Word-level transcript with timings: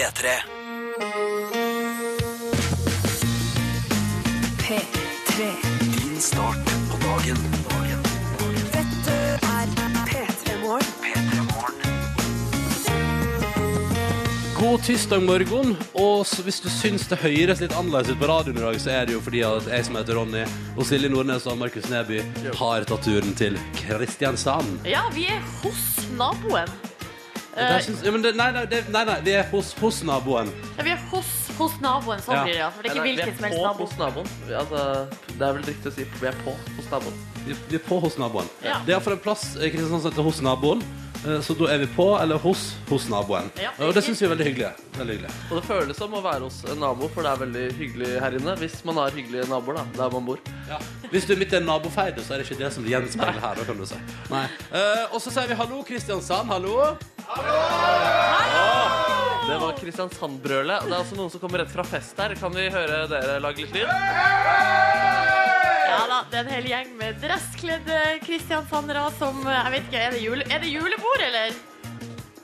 P3. 0.00 0.28
P3. 4.58 5.42
Din 5.80 6.20
start 6.20 6.64
på 6.90 6.96
dagen. 7.02 7.36
dagen. 7.68 8.02
Dette 8.72 9.12
er 9.12 9.38
P3 10.08 10.60
Morgen. 10.62 10.86
P3 11.02 11.42
Morgen. 11.52 11.74
God 14.60 14.78
tirsdag 14.82 15.22
morgen. 15.22 15.76
Og 15.92 16.26
hvis 16.44 16.60
du 16.60 16.70
syns 16.72 17.04
det 17.08 17.20
høres 17.20 17.60
litt 17.60 17.76
annerledes 17.76 18.14
ut 18.14 18.22
på 18.22 18.30
radioen 18.32 18.56
i 18.56 18.64
dag, 18.70 18.80
så 18.80 18.96
er 18.96 19.04
det 19.04 19.18
jo 19.18 19.20
fordi 19.20 19.44
at 19.44 19.68
jeg 19.68 19.84
som 19.84 20.00
heter 20.00 20.16
Ronny, 20.16 20.46
og 20.78 20.86
Silje 20.88 21.12
Nordnes 21.12 21.44
og 21.44 21.60
Markus 21.60 21.92
Neby 21.92 22.22
har 22.56 22.88
tatt 22.88 23.04
turen 23.04 23.36
til 23.36 23.60
Kristiansand. 23.82 24.80
Ja, 24.88 25.10
vi 25.12 25.28
er 25.28 25.44
hos 25.60 26.08
naboen. 26.16 26.89
Der 27.56 27.80
syns- 27.82 28.04
ja, 28.04 28.10
men 28.12 28.22
det, 28.22 28.36
nei, 28.36 28.50
nei, 28.52 28.64
det, 28.66 28.88
nei, 28.90 29.04
nei, 29.04 29.20
vi 29.26 29.30
er 29.34 29.42
hos, 29.50 29.72
hos 29.80 30.02
naboen. 30.06 30.52
Ja, 30.78 30.84
vi 30.84 30.90
er 30.90 31.00
hos, 31.10 31.26
hos 31.58 31.72
naboen, 31.82 32.18
sånn 32.22 32.34
Ja. 32.36 32.44
blir 32.44 32.52
det. 32.52 32.58
ja. 32.60 32.70
For 32.70 32.82
det 32.82 32.90
er 32.90 32.94
ikke 32.94 33.04
Nei, 33.04 33.14
hvilken 33.16 33.36
som 33.36 33.44
helst 33.44 33.58
Vi 33.58 33.62
er 33.62 33.66
på 33.66 33.72
nabo. 33.72 33.84
hos 33.84 33.96
naboen. 33.98 34.26
Vi- 34.46 34.54
Altså, 34.54 35.08
det 35.38 35.42
er 35.48 35.52
vel 35.52 35.62
riktig 35.62 35.86
å 35.90 35.94
si 35.94 36.04
vi 36.20 36.26
er 36.26 36.36
på 36.44 36.54
hos 36.76 36.86
naboen. 36.90 37.14
Vi, 37.46 37.56
vi 37.68 37.76
er 37.76 37.84
på 37.88 38.00
hos 38.00 38.16
naboen. 38.18 38.48
Ja. 38.62 38.78
Det 38.86 38.88
er 38.94 38.98
iallfall 39.00 39.12
en 39.14 39.18
plass 39.18 39.56
i 39.56 39.70
Kristiansand 39.70 40.02
som 40.02 40.10
heter 40.12 40.22
hos 40.22 40.40
naboen. 40.40 40.82
Eh, 41.26 41.40
Så 41.44 41.54
da 41.54 41.66
er 41.74 41.78
vi 41.82 41.86
på, 41.92 42.06
eller 42.22 42.38
hos, 42.40 42.76
hos 42.88 43.08
naboen. 43.12 43.50
Ja. 43.60 43.70
Og 43.84 43.92
det 43.94 44.02
syns 44.06 44.22
vi 44.22 44.26
er 44.28 44.32
veldig 44.32 44.46
hyggelig. 44.46 44.70
Veldig 44.96 45.16
hyggelig. 45.18 45.32
Og 45.50 45.58
det 45.60 45.64
føles 45.68 45.98
som 46.00 46.14
å 46.16 46.22
være 46.24 46.46
hos 46.46 46.60
en 46.72 46.80
nabo, 46.80 47.08
for 47.12 47.26
det 47.26 47.32
er 47.34 47.42
veldig 47.44 47.64
hyggelig 47.76 48.12
her 48.24 48.36
inne. 48.38 48.54
Hvis 48.60 48.78
man 48.88 49.00
har 49.02 49.12
hyggelige 49.16 49.48
naboer, 49.50 49.80
da, 49.80 49.84
der 49.98 50.14
man 50.16 50.24
bor. 50.30 50.40
Hvis 51.12 51.26
du 51.28 51.34
er 51.34 51.40
midt 51.42 51.52
i 51.52 51.58
en 51.60 51.68
nabofeide, 51.68 52.24
så 52.24 52.34
er 52.34 52.40
det 52.40 52.48
ikke 52.48 52.60
det 52.62 52.72
som 52.72 52.86
gjenspeiler 52.88 53.40
her. 53.44 53.62
Kan 53.68 53.80
du 53.80 53.86
si. 53.88 53.98
Nei. 54.30 54.46
Uh, 54.72 55.04
og 55.10 55.20
så 55.20 55.32
sier 55.34 55.50
vi 55.50 55.58
hallo, 55.58 55.82
Kristiansand. 55.86 56.48
Hallo. 56.48 56.76
Det 59.50 59.56
var 59.60 59.76
Kristiansand-brølet. 59.80 60.86
Det 60.86 60.94
er 60.94 61.00
også 61.02 61.18
noen 61.18 61.32
som 61.32 61.42
kommer 61.42 61.64
rett 61.64 61.72
fra 61.74 61.84
fest 61.84 62.18
her. 62.22 62.36
Kan 62.38 62.54
vi 62.54 62.68
høre 62.72 63.04
dere 63.10 63.40
lage 63.42 63.66
litt 63.66 63.74
lyd? 63.80 65.48
Ja 65.90 66.04
da, 66.06 66.20
det 66.30 66.38
er 66.38 66.44
en 66.44 66.52
hel 66.54 66.66
gjeng 66.70 66.90
med 67.00 67.16
dresskledde 67.22 67.98
kristiansandere 68.22 69.08
som 69.18 69.42
Jeg 69.42 69.72
vet 69.74 69.88
ikke, 69.88 70.04
er 70.06 70.14
det, 70.14 70.22
jule, 70.22 70.46
er 70.46 70.62
det 70.62 70.70
julebord, 70.70 71.24
eller? 71.26 71.56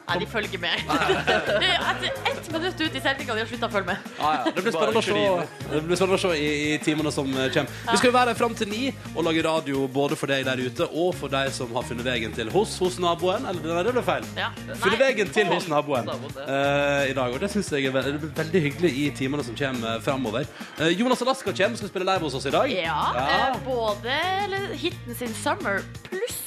Nei, 0.07 0.19
de 0.23 0.27
følger 0.31 0.61
med. 0.63 0.83
Det 0.87 1.67
er 1.67 1.85
Etter 1.91 2.11
ett 2.31 2.51
minutt 2.53 2.81
ut 2.81 2.95
i 2.95 3.01
sendinga 3.03 3.35
de 3.35 3.43
har 3.43 3.49
slutta 3.51 3.67
å 3.67 3.73
følge 3.73 3.89
med. 3.91 4.11
Ah, 4.23 4.35
ja. 4.39 4.53
Det 4.55 4.63
blir 4.63 4.75
spennende 4.77 5.01
å 5.01 5.07
se, 5.07 5.63
det 5.73 5.81
blir 5.89 5.99
spennende 5.99 6.19
å 6.19 6.23
se 6.23 6.31
i, 6.39 6.51
i 6.75 6.79
timene 6.85 7.13
som 7.15 7.27
eh, 7.35 7.49
kommer. 7.55 7.81
Vi 7.91 7.99
skal 7.99 8.11
jo 8.11 8.15
være 8.15 8.33
her 8.35 8.39
fram 8.39 8.55
til 8.59 8.71
ni 8.71 8.83
og 9.17 9.25
lage 9.27 9.43
radio 9.47 9.87
både 9.91 10.19
for 10.21 10.31
deg 10.31 10.45
der 10.47 10.63
ute 10.63 10.87
og 10.93 11.11
for 11.19 11.33
deg 11.33 11.51
som 11.57 11.75
har 11.75 11.87
funnet 11.89 12.07
veien 12.07 12.35
til 12.37 12.53
hos 12.55 12.77
hos 12.83 13.01
naboen. 13.03 13.49
Eller 13.51 13.67
nei, 13.81 13.83
det 13.89 13.97
ble 13.99 14.05
feil. 14.07 14.31
Ja. 14.39 14.53
Funnet 14.69 14.87
Nei, 14.87 15.01
veien 15.03 15.35
til 15.41 15.51
hos 15.51 15.67
naboen 15.73 16.13
eh, 16.13 17.11
i 17.11 17.17
dag. 17.19 17.35
Og 17.35 17.43
det 17.43 17.51
syns 17.57 17.73
jeg 17.75 17.91
er 17.91 17.97
veldig, 17.99 18.15
det 18.17 18.23
blir 18.27 18.35
veldig 18.45 18.65
hyggelig 18.69 18.93
i 19.03 19.07
timene 19.19 19.47
som 19.47 19.59
kommer 19.59 20.01
framover. 20.07 20.47
Uh, 20.79 20.89
Jonas 20.95 21.23
Alaska 21.27 21.51
kommer 21.51 21.75
og 21.75 21.83
skal 21.83 21.91
spille 21.93 22.07
live 22.13 22.29
hos 22.29 22.39
oss 22.39 22.47
i 22.47 22.55
dag. 22.55 22.71
Ja, 22.71 23.01
Ja. 23.17 23.27
eh, 23.51 23.59
både 23.67 24.15
eller, 24.47 24.69
hiten 24.79 25.15
sin 25.19 25.35
'Summer' 25.35 25.83
pluss 26.07 26.46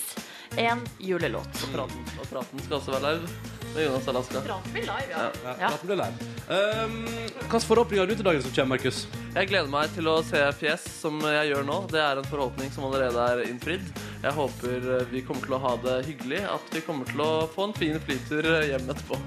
en 0.57 0.81
julelåt. 0.99 1.63
Og 1.63 1.73
praten, 1.75 2.03
og 2.19 2.27
praten 2.31 2.65
skal 2.65 2.79
også 2.79 2.95
være 2.97 3.13
live 3.13 3.29
med 3.75 3.85
Jonas 3.85 4.07
Alaska. 4.07 4.41
Praten 4.41 4.73
blir 4.73 4.87
live, 4.87 5.09
ja. 5.11 5.23
Ja, 5.45 5.55
Ja. 5.59 5.69
praten 5.69 5.87
blir 5.87 5.99
live. 5.99 6.29
Um, 6.49 7.05
Hvilke 7.49 7.59
forhåpninger 7.65 8.01
har 8.01 8.07
du 8.09 8.15
til 8.15 8.25
dagen 8.25 8.41
som 8.41 8.51
kommer, 8.51 8.77
Markus? 8.77 9.07
Jeg 9.35 9.47
gleder 9.49 9.69
meg 9.69 9.89
til 9.93 10.07
å 10.09 10.19
se 10.25 10.39
fjes 10.57 10.85
som 11.01 11.19
jeg 11.21 11.51
gjør 11.51 11.65
nå. 11.65 11.87
Det 11.91 11.99
er 12.01 12.17
en 12.17 12.25
forhåpning 12.29 12.71
som 12.73 12.83
allerede 12.87 13.25
er 13.31 13.43
innfridd. 13.49 13.85
Jeg 14.23 14.33
håper 14.35 14.87
eh, 14.99 15.05
vi 15.11 15.21
kommer 15.21 15.45
til 15.45 15.53
å 15.55 15.59
ha 15.63 15.75
det 15.83 16.05
hyggelig, 16.09 16.41
at 16.49 16.73
vi 16.73 16.81
kommer 16.81 17.05
til 17.07 17.21
å 17.23 17.47
få 17.53 17.69
en 17.69 17.73
fin 17.77 17.99
flytur 18.03 18.49
hjem 18.67 18.89
etterpå. 18.89 19.19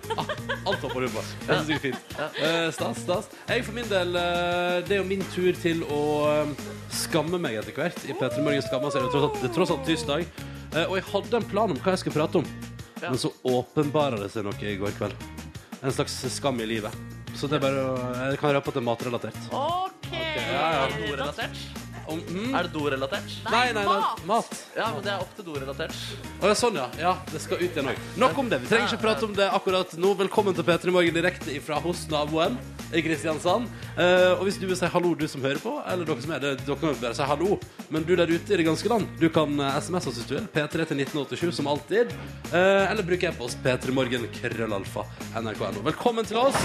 Alt 0.70 0.82
hopper 0.86 1.00
du 1.04 1.08
på. 1.12 1.24
Det 1.46 1.58
synes 1.58 1.68
jeg 1.68 1.76
er 1.76 1.84
fint. 1.84 2.14
Eh, 2.40 2.70
stas, 2.72 3.02
stas. 3.02 3.28
Jeg 3.50 3.64
for 3.66 3.76
min 3.76 3.90
del, 3.90 4.14
uh, 4.16 4.80
det 4.86 4.96
er 4.96 5.02
jo 5.02 5.08
min 5.10 5.26
tur 5.34 5.50
til 5.60 5.82
å 5.90 6.00
eh, 6.30 6.54
skamme 7.02 7.38
meg 7.42 7.58
etter 7.60 7.74
hvert. 7.76 7.98
I 8.06 8.16
P3 8.16 8.40
Morgen 8.46 8.64
skammer 8.64 8.94
seg. 8.94 9.10
Det 9.10 9.50
er 9.50 9.54
tross 9.54 9.74
alt 9.74 9.84
tirsdag. 9.88 10.24
Eh, 10.74 10.86
og 10.86 10.96
jeg 10.98 11.06
hadde 11.10 11.40
en 11.40 11.48
plan 11.50 11.72
om 11.74 11.80
hva 11.82 11.94
jeg 11.94 12.02
skulle 12.04 12.18
prate 12.20 12.42
om. 12.42 12.50
Ja. 13.00 13.08
Men 13.08 13.18
så 13.18 13.32
åpenbara 13.48 14.20
det 14.20 14.30
seg 14.34 14.46
noe 14.46 14.66
i 14.66 14.76
går 14.78 14.94
kveld. 14.98 15.28
En 15.80 15.94
slags 15.94 16.18
skam 16.34 16.60
i 16.60 16.68
livet. 16.68 16.94
Så 17.34 17.48
det 17.48 17.60
er 17.60 17.62
bare 17.62 17.82
å 17.86 17.92
Jeg 18.30 18.40
kan 18.42 18.52
røpe 18.52 18.68
at 18.68 18.76
det 18.76 18.82
er 18.82 18.86
matrelatert. 18.86 19.38
OK. 19.54 20.10
ja, 20.12 20.66
ja. 20.76 20.88
Dorelatert? 21.06 21.79
Om, 22.10 22.20
mm, 22.26 22.54
Er 22.58 22.66
det 22.66 22.72
dorelatert? 22.74 23.36
nei, 23.46 23.72
nei, 23.72 23.84
nei. 23.84 23.84
mat. 23.86 24.24
Mat. 24.26 24.64
Ja, 24.74 24.90
men 24.94 25.04
det 25.04 25.12
er 25.12 25.22
opp 25.22 25.36
til 25.38 25.46
dorelatert. 25.46 25.94
Å, 26.40 26.50
ja, 26.50 26.56
sånn, 26.58 26.78
ja. 26.80 26.88
ja. 26.98 27.14
Det 27.30 27.42
skal 27.44 27.62
ut 27.62 27.70
igjen 27.70 27.90
òg. 27.92 28.02
Nok 28.18 28.42
om 28.42 28.50
det. 28.50 28.58
Vi 28.64 28.70
trenger 28.72 28.90
ikke 28.90 29.04
prate 29.04 29.28
om 29.28 29.34
det 29.36 29.46
akkurat 29.46 29.94
nå. 30.00 30.12
Velkommen 30.24 30.56
til 30.56 30.66
P3 30.66 30.94
Morgen 30.94 31.14
direkte 31.14 31.54
fra 31.62 31.78
hos 31.84 32.06
naboen 32.10 32.58
i 32.90 33.02
Kristiansand. 33.04 33.68
Uh, 33.94 34.38
og 34.38 34.44
hvis 34.48 34.58
du 34.60 34.66
vil 34.66 34.78
si 34.78 34.88
hallo, 34.90 35.12
du 35.14 35.26
som 35.30 35.42
hører 35.44 35.60
på, 35.62 35.76
eller 35.86 36.08
dere 36.08 36.24
som 36.24 36.34
er 36.34 36.42
det, 36.44 36.54
dere 36.64 36.78
kan 36.80 36.96
bare 37.02 37.18
si 37.18 37.28
hallo. 37.30 37.58
Men 37.90 38.06
du 38.06 38.14
der 38.18 38.30
ute 38.30 38.54
i 38.54 38.60
det 38.60 38.66
ganske 38.66 38.90
land, 38.90 39.06
du 39.20 39.28
kan 39.32 39.54
eh, 39.58 39.78
SMS 39.82 40.06
oss 40.10 40.18
hvis 40.20 40.28
du 40.30 40.34
vil. 40.36 40.48
P3 40.54 40.86
til 40.90 41.04
1987 41.06 41.60
som 41.60 41.70
alltid. 41.70 42.14
Uh, 42.50 42.86
eller 42.88 43.06
bruk 43.06 43.26
e-post 43.30 43.60
p3morgen 43.64 44.26
krøllalfa 44.40 45.06
nrk.no. 45.42 45.84
Velkommen 45.86 46.26
til 46.26 46.42
oss. 46.42 46.58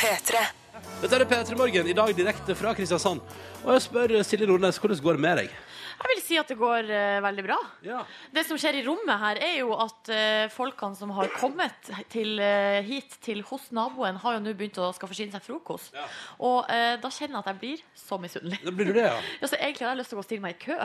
P3. 0.00 0.59
Dette 1.00 1.16
er 1.16 1.22
P3 1.24 1.56
Morgen, 1.56 1.86
i 1.88 1.94
dag 1.96 2.10
direkte 2.12 2.52
fra 2.52 2.74
Kristiansand. 2.76 3.22
Og 3.62 3.70
jeg 3.72 3.84
spør 3.86 4.12
Silje 4.20 4.44
Nordnes, 4.50 4.76
hvordan 4.76 4.98
går 5.00 5.16
det 5.16 5.22
med 5.24 5.38
deg? 5.40 5.54
Jeg 6.00 6.10
vil 6.10 6.20
si 6.20 6.36
at 6.36 6.52
det 6.52 6.56
går 6.60 6.90
eh, 6.92 7.20
veldig 7.24 7.44
bra. 7.46 7.56
Ja. 7.84 8.02
Det 8.36 8.44
som 8.44 8.60
skjer 8.60 8.76
i 8.76 8.82
rommet 8.84 9.22
her, 9.22 9.40
er 9.46 9.54
jo 9.62 9.72
at 9.80 10.10
eh, 10.12 10.44
folkene 10.52 10.98
som 10.98 11.14
har 11.16 11.32
kommet 11.40 11.88
til, 12.12 12.36
eh, 12.44 12.84
hit 12.84 13.16
til 13.24 13.40
hos 13.48 13.70
naboen, 13.72 14.20
har 14.20 14.36
jo 14.36 14.44
nå 14.44 14.52
begynt 14.52 14.76
å 14.76 14.90
skal 14.96 15.08
forsyne 15.08 15.32
seg 15.32 15.44
frokost. 15.48 15.96
Ja. 15.96 16.04
Og 16.44 16.68
eh, 16.68 16.98
da 17.00 17.08
kjenner 17.16 17.38
jeg 17.38 17.46
at 17.46 17.52
jeg 17.54 17.60
blir 17.64 17.84
så 18.04 18.20
misunnelig. 18.20 18.60
Da 18.68 18.76
blir 18.76 18.92
du 18.92 18.96
det, 19.00 19.08
ja? 19.08 19.16
Ja, 19.40 19.48
så 19.48 19.56
egentlig 19.56 19.88
har 19.88 19.96
jeg 19.96 20.02
lyst 20.02 20.12
til 20.12 20.20
å 20.20 20.20
gå 20.20 20.26
og 20.26 20.28
stille 20.28 20.44
meg 20.44 20.60
i 20.60 20.64
kø, 20.68 20.80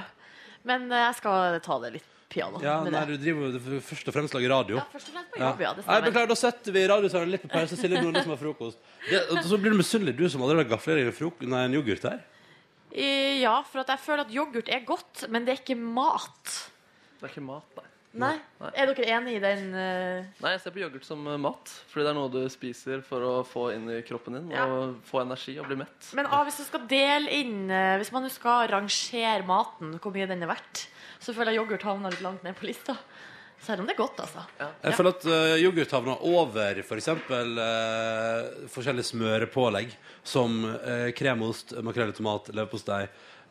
men 0.71 0.87
eh, 0.95 1.07
jeg 1.09 1.19
skal 1.19 1.59
ta 1.67 1.81
det 1.83 1.97
litt 1.99 2.14
piano. 2.29 2.59
Ja, 2.63 2.79
med 2.83 2.93
nei, 2.95 3.03
det. 3.05 3.17
du 3.17 3.23
driver 3.25 3.55
jo 3.75 3.79
først 3.85 4.07
og 4.11 4.15
fremst 4.15 4.33
lager 4.37 4.49
radio. 4.53 4.77
Ja, 4.79 4.85
først 4.91 5.09
og 5.11 5.15
fremst 5.17 5.31
på 5.35 5.39
jobb, 5.43 5.61
ja. 5.65 5.73
Det 5.73 5.83
Nei, 5.83 5.87
stemmer. 5.87 6.07
beklager, 6.09 6.27
da 6.33 6.37
setter 6.41 6.75
vi 6.75 6.85
radiosenderen 6.91 7.31
litt 7.35 7.43
på 7.45 7.51
pause. 7.53 7.77
Silje 7.79 8.01
Nordnes 8.03 8.23
som 8.27 8.33
har 8.35 8.41
frokost. 8.41 8.77
Det, 9.09 9.21
og 9.31 9.41
så 9.45 9.59
blir 9.61 9.75
du 9.75 9.79
misunnelig, 9.81 10.15
du 10.17 10.25
som 10.29 10.41
allerede 10.45 10.65
har 10.67 10.73
gafler 10.77 11.01
i 11.03 11.07
en, 11.07 11.15
frok- 11.15 11.45
nei, 11.47 11.65
en 11.69 11.77
yoghurt 11.79 12.07
her. 12.09 12.21
I- 12.95 13.41
Ja, 13.45 13.57
for 13.67 13.83
at 13.83 13.91
jeg 13.91 13.99
føler 13.99 14.25
at 14.25 14.31
yoghurt 14.33 14.69
er 14.71 14.85
godt, 14.87 15.25
men 15.29 15.45
det 15.45 15.53
er 15.57 15.61
ikke 15.61 15.75
mat. 15.77 16.55
Det 17.19 17.27
er 17.27 17.33
ikke 17.35 17.43
mat, 17.45 17.67
nei. 17.77 17.89
Nei? 18.15 18.29
Nei. 18.61 18.69
Er 18.79 18.87
dere 18.87 19.07
enig 19.11 19.33
i 19.35 19.39
den 19.43 19.73
eh, 19.75 20.23
Nei, 20.39 20.51
jeg 20.53 20.61
ser 20.63 20.71
på 20.71 20.79
yoghurt 20.79 21.03
som 21.03 21.19
eh, 21.27 21.35
mat. 21.35 21.67
Fordi 21.91 22.05
det 22.05 22.11
er 22.13 22.15
noe 22.15 22.29
du 22.31 22.45
spiser 22.47 23.01
for 23.03 23.19
å 23.27 23.33
få 23.43 23.65
inn 23.75 23.89
i 23.91 23.97
kroppen 24.07 24.37
din. 24.37 24.45
Ja. 24.55 24.63
Og 24.71 25.01
få 25.03 25.19
energi 25.25 25.57
og 25.59 25.67
bli 25.67 25.75
mett. 25.81 26.07
Men 26.15 26.29
ah, 26.31 26.45
hvis 26.47 26.61
du 26.61 26.63
skal 26.63 26.85
dele 26.87 27.27
inn 27.35 27.65
eh, 27.69 27.97
Hvis 27.99 28.13
man 28.15 28.23
nå 28.23 28.31
skal 28.31 28.69
rangere 28.71 29.43
maten, 29.43 29.97
hvor 29.99 30.15
mye 30.15 30.29
den 30.31 30.47
er 30.47 30.53
verdt, 30.53 30.85
så 31.25 31.33
føler 31.33 31.55
jeg 31.55 31.63
yoghurt 31.63 31.85
havner 31.87 32.13
litt 32.13 32.21
langt 32.25 32.45
ned 32.45 32.57
på 32.57 32.67
lista. 32.69 32.93
Selv 33.65 33.81
om 33.81 33.87
det 33.87 33.95
er 33.95 33.97
godt, 33.97 34.19
altså. 34.21 34.43
Jeg 34.59 34.97
føler 34.97 35.15
at 35.15 35.25
uh, 35.25 35.53
yoghurt 35.57 35.93
havner 35.95 36.25
over 36.29 36.81
f.eks. 36.83 37.07
Uh, 37.31 38.67
forskjellige 38.69 39.09
smørepålegg 39.09 39.95
som 40.27 40.59
uh, 40.69 41.09
kremost, 41.17 41.73
makrell 41.85 42.13
i 42.13 42.17
tomat, 42.17 42.51
leverpostei, 42.53 43.05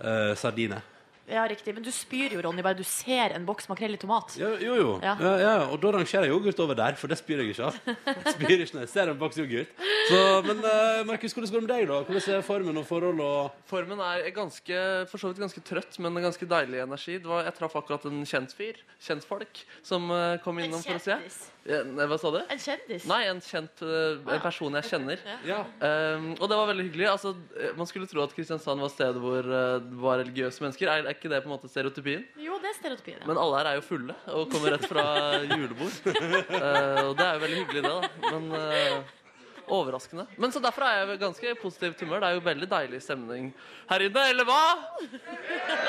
uh, 0.04 0.34
sardiner. 0.38 0.84
Ja, 1.24 1.46
riktig. 1.48 1.72
Men 1.74 1.84
du 1.84 1.88
spyr 1.94 2.34
jo, 2.36 2.42
Ronny, 2.44 2.60
bare 2.64 2.76
du 2.76 2.84
ser 2.84 3.32
en 3.32 3.46
boks 3.48 3.68
makrell 3.70 3.96
i 3.96 4.00
tomat. 4.00 4.34
Jo, 4.36 4.50
jo. 4.60 4.74
jo. 4.76 4.90
Ja. 5.00 5.14
Ja. 5.20 5.32
Ja, 5.40 5.54
og 5.72 5.78
da 5.80 5.94
rangerer 5.96 6.28
jeg 6.28 6.34
yoghurt 6.34 6.60
over 6.60 6.76
der, 6.76 6.98
for 7.00 7.08
det 7.08 7.16
spyr 7.20 7.40
jeg 7.40 7.54
ikke 7.54 7.70
av. 7.70 7.78
Spyr 8.34 8.64
ikke 8.64 8.76
når 8.76 8.84
jeg 8.84 8.92
ser 8.92 9.12
en 9.12 9.20
boks 9.20 9.40
yoghurt. 9.40 9.72
Så, 10.10 10.18
men 10.44 10.60
uh, 10.60 11.00
Markus, 11.08 11.32
hvordan 11.32 11.54
går 11.54 11.62
det 11.62 11.68
med 11.68 11.72
deg, 11.72 11.86
da? 11.88 12.02
Hvordan 12.04 12.36
er 12.36 12.44
formen 12.44 12.80
og 12.82 12.86
forhold 12.88 13.24
og 13.24 13.64
Formen 13.70 14.04
er 14.04 14.28
ganske, 14.36 14.82
for 15.08 15.22
så 15.22 15.32
vidt 15.32 15.40
ganske 15.46 15.64
trøtt, 15.64 15.96
men 16.04 16.12
en 16.12 16.28
ganske 16.28 16.48
deilig 16.50 16.84
energi. 16.84 17.16
Det 17.22 17.30
var, 17.30 17.48
jeg 17.48 17.56
traff 17.56 17.78
akkurat 17.80 18.04
en 18.10 18.20
kjent 18.28 18.52
fyr, 18.56 18.84
kjentfolk, 19.08 19.64
som 19.86 20.12
uh, 20.12 20.36
kom 20.44 20.60
innom 20.60 20.84
for 20.84 21.00
å 21.00 21.02
se. 21.02 21.16
hva 21.64 22.20
sa 22.20 22.34
du? 22.36 22.40
En 22.44 22.60
kjendis. 22.60 23.08
Nei, 23.08 23.22
en 23.30 23.40
kjent 23.40 23.80
eh, 23.86 24.20
en 24.20 24.42
person 24.44 24.76
jeg 24.76 24.90
kjenner. 24.90 25.22
Ja. 25.48 25.62
Um, 25.80 26.34
og 26.36 26.44
det 26.50 26.58
var 26.60 26.68
veldig 26.68 26.84
hyggelig. 26.90 27.08
Altså, 27.14 27.32
man 27.78 27.88
skulle 27.88 28.08
tro 28.10 28.20
at 28.26 28.36
Kristiansand 28.36 28.84
var 28.84 28.92
stedet 28.92 29.22
hvor 29.22 29.48
det 29.48 30.02
var 30.04 30.20
religiøse 30.20 30.66
mennesker. 30.66 30.92
Er, 30.92 31.13
er 31.14 31.18
ikke 31.18 31.32
det 31.32 31.42
på 31.44 31.50
en 31.50 31.54
måte 31.56 31.70
stereotypien? 31.72 32.26
Jo, 32.44 32.60
det 32.60 32.70
er 32.74 32.78
stereotypien. 32.82 33.22
Ja. 33.22 33.30
Men 33.32 33.40
alle 33.40 33.62
her 33.62 33.72
er 33.72 33.80
jo 33.80 33.88
fulle 33.88 34.18
og 34.34 34.48
kommer 34.52 34.74
rett 34.76 34.86
fra 34.90 35.08
julebord. 35.54 36.00
uh, 36.10 37.04
og 37.08 37.12
det 37.18 37.28
er 37.30 37.36
jo 37.38 37.44
veldig 37.48 37.60
hyggelig, 37.64 37.84
det. 37.84 37.92
da 37.92 38.32
Men 38.34 38.50
uh, 38.58 39.20
overraskende. 39.64 40.26
Men 40.36 40.52
så 40.52 40.60
derfor 40.60 40.84
er 40.84 40.98
jeg 40.98 41.14
i 41.14 41.20
ganske 41.22 41.52
positivt 41.62 42.02
humør. 42.04 42.20
Det 42.20 42.28
er 42.28 42.34
jo 42.36 42.42
veldig 42.44 42.66
deilig 42.68 42.98
stemning 43.00 43.46
her 43.88 44.02
inne, 44.04 44.24
eller 44.34 44.44
hva? 44.44 44.58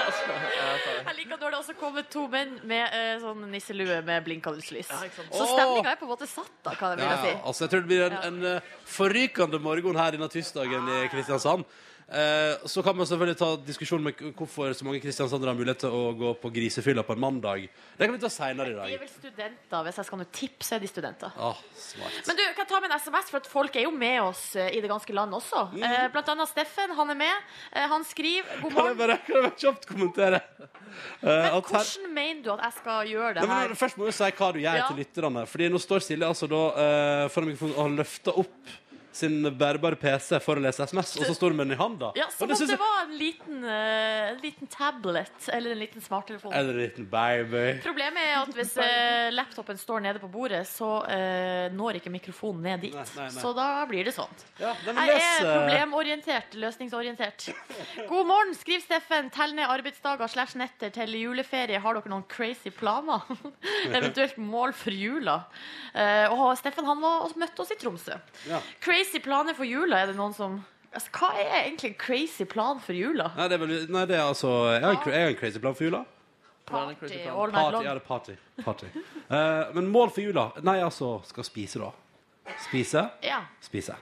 altså, 0.05 0.35
jeg 1.09 1.15
liker 1.17 1.41
når 1.41 1.49
det 1.55 1.59
også 1.59 1.75
kommer 1.79 2.05
to 2.11 2.23
menn 2.31 2.53
med 2.71 2.85
uh, 2.95 3.15
sånn 3.23 3.43
nisselue 3.51 3.97
med 4.07 4.23
blinkende 4.27 4.63
lys. 4.63 4.91
Ja. 4.93 5.01
Så 5.27 5.47
stemninga 5.51 5.91
er 5.91 5.99
på 5.99 6.07
en 6.07 6.13
måte 6.13 6.29
satt, 6.29 6.53
da, 6.65 6.75
kan 6.79 6.95
jeg 6.95 7.03
Ja, 7.09 7.17
si. 7.25 7.33
altså 7.51 7.65
jeg 7.65 7.73
tror 7.73 7.83
det 7.83 7.91
blir 7.91 8.05
en, 8.07 8.17
en 8.29 8.39
uh, 8.61 8.71
forrykende 8.95 9.59
morgen 9.63 9.99
her 9.99 10.15
denne 10.15 10.31
tirsdagen 10.31 10.89
i 11.01 11.03
Kristiansand. 11.11 11.67
Eh, 12.07 12.67
så 12.69 12.83
kan 12.85 12.93
man 12.93 13.07
selvfølgelig 13.09 13.37
ta 13.39 13.47
diskusjon 13.65 14.03
med 14.05 14.19
hvorfor 14.37 14.75
så 14.77 14.85
mange 14.85 14.99
kristiansandere 15.01 15.49
har 15.49 15.57
mulighet 15.57 15.79
til 15.81 15.93
å 15.95 16.11
gå 16.13 16.33
på 16.37 16.51
grisefylla 16.53 17.01
på 17.05 17.15
en 17.15 17.21
mandag. 17.23 17.63
Det 17.97 18.05
kan 18.05 18.13
vi 18.13 18.21
ta 18.21 18.29
seinere 18.29 18.69
i 18.69 18.75
dag. 18.77 18.91
De 18.91 18.97
er 18.99 19.01
vel 19.01 19.09
studenter. 19.09 19.87
Hvis 19.87 19.97
jeg 20.01 20.09
skal 20.11 20.21
nå 20.21 20.27
tippe, 20.29 20.67
så 20.67 20.77
er 20.77 20.83
de 20.83 20.91
studenter. 20.91 21.33
Ah, 21.33 21.63
smart. 21.81 22.19
Men 22.29 22.37
du, 22.37 22.43
kan 22.45 22.61
jeg 22.61 22.69
ta 22.69 22.81
med 22.83 22.93
en 22.93 23.01
SMS, 23.01 23.31
for 23.33 23.41
at 23.41 23.49
folk 23.49 23.79
er 23.81 23.87
jo 23.87 23.95
med 23.95 24.19
oss 24.21 24.43
eh, 24.53 24.69
i 24.77 24.83
det 24.85 24.91
ganske 24.91 25.17
land 25.17 25.33
også. 25.39 25.65
Eh, 25.81 26.05
blant 26.13 26.29
annet 26.35 26.53
Steffen, 26.53 26.93
han 26.99 27.15
er 27.15 27.19
med. 27.25 27.49
Eh, 27.73 27.89
han 27.95 28.05
skriver 28.05 28.61
God 28.61 28.77
Kan 28.77 28.91
jeg 28.91 29.01
bare, 29.01 29.17
kan 29.25 29.39
jeg 29.39 29.47
bare 29.49 29.61
kjapt 29.65 29.89
kommentere? 29.89 30.43
Men 31.25 31.51
hvordan 31.57 32.09
mener 32.13 32.41
du 32.45 32.53
at 32.53 32.65
jeg 32.67 32.75
skal 32.77 33.09
gjøre 33.09 33.33
det 33.39 33.41
Nei, 33.41 33.49
men 33.49 33.73
her? 33.73 33.77
Først 33.81 33.97
må 33.97 34.05
du 34.07 34.13
si 34.15 34.29
hva 34.37 34.53
du 34.53 34.61
gjør 34.61 34.77
Ja. 34.77 34.87
til 34.91 35.01
lytterne. 35.01 35.47
Fordi 35.49 35.73
nå 35.73 35.81
står 35.81 36.05
Silje 36.05 36.29
altså 36.29 36.47
da 36.51 36.61
foran 37.33 37.49
mikrofonen 37.49 37.75
og 37.75 37.81
har 37.81 37.95
løfta 37.97 38.35
opp 38.45 38.75
sin 39.15 39.45
bærbare 39.55 39.95
PC 39.99 40.39
for 40.43 40.59
å 40.59 40.63
lese 40.63 40.83
SMS, 40.83 41.13
og 41.19 41.27
så 41.29 41.35
står 41.37 41.53
hun 41.53 41.59
med 41.61 41.69
den 41.69 41.77
i 41.77 41.79
handa. 41.79 42.11
Ja, 42.19 42.27
Som 42.33 42.51
om 42.51 42.59
det 42.59 42.77
var 42.79 42.97
en 43.05 43.13
liten, 43.15 43.61
uh, 43.63 44.33
en 44.33 44.41
liten 44.43 44.69
tablet 44.71 45.47
eller 45.55 45.75
en 45.75 45.79
liten 45.79 46.03
smarttelefon. 46.03 46.51
Eller 46.53 46.75
en 46.75 46.81
liten 46.83 47.07
baby. 47.09 47.63
Problemet 47.85 48.25
er 48.25 48.35
at 48.41 48.51
hvis 48.57 48.73
uh, 48.75 49.29
laptopen 49.35 49.79
står 49.79 50.03
nede 50.03 50.21
på 50.23 50.29
bordet, 50.31 50.65
så 50.67 50.89
uh, 51.07 51.67
når 51.75 52.01
ikke 52.01 52.11
mikrofonen 52.13 52.67
ned 52.67 52.85
dit. 52.87 52.97
Nei, 52.97 53.05
nei, 53.15 53.29
nei. 53.29 53.43
Så 53.43 53.53
da 53.55 53.69
blir 53.89 54.07
det 54.09 54.15
sånn. 54.17 54.43
Ja, 54.59 54.73
Jeg 54.83 55.15
er 55.15 55.47
problemorientert, 55.47 56.59
løsningsorientert. 56.59 57.47
God 58.11 58.29
morgen, 58.31 58.53
skriv 58.59 58.83
Steffen. 58.83 59.31
Tell 59.35 59.55
ned 59.55 59.71
arbeidsdager 59.71 60.31
slash 60.31 60.59
netter 60.59 60.91
til 60.95 61.15
juleferie. 61.21 61.79
Har 61.79 61.99
dere 61.99 62.11
noen 62.11 62.27
crazy 62.31 62.73
planer? 62.75 63.23
Eventuelt 63.95 64.35
mål 64.41 64.75
for 64.75 64.91
jula. 64.95 65.39
Og 66.35 66.45
Steffen 66.59 66.87
han 66.87 66.99
var 66.99 67.23
og 67.25 67.35
møtte 67.39 67.63
oss 67.63 67.71
i 67.71 67.79
Tromsø. 67.79 68.17
Ja. 68.49 68.59
Crazy 68.83 69.04
planer 69.23 69.55
for 69.57 69.67
jula, 69.67 70.01
er 70.01 70.11
det 70.11 70.17
noen 70.17 70.33
som 70.35 70.57
altså, 70.91 71.11
Hva 71.15 71.31
er 71.39 71.53
egentlig 71.65 71.93
en 71.93 71.99
crazy 71.99 72.47
plan 72.49 72.81
for 72.83 72.97
jula? 72.97 73.31
Nei, 73.37 73.47
det 73.51 73.57
er 73.57 73.63
vel 73.63 73.75
Nei, 73.93 74.05
det 74.09 74.17
er 74.17 74.25
altså 74.25 74.51
Jeg 74.73 74.83
har 74.85 74.95
en, 74.95 75.11
jeg 75.11 75.27
har 75.27 75.33
en 75.33 75.39
crazy 75.39 75.61
plan 75.63 75.77
for 75.77 75.87
jula. 75.87 76.05
Crazy 76.65 76.97
Party 76.97 77.19
all 77.29 77.51
night 77.51 77.61
Party, 77.61 77.85
ja, 77.85 77.93
det 77.93 78.01
er 78.01 78.05
party. 78.07 78.35
party. 78.65 78.87
uh, 79.29 79.75
men 79.75 79.87
mål 79.93 80.09
for 80.09 80.25
jula? 80.25 80.49
Nei, 80.65 80.79
altså 80.81 81.19
Skal 81.29 81.45
spise, 81.45 81.79
da. 81.83 81.91
Spise. 82.61 83.07
Ja. 83.25 83.43
Spise. 83.61 83.95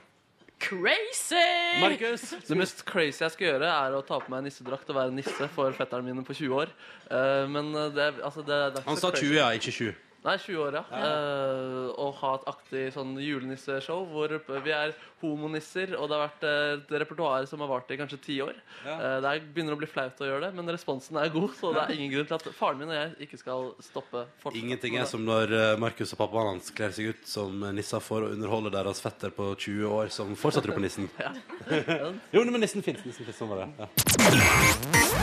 Crazy! 0.64 1.80
Markus? 1.80 2.22
Det 2.48 2.56
mest 2.56 2.84
crazy 2.88 3.20
jeg 3.20 3.34
skal 3.34 3.46
gjøre, 3.50 3.68
er 3.68 3.96
å 3.98 4.00
ta 4.06 4.16
på 4.22 4.32
meg 4.32 4.46
nissedrakt 4.46 4.88
og 4.88 4.96
være 4.96 5.12
nisse 5.12 5.48
for 5.52 5.76
fetterne 5.76 6.06
mine 6.06 6.24
på 6.24 6.36
20 6.36 6.56
år. 6.56 6.72
Uh, 7.10 7.44
men 7.52 7.68
det, 7.92 8.14
altså, 8.24 8.40
det, 8.40 8.48
det 8.48 8.80
er 8.80 8.80
ikke 8.80 8.88
Han 8.88 9.00
så 9.00 9.10
sa 9.10 9.20
20, 9.20 9.34
ja, 9.36 9.50
ikke 9.58 9.74
20. 9.76 10.03
Nei, 10.24 10.38
20 10.40 10.60
år, 10.64 10.76
ja. 10.78 10.82
Eh, 11.04 11.88
og 12.00 12.14
ha 12.22 12.30
et 12.38 12.46
aktig 12.48 12.84
sånn 12.94 13.12
julenisseshow 13.20 14.06
hvor 14.08 14.32
vi 14.64 14.72
er 14.72 14.94
homonisser, 15.20 15.92
og 15.98 16.08
det 16.08 16.16
har 16.16 16.22
vært 16.22 16.46
eh, 16.48 16.68
et 16.78 16.94
repertoar 17.02 17.44
som 17.48 17.60
har 17.60 17.68
vart 17.68 17.92
i 17.92 17.98
kanskje 18.00 18.20
ti 18.24 18.38
år. 18.40 18.56
Ja. 18.86 18.94
Eh, 18.94 19.16
det 19.20 19.30
er, 19.30 19.44
begynner 19.52 19.76
å 19.76 19.80
bli 19.82 19.88
flaut 19.90 20.22
å 20.24 20.28
gjøre 20.30 20.46
det, 20.46 20.50
men 20.56 20.72
responsen 20.72 21.20
er 21.20 21.32
god, 21.34 21.50
så 21.58 21.74
det 21.76 21.84
er 21.84 21.92
ingen 21.98 22.14
grunn 22.14 22.30
til 22.30 22.38
at 22.38 22.48
faren 22.56 22.80
min 22.80 22.94
og 22.94 22.96
jeg 22.96 23.28
ikke 23.28 23.40
skal 23.42 23.68
stoppe 23.84 24.24
Fortsatt. 24.40 24.60
Ingenting 24.62 24.96
er 25.00 25.08
som 25.10 25.24
når 25.28 25.52
eh, 25.58 25.74
Markus 25.84 26.16
og 26.16 26.22
pappaen 26.22 26.54
hans 26.54 26.72
kler 26.72 26.94
seg 26.96 27.12
ut 27.12 27.28
som 27.28 27.68
nisser 27.76 28.00
for 28.04 28.24
å 28.24 28.32
underholde 28.32 28.72
deres 28.72 29.04
fetter 29.04 29.34
på 29.34 29.52
20 29.52 29.92
år 30.00 30.14
som 30.14 30.32
fortsatt 30.40 30.64
tror 30.64 30.78
på 30.78 30.86
nissen. 30.86 31.10
jo, 32.34 32.44
men 32.48 32.64
nissen 32.64 32.84
fins. 32.84 33.04
Nissen 33.04 33.28
finnes, 33.28 33.36
sånn 33.36 33.52
var 33.52 33.66
det. 33.66 33.68
Ja. 33.84 35.13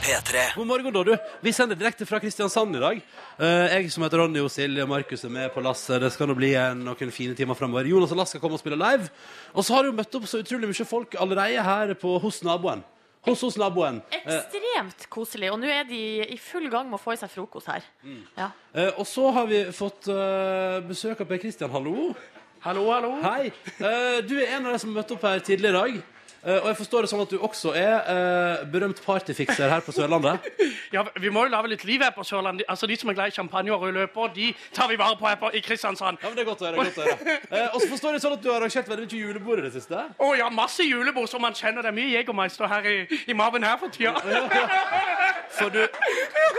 P3. 0.00 0.54
God 0.56 0.66
morgen, 0.66 0.92
da, 0.94 1.02
du. 1.04 1.16
Vi 1.44 1.52
sender 1.52 1.76
direkte 1.76 2.06
fra 2.08 2.18
Kristiansand 2.22 2.76
i 2.76 2.80
dag. 2.80 3.00
Eh, 3.38 3.74
jeg 3.74 3.90
som 3.92 4.04
heter 4.06 4.22
Ronny 4.22 4.40
og 4.40 4.48
Silje 4.52 4.84
og 4.84 4.88
Markus 4.90 5.24
er 5.26 5.32
med 5.34 5.50
på 5.54 5.60
lasset. 5.64 6.00
Det 6.02 6.08
skal 6.14 6.30
nå 6.30 6.36
bli 6.38 6.54
en, 6.58 6.80
noen 6.86 7.12
fine 7.12 7.36
timer 7.36 7.58
fremover. 7.58 7.88
Jonas 7.90 8.14
og 8.14 8.20
Lass 8.22 8.32
skal 8.32 8.40
komme 8.42 8.56
og 8.56 8.62
spille 8.62 8.78
live. 8.80 9.10
Og 9.52 9.66
så 9.66 9.76
har 9.76 9.84
det 9.84 9.92
jo 9.92 9.96
møtt 9.98 10.16
opp 10.20 10.26
så 10.30 10.40
utrolig 10.40 10.70
mye 10.70 10.86
folk 10.88 11.16
allerede 11.20 11.64
her 11.66 11.92
på, 12.00 12.14
hos 12.24 12.40
naboen. 12.46 12.82
Hos 13.28 13.42
hos 13.44 13.58
naboen. 13.60 13.98
Eh, 14.16 14.22
Ekstremt 14.38 15.04
koselig. 15.12 15.50
Og 15.52 15.60
nå 15.60 15.68
er 15.68 15.84
de 15.90 16.00
i 16.32 16.38
full 16.40 16.70
gang 16.72 16.88
med 16.88 16.96
å 16.96 17.02
få 17.02 17.12
i 17.14 17.20
seg 17.20 17.32
frokost 17.34 17.68
her. 17.68 17.84
Mm. 18.00 18.22
Ja. 18.40 18.48
eh, 18.72 18.94
og 18.96 19.04
så 19.10 19.26
har 19.36 19.50
vi 19.50 19.66
fått 19.76 20.08
eh, 20.08 20.78
besøk 20.88 21.20
av 21.20 21.28
Per 21.28 21.42
Kristian. 21.44 21.72
Hallo. 21.76 22.14
Hallo, 22.64 22.86
hallo. 22.92 23.12
Hei. 23.24 23.52
Eh, 23.76 24.22
du 24.24 24.38
er 24.40 24.56
en 24.56 24.66
av 24.70 24.74
de 24.78 24.80
som 24.80 24.96
møtte 24.96 25.16
opp 25.18 25.28
her 25.28 25.44
tidligere 25.44 25.76
i 25.76 26.00
dag. 26.00 26.16
Eh, 26.40 26.56
og 26.56 26.68
jeg 26.70 26.76
forstår 26.78 27.04
det 27.04 27.10
sånn 27.10 27.20
at 27.20 27.32
du 27.34 27.36
også 27.44 27.72
er 27.76 27.96
eh, 28.08 28.62
berømt 28.72 29.02
partyfikser 29.04 29.68
her 29.68 29.82
på 29.84 29.92
Sørlandet. 29.92 30.40
Ja, 30.90 31.04
Vi 31.22 31.30
må 31.30 31.44
jo 31.46 31.52
lage 31.52 31.68
litt 31.70 31.84
liv 31.86 32.02
her 32.02 32.10
på 32.10 32.24
Sørlandet. 32.26 32.64
Altså, 32.68 32.88
De 32.90 32.96
som 32.98 33.10
er 33.12 33.14
glad 33.14 33.30
i 33.30 33.34
champagne 33.36 33.70
og 33.70 33.84
rød 33.84 33.92
løper, 33.94 34.32
de 34.34 34.48
tar 34.74 34.88
vi 34.90 34.96
vare 34.98 35.14
på 35.20 35.28
her 35.28 35.36
på, 35.38 35.50
i 35.54 35.60
Kristiansand. 35.62 36.18
Ja, 36.22 36.30
men 36.32 36.38
det 36.38 36.42
er 36.42 36.48
godt 36.48 36.64
å 36.64 36.66
høre. 36.66 36.86
godt 36.88 36.98
å 36.98 37.06
høre. 37.06 37.36
Eh, 37.50 37.66
og 37.74 37.80
så 37.82 37.88
forstår 37.90 38.14
jeg 38.14 38.22
sånn 38.24 38.34
at 38.36 38.42
du 38.42 38.48
har 38.50 38.60
arrangert 38.60 38.88
veldig 38.90 39.06
mye 39.06 39.20
julebord 39.20 39.60
i 39.60 39.64
det 39.66 39.72
siste. 39.74 40.00
Å 40.22 40.28
ja, 40.38 40.48
masse 40.54 40.84
julebord 40.86 41.28
som 41.30 41.42
man 41.42 41.54
kjenner. 41.54 41.82
Det 41.82 41.90
er 41.90 41.96
mye 41.96 42.10
Jegermeister 42.14 42.70
her 42.70 42.86
i, 42.86 42.96
i 43.30 43.36
maven 43.36 43.66
her 43.66 43.78
for 43.80 43.92
tida. 43.94 44.14
For 45.50 45.66
du, 45.74 45.80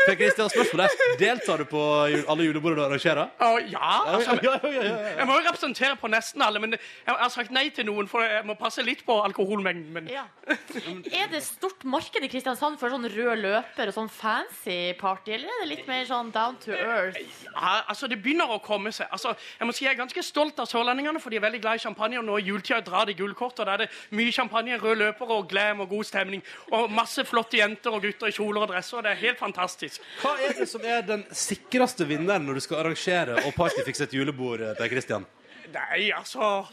Per 0.03 0.15
Kristian, 0.19 0.49
spørsmålet 0.51 1.03
deltar 1.19 1.61
du 1.61 1.65
på 1.69 1.79
alle 2.03 2.43
julebordene 2.43 2.81
du 2.81 2.83
arrangerer? 2.89 3.29
Å 3.39 3.51
ja, 3.71 3.91
altså, 4.11 4.35
ja, 4.43 4.57
ja, 4.65 4.71
ja, 4.75 4.81
ja. 4.83 5.13
Jeg 5.21 5.27
må 5.29 5.37
jo 5.39 5.45
representere 5.45 5.95
på 6.01 6.09
nesten 6.11 6.43
alle, 6.43 6.59
men 6.59 6.75
jeg 6.75 7.15
har 7.21 7.31
sagt 7.31 7.53
nei 7.55 7.69
til 7.71 7.87
noen, 7.87 8.09
for 8.11 8.25
jeg 8.27 8.43
må 8.49 8.57
passe 8.59 8.83
litt 8.83 9.05
på 9.07 9.15
alkoholmengden. 9.23 9.70
Men 9.73 10.07
Ja. 10.11 10.25
Er 11.21 11.27
det 11.31 11.41
stort 11.43 11.83
marked 11.83 12.23
i 12.23 12.29
Kristiansand 12.31 12.77
for 12.79 12.89
sånn 12.93 13.05
rød 13.11 13.41
løper 13.41 13.89
og 13.91 13.95
sånn 13.95 14.09
fancy 14.11 14.93
party, 14.99 15.33
eller 15.35 15.47
er 15.51 15.61
det 15.63 15.69
litt 15.71 15.87
mer 15.89 16.05
sånn 16.09 16.31
down 16.33 16.57
to 16.63 16.71
earth? 16.75 17.17
ja, 17.17 17.73
altså, 17.87 18.07
det 18.11 18.17
begynner 18.23 18.49
å 18.55 18.59
komme 18.63 18.91
seg. 18.95 19.07
Altså, 19.11 19.33
jeg 19.59 19.67
må 19.69 19.75
si 19.75 19.85
jeg 19.85 19.93
er 19.93 19.99
ganske 19.99 20.23
stolt 20.23 20.59
av 20.63 20.69
sørlendingene, 20.71 21.19
for 21.21 21.29
de 21.33 21.39
er 21.39 21.45
veldig 21.45 21.61
glad 21.63 21.79
i 21.79 21.83
champagne. 21.85 22.19
Og 22.21 22.25
nå 22.27 22.37
i 22.39 22.45
juletida 22.47 22.81
drar 22.85 23.05
de 23.09 23.15
gullkort, 23.17 23.59
og 23.59 23.65
da 23.69 23.75
er 23.77 23.85
det 23.85 23.89
mye 24.17 24.31
champagne, 24.35 24.77
rød 24.81 24.97
løper 25.01 25.33
og 25.37 25.49
glam 25.51 25.83
og 25.85 25.89
god 25.93 26.07
stemning. 26.09 26.43
Og 26.71 26.91
masse 26.91 27.23
flotte 27.27 27.59
jenter 27.59 27.93
og 27.95 28.01
gutter 28.05 28.31
i 28.31 28.35
kjoler 28.35 28.65
og 28.65 28.71
dresser. 28.73 28.97
og 28.99 29.03
Det 29.07 29.11
er 29.15 29.21
helt 29.25 29.39
fantastisk. 29.41 30.01
Hva 30.21 30.35
er 30.47 30.55
det 30.57 30.67
som 30.71 30.81
er 30.85 31.01
den 31.07 31.25
sikreste 31.31 32.07
vinneren 32.09 32.45
når 32.47 32.59
du 32.59 32.65
skal 32.67 32.81
arrangere 32.85 33.39
og 33.45 33.53
partyfikse 33.57 34.07
et 34.07 34.13
julebord, 34.17 34.61
eh, 34.61 34.75
Per 34.77 34.89
Kristian? 34.91 35.25
Nei, 35.71 36.09
altså 36.11 36.67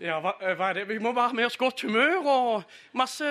ja, 0.00 0.16
hva, 0.24 0.32
hva 0.56 0.70
er 0.70 0.78
det? 0.78 0.86
Vi 0.88 0.96
må 1.02 1.12
ha 1.18 1.26
med 1.36 1.44
oss 1.44 1.58
godt 1.60 1.82
humør 1.84 2.24
og 2.24 2.62
masse 2.96 3.26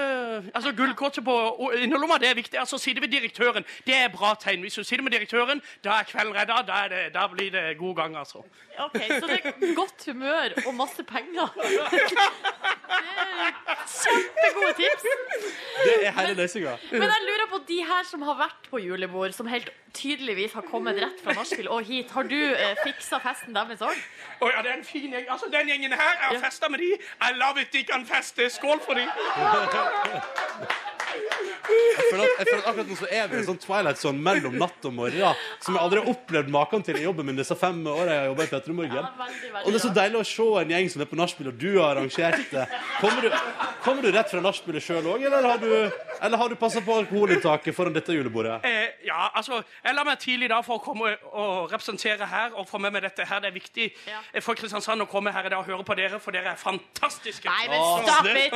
altså 0.54 0.71
Gullkortet 0.77 1.25
på 1.25 1.36
innerlomma 1.80 2.19
det 2.21 2.30
er 2.30 2.38
viktig. 2.38 2.60
altså 2.60 2.77
Sitter 2.77 3.01
ved 3.01 3.10
direktøren, 3.10 3.66
det 3.88 3.95
er 3.95 4.12
bra 4.13 4.36
tegn. 4.39 4.62
Hvis 4.62 4.77
du 4.77 4.83
sitter 4.83 5.04
med 5.04 5.12
direktøren, 5.18 5.63
da 5.83 5.98
er 6.00 6.10
kvelden 6.10 6.36
redda. 6.38 6.62
Da, 6.68 6.83
er 6.86 6.94
det, 6.94 7.01
da 7.16 7.25
blir 7.31 7.50
det 7.51 7.77
god 7.80 7.95
gang, 7.95 8.18
altså. 8.18 8.44
Ok, 8.80 9.00
Så 9.19 9.27
det 9.27 9.39
er 9.44 9.75
godt 9.75 10.06
humør 10.06 10.54
og 10.66 10.74
masse 10.77 11.04
penger. 11.04 11.50
Det 11.57 11.66
er 12.06 13.54
Kjempegode 13.89 14.74
tips. 14.77 15.04
Det 15.83 15.95
er 16.06 16.13
hele 16.19 16.33
løsninga. 16.38 16.77
Men 16.92 17.10
jeg 17.10 17.25
lurer 17.27 17.48
på 17.51 17.60
de 17.68 17.77
her 17.89 18.06
som 18.07 18.21
har 18.27 18.38
vært 18.39 18.69
på 18.69 18.81
julebord, 18.83 19.33
som 19.36 19.50
helt 19.50 19.69
tydeligvis 19.95 20.54
har 20.54 20.66
kommet 20.69 21.00
rett 21.01 21.21
fra 21.24 21.33
nachspiel 21.38 21.69
og 21.71 21.83
hit. 21.88 22.12
Har 22.13 22.27
du 22.30 22.38
eh, 22.38 22.75
fiksa 22.83 23.19
festen 23.24 23.56
deres 23.56 23.81
òg? 23.86 24.01
Å 24.39 24.51
ja, 24.54 24.62
det 24.66 24.71
er 24.71 24.78
en 24.78 24.85
fin 24.88 25.07
gjeng. 25.09 25.26
Altså, 25.33 25.49
Den 25.52 25.71
gjengen 25.71 25.95
her, 25.97 26.11
jeg 26.31 26.44
har 26.44 26.54
festa 26.59 26.69
med 26.69 26.80
de. 26.80 26.92
I 27.21 27.33
love 27.37 27.61
it, 27.61 27.71
de 27.71 27.83
kan 27.83 28.06
feste. 28.06 28.49
Skål 28.49 28.80
for 28.85 28.94
de. 28.94 29.07
Jeg 31.09 32.06
føler 32.11 32.23
at, 32.23 32.30
jeg 32.39 32.47
føler 32.49 32.61
at 32.63 32.68
akkurat 32.69 32.89
nå 32.89 32.95
så 32.97 33.07
er 33.11 33.28
vi 33.30 33.35
i 33.35 33.39
en 33.42 33.45
sånn 33.47 33.59
Twilight 33.61 33.99
Zone 33.99 34.21
mellom 34.25 34.56
natt 34.61 34.85
og 34.87 34.94
morgen, 34.95 35.37
som 35.61 35.75
jeg 35.75 35.81
aldri 35.83 35.99
har 36.01 36.09
opplevd 36.11 36.49
maken 36.54 36.83
til 36.85 36.97
i 36.99 37.04
jobben 37.04 37.28
min 37.28 37.37
disse 37.37 37.56
fem 37.59 37.80
årene 37.89 38.13
jeg 38.16 38.21
har 38.23 38.28
jobba 38.30 38.45
i 38.45 38.49
Petter 38.51 38.75
Morgen. 38.78 38.95
Ja, 38.95 39.61
Og 39.63 39.68
det 39.69 39.78
er 39.80 39.83
så 39.83 39.92
deilig 39.95 40.19
å 40.21 40.25
se 40.30 40.47
en 40.63 40.73
gjeng 40.73 40.89
som 40.94 41.04
er 41.04 41.09
på 41.11 41.19
nachspiel, 41.19 41.49
og 41.51 41.57
du 41.61 41.68
har 41.78 41.92
arrangert 41.97 42.39
det. 42.54 42.66
Kommer 43.01 43.25
du, 43.25 43.30
kommer 43.85 44.06
du 44.06 44.09
rett 44.16 44.31
fra 44.33 44.42
nachspielet 44.45 44.85
sjøl 44.85 45.09
òg, 45.13 45.25
eller 45.30 45.47
har 45.49 45.61
du, 45.61 45.69
eller 46.21 46.42
har 46.44 46.54
du 46.54 46.57
passa 46.61 46.81
på 46.85 46.97
alkoholinntaket 47.04 47.78
foran 47.78 47.97
dette 47.97 48.16
julebordet? 48.18 48.59
Eh, 48.69 49.06
ja, 49.09 49.30
altså, 49.33 49.61
Jeg 49.83 49.97
la 49.97 50.06
meg 50.07 50.21
tidlig 50.23 50.49
da 50.54 50.61
for 50.66 50.80
å 50.80 50.83
komme 50.83 51.13
og 51.33 51.69
representere 51.73 52.30
her 52.30 52.56
og 52.57 52.68
få 52.69 52.81
med 52.81 52.95
meg 52.97 53.06
dette 53.06 53.25
her. 53.30 53.44
Det 53.45 53.51
er 53.51 53.57
viktig 53.59 53.89
Ja. 54.09 54.21
for 54.42 54.56
Kristiansand 54.57 55.01
å 55.06 55.09
komme 55.09 55.33
her 55.35 55.45
i 55.45 55.49
dag 55.54 55.59
og 55.61 55.69
høre 55.69 55.85
på 55.85 55.95
dere, 55.99 56.19
for 56.19 56.31
dere 56.35 56.48
er 56.51 56.56
fantastiske. 56.59 57.49
Nei, 57.49 57.65
men 57.71 57.79
stop 58.03 58.25
it! 58.44 58.53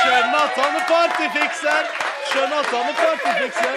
Skjønner 0.00 0.40
at 0.40 0.54
han 0.60 0.72
er 0.80 0.84
partyfikser! 0.90 1.82
Skjønner 2.30 2.58
at 2.58 2.68
han 2.74 2.86
er 2.90 2.96
partyfikser! 3.00 3.74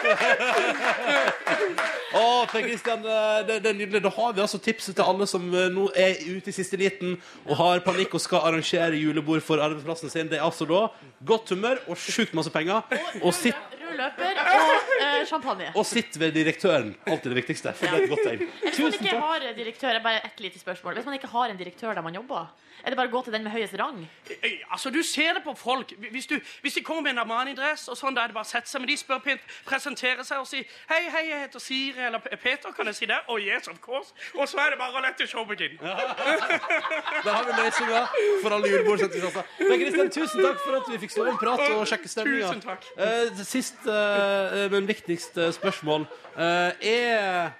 Å, 2.10 2.42
Per 2.50 2.64
Kristian, 2.64 3.04
eh, 3.06 3.44
det, 3.46 3.60
det 3.62 3.70
er 3.70 3.76
nydelig. 3.78 4.00
Da 4.02 4.10
har 4.16 4.32
vi 4.34 4.42
altså 4.42 4.58
tipset 4.62 4.96
til 4.98 5.06
alle 5.06 5.26
som 5.30 5.44
eh, 5.54 5.68
nå 5.70 5.84
er 5.94 6.18
ute 6.26 6.50
i 6.50 6.54
siste 6.54 6.76
liten 6.80 7.14
og 7.46 7.54
har 7.60 7.80
panikk 7.86 8.14
og 8.18 8.22
skal 8.24 8.42
arrangere 8.48 8.98
julebord 8.98 9.42
for 9.46 9.62
arbeidsplassen 9.62 10.10
sin. 10.10 10.30
Det 10.30 10.38
er 10.40 10.46
altså 10.46 10.64
da 10.66 10.88
godt 11.26 11.50
humør 11.54 11.76
og 11.86 11.96
sjukt 12.00 12.34
masse 12.34 12.50
penger. 12.54 12.82
Og 13.22 13.34
sitt 13.36 13.54
løper 14.00 14.34
og 14.42 14.92
eh, 14.96 15.22
champagne. 15.28 15.68
Og 15.78 15.86
sitt 15.86 16.18
ved 16.20 16.32
direktøren. 16.34 16.94
Alltid 17.06 17.30
det 17.32 17.38
viktigste. 17.42 17.72
For 17.78 17.86
det 17.86 17.94
er 18.00 18.04
et 18.06 18.12
godt 18.14 18.24
tegn. 18.26 18.40
Hvis 18.64 18.78
man 18.80 18.92
ikke 18.98 19.16
har 19.22 19.38
direktør, 19.56 19.92
bare 20.04 20.20
et 20.26 20.40
lite 20.42 20.58
spørsmål. 20.62 20.92
Hvis 20.98 21.06
man 21.10 21.16
ikke 21.18 21.30
har 21.34 21.46
en 21.54 21.58
direktør 21.60 21.92
der 22.00 22.08
man 22.08 22.16
jobber, 22.16 22.48
er 22.80 22.94
det 22.94 22.96
bare 22.96 23.10
å 23.10 23.12
gå 23.12 23.20
til 23.26 23.34
den 23.34 23.44
med 23.44 23.52
høyest 23.52 23.76
rang? 23.78 23.98
Eh, 24.30 24.60
Altså, 24.72 24.90
Du 24.90 25.02
ser 25.02 25.34
det 25.36 25.42
på 25.44 25.54
folk. 25.54 25.92
Hvis, 26.10 26.26
du, 26.26 26.40
hvis 26.62 26.74
de 26.74 26.82
kommer 26.82 27.02
med 27.02 27.10
en 27.10 27.18
Armani-dress, 27.24 27.88
og 27.92 27.96
sånn, 27.98 28.14
da 28.16 28.24
er 28.24 28.32
det 28.32 28.34
bare 28.38 28.48
å 28.48 28.50
sette 28.50 28.70
seg. 28.70 28.80
Men 28.80 28.88
de 28.88 28.96
spør 28.96 29.20
pent, 29.24 29.40
presenterer 29.66 30.24
seg 30.24 30.40
og 30.40 30.46
sier 30.48 30.64
'Hei, 30.88 31.02
hei, 31.10 31.24
jeg 31.28 31.40
heter 31.44 31.60
Siri 31.60 32.06
eller 32.06 32.18
Peter, 32.18 32.72
kan 32.72 32.86
jeg 32.86 32.94
si 32.94 33.06
det?' 33.06 33.20
Oh 33.28 33.36
yes, 33.38 33.68
of 33.68 33.80
course. 33.80 34.12
Og 34.34 34.48
så 34.48 34.58
er 34.58 34.70
det 34.70 34.78
bare 34.78 34.96
å 34.96 35.02
lette 35.04 35.26
showet 35.26 35.30
show 35.30 35.44
begin. 35.44 35.76
Der 35.80 37.32
har 37.32 37.44
vi 37.44 37.52
løsninga 37.62 38.06
for 38.42 38.50
alle 38.54 38.68
julebordsentusiaster. 38.68 39.42
Men 39.58 39.80
Kristian, 39.80 40.10
tusen 40.10 40.42
takk 40.44 40.60
for 40.64 40.76
at 40.80 40.92
vi 40.92 40.98
fikk 40.98 41.10
stå 41.10 41.26
og 41.28 41.38
prate 41.38 41.70
og 41.76 41.86
sjekke 41.86 42.08
stemninga. 42.08 42.78
Eh, 42.96 43.44
siste, 43.44 43.90
eh, 43.90 44.70
men 44.70 44.88
viktigste 44.88 45.52
spørsmål 45.52 46.06
eh, 46.36 46.72
er 46.80 47.50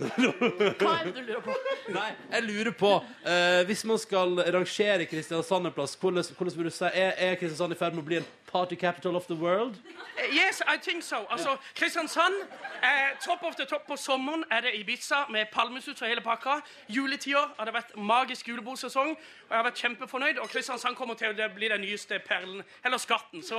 Hva 0.00 0.92
er 0.96 1.08
det 1.08 1.14
du 1.16 1.22
lurer 1.26 1.42
på? 1.44 1.54
Nei, 1.94 2.08
jeg 2.32 2.44
lurer 2.46 2.74
på 2.76 2.90
eh, 3.26 3.60
Hvis 3.68 3.82
man 3.88 3.98
skal 4.00 4.38
rangere 4.56 5.06
Kristiansand 5.10 5.68
en 5.68 5.74
plass, 5.74 5.96
hvordan, 6.00 6.24
hvordan 6.36 6.56
vil 6.56 6.70
du 6.70 6.74
si 6.74 6.88
Er, 6.90 7.12
er 7.16 7.38
Kristiansand 7.40 7.76
i 7.76 7.78
ferd 7.80 7.96
med 7.96 8.04
å 8.04 8.08
bli 8.08 8.20
en 8.20 8.28
party 8.52 8.74
capital 8.76 9.16
of 9.16 9.24
the 9.26 9.34
world? 9.34 9.74
Uh, 9.74 9.96
Yes, 10.32 10.60
I 10.74 10.76
think 10.82 11.02
so. 11.02 11.16
Altså, 11.30 11.56
Kristiansand, 11.76 12.34
eh, 12.82 13.16
top 13.24 13.42
of 13.42 13.54
the 13.56 13.64
top 13.66 13.86
på 13.88 13.96
sommeren 13.96 14.44
er 14.50 14.60
det 14.60 14.70
Ibiza 14.74 15.14
med 15.30 15.46
palmesus 15.52 16.02
og 16.02 16.08
hele 16.08 16.20
pakka. 16.20 16.50
Juletider 16.88 17.54
har 17.58 17.64
det 17.64 17.74
vært 17.74 17.96
magisk 17.96 18.48
julebordsesong, 18.48 19.10
og 19.10 19.50
jeg 19.50 19.56
har 19.58 19.62
vært 19.64 19.74
kjempefornøyd. 19.82 20.38
Og 20.38 20.48
Kristiansand 20.50 20.96
kommer 20.96 21.14
til 21.14 21.28
å 21.28 21.48
bli 21.54 21.68
den 21.68 21.80
nyeste 21.80 22.18
perlen, 22.28 22.62
eller 22.84 22.98
skatten. 22.98 23.42
Så, 23.42 23.58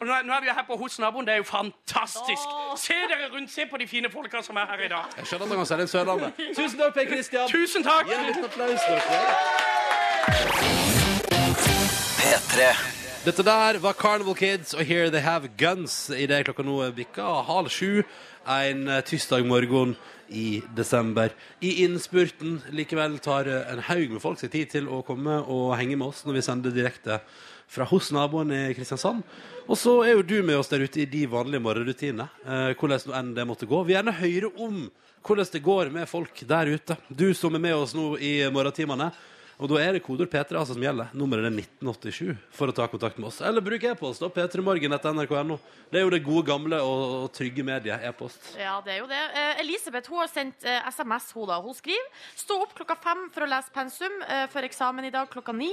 og 0.00 0.06
nå, 0.06 0.12
er- 0.12 0.22
nå 0.22 0.32
er 0.32 0.40
vi 0.40 0.46
jo 0.46 0.52
her 0.54 0.64
på 0.66 0.76
hos 0.76 0.98
naboen. 0.98 1.26
Det 1.26 1.32
er 1.32 1.36
jo 1.36 1.42
fantastisk. 1.44 2.48
Se 2.76 2.94
dere 2.94 3.28
rundt, 3.34 3.50
se 3.50 3.66
på 3.66 3.76
de 3.76 3.86
fine 3.86 4.10
folka 4.10 4.42
som 4.42 4.56
er 4.56 4.66
her 4.66 4.78
i 4.84 4.88
dag. 4.88 5.04
Jeg 5.16 5.26
skjønner 5.26 5.44
at 5.44 5.50
dere 5.50 5.58
kan 5.58 5.66
sende 5.66 5.82
en 5.82 5.88
er 5.88 5.92
Sørlandet. 5.92 6.32
Tusen 6.58 6.78
takk, 6.78 6.94
Per 6.94 7.04
Kristian. 7.04 7.48
Tusen 7.48 7.82
takk! 7.84 8.06
Gi 8.06 8.14
en 8.14 8.26
liten 8.26 8.44
applaus, 8.44 8.80
dere. 8.88 9.02
P3. 12.18 12.97
Dette 13.28 13.44
der 13.44 13.76
var 13.84 13.92
Carnival 13.92 14.32
Kids 14.38 14.70
og 14.72 14.86
Here 14.88 15.10
They 15.12 15.20
Have 15.20 15.50
Guns 15.60 16.06
i 16.16 16.24
det 16.24 16.38
klokka 16.46 16.64
nå 16.64 16.78
er 16.80 16.94
bikka 16.96 17.26
halv 17.44 17.68
sju 17.68 17.98
en 18.48 18.88
eh, 18.88 19.02
tirsdag 19.04 19.44
morgen 19.44 19.92
i 20.32 20.62
desember. 20.72 21.34
I 21.60 21.74
innspurten 21.84 22.54
likevel 22.72 23.18
tar 23.20 23.50
eh, 23.52 23.68
en 23.74 23.84
haug 23.90 24.14
med 24.14 24.24
folk 24.24 24.40
seg 24.40 24.54
tid 24.54 24.72
til 24.72 24.88
å 24.88 25.02
komme 25.04 25.42
og 25.44 25.76
henge 25.76 25.98
med 26.00 26.08
oss 26.08 26.24
når 26.24 26.38
vi 26.38 26.46
sender 26.46 26.72
direkte 26.72 27.20
fra 27.68 27.84
hos 27.92 28.08
naboen 28.16 28.54
i 28.54 28.64
Kristiansand. 28.78 29.20
Og 29.68 29.76
så 29.76 29.98
er 30.06 30.14
jo 30.14 30.24
du 30.24 30.38
med 30.40 30.56
oss 30.56 30.72
der 30.72 30.88
ute 30.88 31.04
i 31.04 31.10
de 31.12 31.26
vanlige 31.28 31.66
morgenrutinene. 31.68 32.30
Eh, 32.48 32.70
hvordan 32.80 33.12
enn 33.18 33.34
det 33.36 33.50
måtte 33.50 33.68
gå. 33.68 33.82
Vi 33.82 33.90
vil 33.92 33.98
gjerne 33.98 34.20
høre 34.22 34.56
om 34.56 34.86
hvordan 35.20 35.52
det 35.52 35.66
går 35.68 35.92
med 36.00 36.08
folk 36.08 36.46
der 36.48 36.78
ute. 36.78 36.96
Du 37.12 37.34
som 37.36 37.60
er 37.60 37.68
med 37.68 37.76
oss 37.76 37.92
nå 37.92 38.14
i 38.16 38.38
morgentimene. 38.48 39.12
Og 39.58 39.66
da 39.72 39.78
er 39.82 39.96
det 39.96 40.04
kodord 40.06 40.30
P3 40.30 40.54
altså 40.54 40.76
som 40.76 40.84
gjelder. 40.84 41.10
Nummeret 41.18 41.48
er 41.48 41.56
1987 41.58 42.36
for 42.54 42.70
å 42.70 42.74
ta 42.74 42.84
kontakt 42.90 43.16
med 43.18 43.26
oss. 43.32 43.40
Eller 43.42 43.64
bruk 43.64 43.82
e-post. 43.90 44.22
da, 44.22 44.30
p3morgen.nrk.no. 44.30 45.56
Det 45.90 45.98
er 45.98 46.04
jo 46.04 46.12
det 46.14 46.20
gode, 46.22 46.44
gamle 46.46 46.78
og, 46.84 47.02
og 47.24 47.32
trygge 47.34 47.64
mediet 47.66 48.04
e-post. 48.06 48.52
Ja, 48.54 48.76
det 48.84 48.94
er 48.94 49.00
jo 49.00 49.08
det. 49.10 49.18
Eh, 49.34 49.62
Elisabeth 49.64 50.12
hun 50.12 50.22
har 50.22 50.30
sendt 50.30 50.62
eh, 50.62 50.86
SMS. 50.94 51.32
Hun, 51.34 51.48
da. 51.50 51.58
hun 51.64 51.74
skriver 51.74 52.06
Stå 52.38 52.60
opp 52.62 52.76
klokka 52.78 52.94
fem 53.02 53.24
for 53.34 53.46
å 53.46 53.50
lese 53.50 53.74
pensum 53.74 54.22
eh, 54.28 54.44
for 54.52 54.68
eksamen 54.68 55.08
i 55.08 55.12
dag 55.14 55.26
klokka 55.32 55.56
ni. 55.56 55.72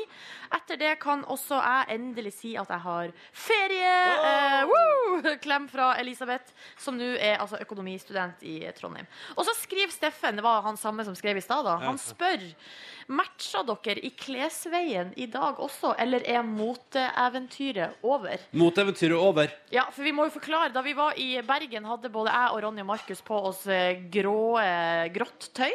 Etter 0.57 0.81
det 0.81 0.95
kan 1.03 1.21
også 1.29 1.61
jeg 1.61 1.99
endelig 1.99 2.33
si 2.39 2.55
at 2.57 2.73
jeg 2.73 2.83
har 2.87 3.13
ferie. 3.45 3.93
Eh, 4.31 4.59
woo! 4.71 5.21
Klem 5.45 5.69
fra 5.69 5.91
Elisabeth, 6.01 6.57
som 6.81 6.97
nå 6.97 7.13
er 7.19 7.37
altså, 7.37 7.61
økonomistudent 7.61 8.41
i 8.49 8.57
Trondheim. 8.79 9.05
Og 9.37 9.45
så 9.45 9.53
skriver 9.61 9.93
Steffen, 9.93 10.41
det 10.41 10.47
var 10.47 10.65
han 10.65 10.81
samme 10.81 11.05
som 11.05 11.13
skrev 11.17 11.37
i 11.37 11.45
stad, 11.45 11.67
da. 11.69 11.77
Han 11.85 12.01
spør 12.01 12.49
Matcha 13.07 13.61
dere 13.67 14.01
i 14.01 14.09
klesveien 14.17 15.11
i 15.21 15.27
dag 15.29 15.59
også, 15.61 15.93
eller 16.01 16.23
er 16.25 16.41
moteeventyret 16.45 18.01
over? 18.01 18.41
Moteeventyret 18.57 19.19
over. 19.19 19.51
Ja, 19.73 19.85
for 19.93 20.07
vi 20.07 20.13
må 20.15 20.25
jo 20.25 20.33
forklare. 20.33 20.73
Da 20.73 20.81
vi 20.85 20.95
var 20.97 21.13
i 21.21 21.35
Bergen, 21.45 21.85
hadde 21.85 22.09
både 22.09 22.33
jeg 22.33 22.55
og 22.55 22.63
Ronny 22.65 22.81
og 22.81 22.89
Markus 22.89 23.21
på 23.25 23.37
oss 23.51 23.61
eh, 23.69 24.01
grå, 24.09 24.57
eh, 24.63 25.05
grått 25.13 25.51
tøy. 25.53 25.69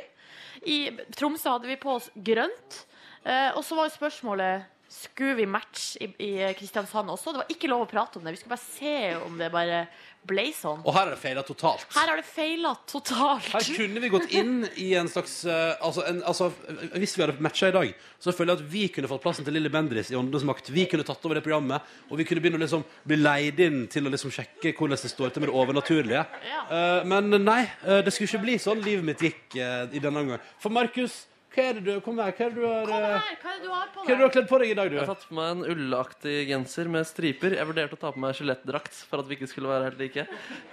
I 0.66 0.80
Tromsø 1.14 1.54
hadde 1.54 1.70
vi 1.70 1.78
på 1.80 1.94
oss 2.00 2.10
grønt. 2.18 2.82
Eh, 3.22 3.50
og 3.54 3.62
så 3.64 3.78
var 3.78 3.86
jo 3.86 3.94
spørsmålet 3.94 4.66
skulle 4.90 5.34
vi 5.38 5.46
matche 5.46 6.02
i, 6.02 6.08
i 6.26 6.54
Kristiansand 6.58 7.12
også. 7.12 7.30
Det 7.30 7.44
var 7.44 7.52
ikke 7.54 7.68
lov 7.70 7.84
å 7.84 7.90
prate 7.90 8.18
om 8.18 8.24
det. 8.26 8.34
Vi 8.34 8.40
skulle 8.40 8.56
bare 8.56 8.64
se 8.64 8.94
om 9.22 9.36
det 9.38 9.50
bare 9.54 9.84
ble 10.26 10.48
sånn. 10.52 10.82
Og 10.82 10.92
her 10.92 11.06
har 11.06 11.12
det 11.14 11.20
feila 11.22 11.44
totalt. 11.46 11.86
Her 11.94 12.10
har 12.10 12.18
det 12.18 12.26
feila 12.26 12.72
totalt. 12.90 13.46
Her 13.54 13.68
kunne 13.78 14.02
vi 14.02 14.10
gått 14.12 14.34
inn 14.36 14.66
i 14.82 14.90
en 14.98 15.08
slags 15.08 15.38
eh, 15.48 15.78
altså, 15.80 16.02
en, 16.10 16.18
altså, 16.28 16.50
Hvis 16.98 17.14
vi 17.16 17.24
hadde 17.24 17.38
matcha 17.40 17.70
i 17.70 17.76
dag, 17.76 17.94
så 18.20 18.34
føler 18.34 18.52
jeg 18.52 18.60
at 18.60 18.72
vi 18.74 18.82
kunne 18.92 19.12
fått 19.12 19.22
plassen 19.24 19.46
til 19.46 19.56
Lille 19.56 19.72
Bendriss 19.72 20.10
i 20.12 20.18
Åndenes 20.18 20.44
makt. 20.50 20.72
Vi 20.74 20.84
kunne 20.90 21.06
tatt 21.06 21.24
over 21.24 21.38
det 21.38 21.44
programmet, 21.46 21.86
og 22.10 22.20
vi 22.20 22.26
kunne 22.28 22.42
begynne 22.42 22.60
å 22.60 22.64
liksom 22.66 22.84
bli 23.06 23.20
leid 23.22 23.62
inn 23.64 23.80
til 23.92 24.10
å 24.10 24.12
liksom 24.12 24.34
sjekke 24.34 24.74
hvordan 24.74 24.98
det 24.98 25.14
står 25.14 25.32
til 25.32 25.46
med 25.46 25.52
det 25.52 25.58
overnaturlige. 25.62 26.26
Ja. 26.50 26.66
Eh, 26.66 27.08
men 27.14 27.30
nei, 27.46 27.62
eh, 27.86 28.02
det 28.04 28.12
skulle 28.12 28.28
ikke 28.28 28.44
bli 28.44 28.60
sånn 28.60 28.82
livet 28.84 29.06
mitt 29.06 29.24
gikk 29.24 29.56
eh, 29.56 29.86
i 29.94 30.02
denne 30.02 30.26
omgang. 30.26 30.48
For 30.60 30.74
Markus, 30.74 31.22
hva 31.50 31.64
er 31.66 31.78
det 31.78 31.82
du 31.86 32.00
Kom 32.04 32.18
her. 32.22 32.30
Hva 32.36 32.46
er 32.46 32.52
det 32.54 32.60
du 32.60 32.66
har, 32.66 32.84
Kom 32.86 32.94
eh, 32.94 33.08
her, 33.10 33.36
hva 33.42 33.50
er 33.50 33.58
det 33.58 33.64
du 33.66 33.72
har 33.74 33.88
på 33.90 34.00
deg? 34.00 34.06
hva 34.06 34.12
er 34.12 34.14
det 34.14 34.20
du 34.20 34.24
har 34.26 34.32
kledd 34.36 34.48
på 34.50 34.60
deg 34.62 34.70
i 34.70 34.76
dag, 34.78 34.90
du? 34.90 34.96
Jeg 34.96 35.02
har 35.02 35.10
tatt 35.14 35.26
på 35.28 35.36
meg 35.38 35.50
en 35.56 35.64
ullaktig 35.74 36.36
genser 36.50 36.90
med 36.94 37.08
striper. 37.08 37.56
Jeg 37.58 37.68
vurderte 37.70 37.98
å 37.98 38.00
ta 38.04 38.12
på 38.14 38.22
meg 38.22 38.38
skjelettdrakt 38.38 39.00
for 39.10 39.22
at 39.24 39.28
vi 39.30 39.38
ikke 39.38 39.50
skulle 39.50 39.72
være 39.72 39.88
helt 39.90 40.00
like. 40.04 40.26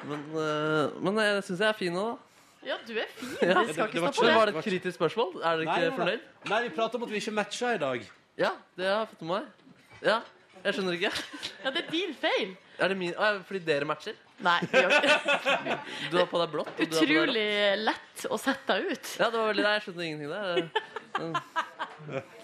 Men, 0.10 0.24
uh, 0.38 0.96
men 1.02 1.22
jeg 1.24 1.44
syns 1.50 1.64
jeg 1.66 1.70
er 1.72 1.80
fin 1.82 1.98
nå, 1.98 2.06
da. 2.14 2.24
Ja, 2.68 2.78
du 2.84 2.94
er 3.00 3.10
fin. 3.16 3.34
jeg 3.42 3.68
Vi 3.70 3.74
skal 3.78 3.92
ikke 3.92 4.04
var 4.04 4.14
stå 4.14 4.22
på 4.22 4.28
det. 4.28 4.36
var 4.36 4.50
det 4.52 4.56
et 4.58 4.70
kritisk 4.70 5.00
spørsmål? 5.00 5.36
Er 5.42 5.62
dere 5.62 5.68
ikke 5.82 5.98
fornøyd? 6.02 6.30
Nei, 6.52 6.62
vi 6.68 6.72
prater 6.78 7.00
om 7.00 7.06
at 7.08 7.14
vi 7.14 7.22
ikke 7.22 7.36
matcha 7.38 7.74
i 7.78 7.82
dag. 7.84 8.08
Ja, 8.38 8.54
det 8.78 8.90
har 8.90 9.00
jeg 9.06 9.12
fått 9.14 9.26
med 9.26 9.34
meg. 9.34 9.68
Ja, 10.06 10.18
jeg 10.66 10.78
skjønner 10.78 10.98
ikke. 10.98 11.12
Ja, 11.64 11.72
det 11.74 11.84
er 11.86 11.92
din 11.94 12.16
feil. 12.18 12.56
Er 12.78 12.92
det 12.94 12.98
min 13.00 13.14
Fordi 13.48 13.62
dere 13.66 13.88
matcher? 13.90 14.18
Nei, 14.46 14.58
vi 14.70 14.82
gjør 14.84 14.92
ikke 14.98 15.78
Du 16.12 16.18
har 16.20 16.28
på 16.30 16.42
deg 16.44 16.52
blått. 16.54 16.70
og 16.70 16.78
du 16.78 16.84
har 16.84 16.88
på 16.88 16.94
deg. 16.94 17.08
Utrolig 17.08 17.46
lett 17.88 18.26
å 18.30 18.38
sette 18.42 18.76
deg 18.78 18.92
ut. 18.94 19.14
Ja, 19.18 19.30
det 19.34 19.38
var 19.40 19.48
veldig 19.54 19.64
jeg 19.68 19.86
skjønner 19.88 20.04
ingenting 20.12 20.32
der. 20.36 22.24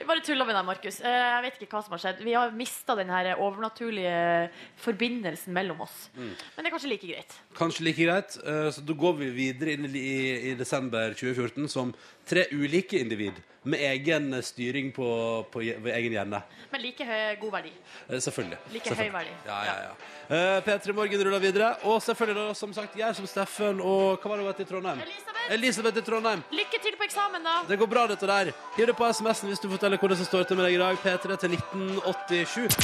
Vi 0.00 0.06
bare 0.10 0.22
tuller 0.24 0.46
med 0.48 0.56
deg, 0.56 0.64
Markus. 0.68 1.00
Eh, 1.00 1.18
Jeg 1.32 1.42
vet 1.46 1.62
ikke 1.66 1.76
hva 1.76 1.82
som 1.86 1.94
har 1.96 2.02
skjedd. 2.04 2.22
Vi 2.26 2.32
har 2.36 2.50
mista 2.56 2.96
den 2.98 3.10
her 3.12 3.32
overnaturlige 3.36 4.50
forbindelsen 4.82 5.52
mellom 5.56 5.80
oss. 5.84 6.08
Men 6.16 6.34
det 6.58 6.68
er 6.70 6.74
kanskje 6.74 6.90
like 6.92 7.08
greit. 7.12 7.36
Kanskje 7.58 7.84
like 7.86 8.02
greit. 8.06 8.36
eh, 8.44 8.70
Så 8.72 8.84
da 8.86 8.92
går 8.98 9.16
vi 9.20 9.30
videre 9.36 9.76
inn 9.76 9.86
i, 9.92 10.52
i 10.52 10.54
desember 10.58 11.14
2014 11.14 11.68
som 11.68 11.94
tre 12.26 12.46
ulike 12.52 12.98
individ 13.02 13.38
med 13.64 13.78
egen 13.78 14.32
styring 14.42 14.88
på, 14.94 15.06
på 15.52 15.60
på 15.62 15.88
egen 15.94 16.12
hjerne. 16.16 16.40
Men 16.72 16.82
like 16.82 17.04
høy, 17.06 17.36
god 17.40 17.52
verdi. 17.58 17.72
Eh, 18.08 18.18
Selvfølgelig. 18.18 18.58
Like 18.72 18.88
selvfølgelig. 18.88 19.12
høy 19.12 19.18
verdi. 19.18 19.34
Ja, 19.46 19.58
ja, 19.68 19.76
ja. 19.86 19.92
Eh, 20.32 20.62
P3 20.66 20.92
Morgen 20.96 21.22
ruller 21.28 21.38
videre. 21.44 21.68
Og 21.86 22.00
selvfølgelig, 22.02 22.48
da, 22.48 22.54
som 22.58 22.72
sagt, 22.74 22.96
jeg 22.98 23.14
som 23.14 23.26
Steffen 23.30 23.80
og 23.80 24.18
hva 24.22 24.32
var 24.32 24.40
det 24.40 24.46
hun 24.46 24.52
het 24.52 24.64
i 24.64 24.68
Trondheim? 24.72 24.98
Elisabeth! 25.04 25.31
Elisabeth 25.50 25.98
i 25.98 26.02
Trondheim. 26.06 26.42
Lykke 26.54 26.78
til 26.82 26.94
på 26.98 27.04
eksamen, 27.08 27.42
da! 27.44 27.62
Det 27.68 27.78
går 27.80 27.88
bra, 27.90 28.06
dette 28.10 28.26
der. 28.28 28.52
Hiv 28.76 28.86
det 28.86 28.96
på 28.98 29.08
SMS-en 29.10 29.50
hvis 29.50 29.62
du 29.62 29.68
forteller 29.72 29.98
hvordan 30.00 30.18
det 30.20 30.26
står 30.28 30.46
til 30.48 30.56
med 30.60 30.68
deg 30.68 30.76
i 30.76 30.82
dag. 30.82 30.94
P3 31.02 31.36
til 31.42 31.56
1987. 31.58 32.78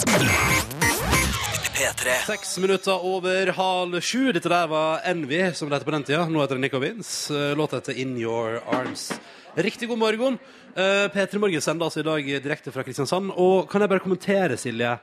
P3. 1.78 2.14
Seks 2.26 2.56
minutter 2.58 3.04
over 3.06 3.52
halv 3.54 4.00
sju. 4.02 4.32
Dette 4.34 4.50
der 4.50 4.66
var 4.70 5.04
Envy, 5.06 5.44
som 5.54 5.70
det 5.70 5.78
heter 5.78 5.86
på 5.86 5.94
den 5.94 6.06
tida. 6.08 6.24
Nå 6.26 6.42
heter 6.42 6.58
det 6.58 6.64
Nico 6.66 6.80
Vince. 6.82 7.30
Eh, 7.30 7.54
Låta 7.56 7.78
heter 7.78 7.94
In 8.02 8.16
Your 8.18 8.58
Arms. 8.74 9.12
Riktig 9.54 9.88
god 9.88 9.98
morgen. 10.02 10.38
Eh, 10.74 11.06
P3 11.14 11.38
Morgen 11.38 11.62
sender 11.62 11.86
altså 11.86 12.02
i 12.02 12.08
dag 12.08 12.26
direkte 12.42 12.74
fra 12.74 12.82
Kristiansand. 12.82 13.30
Og 13.36 13.70
kan 13.70 13.80
jeg 13.84 13.92
bare 13.94 14.02
kommentere, 14.02 14.58
Silje, 14.58 14.96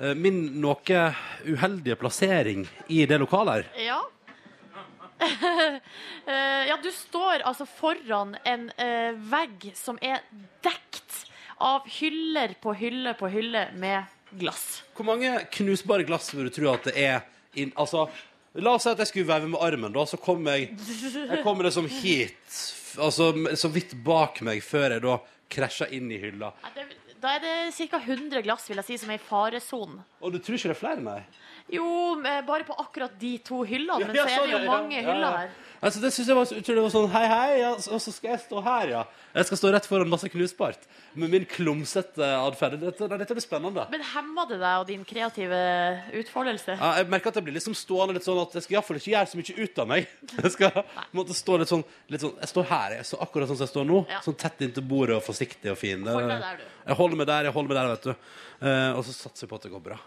eh, 0.00 0.14
min 0.16 0.60
noe 0.60 1.04
uheldige 1.44 2.00
plassering 2.00 2.64
i 2.88 3.04
det 3.04 3.20
lokalet 3.20 3.54
her? 3.60 3.72
Ja. 3.92 4.00
Eh, 6.26 6.62
ja, 6.66 6.74
du 6.82 6.88
står 6.90 7.44
altså 7.46 7.62
foran 7.70 8.32
en 8.42 8.64
uh, 8.74 9.14
vegg 9.30 9.68
som 9.78 9.94
er 10.02 10.24
dekt 10.64 11.20
av 11.62 11.86
hyller 12.00 12.56
på 12.58 12.72
hylle 12.74 13.12
på 13.14 13.30
hylle 13.30 13.68
med 13.78 14.10
glass. 14.34 14.82
Hvor 14.96 15.06
mange 15.06 15.30
knusbare 15.54 16.02
glass 16.08 16.32
vil 16.34 16.48
du 16.48 16.56
tro 16.56 16.72
at 16.72 16.88
det 16.90 16.96
er 16.98 17.20
inn, 17.54 17.70
Altså, 17.78 18.08
la 18.58 18.74
oss 18.74 18.88
si 18.88 18.90
at 18.90 19.04
jeg 19.04 19.12
skulle 19.12 19.30
veive 19.30 19.52
med 19.52 19.62
armen, 19.62 19.94
da, 19.94 20.02
så 20.02 20.18
kommer 20.18 20.58
jeg 20.58 20.74
Jeg 20.74 21.44
kommer 21.46 21.68
liksom 21.68 21.86
hit, 21.86 22.60
altså 22.98 23.30
så 23.54 23.70
vidt 23.70 23.94
bak 24.04 24.42
meg, 24.42 24.64
før 24.66 24.96
jeg 24.96 25.06
da 25.06 25.20
krasjer 25.52 25.94
inn 25.94 26.10
i 26.10 26.18
hylla. 26.20 26.50
Ja, 26.64 26.74
det, 26.74 26.88
da 27.22 27.36
er 27.36 27.42
det 27.44 27.88
ca. 27.90 28.02
100 28.02 28.42
glass 28.44 28.66
vil 28.70 28.82
jeg 28.82 28.90
si, 28.90 28.98
som 29.04 29.14
er 29.14 29.20
i 29.20 29.22
faresonen. 29.22 30.02
Og 30.20 30.34
du 30.34 30.42
tror 30.42 30.58
ikke 30.58 30.72
det 30.72 30.76
er 30.76 30.82
flere, 30.82 31.02
nei? 31.06 31.20
Jo, 31.72 31.86
bare 32.22 32.62
på 32.66 32.76
akkurat 32.78 33.14
de 33.18 33.36
to 33.42 33.64
hyllene, 33.66 34.06
men 34.06 34.14
Ja, 34.14 34.22
så 34.22 34.30
er 34.30 34.36
sånn, 34.38 34.50
det 34.52 34.60
jo 34.62 34.70
mange 34.70 35.00
ja, 35.00 35.06
hyller 35.08 35.38
her. 35.40 35.54
Altså, 35.76 36.00
det 36.00 36.10
synes 36.14 36.28
jeg 36.30 36.36
var 36.38 36.46
så 36.48 36.56
utrolig 36.56 36.78
det 36.78 36.84
var 36.86 36.92
sånn 36.94 37.08
Hei, 37.12 37.24
hei, 37.28 37.48
ja, 37.60 37.72
og 37.76 38.00
så 38.00 38.12
skal 38.14 38.30
jeg 38.32 38.42
stå 38.46 38.62
her, 38.64 38.92
ja. 38.94 39.00
Jeg 39.36 39.48
skal 39.48 39.58
stå 39.60 39.72
rett 39.74 39.88
foran 39.90 40.08
masse 40.12 40.30
knusbart 40.32 40.86
med 41.16 41.32
min 41.32 41.44
klumsete 41.48 42.28
atferd. 42.38 42.78
Dette, 42.80 43.08
nei, 43.10 43.18
dette 43.20 43.36
blir 43.36 43.44
spennende. 43.44 43.84
Men 43.92 44.04
hemmer 44.14 44.48
det 44.48 44.60
deg 44.62 44.80
og 44.80 44.86
din 44.88 45.04
kreative 45.08 45.60
utfoldelse? 46.22 46.78
Ja, 46.78 46.92
jeg 47.00 47.10
merker 47.12 47.32
at 47.32 47.40
jeg 47.40 47.48
blir 47.48 47.56
liksom 47.58 47.76
stående 47.76 48.16
litt 48.16 48.26
sånn 48.26 48.40
at 48.40 48.56
jeg 48.56 48.66
skal 48.66 48.78
iallfall 48.78 49.00
ikke 49.02 49.12
gjøre 49.12 49.32
så 49.32 49.40
mye 49.42 49.66
ut 49.66 49.82
av 49.84 49.90
meg. 49.92 50.10
Jeg 50.46 50.52
skal 50.54 50.82
måtte 51.16 51.36
stå 51.36 51.56
litt 51.60 51.70
sånn, 51.70 51.82
litt 52.12 52.22
sånn 52.22 52.34
Jeg 52.40 52.50
står 52.50 52.66
her, 52.70 52.96
jeg 52.98 53.06
står 53.08 53.22
akkurat 53.24 53.48
sånn 53.50 53.58
som 53.58 53.66
jeg 53.66 53.72
står 53.72 53.86
nå. 53.88 54.00
Ja. 54.12 54.20
Sånn 54.24 54.36
tett 54.40 54.60
inntil 54.62 54.84
bordet 54.86 55.16
og 55.18 55.24
forsiktig 55.26 55.72
og 55.72 55.78
fin. 55.80 56.04
Hold 56.06 56.28
deg 56.30 56.44
der, 56.44 56.60
du. 56.60 56.74
Jeg 56.86 56.98
holder 57.00 57.20
meg 57.20 57.30
der, 57.32 57.48
jeg 57.48 57.56
holder 57.56 57.72
meg 57.72 57.80
der, 57.80 57.94
vet 57.94 58.06
du. 58.06 58.36
Eh, 58.68 58.90
og 58.92 59.02
så 59.08 59.16
satser 59.16 59.46
jeg 59.46 59.52
på 59.52 59.58
at 59.58 59.66
det 59.66 59.72
går 59.72 59.84
bra. 59.90 59.98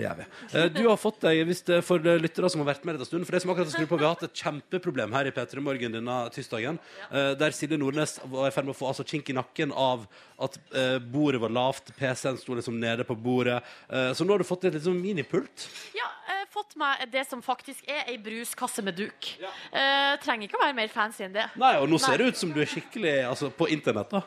Det 0.00 0.06
gjør 0.06 0.18
vi. 0.20 0.26
Eh, 0.56 0.68
du 0.74 0.82
har 0.88 0.98
fått 1.00 1.20
deg, 1.26 1.42
hvis 1.48 1.62
det 1.68 1.78
er 1.80 1.84
for 1.84 2.10
lyttere 2.24 2.50
som 2.52 2.62
har 2.64 2.70
vært 2.72 2.86
med 2.88 3.00
en 3.00 3.08
stund 3.08 3.28
For 3.28 3.36
det 3.36 3.42
som 3.44 3.52
akkurat 3.52 3.72
skru 3.74 3.86
på, 3.90 3.98
Vi 4.00 4.06
har 4.06 4.14
hatt 4.16 4.26
et 4.30 4.42
kjempeproblem 4.42 5.16
her 5.16 5.28
i 5.28 5.34
P3 5.36 5.64
Morgen 5.64 5.96
denne 5.98 6.18
tirsdagen. 6.34 6.80
eh, 7.10 7.34
Der 7.40 7.56
Silje 7.56 7.78
Nordnes 7.80 8.18
var 8.24 8.48
i 8.48 8.54
ferd 8.54 8.68
med 8.68 8.74
å 8.74 8.80
få 8.80 8.90
altså, 8.90 9.06
kink 9.06 9.28
i 9.30 9.36
nakken 9.36 9.74
av 9.76 10.06
at 10.40 10.56
eh, 10.72 10.96
bordet 10.98 11.42
var 11.42 11.52
lavt. 11.52 11.92
PC-en 11.98 12.40
sto 12.40 12.56
liksom 12.56 12.80
nede 12.80 13.04
på 13.04 13.16
bordet. 13.18 13.60
Eh, 13.90 14.12
så 14.16 14.24
nå 14.24 14.34
har 14.34 14.42
du 14.42 14.48
fått 14.48 14.64
et 14.70 14.80
sånn 14.82 15.00
minipult. 15.02 15.68
Ja, 15.96 16.08
har 16.40 16.46
fått 16.50 16.76
meg 16.80 17.04
det 17.12 17.24
som 17.28 17.42
faktisk 17.42 17.86
er 17.90 18.08
ei 18.10 18.16
bruskasse 18.18 18.82
med 18.82 18.96
duk. 18.98 19.28
Eh, 19.40 20.16
trenger 20.24 20.48
ikke 20.48 20.58
å 20.58 20.64
være 20.64 20.76
mer 20.76 20.88
fancy 20.92 21.24
enn 21.26 21.34
det. 21.36 21.46
Nei, 21.60 21.76
og 21.78 21.88
nå 21.90 22.00
ser 22.00 22.18
det 22.18 22.32
ut 22.32 22.40
som 22.40 22.52
du 22.54 22.60
er 22.62 22.70
skikkelig 22.70 23.14
altså, 23.28 23.50
på 23.54 23.68
internett, 23.70 24.10
da. 24.10 24.22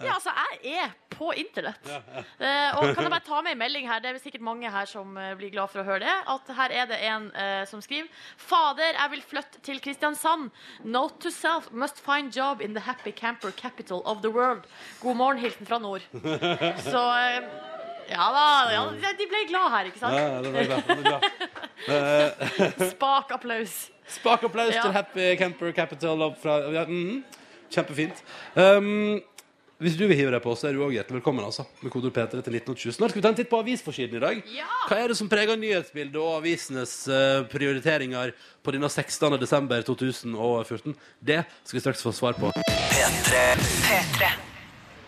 Ja, 0.00 0.14
altså, 0.16 0.32
jeg 0.64 0.78
er 0.80 0.92
på 1.12 1.32
internett. 1.36 1.88
Eh, 2.42 2.74
og 2.74 2.94
kan 2.96 3.04
jeg 3.04 3.12
bare 3.12 3.22
ta 3.24 3.38
med 3.44 3.54
en 3.54 3.60
melding 3.60 3.86
her, 3.86 4.00
det 4.02 4.10
er 4.10 4.16
sikkert 4.22 4.42
mange 4.42 4.70
her 4.72 4.86
som 4.88 5.14
eh, 5.20 5.34
blir 5.38 5.52
glad 5.52 5.70
for 5.70 5.82
å 5.82 5.84
høre 5.86 6.02
det, 6.02 6.14
at 6.32 6.48
her 6.56 6.74
er 6.74 6.88
det 6.90 6.98
en 7.06 7.28
eh, 7.38 7.62
som 7.70 7.82
skriver 7.84 8.08
Fader, 8.40 8.96
jeg 8.96 9.12
vil 9.12 9.22
flytte 9.30 9.60
til 9.62 9.78
Kristiansand. 9.84 10.48
Note 10.82 11.20
to 11.22 11.30
self, 11.30 11.68
must 11.70 12.00
find 12.02 12.34
job 12.34 12.62
in 12.64 12.74
the 12.74 12.82
happy 12.82 13.12
camper 13.12 13.52
capital 13.54 14.02
of 14.04 14.22
the 14.24 14.30
world. 14.32 14.66
God 15.02 15.20
morgen, 15.20 15.42
hilsen 15.42 15.68
fra 15.68 15.78
nord. 15.82 16.02
Så 16.90 17.04
eh, 17.20 17.46
ja 18.10 18.28
da, 18.34 18.46
ja, 18.74 19.12
de 19.18 19.28
ble 19.30 19.44
glad 19.50 19.70
her, 19.76 19.90
ikke 19.92 20.02
sant? 20.02 20.18
Ja, 20.18 20.40
det 20.42 20.50
var 20.56 20.72
bra. 20.72 20.80
Det 20.88 20.96
var 20.96 22.80
bra. 22.80 22.88
Spak 22.96 23.36
applaus. 23.38 23.76
Spak 24.10 24.48
applaus 24.48 24.74
Ja. 24.74 24.82
til 24.82 24.96
Happy 24.98 25.36
Camper 25.38 25.72
Capital 25.72 26.26
fra 26.42 26.58
ja, 26.74 26.84
mhm. 26.88 27.22
Kjempefint. 27.72 28.18
Um, 28.52 29.22
hvis 29.82 29.96
du 29.98 30.04
vil 30.06 30.16
hive 30.16 30.30
deg 30.34 30.42
på, 30.44 30.54
så 30.58 30.68
er 30.68 30.76
du 30.76 30.84
òg 30.86 30.94
hjertelig 30.94 31.18
velkommen. 31.18 31.44
altså 31.44 31.66
Med 31.82 31.92
kodord 31.92 32.14
P3 32.14 32.38
til 32.38 32.58
1920. 32.58 32.94
Snart 32.96 33.12
skal 33.12 33.20
vi 33.20 33.24
ta 33.26 33.32
en 33.32 33.38
titt 33.40 33.50
på 33.50 33.60
avisforsiden 33.62 34.18
i 34.18 34.22
dag. 34.22 34.38
Ja. 34.54 34.68
Hva 34.88 35.00
er 35.02 35.12
det 35.12 35.18
som 35.18 35.30
preger 35.32 35.58
nyhetsbildet 35.58 36.20
og 36.22 36.38
avisenes 36.38 36.94
eh, 37.10 37.42
prioriteringer 37.52 38.34
på 38.62 38.76
denne 38.76 38.90
16. 38.90 39.38
desember 39.42 39.82
2014? 39.88 40.94
Det 41.18 41.42
skal 41.64 41.80
vi 41.80 41.84
straks 41.84 42.06
få 42.06 42.14
svar 42.14 42.38
på. 42.38 42.54
P3. 42.62 44.51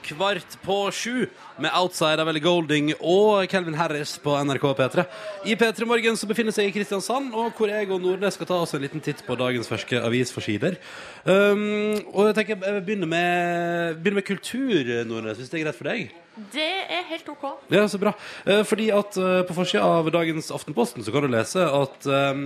Kvart 0.04 0.56
på 0.64 0.76
sju 0.92 1.26
med 1.56 1.72
Outside 1.72 2.20
av 2.20 2.28
Ellie 2.28 2.44
Golding 2.44 2.90
og 2.98 3.46
Calvin 3.48 3.76
Harris 3.78 4.16
på 4.20 4.34
NRK 4.44 4.66
P3. 4.78 5.04
I 5.48 5.56
P3 5.60 5.88
Morgen 5.88 6.18
så 6.20 6.28
befinner 6.28 6.52
seg 6.54 6.68
i 6.68 6.74
Kristiansand, 6.74 7.32
og 7.32 7.56
hvor 7.56 7.72
jeg 7.72 7.88
og 7.88 8.02
Nordnes 8.02 8.36
skal 8.36 8.50
ta 8.50 8.58
oss 8.64 8.76
en 8.76 8.84
liten 8.84 9.04
titt 9.04 9.24
på 9.24 9.38
dagens 9.40 9.70
ferske 9.70 10.02
avisforsider. 10.04 10.76
Um, 11.24 11.96
og 12.12 12.28
jeg 12.28 12.36
tenker 12.40 12.68
jeg 12.68 12.84
begynner 12.84 13.10
med, 13.10 14.02
begynner 14.02 14.20
med 14.20 14.28
kultur, 14.28 14.92
Nordnes, 15.08 15.40
hvis 15.40 15.52
det 15.52 15.62
er 15.62 15.66
greit 15.68 15.80
for 15.80 15.88
deg? 15.88 16.12
Det 16.34 16.66
er 16.90 17.04
helt 17.12 17.28
OK. 17.30 17.44
Ja, 17.70 17.84
så 17.86 17.98
bra. 18.02 18.10
Eh, 18.42 18.64
fordi 18.66 18.88
at 18.94 19.14
eh, 19.20 19.42
på 19.46 19.54
forsida 19.54 19.84
av 20.00 20.08
dagens 20.10 20.50
Aftenposten 20.54 21.04
så 21.06 21.12
kan 21.14 21.22
du 21.22 21.30
lese 21.30 21.62
at 21.62 22.08
eh, 22.10 22.40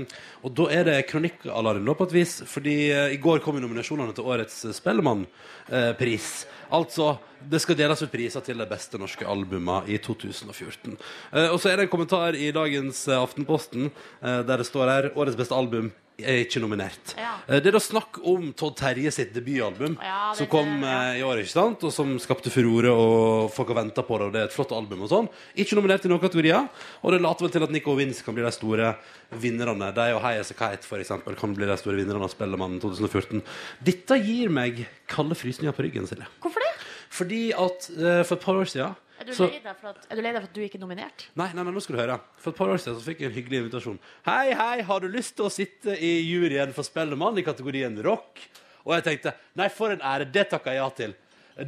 Og 0.45 0.53
da 0.59 0.67
er 0.77 0.85
det 0.85 0.97
kronikkalarm 1.09 1.89
på 1.97 2.09
et 2.09 2.17
vis, 2.19 2.35
fordi 2.47 2.77
i 3.15 3.17
går 3.21 3.41
kom 3.45 3.57
jo 3.57 3.65
nominasjonene 3.65 4.13
til 4.15 4.29
årets 4.29 4.61
Spellemannpris. 4.77 6.29
altså, 6.71 7.17
det 7.41 7.63
skal 7.63 7.79
deles 7.79 8.03
ut 8.03 8.13
priser 8.13 8.45
til 8.45 8.59
de 8.61 8.67
beste 8.69 8.99
norske 9.01 9.25
albuma 9.27 9.81
i 9.87 9.97
2014. 9.99 10.99
Eh, 11.33 11.49
og 11.49 11.57
så 11.61 11.73
er 11.73 11.77
det 11.77 11.89
en 11.89 11.95
kommentar 11.95 12.37
i 12.37 12.53
dagens 12.53 13.07
Aftenposten 13.09 13.91
der 14.21 14.57
det 14.59 14.67
står 14.67 14.89
her 14.93 15.11
årets 15.17 15.39
beste 15.39 15.57
album 15.57 15.91
er 16.19 16.41
ikke 16.43 16.59
nominert. 16.63 17.13
Ja. 17.17 17.37
Eh, 17.47 17.61
Det 17.63 17.71
er 17.71 17.77
da 17.77 17.81
snakk 17.83 18.19
om 18.27 18.49
Todd 18.59 18.75
Terje 18.77 19.11
sitt 19.15 19.31
debutalbum, 19.35 19.97
Ja, 20.03 20.33
som 20.35 20.49
kom 20.51 20.83
ja. 20.83 21.13
eh, 21.15 21.21
i 21.21 21.23
år, 21.23 21.39
ikke 21.45 21.53
sant? 21.55 21.85
Og 21.87 21.93
som 21.95 22.17
skapte 22.19 22.51
furore, 22.51 22.91
og 22.91 23.53
folk 23.55 23.69
har 23.71 23.79
venta 23.85 24.03
på 24.03 24.19
det, 24.19 24.27
og 24.27 24.33
det 24.35 24.41
er 24.43 24.49
et 24.51 24.57
flott 24.57 24.73
album 24.75 25.03
og 25.07 25.13
sånn. 25.13 25.29
Ikke 25.55 25.79
nominert 25.79 26.05
i 26.05 26.11
noen 26.11 26.23
kategorier, 26.23 26.67
og 27.03 27.13
det 27.15 27.21
later 27.23 27.47
vel 27.47 27.55
til 27.55 27.63
at 27.69 27.71
Nico 27.75 27.95
Vince 27.95 28.25
kan 28.27 28.35
bli 28.35 28.43
de 28.43 28.53
store 28.55 28.93
vinnerne. 29.39 29.93
De 29.95 30.09
og 30.17 30.23
High 30.25 30.41
As 30.43 30.51
A 30.51 30.59
Kite, 30.59 30.87
for 30.89 30.99
eksempel, 30.99 31.37
kan 31.39 31.55
bli 31.55 31.67
de 31.71 31.77
store 31.79 31.97
vinnerne 32.01 32.27
av 32.27 32.33
Spellemann 32.35 32.81
2014. 32.83 33.43
Dette 33.87 34.19
gir 34.25 34.51
meg 34.51 34.87
kalde 35.07 35.39
frysninger 35.39 35.75
på 35.77 35.87
ryggen, 35.87 36.09
Silje. 36.11 36.27
Hvorfor 36.43 36.65
det? 36.67 36.73
Fordi 37.15 37.43
at 37.57 37.87
uh, 37.95 38.23
for 38.27 38.35
et 38.37 38.43
par 38.45 38.59
år 38.59 38.69
siden 38.69 38.97
Er 39.29 39.35
du, 39.35 39.37
så- 39.37 39.49
lei 39.53 39.61
deg 39.61 39.77
for 39.77 39.91
at, 39.93 40.07
er 40.09 40.17
du 40.17 40.23
lei 40.25 40.33
deg 40.33 40.41
for 40.41 40.49
at 40.49 40.55
du 40.57 40.61
ikke 40.65 40.79
er 40.79 40.83
nominert? 40.87 41.27
Nei, 41.37 41.51
nei, 41.53 41.63
nei, 41.63 41.73
nå 41.77 41.83
skal 41.85 41.97
du 41.97 42.01
høre. 42.01 42.17
For 42.41 42.51
et 42.55 42.57
par 42.57 42.73
år 42.73 42.81
siden 42.81 42.97
så 42.97 43.05
fikk 43.05 43.21
jeg 43.21 43.29
en 43.29 43.37
hyggelig 43.37 43.59
invitasjon. 43.63 43.99
Hei, 44.25 44.55
hei, 44.57 44.81
har 44.89 45.01
du 45.05 45.09
lyst 45.13 45.37
til 45.37 45.45
å 45.45 45.53
sitte 45.53 45.93
i 46.01 46.13
juryen 46.25 46.73
for 46.73 46.87
Spellemann 46.89 47.37
i 47.39 47.45
kategorien 47.45 47.99
rock? 48.07 48.41
Og 48.87 48.95
jeg 48.97 49.05
tenkte 49.05 49.35
nei, 49.61 49.69
for 49.69 49.93
en 49.93 50.01
ære, 50.01 50.31
det 50.33 50.49
takka 50.49 50.73
jeg 50.73 50.81
ja 50.81 50.89
til. 50.97 51.15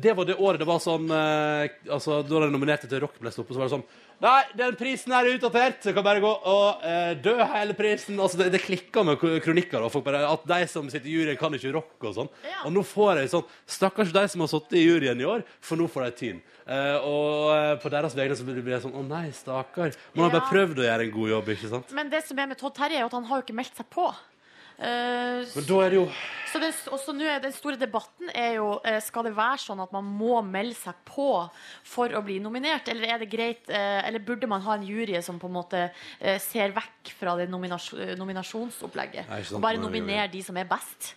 Det 0.01 0.15
var 0.17 0.25
det 0.25 0.37
året 0.39 0.61
det 0.63 0.67
var 0.69 0.79
sånn 0.79 1.09
eh, 1.11 1.69
Altså, 1.91 2.21
Da 2.23 2.45
de 2.45 2.51
nominerte 2.55 2.87
til 2.89 3.01
rock 3.03 3.17
ble 3.19 3.33
stoppet, 3.35 3.57
så 3.57 3.59
var 3.59 3.67
det 3.67 3.75
sånn 3.75 3.89
Nei, 4.21 4.41
den 4.53 4.75
prisen 4.77 5.15
her 5.17 5.25
er 5.25 5.39
utdatert. 5.39 5.79
Så 5.85 5.95
kan 5.97 6.05
bare 6.05 6.21
gå 6.21 6.29
og 6.29 6.83
eh, 6.85 7.15
dø 7.25 7.33
hele 7.55 7.77
prisen. 7.79 8.19
Altså, 8.21 8.37
Det, 8.43 8.51
det 8.53 8.61
klikker 8.63 9.07
med 9.07 9.17
kronikker. 9.21 9.81
Og 9.87 9.93
folk 9.95 10.05
bare, 10.05 10.21
at 10.29 10.45
de 10.51 10.59
som 10.69 10.91
sitter 10.93 11.09
i 11.09 11.15
juryen, 11.17 11.39
kan 11.41 11.57
ikke 11.57 11.73
rocke 11.73 12.11
og 12.11 12.17
sånn. 12.19 12.31
Ja. 12.45 12.61
Og 12.69 12.75
nå 12.77 12.85
får 12.85 13.23
jeg 13.23 13.33
sånn 13.33 13.47
Stakkars 13.71 14.13
de 14.13 14.25
som 14.29 14.45
har 14.45 14.51
sittet 14.53 14.77
i 14.81 14.85
juryen 14.85 15.21
i 15.23 15.29
år, 15.29 15.45
for 15.65 15.81
nå 15.81 15.89
får 15.89 16.11
de 16.11 16.13
tyn. 16.21 16.43
Eh, 16.71 16.97
og 17.01 17.51
eh, 17.55 17.75
på 17.81 17.93
deres 17.97 18.17
vegne 18.19 18.37
så 18.37 18.45
blir 18.47 18.61
det 18.63 18.83
sånn 18.85 18.95
Å 19.01 19.05
nei, 19.09 19.31
stakkar. 19.35 19.97
Man 20.15 20.29
har 20.29 20.37
bare 20.37 20.51
prøvd 20.53 20.83
å 20.83 20.89
gjøre 20.91 21.07
en 21.09 21.15
god 21.17 21.33
jobb, 21.35 21.49
ikke 21.57 21.73
sant? 21.73 21.95
Men 21.97 22.13
det 22.13 22.21
som 22.29 22.39
er 22.39 22.53
med 22.53 22.61
Todd 22.61 22.77
Terje, 22.77 23.01
er 23.01 23.09
at 23.09 23.17
han 23.17 23.27
har 23.31 23.41
jo 23.41 23.47
ikke 23.49 23.57
meldt 23.57 23.81
seg 23.81 23.89
på. 23.91 24.11
Eh, 24.81 25.45
Men 25.55 25.67
da 25.69 25.81
er 25.85 25.93
det 25.93 25.99
jo 26.01 26.11
så 26.51 26.59
det, 26.59 26.71
også 26.91 27.13
nå 27.15 27.27
er 27.31 27.43
Den 27.45 27.53
store 27.55 27.77
debatten 27.79 28.31
er 28.35 28.57
jo 28.57 28.71
eh, 28.83 28.97
Skal 29.05 29.29
det 29.29 29.35
være 29.37 29.61
sånn 29.63 29.83
at 29.85 29.93
man 29.95 30.07
må 30.09 30.41
melde 30.43 30.75
seg 30.75 30.97
på 31.07 31.29
for 31.87 32.11
å 32.17 32.23
bli 32.25 32.39
nominert, 32.43 32.89
eller 32.91 33.13
er 33.13 33.21
det 33.21 33.29
greit 33.31 33.69
eh, 33.71 34.01
Eller 34.09 34.25
burde 34.25 34.49
man 34.51 34.65
ha 34.65 34.79
en 34.79 34.87
jury 34.87 35.21
som 35.23 35.39
på 35.39 35.51
en 35.51 35.55
måte 35.59 35.83
ser 36.43 36.73
vekk 36.75 37.11
fra 37.19 37.35
det 37.39 37.47
nominasj 37.51 38.17
nominasjonsopplegget? 38.19 39.29
Nei, 39.29 39.41
sant, 39.45 39.59
og 39.59 39.65
bare 39.65 39.81
nominere 39.81 40.27
de 40.33 40.41
som 40.45 40.57
er 40.59 40.67
best? 40.69 41.13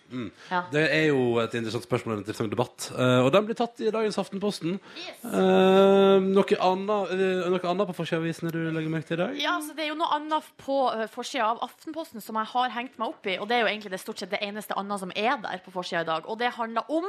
Ja. 0.50 0.62
Det 0.72 0.84
er 0.84 1.08
jo 1.08 1.38
et 1.42 1.54
interessant 1.56 1.86
spørsmål 1.86 2.14
og 2.14 2.18
en 2.18 2.24
interessant 2.24 2.52
debatt. 2.52 2.86
Og 2.94 3.28
den 3.34 3.46
blir 3.48 3.58
tatt 3.58 3.80
i 3.84 3.92
dagens 3.94 4.18
Aftenposten. 4.20 4.78
Yes. 4.98 5.22
Noe, 5.24 6.58
annet, 6.68 7.14
noe 7.52 7.70
annet 7.70 7.90
på 7.90 7.96
forsida 8.00 8.20
du 8.54 8.60
legger 8.74 8.92
merke 8.92 9.10
til 9.10 9.18
i 9.18 9.22
dag? 9.22 9.38
Ja, 9.42 9.56
altså 9.58 9.76
Det 9.76 9.86
er 9.86 9.92
jo 9.92 9.98
noe 10.00 10.10
annet 10.16 10.48
på 10.60 10.78
uh, 10.90 11.06
forsida 11.12 11.52
av 11.52 11.62
Aftenposten 11.68 12.24
som 12.24 12.38
jeg 12.40 12.50
har 12.54 12.74
hengt 12.74 12.98
meg 13.00 13.14
opp 13.14 13.30
i. 13.30 13.36
Og 13.38 13.48
det 13.50 13.53
er 13.54 13.62
jo 13.62 13.70
egentlig 13.70 13.92
det 13.94 14.00
stort 14.02 14.20
sett 14.20 14.32
det 14.32 14.42
eneste 14.44 14.76
annet 14.78 15.02
som 15.02 15.12
er 15.14 15.38
der 15.42 15.62
på 15.64 15.72
forsida 15.74 16.02
i 16.04 16.08
dag. 16.08 16.26
Og 16.30 16.38
det 16.40 16.52
handler 16.56 16.90
om 16.92 17.06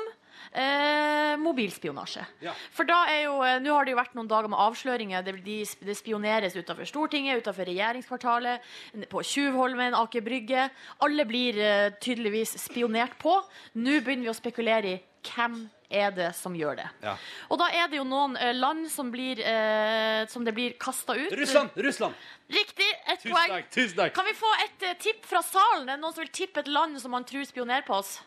eh, 0.51 1.33
mobilspionasje. 1.41 2.25
Ja. 2.45 2.53
For 2.75 2.87
da 2.87 3.01
er 3.11 3.21
jo 3.25 3.39
eh, 3.45 3.57
Nå 3.63 3.73
har 3.75 3.87
det 3.87 3.95
jo 3.95 3.99
vært 3.99 4.15
noen 4.17 4.29
dager 4.31 4.51
med 4.51 4.61
avsløringer. 4.61 5.25
Det, 5.25 5.35
de, 5.45 5.57
det 5.87 5.97
spioneres 5.97 6.57
utenfor 6.57 6.89
Stortinget, 6.89 7.41
utenfor 7.43 7.69
regjeringskvartalet, 7.69 8.71
på 9.11 9.25
Tjuvholmen, 9.25 9.97
Aker 9.97 10.25
Brygge. 10.25 10.69
Alle 11.05 11.27
blir 11.29 11.59
eh, 11.61 11.89
tydeligvis 12.01 12.57
spionert 12.65 13.17
på. 13.21 13.37
Nå 13.81 13.99
begynner 13.99 14.29
vi 14.29 14.33
å 14.33 14.37
spekulere 14.37 14.95
i 14.95 15.01
hvem 15.31 15.65
er 15.89 16.11
det 16.15 16.29
som 16.35 16.55
gjør 16.57 16.79
det. 16.79 16.87
Ja. 17.05 17.15
Og 17.49 17.59
da 17.61 17.67
er 17.73 17.89
det 17.91 17.99
jo 17.99 18.05
noen 18.07 18.35
eh, 18.41 18.53
land 18.57 18.87
som, 18.91 19.11
blir, 19.13 19.39
eh, 19.39 20.25
som 20.31 20.45
det 20.45 20.53
blir 20.57 20.75
kasta 20.81 21.15
ut. 21.17 21.33
Russland! 21.37 21.75
Russland! 21.75 22.15
Riktig! 22.51 22.87
Ett 23.05 23.21
Tusen 23.21 23.35
poeng. 23.35 23.53
takk! 23.53 23.69
Tusen 23.75 23.99
takk. 23.99 24.15
Kan 24.17 24.27
vi 24.29 24.33
få 24.37 24.53
et 24.65 24.87
eh, 24.89 24.97
tipp 25.01 25.25
fra 25.29 25.43
salen? 25.45 25.85
Er 25.89 25.95
det 25.95 26.01
noen 26.03 26.15
som 26.15 26.25
vil 26.25 26.33
tippe 26.33 26.63
et 26.65 26.71
land 26.71 26.99
som 27.01 27.13
man 27.15 27.27
tror 27.27 27.45
spionerer 27.47 27.85
på 27.87 27.97
oss? 27.99 28.17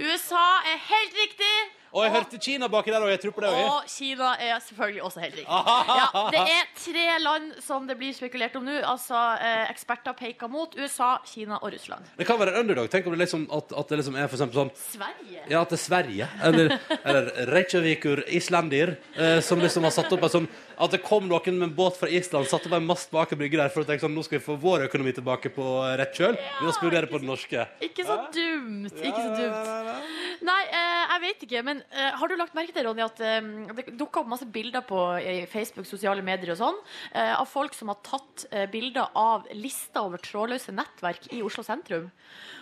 USA 0.00 0.46
er 0.66 0.80
helt 0.88 1.18
riktig. 1.20 1.54
Og 1.92 2.06
jeg 2.06 2.12
hørte 2.14 2.38
Kina 2.40 2.68
baki 2.72 2.92
der 2.92 3.04
òg. 3.04 3.10
Jeg 3.12 3.20
tror 3.20 3.34
på 3.36 3.42
det 3.44 3.50
òg. 3.52 3.58
Og 3.68 3.88
Kina 3.92 4.30
er 4.40 4.60
selvfølgelig 4.64 5.02
også 5.08 5.20
helt 5.20 5.34
riktig. 5.40 5.48
Ja, 6.02 6.22
det 6.32 6.40
er 6.40 6.68
tre 6.78 7.04
land 7.20 7.50
som 7.64 7.84
det 7.88 7.96
blir 8.00 8.14
spekulert 8.16 8.56
om 8.56 8.64
nå. 8.64 8.78
Altså 8.88 9.18
eh, 9.44 9.66
Eksperter 9.72 10.16
peker 10.16 10.48
mot 10.52 10.72
USA, 10.78 11.14
Kina 11.28 11.58
og 11.60 11.72
Russland. 11.74 12.08
Det 12.16 12.26
kan 12.28 12.40
være 12.40 12.54
en 12.54 12.62
underdog. 12.64 12.88
Tenk 12.92 13.06
om 13.06 13.16
det 13.16 13.22
liksom, 13.26 13.44
at, 13.52 13.74
at 13.76 13.92
det 13.92 14.00
liksom 14.00 14.16
er 14.16 14.30
for 14.30 14.38
eksempel 14.38 14.62
sånn 14.62 14.72
Sverige? 14.86 15.44
Ja, 15.52 15.60
at 15.62 15.72
det 15.74 15.78
er 15.78 15.84
Sverige. 15.84 16.28
Eller, 16.48 16.76
eller 17.02 17.30
Reykjavikur 17.52 18.24
Islandir. 18.40 18.96
Eh, 19.16 19.38
som 19.44 19.60
liksom 19.60 19.84
har 19.88 19.94
satt 19.94 20.12
opp 20.16 20.24
en 20.28 20.34
sånn 20.38 20.48
At 20.76 20.94
det 20.94 21.02
kom 21.04 21.28
noen 21.30 21.58
med 21.58 21.68
en 21.70 21.74
båt 21.76 21.98
fra 22.00 22.08
Island, 22.08 22.48
satte 22.50 22.70
opp 22.70 22.76
en 22.78 22.86
mast 22.86 23.10
bak 23.12 23.32
en 23.32 23.40
Brygge 23.40 23.60
der 23.60 23.72
for 23.72 23.84
å 23.84 23.88
tenke 23.88 24.04
sånn 24.04 24.14
Nå 24.16 24.24
skal 24.26 24.38
vi 24.38 24.44
få 24.44 24.56
vår 24.60 24.86
økonomi 24.88 25.14
tilbake 25.16 25.52
på 25.54 25.66
rett 25.98 26.16
kjøl. 26.16 26.36
Vi 26.36 26.66
må 26.66 26.74
spionere 26.76 27.10
på 27.10 27.20
den 27.22 27.30
norske. 27.30 27.66
Ikke 27.84 28.06
så 28.08 28.18
dumt. 28.34 28.92
Ikke 28.98 29.22
så 29.22 29.32
dumt. 29.36 30.08
Nei, 30.42 30.60
eh, 30.68 31.02
jeg 31.12 31.22
vet 31.24 31.44
ikke, 31.46 31.62
men 31.66 31.82
eh, 31.92 32.10
har 32.18 32.30
du 32.30 32.36
lagt 32.38 32.56
merke 32.58 32.74
til, 32.74 32.86
Ronny, 32.88 33.04
at 33.04 33.20
eh, 33.22 33.40
det 33.76 33.96
dukka 34.00 34.22
opp 34.22 34.30
masse 34.32 34.48
bilder 34.52 34.84
på 34.86 35.00
i 35.20 35.36
Facebook, 35.50 35.86
sosiale 35.88 36.24
medier 36.24 36.54
og 36.54 36.60
sånn, 36.62 36.80
eh, 37.12 37.34
av 37.36 37.46
folk 37.50 37.76
som 37.78 37.92
har 37.92 38.00
tatt 38.06 38.46
eh, 38.50 38.66
bilder 38.72 39.12
av 39.18 39.46
lista 39.54 40.04
over 40.06 40.22
trådløse 40.22 40.74
nettverk 40.74 41.30
i 41.32 41.42
Oslo 41.46 41.64
sentrum. 41.66 42.10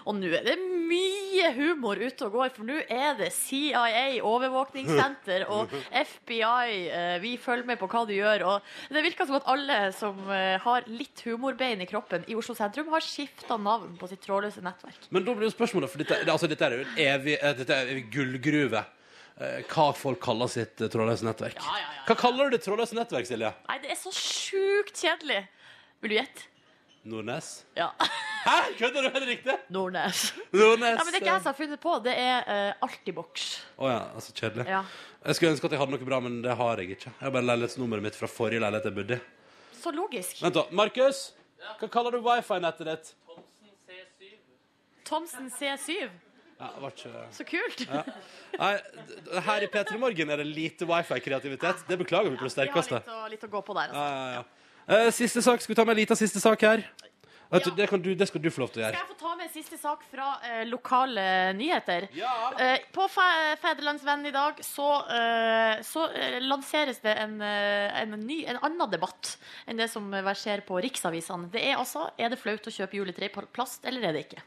Og 0.09 0.17
nå 0.17 0.31
er 0.33 0.45
det 0.47 0.57
mye 0.91 1.51
humor 1.57 2.01
ute 2.01 2.27
og 2.27 2.35
går, 2.35 2.53
for 2.55 2.67
nå 2.69 2.79
er 2.91 3.17
det 3.19 3.31
CIA, 3.35 4.21
overvåkningssenter 4.27 5.47
og 5.53 5.73
FBI, 5.91 6.77
eh, 6.89 7.17
vi 7.23 7.35
følger 7.41 7.69
med 7.69 7.81
på 7.81 7.89
hva 7.91 8.05
du 8.09 8.15
gjør. 8.17 8.47
Og 8.51 8.95
det 8.95 9.05
virker 9.07 9.29
som 9.29 9.39
at 9.41 9.49
alle 9.51 9.81
som 9.97 10.23
eh, 10.33 10.57
har 10.63 10.89
litt 10.91 11.25
humorbein 11.27 11.85
i 11.85 11.89
kroppen 11.91 12.25
i 12.31 12.39
Oslo 12.39 12.57
sentrum, 12.59 12.91
har 12.95 13.05
skifta 13.05 13.59
navn 13.61 13.97
på 14.01 14.09
sitt 14.11 14.25
trådløse 14.27 14.65
nettverk. 14.65 15.11
Men 15.15 15.27
da 15.27 15.37
blir 15.37 15.51
jo 15.51 15.55
spørsmålet, 15.55 15.93
for 15.93 16.03
dette, 16.03 16.23
altså, 16.27 16.51
dette 16.51 16.67
er 16.67 16.79
jo 16.79 16.87
en 16.87 17.05
evig, 17.07 17.37
eh, 17.41 17.77
evig 17.83 18.09
gullgruve. 18.15 18.87
Hva 19.41 19.87
folk 19.97 20.19
kaller 20.21 20.51
sitt 20.53 20.77
trådløse 20.93 21.25
nettverk. 21.25 21.57
Ja, 21.65 21.79
ja, 21.81 21.87
ja. 21.97 22.03
Hva 22.11 22.17
kaller 22.21 22.51
du 22.51 22.59
det 22.59 22.61
trådløse 22.67 22.93
nettverk, 22.99 23.25
Silje? 23.25 23.55
Nei, 23.71 23.79
det 23.81 23.95
er 23.95 23.97
så 23.97 24.13
sjukt 24.13 25.01
kjedelig. 25.01 25.47
Vil 26.05 26.13
du 26.13 26.17
gjette? 26.19 26.45
Nordnes? 27.09 27.55
Ja. 27.79 27.89
Hæ? 28.45 28.57
Kødder 28.79 29.03
du? 29.03 29.09
Er 29.09 29.21
det 29.21 29.29
riktig? 29.29 29.57
Nordnes. 29.69 30.23
Nordnes. 30.53 30.95
Ja, 30.97 31.05
men 31.05 31.13
det 31.13 31.19
er 31.19 31.21
ikke 31.21 31.33
jeg 31.33 31.43
som 31.43 31.51
har 31.51 31.59
funnet 31.59 31.81
på, 31.81 31.97
det 32.05 32.15
er 32.17 32.47
uh, 32.49 32.87
Altibox. 32.87 33.51
Å 33.77 33.91
ja, 33.91 33.99
altså 34.17 34.33
kjedelig. 34.33 34.65
Ja. 34.71 34.81
Jeg 35.27 35.37
skulle 35.37 35.53
ønske 35.57 35.69
at 35.69 35.77
jeg 35.77 35.83
hadde 35.83 35.97
noe 35.97 36.09
bra, 36.09 36.23
men 36.25 36.41
det 36.45 36.57
har 36.57 36.81
jeg 36.81 36.97
ikke. 36.97 37.13
Jeg 37.13 37.27
har 37.27 37.35
bare 37.37 37.49
leilighetsnummeret 37.51 38.07
mitt 38.09 38.17
fra 38.17 38.31
forrige 38.31 38.63
leilighet 38.65 38.89
jeg 38.89 38.97
bodde 38.97 39.19
i. 39.19 39.21
Så 39.81 39.93
logisk. 39.97 40.41
Vent 40.45 40.57
da, 40.57 40.65
Markus! 40.77 41.23
Hva 41.81 41.89
kaller 41.93 42.17
du 42.17 42.25
wifi-nettet 42.25 42.89
ditt? 42.89 43.13
Thomsen 45.11 45.51
C7. 45.51 46.09
Ja, 46.61 46.69
det 46.75 46.83
var 46.83 46.93
ikke... 46.93 47.27
Så 47.35 47.45
kult. 47.49 47.85
Nei, 48.61 48.73
her 49.47 49.65
i 49.65 49.69
P3 49.73 49.97
Morgen 50.01 50.33
er 50.33 50.43
det 50.43 50.47
lite 50.49 50.89
wifi-kreativitet. 50.89 51.87
Det 51.89 51.97
beklager 52.01 52.33
vi 52.33 52.41
på 52.41 52.49
det 52.49 52.67
Vi 52.69 52.73
har 52.73 52.83
litt 52.85 53.09
å, 53.09 53.21
litt 53.33 53.47
å 53.47 53.51
gå 53.53 53.63
på 53.65 53.77
der. 53.79 53.95
Altså. 53.95 54.03
Ja, 54.05 54.19
ja, 54.21 54.43
ja. 54.43 55.07
Eh, 55.07 55.09
siste 55.15 55.43
sak. 55.43 55.63
Skal 55.65 55.73
vi 55.73 55.79
ta 55.79 55.87
med 55.89 55.97
en 55.97 56.01
liten 56.03 56.19
siste 56.21 56.43
sak 56.43 56.63
her? 56.69 56.85
Vet 57.51 57.65
du, 57.67 57.71
det, 57.75 57.87
kan 57.91 58.03
du, 58.03 58.13
det 58.15 58.29
skal 58.31 58.43
du 58.43 58.51
få 58.55 58.63
lov 58.63 58.71
til 58.71 58.81
å 58.81 58.85
gjøre. 58.85 58.95
Skal 58.95 59.09
jeg 59.09 59.11
få 59.11 59.19
ta 59.19 59.33
med 59.35 59.49
en 59.49 59.53
siste 59.53 59.79
sak 59.81 60.05
fra 60.07 60.27
eh, 60.47 60.61
lokale 60.71 61.25
nyheter? 61.59 62.07
Ja. 62.15 62.31
Eh, 62.63 62.85
på 62.95 63.09
Fe 63.11 63.27
i 64.31 64.35
dag 64.35 64.61
så, 64.63 64.91
eh, 65.11 65.83
så 65.87 66.07
eh, 66.15 66.39
lanseres 66.45 67.03
det 67.03 67.17
en, 67.19 67.41
eh, 67.43 68.03
en, 68.05 68.15
ny, 68.23 68.45
en 68.47 68.61
annen 68.63 68.93
debatt 68.93 69.35
enn 69.67 69.83
det 69.83 69.91
som 69.91 70.07
verserer 70.11 70.63
på 70.67 70.79
riksavisene. 70.79 71.51
Det 71.51 71.65
er 71.73 71.81
altså 71.81 72.07
er 72.17 72.31
det 72.31 72.39
flaut 72.39 72.71
å 72.71 72.75
kjøpe 72.75 73.01
juletre 73.01 73.27
i 73.27 73.35
plast, 73.35 73.83
eller 73.85 74.07
er 74.07 74.15
det 74.15 74.29
ikke? 74.29 74.47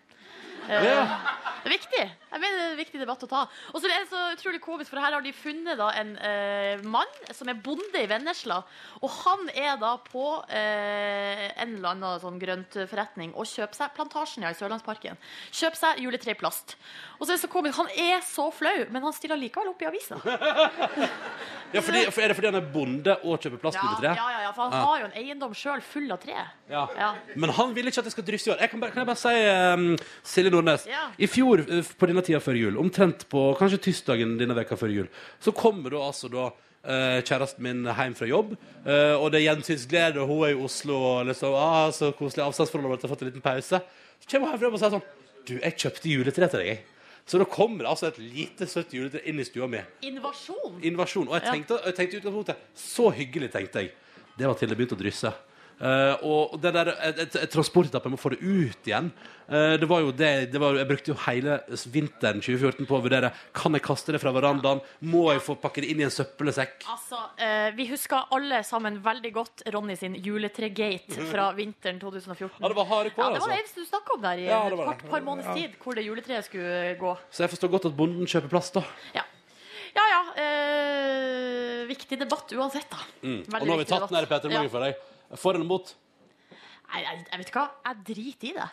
Eh, 0.70 0.84
Ja. 0.84 1.06
Det 1.64 1.72
er 1.72 1.78
viktig. 1.80 2.00
Jeg 2.34 2.42
mener 2.44 2.58
det 2.58 2.64
er 2.66 2.72
en 2.74 2.80
viktig 2.82 3.00
debatt 3.00 3.22
å 3.24 3.28
ta. 3.32 3.42
Og 3.72 3.80
så 3.80 3.88
er 3.88 4.02
det 4.04 4.10
så 4.12 4.20
utrolig 4.36 4.60
komisk, 4.60 4.90
for 4.92 5.00
her 5.00 5.14
har 5.16 5.22
de 5.24 5.32
funnet 5.32 5.78
da 5.80 5.86
en 5.96 6.10
eh, 6.20 6.82
mann 6.84 7.08
som 7.32 7.48
er 7.48 7.56
bonde 7.64 8.02
i 8.02 8.08
Vennesla. 8.10 8.58
Og 9.00 9.08
han 9.22 9.46
er 9.56 9.78
da 9.80 9.94
på 10.04 10.26
eh, 10.52 11.46
en 11.64 11.78
eller 11.78 11.94
annen 11.94 12.20
sånn 12.20 12.42
grøntforretning 12.42 13.32
og 13.40 13.48
kjøper 13.48 13.80
seg 13.80 13.94
Plantasjen 13.96 14.44
ja, 14.44 14.52
i 14.52 14.58
Sørlandsparken. 14.60 15.16
Kjøper 15.56 15.80
seg 15.86 16.02
juletre 16.04 16.36
i 16.36 16.40
plast. 16.42 16.76
Og 17.22 17.24
så 17.24 17.32
er 17.32 17.38
det 17.40 17.44
så 17.46 17.52
komisk. 17.54 17.80
Han 17.80 17.94
er 17.96 18.20
så 18.28 18.50
flau, 18.52 18.76
men 18.92 19.08
han 19.08 19.16
stiller 19.16 19.40
likevel 19.40 19.72
opp 19.72 19.86
i 19.86 19.88
avisa. 19.88 20.20
Ja, 21.74 21.82
fordi, 21.82 22.04
for 22.14 22.22
er 22.22 22.30
det 22.30 22.36
fordi 22.38 22.50
han 22.52 22.60
er 22.60 22.68
bonde 22.76 23.16
og 23.24 23.40
kjøper 23.40 23.56
Ja, 23.56 23.62
plastjuletre? 23.64 24.12
ja, 24.20 24.28
ja, 24.36 24.42
ja, 24.50 24.52
for 24.54 24.68
han 24.68 24.84
har 24.84 25.00
jo 25.00 25.08
en 25.08 25.16
eiendom 25.24 25.56
sjøl 25.58 25.80
full 25.82 26.12
av 26.14 26.20
tre. 26.22 26.36
Ja. 26.70 26.84
Ja. 27.00 27.14
Men 27.40 27.56
han 27.56 27.72
vil 27.74 27.88
ikke 27.90 28.04
at 28.04 28.10
det 28.12 28.14
skal 28.14 28.28
drysse 28.28 28.52
i 28.52 28.54
år. 28.54 28.60
Jeg 28.68 28.74
kan, 28.76 28.84
bare, 28.84 28.92
kan 28.94 29.06
jeg 29.06 29.10
bare 29.10 29.24
si, 29.24 29.34
um, 29.80 29.88
Silje 30.28 30.53
Nordnes 30.54 30.86
Ja. 30.90 31.08
I 31.18 31.30
fjor 31.30 31.64
uh, 31.68 31.80
på 31.98 32.10
denne 32.10 32.24
tida 32.26 32.42
før 32.44 32.60
jul, 32.60 32.78
omtrent 32.82 33.26
på 33.32 33.50
kanskje 33.60 33.82
tirsdagen 33.90 34.38
denne 34.40 34.58
veka 34.58 34.78
før 34.80 34.94
jul, 34.94 35.10
så 35.44 35.56
kommer 35.56 35.96
da 35.96 36.06
altså 36.08 36.32
da 36.32 36.48
uh, 36.50 37.20
kjæresten 37.26 37.66
min 37.66 37.84
hjem 37.90 38.16
fra 38.18 38.30
jobb, 38.30 38.56
uh, 38.86 39.16
og 39.18 39.28
det 39.34 39.42
er 39.42 39.48
gjensynsglede, 39.50 40.24
og 40.24 40.32
hun 40.32 40.48
er 40.48 40.56
i 40.56 40.64
Oslo, 40.70 41.02
og 41.12 41.28
liksom, 41.32 41.58
ah, 41.60 41.90
så 41.96 42.14
koselig 42.18 42.46
avstandsforhold, 42.48 42.92
og 42.92 43.06
har 43.06 43.14
fått 43.16 43.26
en 43.26 43.32
liten 43.34 43.46
pause. 43.46 43.84
Så 44.24 44.32
kommer 44.32 44.54
hun 44.54 44.66
hjem 44.68 44.80
og 44.80 44.82
sier 44.82 44.98
sånn 44.98 45.12
Du, 45.44 45.58
jeg 45.58 45.76
kjøpte 45.76 46.08
juletre 46.08 46.48
til 46.48 46.62
deg. 46.64 46.90
Så 47.28 47.40
da 47.40 47.48
kommer 47.48 47.84
det 47.84 47.90
altså 47.92 48.10
et 48.10 48.20
lite 48.20 48.68
søtt 48.68 48.94
juletre 48.96 49.22
inn 49.28 49.40
i 49.40 49.46
stua 49.48 49.68
mi. 49.72 49.80
Invasjon. 50.08 50.78
Invasjon. 50.84 51.28
Og 51.28 51.36
jeg 51.38 51.48
tenkte, 51.50 51.80
jeg 51.88 51.98
tenkte 51.98 52.20
utgangspunktet 52.20 52.80
Så 52.80 53.10
hyggelig, 53.16 53.50
tenkte 53.52 53.84
jeg. 53.84 53.94
Det 54.38 54.48
var 54.50 54.58
til 54.60 54.72
det 54.72 54.78
begynte 54.80 54.98
å 54.98 55.00
drysse. 55.00 55.32
Eh, 55.80 56.24
og 56.24 56.58
det 56.62 56.72
der 56.76 56.92
et, 56.94 57.22
et, 57.26 57.38
et 57.44 57.52
transportetappe, 57.52 58.12
må 58.12 58.20
få 58.20 58.34
det 58.36 58.42
ut 58.44 58.90
igjen. 58.90 59.10
Uh, 59.44 59.76
det 59.76 59.88
var 59.92 60.00
jo 60.00 60.14
det, 60.16 60.28
det 60.54 60.60
var, 60.62 60.78
Jeg 60.80 60.88
brukte 60.88 61.12
jo 61.12 61.18
hele 61.26 61.58
vinteren 61.92 62.40
2014 62.40 62.88
på 62.88 62.96
å 62.96 63.02
vurdere 63.04 63.28
Kan 63.52 63.76
jeg 63.76 63.84
kaste 63.84 64.14
det 64.16 64.22
fra 64.24 64.32
verandaen. 64.32 64.80
Må 65.12 65.26
jeg 65.34 65.44
få 65.44 65.58
pakke 65.60 65.84
det 65.84 65.90
inn 65.92 66.00
i 66.00 66.06
en 66.08 66.14
søppelsekk? 66.16 66.86
Altså, 66.94 67.20
uh, 67.42 67.68
Vi 67.76 67.90
husker 67.92 68.32
alle 68.38 68.62
sammen 68.64 69.02
veldig 69.04 69.34
godt 69.36 69.66
Ronny 69.76 69.98
sin 70.00 70.16
juletregate 70.16 71.28
fra 71.34 71.50
vinteren 71.58 72.00
2014. 72.00 72.56
Ja, 72.56 72.72
det 72.72 72.80
var 72.80 72.90
harde 72.94 73.12
kår, 73.12 73.20
Ja, 73.20 73.36
det 73.36 73.44
var 73.44 73.52
det 73.52 73.60
altså. 73.60 73.60
eneste 73.60 73.84
du 73.84 73.92
snakka 73.92 74.16
om 74.16 74.24
der 74.24 74.46
i 74.46 74.48
Ja, 74.48 74.64
et 74.64 74.72
det 74.78 74.82
par, 74.88 74.98
det. 75.04 75.12
par 75.12 75.28
måneders 75.28 75.60
tid, 75.60 75.78
hvor 75.84 76.00
det 76.00 76.08
juletreet 76.08 76.48
skulle 76.48 76.82
gå. 77.04 77.16
Så 77.28 77.44
jeg 77.44 77.56
forstår 77.58 77.76
godt 77.76 77.92
at 77.92 78.00
bonden 78.00 78.30
kjøper 78.30 78.56
plass, 78.56 78.72
da. 78.80 78.88
Ja 79.20 79.28
ja. 79.94 80.04
ja 80.08 80.22
viktig 81.88 82.20
debatt 82.20 82.54
uansett, 82.56 82.90
da. 82.90 83.02
Mm. 83.22 83.42
Og 83.44 83.66
nå 83.68 83.76
har 83.76 83.82
vi 83.82 83.90
tatt 83.90 84.08
den 84.10 84.18
her 84.18 84.30
Peter 84.30 84.50
Morgen 84.50 84.70
Ja. 84.70 84.72
for 84.72 84.88
deg. 84.88 85.10
For 85.40 85.54
eller 85.58 85.66
mot? 85.68 85.96
Nei, 86.94 87.02
jeg, 87.02 87.26
jeg 87.32 87.40
vet 87.42 87.50
ikke 87.50 87.64
hva. 87.64 87.70
Jeg 87.88 87.96
driter 88.10 88.48
i 88.48 88.54
det. 88.60 88.68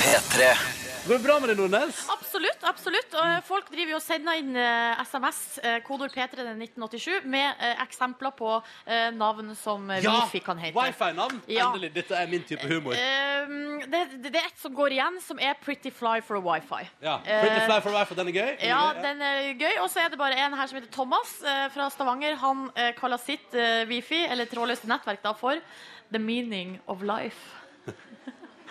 P3. 0.00 0.89
Går 1.00 1.16
det 1.16 1.24
bra 1.24 1.38
med 1.40 1.48
deg, 1.48 1.56
Nordnes? 1.56 2.00
Absolutt. 2.12 2.64
absolutt. 2.68 3.14
Og 3.16 3.44
folk 3.46 3.70
driver 3.72 3.94
jo 3.94 3.98
og 3.98 4.02
sender 4.04 4.36
inn 4.36 4.52
eh, 4.58 5.00
SMS, 5.08 5.38
eh, 5.64 5.78
kodord 5.86 6.12
P3 6.12 6.34
til 6.34 6.50
1987, 6.52 7.24
med 7.24 7.46
eh, 7.56 7.80
eksempler 7.86 8.34
på 8.36 8.50
eh, 8.84 9.08
navn 9.16 9.54
som 9.56 9.88
ja, 9.94 10.12
Wifi 10.18 10.42
kan 10.44 10.60
hete. 10.60 10.76
Wifi-navn. 10.76 11.40
Ja. 11.48 11.70
Endelig. 11.70 11.92
Dette 11.96 12.18
er 12.20 12.28
min 12.30 12.44
type 12.46 12.68
humor. 12.68 12.94
Um, 12.94 13.80
det, 13.90 14.02
det 14.26 14.34
er 14.34 14.50
et 14.50 14.60
som 14.60 14.74
går 14.76 14.98
igjen, 14.98 15.16
som 15.24 15.40
er 15.40 15.56
Pretty 15.64 15.92
Fly 15.94 16.20
for 16.26 16.36
a 16.36 16.42
Wifi. 16.44 16.82
Ja. 17.02 17.16
Pretty 17.24 17.56
Eh, 17.60 17.66
fly 17.66 17.78
for 17.80 17.94
a 17.94 18.02
wifi, 18.02 18.18
den 18.18 18.30
er 18.30 18.36
gøy? 18.36 18.50
Ja, 18.68 18.82
den 19.00 19.24
er 19.24 19.48
gøy. 19.58 19.78
Og 19.84 19.88
så 19.92 20.04
er 20.04 20.12
det 20.12 20.20
bare 20.20 20.36
en 20.36 20.56
her 20.58 20.68
som 20.70 20.78
heter 20.78 20.92
Thomas 20.94 21.32
eh, 21.42 21.64
fra 21.74 21.88
Stavanger. 21.92 22.36
Han 22.44 22.68
eh, 22.76 22.92
kaller 22.98 23.20
sitt 23.20 23.56
eh, 23.56 23.86
Wifi, 23.90 24.20
eller 24.28 24.48
trådløse 24.50 24.88
nettverk, 24.90 25.24
da 25.24 25.32
for 25.36 25.64
The 26.12 26.20
Meaning 26.20 26.76
of 26.90 27.02
Life. 27.06 27.59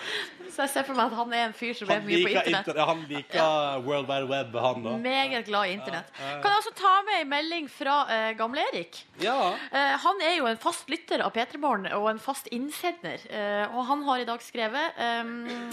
så 0.53 0.65
jeg 0.65 0.73
ser 0.73 0.87
for 0.87 0.97
meg 0.97 1.11
at 1.11 1.17
han 1.19 1.35
er 1.35 1.45
en 1.47 1.55
fyr 1.55 1.75
som 1.77 1.91
er 1.93 2.03
mye 2.05 2.21
på 2.23 2.31
internett. 2.33 2.67
inter 2.67 2.81
han 2.89 3.03
liker 3.09 3.83
World 3.85 4.09
Wide 4.09 4.29
Web, 4.29 4.57
han 4.65 4.85
da. 4.85 4.95
Meget 5.03 5.47
glad 5.49 5.69
i 5.69 5.75
internett. 5.77 6.11
Kan 6.17 6.49
jeg 6.49 6.61
også 6.61 6.73
ta 6.77 6.93
med 7.07 7.23
en 7.23 7.31
melding 7.31 7.69
fra 7.71 7.95
uh, 8.09 8.31
gamle-Erik? 8.39 9.01
Ja. 9.23 9.37
Uh, 9.71 9.95
han 10.05 10.23
er 10.25 10.35
jo 10.39 10.49
en 10.49 10.59
fast 10.61 10.89
lytter 10.91 11.23
av 11.25 11.33
P3 11.35 11.61
Morgen 11.61 11.89
og 11.95 12.09
en 12.11 12.21
fast 12.21 12.49
innsender. 12.55 13.23
Uh, 13.31 13.77
og 13.77 13.85
han 13.89 14.03
har 14.07 14.23
i 14.23 14.27
dag 14.27 14.43
skrevet 14.43 14.99
um, 15.23 15.71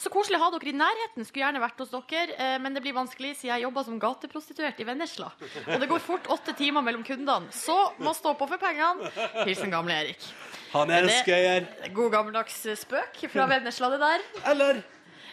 Så 0.00 0.12
koselig 0.12 0.38
å 0.38 0.44
ha 0.46 0.52
dere 0.54 0.72
i 0.72 0.76
nærheten. 0.76 1.26
Skulle 1.26 1.46
gjerne 1.46 1.62
vært 1.62 1.80
hos 1.82 1.92
dere, 1.92 2.36
eh, 2.36 2.56
men 2.62 2.76
det 2.76 2.82
blir 2.84 2.96
vanskelig 2.96 3.34
siden 3.36 3.54
jeg 3.54 3.66
jobber 3.66 3.86
som 3.86 3.98
gateprostituert 4.02 4.80
i 4.80 4.86
Vennesla. 4.88 5.30
Og 5.66 5.76
det 5.82 5.88
går 5.90 6.04
fort 6.04 6.30
åtte 6.32 6.54
timer 6.58 6.84
mellom 6.84 7.04
kundene. 7.06 7.52
Så 7.54 7.76
må 8.02 8.14
stå 8.16 8.34
på 8.38 8.48
for 8.50 8.60
pengene. 8.62 9.10
Hilsen 9.44 9.74
gamle 9.74 9.98
Erik. 10.02 10.30
Han 10.74 10.90
er 10.92 11.06
en 11.06 11.12
skøyer. 11.22 11.68
God 11.96 12.10
gammeldags 12.12 12.58
spøk 12.82 13.22
fra 13.32 13.46
Vennesla, 13.50 13.92
det 13.94 14.00
der. 14.02 14.26
Eller? 14.52 14.82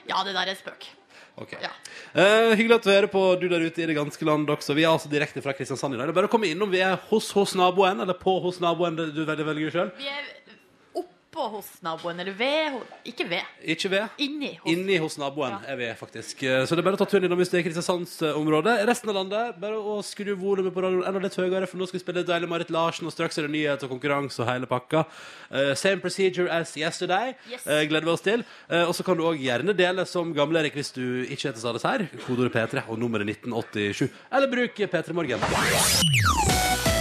Ja, 0.07 0.21
det 0.23 0.35
der 0.37 0.53
er 0.53 0.57
spøk. 0.59 0.87
Ok. 1.35 1.51
Ja. 1.59 1.71
Uh, 2.15 2.53
hyggelig 2.55 2.77
at 2.77 2.85
du 2.85 2.91
hører 2.93 3.09
på 3.11 3.21
du 3.41 3.49
der 3.51 3.65
ute 3.65 3.83
i 3.83 3.87
det 3.89 3.97
ganske 3.97 4.27
land 4.27 4.47
også. 4.53 4.75
Vi 4.77 4.85
er 4.85 4.93
altså 4.93 5.11
direkte 5.11 5.43
fra 5.43 5.51
Kristiansand 5.57 5.95
i 5.95 5.99
dag. 5.99 6.07
Det 6.07 6.13
er 6.13 6.19
bare 6.21 6.29
å 6.29 6.31
komme 6.31 6.47
innom. 6.47 6.71
Vi 6.71 6.79
er 6.79 6.95
hos 7.09 7.27
hos 7.35 7.57
naboen, 7.59 7.99
eller 8.05 8.15
på 8.15 8.37
hos 8.45 8.61
naboen. 8.63 8.95
det 8.95 9.09
Du 9.17 9.25
velger, 9.27 9.47
velger 9.49 9.75
sjøl. 9.75 9.91
Oppå 11.35 11.49
hos 11.57 11.67
naboen, 11.83 12.19
eller 12.23 12.31
ved 12.31 12.77
Ikke 13.03 13.25
ved. 13.27 13.43
Ikke 13.67 13.89
ved. 13.91 14.05
Inni 14.23 14.53
hos 14.55 14.71
Inni 14.71 14.95
hos 15.03 15.17
naboen 15.19 15.51
Ja. 15.51 15.73
er 15.73 15.75
vi 15.75 15.89
faktisk. 15.99 16.43
Eh, 16.43 16.63
Så 16.65 16.75
det 16.75 16.79
er 16.79 16.83
bare 16.83 16.95
å 16.95 16.97
ta 16.97 17.05
turen 17.05 17.25
innom 17.27 17.37
hvis 17.37 17.49
det 17.51 17.59
er 17.59 17.69
Kristiansandsområdet. 17.69 18.85
Resten 18.87 19.09
av 19.09 19.15
landet, 19.15 19.59
bare 19.59 19.75
å 19.75 19.99
skru 20.01 20.31
volumet 20.39 20.73
på 20.73 20.81
radioen 20.81 21.03
enda 21.05 21.19
litt 21.19 21.35
høyere, 21.35 21.67
for 21.67 21.77
nå 21.77 21.87
skal 21.87 21.99
vi 21.99 22.03
spille 22.05 22.23
deilig 22.23 22.47
Marit 22.47 22.69
Larsen, 22.71 23.05
og 23.05 23.11
straks 23.11 23.37
er 23.37 23.41
det 23.47 23.51
nyhet 23.51 23.83
og 23.83 23.89
konkurranse 23.89 24.39
og 24.39 24.47
hele 24.47 24.65
pakka. 24.65 25.05
Uh, 25.51 25.73
same 25.75 25.99
procedure 25.99 26.47
as 26.49 26.73
yesterday. 26.77 27.35
Yes. 27.51 27.67
Uh, 27.67 27.83
gleder 27.83 28.05
vi 28.05 28.11
oss 28.15 28.21
til. 28.21 28.45
Uh, 28.71 28.87
og 28.87 28.95
så 28.95 29.03
kan 29.03 29.17
du 29.17 29.23
òg 29.23 29.35
gjerne 29.37 29.75
dele 29.75 30.05
som 30.07 30.33
gamle 30.33 30.59
Erik 30.63 30.73
hvis 30.73 30.93
du 30.93 31.25
ikke 31.27 31.51
heter 31.51 31.59
Sades 31.59 31.83
her. 31.83 32.07
Kodeordet 32.25 32.53
P3 32.55 32.87
og 32.87 32.97
nummeret 32.97 33.27
1987. 33.27 34.09
Eller 34.31 34.47
bruk 34.47 34.75
P3 34.79 35.11
Morgen. 35.11 36.94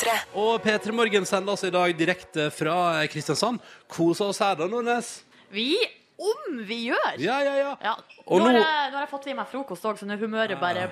P3. 0.00 0.12
Og 0.40 0.62
P3 0.64 0.92
Morgen 0.96 1.26
sender 1.28 1.52
oss 1.52 1.64
i 1.66 1.70
dag 1.72 1.92
direkte 1.96 2.48
fra 2.54 3.04
Kristiansand. 3.12 3.60
Kosa 3.90 4.30
oss 4.30 4.40
her 4.40 4.56
da, 4.56 4.68
Nordnes. 4.70 5.20
Vi 5.52 5.74
om 6.20 6.58
vi 6.68 6.86
gjør! 6.90 7.14
Ja, 7.20 7.38
ja, 7.44 7.54
ja. 7.56 7.74
Ja. 7.84 7.94
Og 8.26 8.40
nå, 8.40 8.48
har 8.50 8.58
jeg, 8.58 8.90
nå 8.92 8.98
har 8.98 9.04
jeg 9.06 9.12
fått 9.12 9.28
i 9.32 9.36
meg 9.36 9.48
frokost 9.48 9.86
òg, 9.88 10.00
så 10.00 10.08
nå 10.08 10.16
er 10.16 10.20
humøret 10.20 10.60
bare 10.60 10.90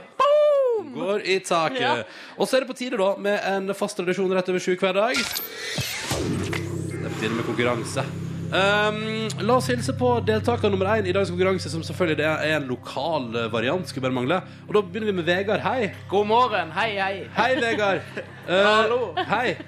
Går 0.94 1.24
i 1.26 1.40
taket. 1.44 1.82
Ja. 1.82 2.06
Og 2.38 2.48
så 2.48 2.56
er 2.56 2.64
det 2.64 2.70
på 2.70 2.76
tide 2.78 3.00
da 3.00 3.10
med 3.20 3.40
en 3.48 3.74
fast 3.76 3.98
tradisjon 3.98 4.32
rett 4.32 4.48
over 4.48 4.62
sju 4.62 4.76
hver 4.78 4.96
dag. 4.96 5.18
Det 5.18 7.02
er 7.02 7.12
på 7.12 7.18
tide 7.18 7.34
med 7.34 7.48
konkurranse. 7.48 8.06
Um, 8.48 9.28
la 9.44 9.58
oss 9.58 9.66
hilse 9.68 9.92
på 9.92 10.08
deltaker 10.24 10.70
nummer 10.72 10.88
én 10.94 11.04
i 11.04 11.12
dagens 11.12 11.28
konkurranse, 11.28 11.68
som 11.68 11.82
selvfølgelig 11.84 12.24
er 12.24 12.54
en 12.56 12.68
lokal 12.70 13.26
eh, 13.36 13.48
variant. 13.52 13.84
Skulle 13.84 14.06
bare 14.06 14.16
mangle. 14.16 14.38
Og 14.64 14.72
da 14.72 14.80
begynner 14.80 15.10
vi 15.10 15.16
med 15.18 15.26
Vegard. 15.28 15.60
Hei. 15.60 15.90
God 16.08 16.24
morgen. 16.30 16.72
Hei, 16.72 16.94
hei. 16.96 17.26
Hei, 17.36 17.50
Vegard. 17.60 18.00
Uh, 18.48 18.54
Hallo. 18.70 19.00
Hei. 19.28 19.58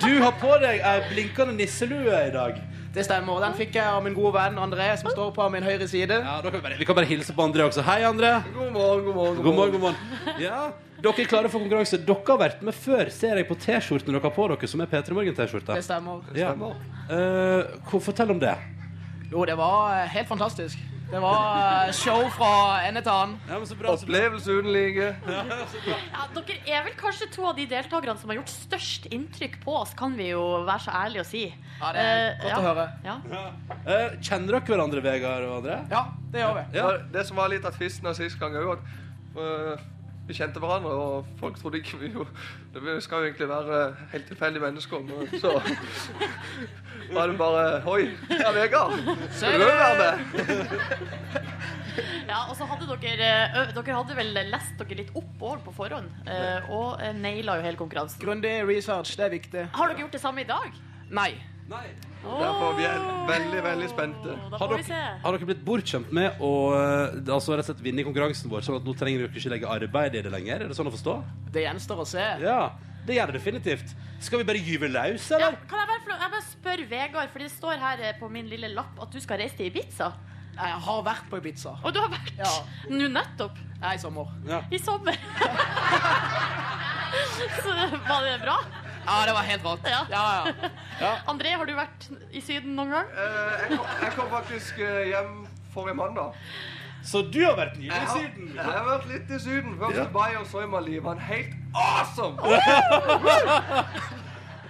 Du 0.00 0.08
har 0.24 0.32
på 0.40 0.56
deg 0.62 0.80
ei 0.80 1.04
blinkende 1.10 1.52
nisselue 1.58 2.16
i 2.30 2.32
dag. 2.32 2.62
Det 2.94 3.04
stemmer. 3.04 3.44
Den 3.44 3.58
fikk 3.58 3.76
jeg 3.76 3.84
av 3.84 4.00
min 4.06 4.16
gode 4.16 4.32
venn 4.38 4.56
André, 4.58 4.88
som 4.98 5.12
står 5.12 5.34
på 5.36 5.50
min 5.52 5.66
høyre 5.66 5.86
side. 5.90 6.22
Ja, 6.24 6.40
kan 6.40 6.56
vi, 6.56 6.64
bare, 6.64 6.80
vi 6.80 6.88
kan 6.88 6.96
bare 6.96 7.10
hilse 7.12 7.36
på 7.36 7.44
André 7.44 7.68
også. 7.68 7.84
Hei, 7.86 8.00
André. 8.08 8.38
God 8.56 8.72
morgen, 8.72 9.04
god 9.04 9.18
morgen. 9.20 9.42
God 9.44 9.58
morgen, 9.60 9.76
god 9.76 9.84
morgen. 9.90 10.40
Ja, 10.40 10.70
dere 11.02 11.24
er 11.24 11.30
klare 11.30 11.50
for 11.52 11.62
konkurranse. 11.62 12.00
Dere 12.06 12.26
har 12.28 12.40
vært 12.44 12.62
med 12.66 12.76
før, 12.76 13.10
ser 13.14 13.40
jeg 13.40 13.48
på 13.48 13.56
T-skjortene 13.60 14.16
dere 14.18 14.26
har 14.28 14.36
på 14.36 14.48
dere, 14.52 14.70
som 14.70 14.84
er 14.84 14.90
P3 14.92 15.16
Morgen-T-skjorta. 15.16 15.78
Det 15.78 15.86
stemmer. 15.86 16.22
Ja. 16.36 16.54
Uh, 17.10 17.98
fortell 18.00 18.36
om 18.36 18.40
det. 18.42 18.54
Jo, 19.30 19.44
det 19.46 19.54
var 19.58 19.92
eh, 19.94 20.08
helt 20.10 20.26
fantastisk. 20.26 20.78
Det 21.10 21.18
var 21.22 21.86
eh, 21.88 21.92
show 21.94 22.22
fra 22.34 22.50
ende 22.86 23.00
til 23.02 23.10
annen. 23.10 23.36
Ja. 23.50 23.58
Opplevelse 23.92 24.54
uten 24.60 24.70
like. 24.74 25.08
Ja, 25.90 26.26
dere 26.34 26.56
er 26.66 26.84
vel 26.86 26.94
kanskje 26.98 27.28
to 27.34 27.46
av 27.50 27.56
de 27.58 27.66
deltakerne 27.70 28.18
som 28.20 28.30
har 28.30 28.38
gjort 28.40 28.52
størst 28.52 29.08
inntrykk 29.14 29.58
på 29.64 29.74
oss, 29.80 29.94
kan 29.98 30.14
vi 30.18 30.30
jo 30.32 30.42
være 30.66 30.84
så 30.86 30.94
ærlige 31.02 31.24
å 31.24 31.28
si. 31.30 31.44
Ja, 31.80 31.92
det 31.94 32.04
er 32.04 32.20
Eh, 32.20 32.42
godt 32.42 32.50
ja. 32.50 32.58
å 32.58 32.66
høre. 32.68 32.86
Ja. 33.06 33.16
Eh, 33.80 34.18
kjenner 34.22 34.56
dere 34.56 34.66
hverandre, 34.66 35.02
Vegard 35.06 35.46
og 35.48 35.56
André? 35.60 35.78
Ja, 35.90 36.04
det 36.30 36.44
gjør 36.44 36.58
vi. 36.58 36.66
Ja. 36.78 36.90
Det 37.18 37.26
som 37.26 37.40
var 37.42 37.50
litt 37.54 37.66
av 37.66 37.78
tvisten 37.78 38.10
av 38.10 38.18
sist 38.18 38.38
gang 38.38 38.58
òg, 38.60 38.76
at 38.76 39.38
øh, 39.46 39.88
vi 40.30 40.36
kjente 40.38 40.62
hverandre, 40.62 40.92
og 40.94 41.26
folk 41.40 41.58
trodde 41.60 41.80
ikke 41.80 41.98
vi 42.00 42.12
jo 42.14 42.26
Det 42.74 42.96
skal 43.04 43.24
jo 43.24 43.30
egentlig 43.30 43.48
være 43.50 43.80
helt 44.12 44.28
tilfeldige 44.30 44.62
mennesker, 44.64 45.02
men 45.06 45.40
så 45.42 45.52
var 47.16 47.30
det 47.32 47.36
bare 47.40 47.64
Oi, 47.90 48.06
det 48.30 48.40
er 48.46 48.54
Vegard! 48.56 48.96
Skal 49.34 49.58
du 49.58 49.66
være 49.66 49.94
med? 50.00 50.14
Ja, 52.30 52.44
og 52.46 52.54
så 52.54 52.66
hadde 52.70 52.86
dere 53.02 53.30
Dere 53.74 53.96
hadde 53.96 54.16
vel 54.18 54.30
lest 54.52 54.78
dere 54.78 55.00
litt 55.02 55.10
opp 55.18 55.42
år 55.50 55.62
på 55.64 55.74
forhånd, 55.74 56.10
eh, 56.30 56.70
og 56.70 57.00
naila 57.18 57.58
jo 57.58 57.66
hele 57.66 57.80
konkurransen. 57.80 58.22
Grundig 58.22 58.52
research, 58.68 59.16
det 59.18 59.26
er 59.26 59.34
viktig. 59.34 59.64
Har 59.74 59.90
dere 59.90 60.04
gjort 60.04 60.14
det 60.14 60.22
samme 60.22 60.44
i 60.44 60.48
dag? 60.48 60.70
Nei. 61.10 61.32
Nei. 61.70 61.86
Derfor 62.20 62.74
vi 62.76 62.84
er 62.84 62.98
veldig, 63.28 63.60
veldig 63.64 63.88
spente. 63.88 64.32
Da 64.50 64.58
Har 64.58 64.68
får 64.68 64.72
vi 64.76 64.82
dere, 64.82 64.88
se. 64.90 65.20
har 65.22 65.36
dere 65.36 65.46
blitt 65.48 65.62
bortskjemt 65.64 66.10
med 66.12 66.40
å 66.44 66.50
eh, 66.76 67.20
altså 67.32 67.54
rett 67.54 67.62
og 67.64 67.68
slett 67.70 67.84
vinne 67.84 68.02
i 68.02 68.06
konkurransen 68.08 68.50
vår, 68.52 68.64
sånn 68.66 68.76
at 68.80 68.84
nå 68.88 68.92
trenger 68.98 69.22
dere 69.24 69.38
ikke 69.40 69.52
legge 69.54 69.70
arbeid 69.70 70.18
i 70.18 70.22
det 70.26 70.32
lenger? 70.34 70.64
Er 70.66 70.68
det 70.72 70.76
sånn 70.76 70.90
å 70.90 70.92
forstå? 70.94 71.14
Det 71.54 71.62
gjenstår 71.64 72.02
å 72.02 72.06
se. 72.10 72.26
Ja, 72.42 72.58
det 73.06 73.16
gjør 73.16 73.30
det 73.32 73.38
definitivt. 73.38 73.94
Skal 74.20 74.42
vi 74.42 74.48
bare 74.50 74.60
gyve 74.66 74.90
løs, 74.92 75.30
Ja, 75.30 75.38
eller? 75.38 75.56
kan 75.70 75.78
jeg 75.80 75.88
bare, 75.92 76.02
få 76.04 76.10
lov- 76.12 76.20
jeg 76.26 76.30
bare 76.34 76.48
spørre 76.50 76.88
Vegard, 76.90 77.30
for 77.32 77.38
det 77.46 77.50
står 77.54 77.78
her 77.86 78.02
eh, 78.10 78.18
på 78.20 78.28
min 78.34 78.50
lille 78.50 78.68
lapp 78.74 79.00
at 79.06 79.14
du 79.14 79.20
skal 79.22 79.38
reise 79.40 79.56
til 79.56 79.70
Ibiza. 79.70 80.10
Jeg 80.60 80.76
har 80.84 81.00
vært 81.06 81.30
på 81.30 81.38
Ibiza. 81.40 81.76
Og 81.86 81.94
du 81.94 82.00
har 82.02 82.10
vært 82.12 82.34
Ja. 82.36 82.50
nå 82.90 83.06
nettopp. 83.14 83.56
Nei, 83.80 83.94
i 83.94 83.98
sommer. 84.02 84.26
I 84.74 84.78
sommer. 84.82 85.16
Så 87.62 87.70
var 87.72 88.22
det 88.26 88.36
bra? 88.42 88.58
Ja, 89.06 89.26
det 89.26 89.32
var 89.32 89.42
helt 89.48 89.64
rått. 89.64 89.80
Ja. 89.88 90.00
Ja, 90.10 90.46
ja. 91.00 91.12
André, 91.32 91.48
har 91.56 91.64
du 91.66 91.72
vært 91.74 92.08
i 92.32 92.40
Syden 92.44 92.74
noen 92.76 92.90
gang? 92.94 93.06
Uh, 93.14 93.20
Jeg 93.62 93.68
kom, 93.78 93.86
jeg 94.02 94.12
kom 94.18 94.28
faktisk 94.34 94.78
øh, 94.84 95.06
hjem 95.08 95.46
forrige 95.74 95.94
mandag. 95.98 96.28
Så 97.02 97.22
du 97.32 97.40
har 97.46 97.56
vært 97.56 97.76
nylig 97.80 97.96
i 97.96 98.06
Syden? 98.12 98.50
jeg 98.56 98.64
har 98.66 98.84
vært 98.90 99.06
litt 99.08 99.30
i 99.32 99.38
Syden. 99.40 99.78
Først 99.80 99.96
Ja. 99.96 100.04
Dubai 100.04 100.36
og 100.36 100.46
så 100.50 100.60
i 100.66 100.68
Mali. 100.68 100.96
En 101.00 101.18
helt 101.30 101.52
awesome! 101.74 102.36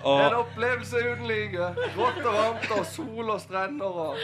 En 0.01 0.33
opplevelse 0.35 0.97
uten 0.97 1.27
like. 1.29 1.61
Godt 1.93 2.25
og 2.25 2.33
varmt 2.35 2.71
og 2.73 2.87
sol 2.89 3.31
og 3.35 3.41
strender 3.43 3.85
og 3.85 4.17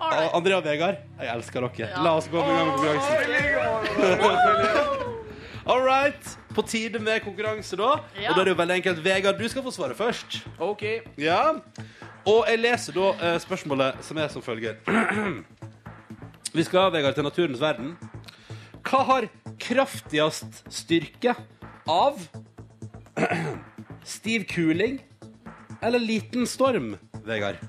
Og 0.00 0.32
André 0.38 0.54
og 0.56 0.64
Vegard, 0.64 0.96
jeg 1.20 1.28
elsker 1.34 1.60
dere. 1.68 1.90
La 2.00 2.14
oss 2.16 2.24
gå 2.32 2.40
med 2.40 2.56
gang 2.56 2.72
på 2.72 2.80
konkurransen. 2.80 3.20
All 5.70 5.84
right. 5.86 6.38
På 6.54 6.62
tide 6.62 6.98
med 6.98 7.22
konkurranse, 7.22 7.76
da. 7.78 8.00
Ja. 8.18 8.30
Og 8.30 8.34
da 8.34 8.40
er 8.40 8.48
det 8.48 8.54
jo 8.56 8.58
veldig 8.58 8.76
enkelt. 8.80 9.04
Vegard, 9.04 9.38
du 9.38 9.46
skal 9.48 9.62
få 9.62 9.70
svare 9.70 9.94
først. 9.94 10.40
OK. 10.58 10.82
Ja. 11.14 11.60
Og 12.26 12.48
jeg 12.50 12.58
leser 12.58 12.96
da 12.96 13.12
eh, 13.14 13.36
spørsmålet 13.38 14.00
som 14.02 14.18
er 14.18 14.32
som 14.34 14.42
følger. 14.42 14.80
Vi 16.56 16.66
skal, 16.66 16.90
Vegard, 16.90 17.14
til 17.14 17.22
naturens 17.22 17.62
verden. 17.62 17.94
Hva 18.82 19.04
har 19.12 19.28
kraftigst 19.62 20.64
styrke 20.74 21.36
av 21.86 22.18
stiv 24.16 24.48
kuling 24.50 24.98
eller 25.78 26.02
liten 26.02 26.50
storm, 26.50 26.96
Vegard? 27.22 27.62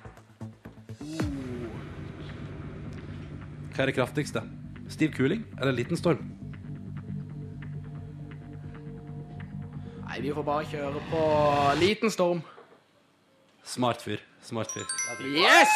Hva 3.71 3.85
er 3.85 3.93
det 3.93 3.99
kraftigste? 4.01 4.47
Stiv 4.89 5.13
kuling 5.13 5.45
eller 5.61 5.77
liten 5.77 6.01
storm? 6.01 6.40
Vi 10.21 10.33
får 10.33 10.45
bare 10.45 10.65
kjøre 10.69 11.01
på 11.11 11.21
liten 11.81 12.11
storm. 12.13 12.41
Smart 13.65 14.01
fyr. 14.01 14.21
Smart 14.45 14.71
fyr. 14.73 14.85
Yes! 15.35 15.71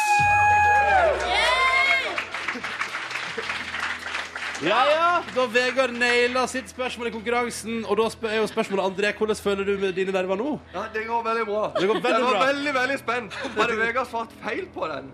Ja, 4.64 4.78
ja, 4.88 5.08
da 5.36 5.44
Vegard 5.52 5.92
naila 6.00 6.46
sitt 6.48 6.70
spørsmål 6.72 7.10
i 7.10 7.12
konkurransen. 7.12 7.82
Og 7.84 7.98
da 8.00 8.06
er 8.30 8.38
jo 8.40 8.46
spørsmålet, 8.48 8.86
André, 8.88 9.10
hvordan 9.18 9.36
føler 9.36 9.68
du 9.68 9.74
med 9.82 9.92
dine 9.98 10.14
nerver 10.16 10.38
nå? 10.40 10.54
Ja, 10.72 10.86
det 10.94 11.04
går 11.06 11.22
veldig 11.26 11.44
bra. 11.50 11.64
Det 11.76 11.88
går 11.90 12.00
veldig 12.00 12.14
jeg 12.14 12.24
var 12.24 12.38
bra. 12.38 12.46
veldig, 12.46 12.74
veldig 12.78 12.98
spent. 13.02 13.36
Hadde 13.58 13.76
Vegard 13.82 14.08
svart 14.08 14.32
feil 14.42 14.64
på 14.74 14.88
den, 14.94 15.10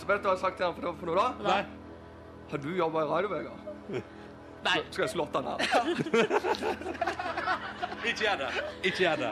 så 0.00 0.08
vet 0.08 0.22
du 0.24 0.30
hva 0.30 0.32
jeg 0.32 0.40
har 0.40 0.44
sagt 0.46 0.56
til 0.62 0.66
han 0.70 0.78
for, 0.78 0.96
for 1.02 1.10
noe 1.12 1.18
da? 1.20 1.28
Nei. 1.44 1.60
Har 2.54 2.62
du 2.64 2.70
jobba 2.78 3.04
i 3.04 3.10
radio, 3.12 3.34
Vegard? 3.34 3.60
Nei. 4.64 4.80
Skal 4.90 5.04
jeg 5.06 5.12
slått 5.12 5.34
han 5.36 5.44
her? 5.46 5.58
Ikke 8.10 8.24
gjør 8.24 8.36
det. 8.44 8.50
Ikke 8.86 9.02
gjør 9.04 9.16
det. 9.26 9.30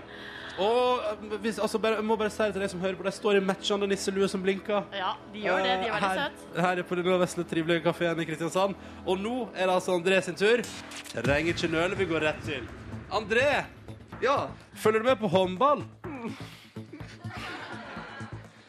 Og 0.54 1.00
eh, 1.10 1.38
hvis, 1.42 1.58
altså, 1.58 1.78
bare, 1.82 1.98
jeg 1.98 2.06
må 2.06 2.16
bare 2.18 2.30
si 2.30 2.42
det 2.46 2.52
til 2.54 2.62
deg 2.62 2.70
som 2.70 2.80
hører 2.84 2.94
på, 2.98 3.06
det 3.06 3.14
står 3.16 3.38
i 3.40 3.42
matchende 3.42 3.88
nisselue 3.90 4.28
som 4.30 4.42
blinker. 4.44 4.84
Ja, 4.94 5.14
de 5.34 5.42
gjør 5.42 5.58
det. 5.64 5.72
De 5.82 5.88
er 5.88 5.94
veldig 5.96 6.10
her, 6.10 6.30
søte. 6.30 6.66
her 6.66 6.82
er 6.82 6.86
på 6.90 6.98
den 7.00 7.08
vesle, 7.24 7.44
trivelige 7.50 7.82
kafeen 7.88 8.20
i 8.22 8.26
Kristiansand. 8.28 8.76
Og 9.04 9.18
nå 9.18 9.34
er 9.54 9.66
det 9.66 9.74
altså 9.74 9.96
André 9.98 10.20
sin 10.22 10.38
tur. 10.38 10.62
Trenger 11.14 11.50
ikke 11.54 11.70
nøle, 11.74 11.98
vi 11.98 12.06
går 12.10 12.28
rett 12.28 12.42
til. 12.46 12.68
André, 13.14 13.48
Ja. 14.22 14.36
følger 14.78 15.02
du 15.02 15.04
med 15.10 15.18
på 15.18 15.28
håndball? 15.28 15.82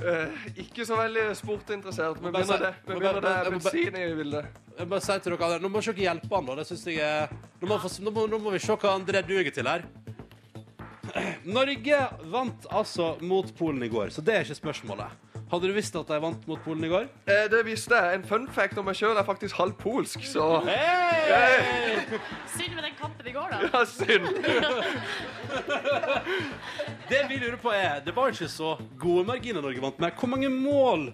Eh, 0.05 0.27
ikke 0.65 0.85
så 0.85 0.97
veldig 0.99 1.29
sportinteressert, 1.37 2.19
men 2.21 2.33
begynner 2.33 2.59
det, 2.65 2.73
men 2.87 2.99
begynner 2.99 3.21
det 3.23 3.31
er 3.31 3.49
bensin 3.53 3.95
i 4.01 4.09
bildet. 4.17 4.45
Jeg 4.77 4.89
bare 4.91 5.01
sier 5.05 5.21
til 5.23 5.31
dere 5.35 5.45
andre, 5.47 5.59
Nå 5.63 5.69
må 5.71 5.81
dere 5.85 6.03
hjelpe 6.03 6.35
han, 6.35 6.45
da. 6.49 6.55
Det 6.59 6.65
synes 6.67 6.85
jeg 6.89 6.99
er... 7.05 7.29
Nå 7.61 7.69
må, 7.69 7.77
få- 7.79 7.93
nå, 8.03 8.11
må, 8.11 8.25
nå 8.31 8.39
må 8.43 8.51
vi 8.55 8.59
se 8.63 8.75
hva 8.75 8.95
André 8.97 9.21
duger 9.27 9.51
til 9.55 9.69
her. 9.69 9.85
Norge 11.45 11.99
vant 12.33 12.65
altså 12.75 13.13
mot 13.23 13.47
Polen 13.55 13.83
i 13.85 13.87
går, 13.91 14.09
så 14.11 14.21
det 14.25 14.33
er 14.35 14.43
ikke 14.43 14.57
spørsmålet. 14.57 15.21
Hadde 15.51 15.69
du 15.69 15.75
visst 15.77 15.93
at 15.95 16.09
de 16.09 16.17
vant 16.19 16.47
mot 16.49 16.59
Polen 16.65 16.83
i 16.83 16.89
går? 16.91 17.05
Eh, 17.29 17.45
det 17.53 17.61
visste 17.67 17.95
jeg. 17.95 18.17
En 18.17 18.25
fun 18.27 18.47
fact 18.51 18.79
om 18.81 18.87
meg 18.89 18.97
sjøl 18.97 19.15
er 19.15 19.23
faktisk 19.27 19.55
halvt 19.61 19.77
polsk, 19.79 20.25
så 20.27 20.47
Hey! 20.65 22.01
Synd 22.57 22.73
med 22.75 22.83
den 22.89 22.97
kampen 22.99 23.29
i 23.29 23.35
går, 23.35 23.53
da. 23.53 23.61
ja, 23.69 23.85
synd. 23.85 24.25
Det 27.09 27.21
vi 27.29 27.37
lurer 27.45 27.59
på 27.61 27.71
er, 27.77 28.01
det 28.05 28.15
var 28.17 28.33
ikke 28.33 28.49
så 28.51 28.73
gode 28.99 29.23
marginer 29.29 29.61
Norge 29.63 29.81
vant 29.85 29.99
med. 30.01 30.17
Hvor 30.19 30.31
mange 30.33 30.49
mål 30.51 31.07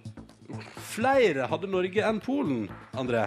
flere 0.91 1.47
hadde 1.51 1.67
Norge 1.71 2.03
enn 2.07 2.19
Polen, 2.23 2.65
André? 2.97 3.25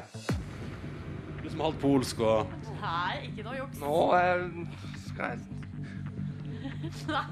Du 1.43 1.49
som 1.51 1.61
er 1.61 1.65
halvt 1.71 1.81
polsk 1.83 2.21
og 2.25 2.47
Nei, 2.85 3.31
ikke 3.31 3.45
noe 3.47 3.57
juks. 3.59 3.79
Nå 3.81 3.99
eh, 4.19 4.41
skal 5.09 5.25
jeg 5.31 5.39
Nei. 7.09 7.25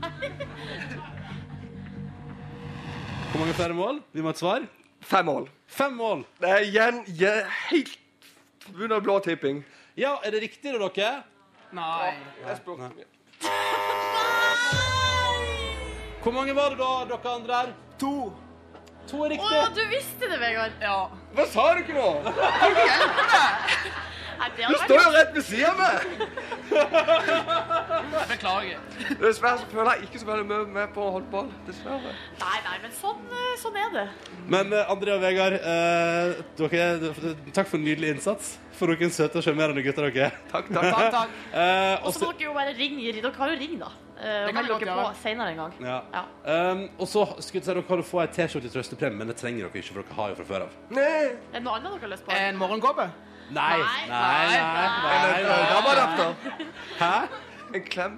Hvor 3.33 3.41
mange 3.41 3.55
flere 3.57 3.75
mål? 3.77 4.01
Vi 4.13 4.21
må 4.21 4.29
ha 4.31 4.35
et 4.37 4.41
svar. 4.43 4.65
Fem 5.03 5.25
mål. 5.27 5.47
Fem 5.73 5.95
mål. 5.97 6.25
Det 6.41 6.49
er 6.53 6.65
igjen 6.69 7.03
je- 7.09 7.47
helt 7.71 7.99
under 8.75 9.01
blå 9.01 9.19
tipping. 9.25 9.63
Ja, 9.97 10.15
er 10.25 10.31
det 10.31 10.43
riktig 10.45 10.73
da, 10.73 10.89
dere? 10.89 11.23
Nei. 11.73 12.13
Jeg 12.47 12.57
spurte 12.61 12.83
om 12.83 12.93
Nei. 12.93 13.05
Hvor 16.23 16.33
mange 16.37 16.55
var 16.55 16.71
det 16.71 16.79
da, 16.79 16.91
dere 17.11 17.35
andre 17.35 17.55
her? 17.63 17.73
To. 17.99 18.33
To 19.11 19.25
er 19.25 19.27
Å, 19.27 19.29
riktig. 19.35 19.75
du 19.77 19.83
visste 19.91 20.29
det, 20.31 20.39
Vegard. 20.41 20.73
Ja. 20.81 21.09
Hva 21.35 21.45
sa 21.51 21.75
du 21.75 21.81
ikke 21.83 21.97
nå? 21.97 22.09
Kan 22.23 22.33
du 22.73 22.81
hjelpe 22.83 23.25
meg? 23.33 23.89
Du 24.43 24.75
står 24.83 24.99
jo 25.05 25.11
rett 25.15 25.33
ved 25.37 25.45
siden 25.47 25.69
av 25.71 25.77
meg! 25.79 25.99
Beklager. 28.33 28.81
Dessverre 29.21 29.61
så 29.61 29.67
føler 29.71 29.91
jeg 30.01 30.09
ikke 30.09 30.21
så 30.23 30.27
veldig 30.29 30.47
mye 30.49 30.65
med 30.75 30.91
på 30.97 31.05
håndball. 31.15 31.49
Dessverre. 31.69 32.15
Nei, 32.41 32.57
nei, 32.67 32.77
men 32.83 32.95
sånn, 32.97 33.21
eh, 33.31 33.53
sånn 33.63 33.79
er 33.79 33.91
det. 33.95 34.07
Men 34.51 34.73
eh, 34.75 34.91
André 34.93 35.15
og 35.15 35.23
Vegard, 35.23 35.55
eh, 35.61 36.43
dere, 36.59 37.35
takk 37.55 37.71
for 37.71 37.79
en 37.79 37.87
nydelig 37.87 38.17
innsats. 38.17 38.57
For 38.79 38.91
noen 38.91 39.13
søte 39.15 39.39
og 39.39 39.45
sjarmerende 39.47 39.85
gutter 39.87 40.09
dere 40.11 40.31
er. 40.33 40.39
Takk, 40.51 40.73
takk. 40.75 40.89
Takk, 40.91 41.11
takk. 41.15 41.31
Eh, 41.53 41.97
Og 42.03 42.11
så- 42.17 42.27
må 42.27 42.33
dere 42.39 42.49
jo 42.49 42.55
bare 42.57 42.75
ringe. 42.75 43.13
Dere 43.21 43.33
har 43.39 43.49
jo 43.55 43.59
ring, 43.63 43.79
da. 43.79 43.93
Eh, 44.23 44.47
og 44.49 44.55
melde 44.57 44.79
dere 44.81 44.95
på 44.99 45.07
senere 45.23 45.49
en 45.53 45.61
gang. 45.63 45.73
Ja. 45.83 45.99
Ja. 46.15 46.23
Um, 46.73 46.83
og 46.99 47.07
så 47.11 47.27
skulle 47.41 47.61
jeg 47.61 47.67
si 47.67 47.71
dere 47.73 47.83
kan 47.89 48.03
få 48.07 48.23
ei 48.23 48.29
T-skjorte 48.39 48.67
i 48.71 48.73
trøstepremie, 48.73 49.19
men 49.19 49.27
det 49.33 49.37
trenger 49.41 49.67
dere 49.67 49.83
ikke, 49.83 49.93
for 49.93 50.03
dere 50.03 50.19
har 50.21 50.27
jo 50.33 50.35
fra 50.41 50.47
før 50.53 50.61
av. 50.67 50.71
Er 51.03 51.37
det 51.53 51.63
noe 51.67 51.75
annet 51.79 51.91
dere 51.93 52.05
har 52.07 52.13
lyst 52.15 52.25
på? 52.27 52.31
En 52.39 52.57
morgenkåpe? 52.61 53.07
Nei, 53.53 53.79
Nei. 53.79 54.03
nei, 54.09 54.47
nei. 54.49 54.63
nei, 55.13 55.43
nei. 55.45 56.31
Hæ? 57.01 57.15
En 57.75 57.85
klem. 57.85 58.15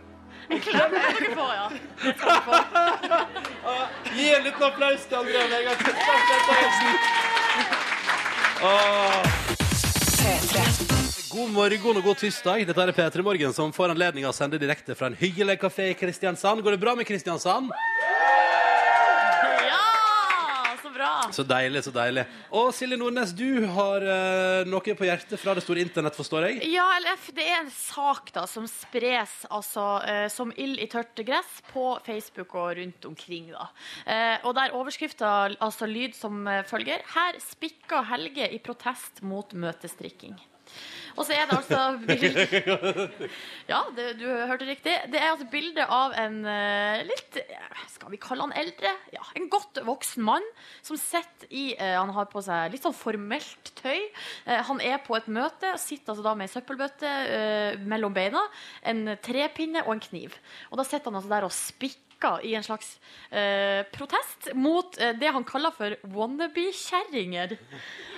En 0.51 0.61
klem 0.61 0.90
skal 0.93 1.14
dere 1.19 1.35
får, 1.35 1.53
ja. 1.57 1.67
Det 2.05 2.12
skal 2.19 2.29
dere 2.29 2.43
få. 2.45 2.55
Gi 4.19 4.27
en 4.37 4.43
liten 4.45 4.62
applaus 4.69 5.03
til 5.09 5.17
André 5.23 5.40
Vegard 5.51 5.79
Kristiansen. 5.83 6.93
God 11.35 11.51
morgen 11.51 11.99
og 11.99 12.05
god 12.07 12.20
tirsdag. 12.20 12.61
Dette 12.68 12.79
er 12.79 12.94
P3 12.94 13.23
Morgen 13.27 13.51
som 13.57 13.73
får 13.75 13.90
anledning 13.90 14.23
å 14.29 14.31
sende 14.31 14.55
direkte 14.62 14.94
fra 14.94 15.09
en 15.11 15.16
hyggelig 15.18 15.57
kafé 15.64 15.88
i 15.90 15.97
Kristiansand. 15.99 16.62
Går 16.62 16.77
det 16.77 16.79
bra 16.85 16.92
med 16.94 17.09
Kristiansand? 17.09 17.73
Ja, 19.66 19.81
så 20.79 20.92
bra. 20.94 21.09
Så 21.35 21.42
deilig, 21.42 21.83
så 21.88 21.90
deilig. 21.97 22.23
Og 22.55 22.70
Silje 22.79 23.01
Nordnes, 23.01 23.35
du 23.35 23.66
har 23.75 24.07
eh, 24.07 24.62
noe 24.70 24.94
på 24.94 25.11
hjertet 25.11 25.35
fra 25.42 25.57
det 25.59 25.66
store 25.66 25.83
internett, 25.83 26.14
forstår 26.14 26.47
jeg? 26.53 26.70
Ja, 26.70 26.87
LF, 27.03 27.27
det 27.35 27.49
er 27.51 27.64
en 27.64 27.75
sak 27.81 28.31
da 28.38 28.47
som 28.47 28.70
spres 28.70 29.42
altså, 29.51 29.90
eh, 30.07 30.31
som 30.31 30.55
ild 30.55 30.79
i 30.79 30.87
tørt 30.87 31.18
gress 31.27 31.59
på 31.75 31.99
Facebook 32.07 32.55
og 32.55 32.79
rundt 32.79 33.11
omkring. 33.11 33.51
da. 33.59 33.73
Eh, 34.07 34.38
og 34.47 34.55
der 34.55 34.79
overskrifta 34.79 35.35
altså 35.59 35.90
lyd 35.90 36.14
som 36.14 36.47
eh, 36.47 36.62
følger 36.70 37.03
Her 37.18 37.42
spikker 37.42 38.07
Helge 38.14 38.55
i 38.55 38.62
protest 38.62 39.27
mot 39.27 39.51
møtestrikking. 39.51 40.38
Og 41.14 41.22
så 41.27 41.35
er 41.37 41.46
det 41.46 41.57
altså 41.57 41.81
bilde 42.05 43.09
Ja, 43.72 43.81
det, 43.96 44.07
du 44.18 44.24
hørte 44.27 44.66
riktig. 44.68 44.94
Det 45.12 45.20
er 45.20 45.31
altså 45.31 45.46
bilde 45.53 45.87
av 45.87 46.14
en 46.20 46.40
eh, 46.50 47.05
litt 47.07 47.38
Skal 47.92 48.12
vi 48.12 48.20
kalle 48.22 48.46
han 48.48 48.57
eldre? 48.59 48.92
Ja, 49.14 49.22
En 49.38 49.48
godt 49.53 49.79
voksen 49.87 50.24
mann 50.27 50.46
som 50.85 50.98
sitter 51.00 51.50
i 51.55 51.66
eh, 51.79 51.94
Han 52.00 52.12
har 52.16 52.29
på 52.33 52.42
seg 52.44 52.74
litt 52.74 52.85
sånn 52.85 52.96
formelt 52.96 53.72
tøy. 53.81 54.00
Eh, 54.46 54.61
han 54.68 54.83
er 54.85 54.98
på 55.05 55.16
et 55.18 55.31
møte, 55.31 55.74
sitter 55.81 56.14
altså 56.14 56.27
da 56.27 56.35
med 56.38 56.48
ei 56.48 56.55
søppelbøtte 56.55 57.11
mellom 57.88 58.14
beina, 58.14 58.40
en 58.87 59.14
trepinne 59.22 59.85
og 59.87 59.94
en 59.96 60.05
kniv. 60.05 60.35
Og 60.70 60.81
da 60.81 60.87
sitter 60.87 61.11
han 61.11 61.20
altså 61.20 61.33
der 61.33 61.46
og 61.46 61.55
spikker 61.55 62.00
i 62.44 62.55
en 62.57 62.64
slags 62.64 62.94
eh, 63.31 63.85
protest 63.92 64.53
mot 64.57 64.96
eh, 65.03 65.12
det 65.18 65.33
han 65.35 65.44
kaller 65.44 65.74
for 65.77 65.96
wannabe-kjerringer. 66.14 67.57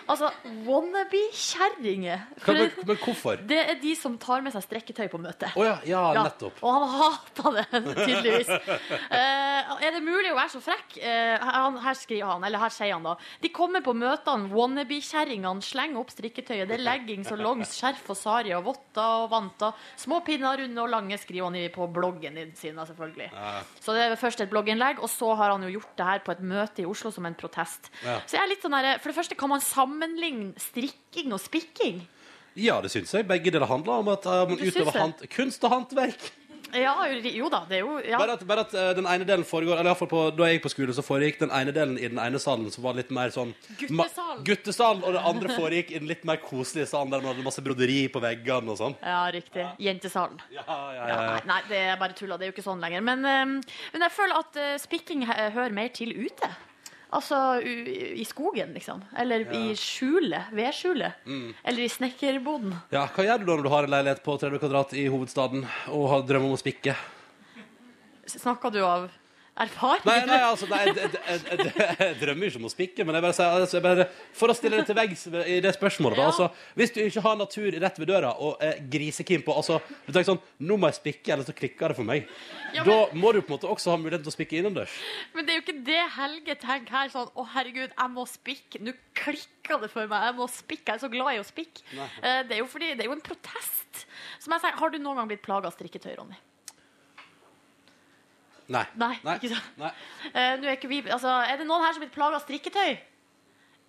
Altså, 0.07 0.31
wannabe-kjerringer. 0.66 2.25
Men, 2.47 2.71
men 2.87 3.01
hvorfor? 3.03 3.40
det 3.49 3.59
er 3.59 3.79
de 3.83 3.95
som 3.99 4.16
tar 4.23 4.45
med 4.45 4.55
seg 4.55 4.64
strekketøy 4.66 5.09
på 5.12 5.21
møtet. 5.23 5.51
Oh, 5.59 5.64
ja, 5.66 5.79
ja, 5.88 6.03
Ja, 6.16 6.25
nettopp. 6.29 6.61
Og 6.62 6.77
han 6.77 6.87
hater 7.01 7.57
det, 7.59 7.83
tydeligvis. 8.07 8.51
uh, 8.51 9.75
er 9.83 9.97
det 9.97 10.03
mulig 10.05 10.31
å 10.33 10.38
være 10.38 10.55
så 10.55 10.62
frekk? 10.64 10.99
Uh, 11.01 11.47
han, 11.47 11.81
her 11.83 11.99
skriver 11.99 12.35
han, 12.35 12.47
eller 12.47 12.62
her 12.62 12.75
sier 12.75 12.95
han 12.95 13.07
da. 13.07 13.16
De 13.42 13.53
kommer 13.55 13.85
på 13.85 13.97
møtene, 13.97 14.51
wannabe-kjerringene 14.53 15.64
slenger 15.64 16.03
opp 16.03 16.14
strikketøyet. 16.14 16.69
Det 16.71 16.79
er 16.79 16.87
leggings 16.87 17.33
og 17.35 17.42
longs, 17.42 17.75
skjerf 17.79 18.12
og 18.14 18.21
sari 18.21 18.55
og 18.57 18.66
votter 18.69 19.25
og 19.25 19.31
vanter. 19.35 19.75
Små 19.99 20.23
pinner, 20.27 20.62
runde 20.62 20.85
og 20.85 20.92
lange, 20.92 21.19
skriver 21.21 21.51
han 21.51 21.75
på 21.75 21.90
bloggen 21.92 22.38
sin, 22.55 22.77
selvfølgelig. 22.77 23.31
selvfølgelig. 23.31 23.83
Så 23.83 23.95
det 23.97 24.03
er 24.05 24.16
først 24.19 24.40
et 24.42 24.51
blogginnlegg, 24.51 25.01
og 25.03 25.11
så 25.11 25.33
har 25.38 25.53
han 25.55 25.64
jo 25.66 25.73
gjort 25.77 25.92
det 25.99 26.07
her 26.09 26.23
på 26.25 26.35
et 26.35 26.42
møte 26.45 26.83
i 26.83 26.88
Oslo 26.88 27.12
som 27.14 27.27
en 27.29 27.37
protest. 27.38 27.90
Ja. 28.05 28.19
Så 28.27 28.38
jeg 28.38 28.42
er 28.42 28.51
litt 28.51 28.64
sånn 28.64 28.77
der, 28.77 28.99
For 29.03 29.12
det 29.12 29.19
første, 29.19 29.38
kan 29.38 29.53
man 29.53 29.62
sammenligne 29.96 30.52
strikking 30.61 31.32
og 31.32 31.40
spikking? 31.40 32.02
Ja, 32.56 32.80
det 32.80 32.90
syns 32.92 33.12
jeg. 33.12 33.26
Begge 33.28 33.52
deler 33.52 33.68
handler 33.68 34.00
om 34.00 34.09
at 34.12 34.26
uh, 34.26 34.44
man 34.48 34.59
syns 34.61 34.76
utøver 34.76 34.96
hand, 34.96 35.22
kunst 35.32 35.64
og 35.64 35.72
håndverk. 35.72 36.32
Ja, 36.74 36.92
jo 37.06 37.46
da, 37.48 37.61
det 37.70 37.76
er 37.78 37.82
jo 37.85 37.92
ja. 38.02 38.18
Bare 38.18 38.35
at, 38.35 38.40
bare 38.44 38.62
at 38.64 38.72
eh, 38.74 38.88
den 38.98 39.06
ene 39.06 39.22
delen 39.24 39.44
foregår 39.46 39.78
Eller 39.78 39.87
i 39.87 39.92
hvert 39.92 40.00
fall 40.00 40.09
på, 40.11 40.22
Da 40.35 40.48
jeg 40.48 40.56
gikk 40.56 40.64
på 40.64 40.72
skole, 40.72 40.96
så 40.96 41.04
foregikk 41.06 41.38
den 41.44 41.52
ene 41.54 41.70
delen 41.72 41.94
i 41.94 42.09
den 42.11 42.18
ene 42.18 42.40
salen 42.42 42.66
som 42.74 42.82
var 42.85 42.98
litt 42.98 43.12
mer 43.14 43.30
sånn 43.32 43.52
ma- 43.54 44.02
Guttesal. 44.02 44.42
Guttesal, 44.48 44.98
og 45.06 45.14
det 45.14 45.22
andre 45.30 45.54
foregikk 45.54 45.94
i 45.94 46.00
den 46.02 46.11
litt 46.11 46.26
mer 46.26 46.42
koselige 46.42 46.90
salen 46.90 47.14
der 47.14 47.22
man 47.22 47.30
hadde 47.32 47.46
masse 47.46 47.62
broderi 47.64 48.00
på 48.12 48.20
veggene 48.20 48.74
og 48.74 48.80
sånn. 48.82 48.98
Ja, 48.98 49.22
riktig. 49.32 49.62
Jentesalen. 49.87 50.42
Ja, 50.52 50.66
ja, 50.66 51.06
Ja, 51.06 51.16
nei, 51.30 51.40
nei, 51.52 51.61
det 51.70 51.82
er 51.94 52.02
bare 52.02 52.18
tulla. 52.18 52.37
Det 52.37 52.48
er 52.48 52.50
jo 52.50 52.56
ikke 52.59 52.66
sånn 52.66 52.82
lenger. 52.82 53.06
Men, 53.12 53.24
ehm, 53.30 53.56
men 53.94 54.09
jeg 54.09 54.16
føler 54.18 54.42
at 54.42 54.61
eh, 54.66 54.74
spikking 54.82 55.22
hører 55.30 55.70
mer 55.80 55.94
til 55.94 56.16
ute. 56.18 56.50
Altså 57.16 57.38
i 57.64 58.24
skogen, 58.29 58.74
liksom. 58.76 59.00
Eller 59.16 59.46
i 59.57 59.70
skjulet. 59.81 60.50
Vedskjulet. 60.52 61.22
Mm. 61.24 61.55
Eller 61.64 61.87
i 61.87 61.88
snekkerboden. 61.88 62.74
ja, 62.92 63.07
Hva 63.09 63.24
gjør 63.24 63.40
du 63.40 63.46
da 63.46 63.55
når 63.57 63.62
du 63.64 63.70
har 63.72 63.87
en 63.88 63.94
leilighet 63.94 64.24
på 64.26 64.37
30 64.42 64.61
kvadrat 64.61 64.92
i 65.00 65.07
hovedstaden 65.12 65.64
og 65.96 66.09
har 66.12 66.26
drøm 66.29 66.50
om 66.50 66.57
å 66.57 66.61
spikke? 66.61 66.96
Snakker 68.26 68.74
du 68.74 68.83
av 68.85 69.09
erfaring? 69.64 70.05
Nei, 70.07 70.19
nei, 70.29 70.40
altså, 70.45 70.69
nei, 70.71 70.83
jeg, 70.88 71.11
jeg, 71.14 71.40
jeg, 71.47 71.73
jeg, 72.01 72.16
drømmer 72.21 72.51
ikke 72.51 72.61
om 72.61 72.69
å 72.69 72.73
spikke, 72.73 73.07
men 73.07 73.19
jeg 73.19 73.25
bare 73.27 73.37
sier 73.38 73.57
altså, 73.61 73.79
jeg 73.79 73.85
bare, 73.87 74.07
for 74.37 74.53
å 74.53 74.57
stille 74.57 74.81
det 74.81 74.87
til 74.90 74.99
veggs 74.99 75.27
i 75.47 75.59
det 75.64 75.73
spørsmålet 75.77 76.21
da, 76.21 76.29
altså, 76.31 76.49
Hvis 76.79 76.95
du 76.95 77.01
ikke 77.05 77.25
har 77.25 77.38
natur 77.40 77.79
rett 77.87 78.01
ved 78.01 78.11
døra 78.11 78.33
og 78.42 78.62
er 78.64 78.81
grisekeen 78.92 79.45
på 79.47 79.57
altså, 79.57 79.81
Du 80.07 80.12
tenker 80.12 80.29
sånn 80.33 80.42
Nå 80.69 80.79
må 80.81 80.90
jeg 80.90 81.01
spikke, 81.01 81.33
ellers 81.35 81.51
så 81.51 81.57
klikker 81.57 81.92
det 81.92 81.99
for 81.99 82.09
meg. 82.09 82.29
Ja, 82.77 82.85
Da 82.87 82.97
må 83.16 83.33
du 83.33 83.40
på 83.40 83.53
en 83.53 83.57
måte 83.57 83.71
også 83.71 83.92
ha 83.95 83.99
muligheten 84.01 84.27
til 84.27 84.33
å 84.33 84.37
spikke 84.37 84.59
innendørs. 84.61 84.95
Men 85.35 85.47
det 85.47 85.55
er 85.55 85.61
jo 85.61 85.64
ikke 85.64 85.79
det 85.87 86.01
Helge 86.16 86.57
tenker 86.61 86.97
her. 86.97 87.12
Sånn, 87.12 87.31
å 87.33 87.45
herregud, 87.55 87.92
jeg 87.92 88.12
må 88.12 88.27
spikke. 88.31 88.83
Nå 88.85 88.97
klikker 89.16 89.83
det 89.85 89.90
for 89.92 90.09
meg. 90.11 90.27
Jeg 90.29 90.37
må 90.38 90.49
spikke. 90.53 90.85
Jeg 90.90 90.99
er 90.99 91.05
så 91.05 91.12
glad 91.12 91.37
i 91.37 91.42
å 91.42 91.47
spikke. 91.47 91.87
Eh, 91.97 92.42
det 92.49 92.59
er 92.59 92.62
jo 92.62 92.69
fordi 92.71 92.92
det 92.95 93.07
er 93.07 93.11
jo 93.11 93.16
en 93.16 93.25
protest. 93.25 94.05
Som 94.42 94.57
jeg 94.57 94.64
sier, 94.64 94.77
har 94.81 94.92
du 94.92 95.01
noen 95.01 95.21
gang 95.21 95.31
blitt 95.31 95.45
plaga 95.47 95.71
av 95.71 95.77
strikketøy, 95.77 96.14
Ronny? 96.19 96.38
Nei. 98.72 98.87
Nei, 98.98 99.12
ikke 99.37 99.52
sant? 99.52 99.74
Nei. 99.79 99.92
Eh, 100.33 100.55
nå 100.59 100.66
er, 100.66 100.79
ikke 100.79 100.90
vi, 100.90 101.02
altså, 101.07 101.37
er 101.46 101.61
det 101.61 101.68
noen 101.68 101.85
her 101.87 101.94
som 101.94 102.02
er 102.02 102.09
blitt 102.09 102.16
plaga 102.16 102.40
av 102.40 102.46
strikketøy? 102.46 102.96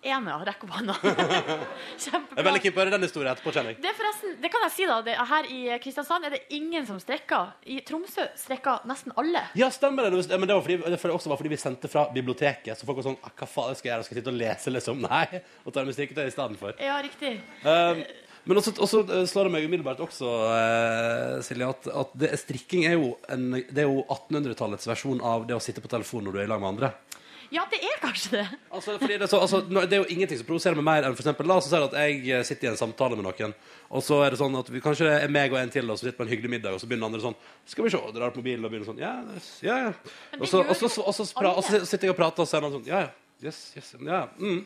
Én, 0.06 0.28
ja. 0.30 0.36
Rekk 0.46 0.62
opp 0.62 0.76
hånda. 0.76 0.94
Jeg 1.98 2.12
er 2.38 2.46
veldig 2.46 2.60
keen 2.62 2.74
på 2.74 2.78
å 2.78 2.84
høre 2.84 2.92
den 2.92 3.02
historien 3.02 3.32
etterpå, 3.32 3.50
kjenner 3.50 3.74
jeg. 3.74 3.80
Det, 3.82 3.90
er 3.90 3.96
forresten, 3.98 4.36
det 4.38 4.50
kan 4.54 4.62
jeg 4.62 4.74
si 4.76 4.86
da, 4.86 4.98
det, 5.02 5.16
Her 5.26 5.48
i 5.50 5.58
Kristiansand 5.82 6.28
er 6.28 6.36
det 6.36 6.40
ingen 6.54 6.86
som 6.86 7.00
strekker. 7.02 7.50
I 7.66 7.80
Tromsø 7.86 8.28
strekker 8.38 8.86
nesten 8.86 9.16
alle. 9.18 9.42
Ja, 9.58 9.66
stemmer 9.74 10.06
det. 10.06 10.22
Ja, 10.30 10.38
Men 10.38 10.46
det 10.46 10.54
var 10.54 10.62
fordi, 10.68 10.76
det 10.84 11.00
var 11.02 11.14
også 11.16 11.32
var 11.32 11.40
fordi 11.42 11.50
vi 11.50 11.58
sendte 11.58 11.90
fra 11.90 12.06
biblioteket. 12.14 12.78
Så 12.78 12.86
folk 12.86 13.00
var 13.00 13.08
sånn 13.08 13.18
«Ah, 13.26 13.34
Hva 13.42 13.50
faen 13.50 13.74
skal 13.74 13.90
jeg 13.90 13.96
gjøre? 13.96 14.06
Skal 14.06 14.14
jeg 14.14 14.22
sitte 14.22 14.34
og 14.36 14.38
lese, 14.38 14.74
liksom? 14.76 15.02
Nei. 15.08 15.42
Og 15.64 15.74
ta 15.74 15.82
det 15.82 15.88
med 15.90 15.98
strikketøy 15.98 16.30
i 16.30 16.36
stedet 16.36 16.62
for. 16.62 16.78
Ja, 16.78 17.00
riktig. 17.02 17.34
Um, 17.66 18.06
men 18.48 18.58
også, 18.62 18.72
også 18.82 19.02
eh, 19.06 19.24
slår 19.30 19.48
det 19.50 19.54
meg 19.54 19.68
umiddelbart 19.68 20.00
også, 20.08 20.32
eh, 20.56 21.36
Silje, 21.46 21.68
at, 21.70 21.88
at 22.02 22.14
det, 22.18 22.32
strikking 22.40 22.86
er 22.88 22.96
jo, 22.98 23.12
en, 23.30 23.50
det 23.60 23.84
er 23.84 23.88
jo 23.90 24.00
1800-tallets 24.08 24.88
versjon 24.90 25.20
av 25.22 25.46
det 25.48 25.54
å 25.58 25.62
sitte 25.62 25.84
på 25.84 25.90
telefon 25.92 26.24
når 26.26 26.32
du 26.32 26.40
er 26.42 26.48
i 26.48 26.50
lag 26.50 26.62
med 26.64 26.74
andre. 26.74 26.92
Ja, 27.48 27.62
det 27.72 27.78
er 27.80 27.94
kanskje 28.02 28.30
det. 28.34 28.42
Altså, 28.76 28.98
fordi 29.00 29.14
det, 29.16 29.24
er 29.24 29.30
så, 29.32 29.38
altså, 29.40 29.62
nå- 29.72 29.86
det 29.88 29.96
er 29.96 30.02
jo 30.02 30.08
ingenting 30.12 30.36
som 30.36 30.44
provoserer 30.50 30.76
meg 30.76 30.84
mer 30.84 31.06
enn 31.08 31.14
for 31.16 31.22
eksempel, 31.24 31.46
La 31.48 31.54
oss 31.56 31.68
si 31.70 31.78
at 31.78 31.94
jeg 31.96 32.18
eh, 32.28 32.42
sitter 32.44 32.68
i 32.68 32.70
en 32.74 32.76
samtale 32.80 33.16
med 33.16 33.24
noen, 33.24 33.54
og 33.88 34.04
så 34.04 34.18
er 34.26 34.34
det 34.34 34.40
sånn 34.42 34.58
at 34.60 34.68
vi 34.68 34.82
kanskje 34.84 35.08
er 35.14 35.32
meg 35.32 35.54
og 35.54 35.62
en 35.62 35.72
til, 35.72 35.88
og 35.88 35.96
så 35.96 36.04
sitter 36.10 36.18
på 36.18 36.26
en 36.26 36.32
hyggelig 36.34 36.50
middag, 36.58 36.76
og 36.76 36.82
så 36.82 36.90
begynner 36.90 37.08
andre 37.08 37.22
sånn 37.24 37.38
Skal 37.72 37.86
vi 37.86 37.94
se, 37.94 38.02
drar 38.18 38.34
på 38.34 38.42
mobilen 38.42 38.68
og 38.68 38.74
begynner 38.74 38.90
sånn 38.90 39.00
Ja, 39.00 39.14
ja, 39.64 39.78
ja. 39.86 39.94
Men 40.34 40.44
Og 40.44 40.50
så, 40.52 40.60
og 40.60 40.76
så, 40.76 40.90
og 41.08 41.16
så, 41.16 41.28
pra- 41.38 41.54
og 41.56 41.64
så 41.64 41.80
sitter 41.88 42.10
jeg 42.10 42.16
og 42.16 42.20
prater, 42.20 42.44
og 42.44 42.50
så 42.52 42.58
er 42.60 42.66
han 42.68 42.76
sånn 42.76 42.84
Ja, 42.92 43.00
ja. 43.06 43.14
Yes, 43.38 43.58
yes, 43.76 43.92
ja, 44.02 44.24
mm. 44.34 44.64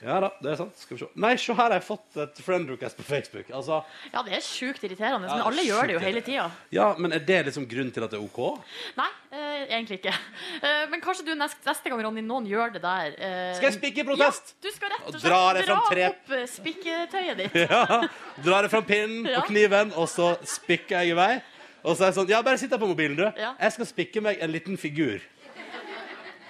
ja 0.00 0.14
da, 0.24 0.28
det 0.40 0.48
er 0.54 0.56
sant. 0.56 0.78
Skal 0.80 0.96
vi 0.96 1.00
se. 1.02 1.08
Nei, 1.20 1.34
se 1.36 1.52
her 1.52 1.58
har 1.66 1.74
jeg 1.76 1.84
fått 1.84 2.16
et 2.22 2.38
friend 2.40 2.70
request 2.72 2.96
på 2.96 3.04
Facebook. 3.04 3.50
Altså, 3.52 3.82
Ja, 4.14 4.22
det 4.24 4.32
er 4.38 4.44
sjukt 4.46 4.80
irriterende. 4.86 5.28
Ja, 5.28 5.34
Men 5.36 5.44
alle 5.50 5.64
gjør 5.66 5.90
det 5.90 5.96
jo 5.98 6.00
hele 6.00 6.22
tida. 6.24 6.46
ja, 6.72 6.86
men 6.96 7.12
er 7.12 7.20
det 7.28 7.42
liksom 7.50 7.66
grunnen 7.68 7.92
til 7.92 8.06
at 8.06 8.14
det 8.14 8.16
er 8.16 8.24
OK? 8.24 8.62
Nei, 8.96 9.08
eh, 9.30 9.66
egentlig 9.76 9.98
ikke. 10.00 10.14
Eh, 10.62 10.86
men 10.88 11.04
kanskje 11.04 11.26
du 11.28 11.34
neste, 11.36 11.60
neste 11.68 11.92
gang 11.92 12.00
Ronny, 12.06 12.24
noen 12.24 12.48
gjør 12.48 12.72
det 12.78 12.82
der 12.86 13.12
eh, 13.18 13.52
Skal 13.58 13.68
jeg 13.68 13.76
spikke 13.76 14.00
i 14.00 14.08
protest? 14.08 14.54
Ja, 14.56 14.62
du 14.64 14.72
skal 14.78 14.94
rett 14.94 15.04
og 15.04 15.12
slett 15.18 15.28
dra 15.28 15.44
dra, 15.60 15.78
tre- 15.92 16.08
opp 16.14 16.32
eh, 16.38 16.46
spikketøyet 16.56 17.44
ditt. 17.44 17.60
Ja, 17.68 17.84
Dra 18.44 18.62
det 18.64 18.70
fram 18.72 18.88
pinnen 18.88 19.28
og 19.36 19.44
kniven, 19.50 19.92
og 20.00 20.08
så 20.08 20.32
spikker 20.48 21.02
jeg 21.02 21.12
i 21.12 21.18
vei. 21.18 21.32
Og 21.84 21.92
så 21.96 22.06
er 22.06 22.08
jeg 22.10 22.16
sånn 22.22 22.30
Ja, 22.32 22.40
bare 22.42 22.56
sitt 22.60 22.72
der 22.72 22.80
på 22.80 22.88
mobilen, 22.88 23.20
du. 23.20 23.26
Ja. 23.36 23.52
Jeg 23.60 23.76
skal 23.76 23.86
spikke 23.92 24.22
meg 24.24 24.40
en 24.42 24.50
liten 24.54 24.80
figur. 24.80 25.20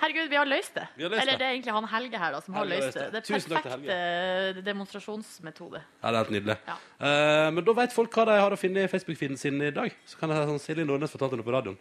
Herregud, 0.01 0.29
vi 0.31 0.37
har 0.39 0.47
løst 0.47 0.75
det. 0.79 0.85
Har 0.95 1.11
løst 1.11 1.23
Eller 1.23 1.33
det. 1.33 1.39
det 1.41 1.47
er 1.47 1.55
egentlig 1.57 1.73
han 1.75 1.87
Helge 1.93 2.19
her 2.23 2.33
da, 2.37 2.41
som 2.45 2.55
har 2.55 2.65
Helge 2.67 2.77
løst 2.85 2.95
det. 2.99 3.03
det. 3.03 3.11
Det 3.13 3.19
er 3.19 3.27
Tusen 3.29 3.51
takk 3.55 3.63
til 3.67 3.71
perfekt 3.73 4.65
demonstrasjonsmetode. 4.69 5.81
Ja, 6.03 6.09
det 6.11 6.15
er 6.15 6.19
helt 6.23 6.35
nydelig. 6.37 6.57
Ja. 6.69 6.77
Eh, 7.09 7.51
men 7.57 7.65
da 7.67 7.75
vet 7.81 7.95
folk 7.97 8.15
hva 8.19 8.27
de 8.31 8.37
har 8.41 8.55
å 8.55 8.59
finne 8.61 8.85
i 8.87 8.91
Facebook-feeden 8.91 9.39
sin 9.41 9.61
i 9.63 9.71
dag. 9.75 9.95
Så 10.07 10.21
kan 10.21 10.31
jeg 10.31 10.39
ha 10.41 10.47
sånn 10.51 10.63
Silje 10.63 10.87
Nordnes 10.87 11.11
fortalte 11.15 11.39
det 11.41 11.47
på 11.47 11.55
radioen. 11.55 11.79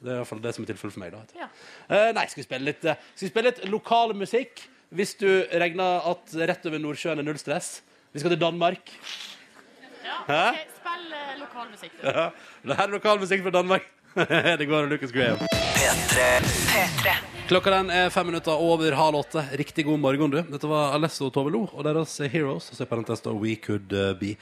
Det 0.00 0.08
er 0.08 0.16
i 0.16 0.20
hvert 0.22 0.30
fall 0.30 0.40
det 0.40 0.54
som 0.56 0.64
er 0.64 0.70
tilfellet 0.72 0.94
for 0.96 1.02
meg. 1.04 1.12
da. 1.12 1.22
Ja. 1.44 1.48
Eh, 1.92 2.10
Nei, 2.16 2.26
skal 2.32 2.40
vi 2.42 2.46
spille 2.48 2.64
litt, 2.70 2.84
eh, 2.88 2.96
skal 3.14 3.26
vi 3.28 3.32
spille 3.34 3.50
litt 3.52 3.64
lokal 3.70 4.14
musikk? 4.16 4.64
Hvis 4.90 5.14
du 5.20 5.28
regner 5.52 6.00
at 6.10 6.32
rett 6.50 6.64
over 6.66 6.80
Nordsjøen 6.82 7.20
er 7.20 7.26
null 7.26 7.38
stress. 7.38 7.82
Vi 8.12 8.18
skal 8.18 8.32
til 8.34 8.40
Danmark. 8.40 8.90
Ja, 10.02 10.16
okay. 10.24 10.64
ok, 10.64 10.76
Spill 10.80 11.12
eh, 11.14 11.34
lokalmusikk. 11.44 11.92
du. 12.00 12.06
Ja, 12.10 12.30
det 12.64 12.76
her 12.80 12.88
er 12.88 12.94
lokal 12.96 13.20
musikk 13.22 13.44
fra 13.44 13.52
Danmark. 13.54 13.86
det 14.58 14.66
går 14.66 14.82
an, 14.82 14.88
Lucas 14.88 15.12
Graham. 15.12 15.38
P3. 15.38 17.14
Klokka 17.48 17.70
den 17.70 17.90
er 17.90 18.10
fem 18.10 18.26
minutter 18.26 18.58
over 18.58 18.94
halv 18.98 19.20
åtte. 19.22 19.44
Riktig 19.58 19.84
god 19.86 19.98
morgen, 20.02 20.30
du. 20.30 20.40
Dette 20.50 20.70
var 20.70 20.96
Alesso 20.96 21.28
og 21.28 21.34
Tove 21.34 21.52
Lo 21.54 21.64
og 21.70 21.86
deres 21.86 22.16
Heroes. 22.32 22.68
Og 22.70 22.78
så 22.78 22.86
i 22.86 22.90
parentes 22.90 23.22
da 23.22 23.34
We 23.34 23.54
Could 23.62 23.94
uh, 23.94 24.12
Be. 24.18 24.34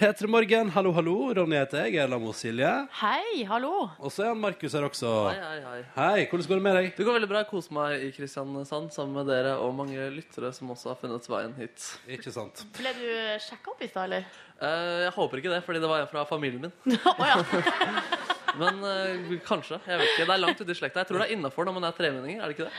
P3 0.00 0.30
Morgen, 0.32 0.70
hallo, 0.72 0.94
hallo. 0.96 1.14
Ronny 1.36 1.58
heter 1.58 1.84
jeg. 1.84 1.98
Jeg 1.98 2.04
er 2.04 2.08
sammen 2.08 2.30
med 2.30 2.36
Silje. 2.38 2.68
Hei, 3.02 3.42
hallo. 3.50 3.72
Og 3.98 4.14
så 4.14 4.24
er 4.24 4.30
han 4.30 4.40
Markus 4.40 4.72
her 4.78 4.86
også. 4.86 5.10
Hei, 5.28 5.40
hei, 5.42 5.58
hei. 5.66 5.80
Hei, 5.98 6.22
hvordan 6.30 6.46
går 6.48 6.60
det 6.60 6.64
med 6.64 6.78
deg? 6.78 6.88
Det 6.96 7.06
går 7.08 7.18
veldig 7.18 7.28
bra. 7.32 7.42
Jeg 7.42 7.50
koser 7.50 7.76
meg 7.76 8.06
i 8.06 8.12
Kristiansand 8.14 8.94
sammen 8.94 9.18
med 9.18 9.28
dere 9.28 9.58
og 9.60 9.74
mange 9.76 10.06
lyttere 10.14 10.54
som 10.56 10.70
også 10.72 10.94
har 10.94 11.00
funnet 11.02 11.28
veien 11.28 11.52
hit. 11.58 11.90
Ikke 12.16 12.32
sant? 12.32 12.62
Ble 12.78 12.94
du 12.96 13.04
sjekka 13.44 13.74
opp 13.74 13.84
i 13.84 13.90
stad, 13.90 14.06
eller? 14.06 14.30
Eh, 14.60 14.96
jeg 15.06 15.12
håper 15.16 15.40
ikke 15.40 15.52
det, 15.54 15.60
fordi 15.64 15.80
det 15.80 15.88
var 15.88 16.02
en 16.04 16.10
fra 16.10 16.24
familien 16.28 16.60
min. 16.66 16.72
Oh, 17.16 17.24
ja. 17.26 17.36
Men 18.60 18.80
uh, 18.82 19.38
kanskje. 19.46 19.78
Jeg 19.86 19.98
vet 20.00 20.08
ikke. 20.10 20.24
Det 20.26 20.34
er 20.34 20.40
langt 20.42 20.60
ute 20.60 20.72
i 20.74 20.74
slekta. 20.74 21.00
Jeg 21.04 21.06
tror 21.08 21.22
det 21.22 21.28
er 21.28 21.36
innafor 21.36 21.64
når 21.68 21.76
man 21.78 21.84
er 21.86 21.94
tremenninger. 21.96 22.42
Er 22.42 22.50
det 22.50 22.56
ikke 22.58 22.66
det? 22.66 22.74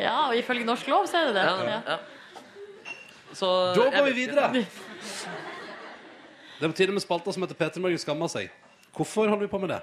ja, 0.00 0.14
og 0.30 0.36
ifølge 0.38 0.64
norsk 0.64 0.88
lov 0.88 1.04
så 1.06 1.20
er 1.20 1.26
det 1.28 1.34
det. 1.36 1.42
Ja, 1.44 1.64
Ja. 1.68 1.80
ja. 1.92 1.98
Så 3.36 3.48
Da 3.76 3.84
går 3.90 4.02
vi 4.08 4.10
ikke. 4.10 4.32
videre. 4.32 4.52
Det 6.58 6.64
er 6.64 6.68
på 6.72 6.76
tide 6.76 6.92
med 6.96 7.02
spalta 7.04 7.32
som 7.32 7.42
heter 7.44 7.56
P3 7.60 7.80
Morgen 7.80 7.98
skammer 8.00 8.28
seg. 8.32 8.50
Hvorfor 8.96 9.28
holder 9.28 9.44
vi 9.46 9.50
på 9.52 9.58
med 9.60 9.68
det? 9.72 9.80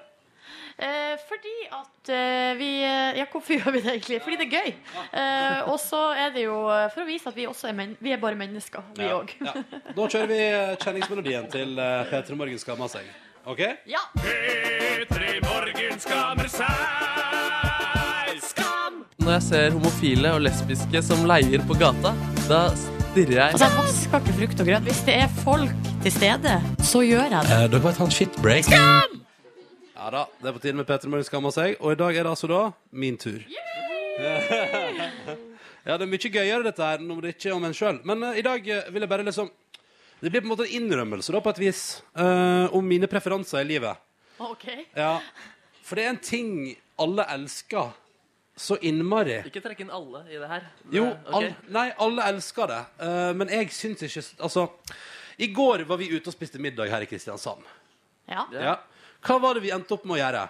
Eh, 0.80 1.16
fordi 1.28 1.56
at 1.76 2.10
eh, 2.16 2.58
vi 2.60 2.70
eh, 2.88 3.18
Ja, 3.20 3.26
hvorfor 3.32 3.54
gjør 3.58 3.74
vi 3.76 3.82
det 3.84 3.92
egentlig? 3.98 4.22
Fordi 4.24 4.38
det 4.40 4.46
er 4.48 4.54
gøy. 4.62 4.70
Eh, 5.12 5.70
og 5.72 5.80
så 5.84 6.00
er 6.16 6.32
det 6.36 6.46
jo 6.46 6.56
for 6.94 7.04
å 7.04 7.08
vise 7.10 7.28
at 7.32 7.36
vi 7.36 7.48
også 7.50 7.68
er 7.72 7.76
men 7.80 7.98
vi 8.00 8.14
er 8.16 8.22
bare 8.22 8.40
mennesker, 8.40 8.86
vi 8.98 9.10
òg. 9.12 9.34
Ja. 9.44 9.58
Da 9.96 10.08
kjører 10.08 10.32
vi 10.32 10.40
kjenningsmelodien 10.86 11.50
til 11.52 11.76
eh, 11.80 12.14
P3 12.14 12.40
Morgen 12.40 12.62
skammer 12.64 12.92
seg. 12.92 13.12
OK? 13.50 13.62
Ja. 13.90 14.02
Når 19.20 19.32
jeg 19.36 19.44
ser 19.46 19.76
homofile 19.76 20.32
og 20.36 20.44
lesbiske 20.48 21.02
som 21.06 21.28
leier 21.30 21.64
på 21.68 21.76
gata, 21.80 22.16
da 22.48 22.64
stirrer 22.80 23.36
jeg 23.36 23.54
Altså, 23.54 23.68
jeg 23.68 23.78
vasker 23.80 24.24
ikke 24.24 24.38
frukt 24.42 24.64
og 24.64 24.72
grønt. 24.72 24.90
Hvis 24.90 25.02
det 25.08 25.16
er 25.26 25.40
folk 25.44 25.94
til 26.04 26.16
stede, 26.16 26.60
så 26.92 27.04
gjør 27.04 27.26
jeg 27.28 27.32
det. 27.36 27.58
Eh, 27.60 27.66
dere 27.74 27.84
må 27.84 27.96
ta 27.98 28.08
en 28.08 28.16
shitbreak. 28.16 29.19
Ja 30.00 30.10
da, 30.14 30.22
det 30.40 30.48
er 30.48 30.54
på 30.56 30.62
tide 30.64 30.78
med 30.80 30.88
P3 30.88 31.10
Morgen 31.12 31.26
skammer 31.28 31.52
seg. 31.52 31.74
Og 31.84 31.92
i 31.92 31.98
dag 32.00 32.16
er 32.16 32.24
det 32.24 32.32
altså 32.32 32.48
da 32.48 32.60
min 32.96 33.18
tur. 33.20 33.42
ja, 34.20 35.96
det 35.98 36.04
er 36.06 36.10
mye 36.12 36.32
gøyere 36.32 36.64
dette 36.68 36.86
her 36.86 37.02
når 37.04 37.26
det 37.26 37.34
ikke 37.36 37.50
er 37.52 37.56
om 37.58 37.66
en 37.68 37.76
sjøl. 37.76 38.00
Men 38.08 38.24
eh, 38.30 38.40
i 38.40 38.46
dag 38.46 38.68
eh, 38.72 38.88
vil 38.94 39.04
jeg 39.06 39.12
bare 39.12 39.26
liksom 39.28 39.50
Det 40.20 40.32
blir 40.32 40.42
på 40.44 40.48
en 40.50 40.52
måte 40.54 40.66
en 40.68 40.76
innrømmelse, 40.82 41.32
da, 41.32 41.40
på 41.44 41.52
et 41.54 41.62
vis, 41.64 41.82
eh, 42.20 42.66
om 42.76 42.84
mine 42.88 43.08
preferanser 43.12 43.62
i 43.64 43.68
livet. 43.70 43.96
OK. 44.44 44.66
Ja, 44.96 45.14
For 45.84 45.96
det 46.00 46.04
er 46.06 46.10
en 46.14 46.20
ting 46.24 46.50
alle 47.00 47.24
elsker 47.36 47.94
så 48.60 48.76
innmari. 48.84 49.38
Ikke 49.48 49.62
trekk 49.64 49.80
inn 49.86 49.92
alle 49.96 50.26
i 50.28 50.36
det 50.36 50.50
her. 50.52 50.66
Jo, 50.92 51.06
Det- 51.08 51.20
ok. 51.28 51.36
all, 51.40 51.48
nei, 51.72 51.86
alle 52.04 52.26
elsker 52.34 52.68
det. 52.68 52.82
eh, 53.08 53.32
men 53.40 53.48
jeg 53.56 53.72
syns 53.72 54.04
ikke 54.04 54.24
Altså, 54.44 54.66
i 55.40 55.48
går 55.56 55.86
var 55.88 55.98
vi 55.98 56.10
ute 56.12 56.28
og 56.28 56.34
spiste 56.36 56.60
middag 56.60 56.90
her 56.92 57.02
i 57.02 57.08
Kristiansand. 57.08 57.64
Ja. 58.28 58.44
Ja. 58.52 58.76
Hva 59.26 59.40
var 59.42 59.58
det 59.58 59.66
vi 59.66 59.74
endte 59.76 59.96
opp 59.96 60.06
med 60.08 60.18
å 60.18 60.22
gjøre? 60.22 60.46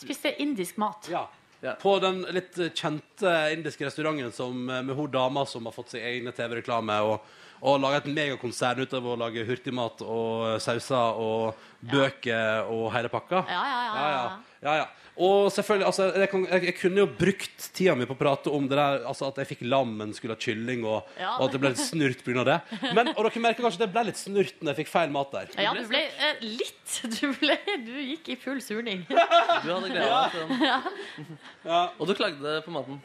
Spiste 0.00 0.32
indisk 0.42 0.78
mat. 0.80 1.08
Ja. 1.12 1.26
Ja. 1.60 1.74
På 1.76 1.98
den 2.00 2.22
litt 2.32 2.56
eh, 2.56 2.70
kjente 2.72 3.32
indiske 3.52 3.84
restauranten 3.84 4.32
som, 4.32 4.62
eh, 4.70 4.80
med 4.82 4.96
hun 4.96 5.10
dama 5.12 5.44
som 5.46 5.66
har 5.68 5.74
fått 5.76 5.92
seg 5.92 6.06
egne 6.08 6.32
TV-reklame 6.32 6.96
og, 7.04 7.26
og 7.60 7.76
laga 7.82 7.98
et 8.00 8.08
megakonsern 8.08 8.80
ut 8.80 8.94
av 8.96 9.04
å 9.04 9.16
lage 9.20 9.44
hurtigmat 9.44 10.00
og 10.06 10.56
sauser 10.64 11.20
og 11.20 11.60
bøker 11.84 12.70
og 12.72 12.86
hele 12.94 13.12
pakka. 13.12 13.42
Ja, 13.52 13.60
ja, 13.68 13.82
ja. 13.84 14.24
Ja, 14.64 14.78
ja. 14.80 14.88
Og 15.16 15.50
selvfølgelig, 15.52 15.86
altså, 15.86 16.06
jeg, 16.16 16.28
kan, 16.32 16.44
jeg, 16.48 16.64
jeg 16.70 16.74
kunne 16.78 17.02
jo 17.02 17.06
brukt 17.18 17.64
tida 17.76 17.94
mi 17.98 18.06
på 18.08 18.14
å 18.14 18.20
prate 18.20 18.52
om 18.54 18.68
det 18.70 18.78
der, 18.78 19.02
altså 19.10 19.26
at 19.28 19.40
jeg 19.42 19.50
fikk 19.50 19.64
lam, 19.68 19.90
men 19.98 20.14
skulle 20.16 20.36
ha 20.36 20.40
kylling, 20.40 20.84
og, 20.88 21.10
Ja. 21.20 21.34
og 21.38 21.48
at 21.48 21.52
det 21.56 21.60
ble 21.60 21.72
litt 21.74 21.82
snurt 21.82 22.22
pga. 22.24 22.44
det. 22.46 22.58
Men, 22.96 23.10
og 23.16 23.26
dere 23.26 23.42
merker 23.44 23.66
kanskje 23.66 23.82
at 23.82 23.86
det 23.86 23.90
ble 23.96 24.04
litt 24.08 24.20
snurt 24.20 24.62
når 24.62 24.72
jeg 24.72 24.78
fikk 24.84 24.92
feil 24.94 25.10
mat 25.12 25.34
der. 25.34 25.50
Ja, 25.60 25.74
du 25.76 25.82
ble 25.90 26.04
eh, 26.06 26.40
litt. 26.46 26.76
Du, 27.20 27.28
ble, 27.38 27.54
du 27.86 27.92
gikk 28.02 28.32
i 28.32 28.36
full 28.40 28.58
surning. 28.64 29.04
Du 29.06 29.14
hadde 29.14 29.90
gleda 29.92 30.08
deg 30.10 30.32
til 30.34 30.48
den. 30.50 31.36
Ja. 31.70 31.80
Og 32.00 32.08
du 32.08 32.14
klagde 32.18 32.56
på 32.64 32.72
maten. 32.74 32.98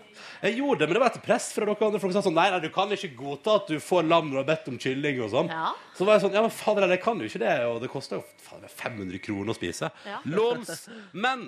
Jeg 0.46 0.60
gjorde 0.60 0.84
det, 0.84 0.88
men 0.88 0.98
det 0.98 1.02
var 1.02 1.10
etter 1.10 1.24
press 1.26 1.48
fra 1.56 1.66
dere 1.66 1.88
andre. 1.88 2.00
Folk 2.04 2.14
sa 2.14 2.22
sånn 2.26 2.36
Nei, 2.38 2.50
nei, 2.54 2.60
du 2.62 2.68
kan 2.74 2.92
ikke 2.94 3.14
godta 3.18 3.56
at 3.60 3.72
du 3.72 3.80
får 3.82 4.06
lam 4.06 4.28
når 4.30 4.36
du 4.36 4.42
har 4.42 4.50
bedt 4.52 4.68
om 4.70 4.76
kylling 4.82 5.22
og 5.26 5.32
sånn. 5.34 5.50
Ja. 5.50 5.72
Så 5.98 6.06
var 6.06 6.18
jeg 6.18 6.26
sånn 6.26 6.36
Ja, 6.38 6.44
men 6.46 6.54
fader, 6.54 6.86
jeg 6.92 7.02
kan 7.04 7.22
jo 7.22 7.30
ikke 7.30 7.42
det. 7.42 7.56
Og 7.72 7.80
det 7.82 7.90
koster 7.94 8.20
jo 8.20 8.26
fader, 8.46 8.70
500 8.70 9.24
kroner 9.26 9.54
å 9.54 9.58
spise. 9.58 9.90
Ja. 10.06 10.20
Låns. 10.30 10.86
Men 11.16 11.48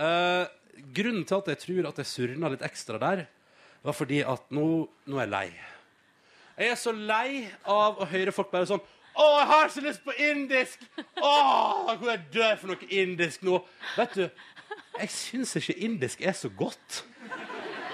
eh, 0.00 0.46
grunnen 0.96 1.26
til 1.28 1.42
at 1.42 1.50
jeg 1.52 1.62
tror 1.66 1.90
at 1.90 2.00
jeg 2.00 2.10
surna 2.14 2.52
litt 2.54 2.64
ekstra 2.64 3.02
der, 3.02 3.26
var 3.84 3.96
fordi 3.96 4.22
at 4.28 4.48
nå, 4.54 4.64
nå 5.08 5.20
er 5.20 5.26
jeg 5.26 5.34
lei. 5.34 5.44
Jeg 6.60 6.72
er 6.74 6.80
så 6.80 6.92
lei 6.96 7.44
av 7.68 8.00
å 8.00 8.08
høre 8.08 8.32
folk 8.36 8.50
bare 8.52 8.68
sånn 8.68 8.82
å, 9.20 9.24
jeg 9.40 9.46
har 9.50 9.70
så 9.74 9.82
lyst 9.84 10.04
på 10.06 10.14
indisk! 10.22 10.84
Å, 10.96 11.30
da 11.88 11.96
kommer 11.96 12.14
jeg 12.14 12.28
dø 12.32 12.50
for 12.60 12.70
noe 12.70 12.90
indisk 12.94 13.42
nå. 13.44 13.58
Vet 13.98 14.14
du, 14.16 14.44
jeg 15.00 15.12
syns 15.12 15.56
ikke 15.58 15.76
indisk 15.82 16.22
er 16.22 16.36
så 16.38 16.48
godt. 16.56 17.02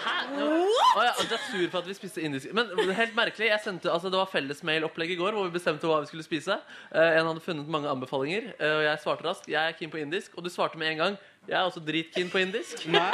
Å 0.06 1.02
ja, 1.04 1.12
du 1.18 1.34
er 1.34 1.42
sur 1.48 1.64
for 1.72 1.80
at 1.80 1.88
vi 1.88 1.94
spiste 1.96 2.22
indisk 2.24 2.52
Men 2.56 2.70
helt 2.96 3.16
merkelig, 3.16 3.48
jeg 3.50 3.62
sendte, 3.64 3.90
altså 3.92 4.10
det 4.12 4.18
var 4.20 4.30
fellesmailopplegg 4.30 5.12
i 5.12 5.18
går 5.18 5.36
hvor 5.36 5.48
vi 5.48 5.54
bestemte 5.56 5.88
hva 5.88 6.00
vi 6.04 6.10
skulle 6.10 6.26
spise. 6.26 6.58
Eh, 6.92 7.18
en 7.18 7.30
hadde 7.30 7.42
funnet 7.44 7.68
mange 7.70 7.90
anbefalinger, 7.90 8.52
eh, 8.56 8.74
og 8.78 8.84
jeg 8.86 9.02
svarte 9.02 9.26
raskt. 9.26 9.50
Jeg 9.50 9.60
er 9.60 9.76
keen 9.78 9.92
på 9.92 10.00
indisk. 10.00 10.36
Og 10.36 10.46
du 10.46 10.50
svarte 10.52 10.78
med 10.80 10.94
en 10.94 11.02
gang. 11.02 11.20
Jeg 11.46 11.58
er 11.58 11.68
også 11.68 11.82
dritkeen 11.84 12.30
på 12.32 12.42
indisk. 12.42 12.86
Nei. 12.90 13.06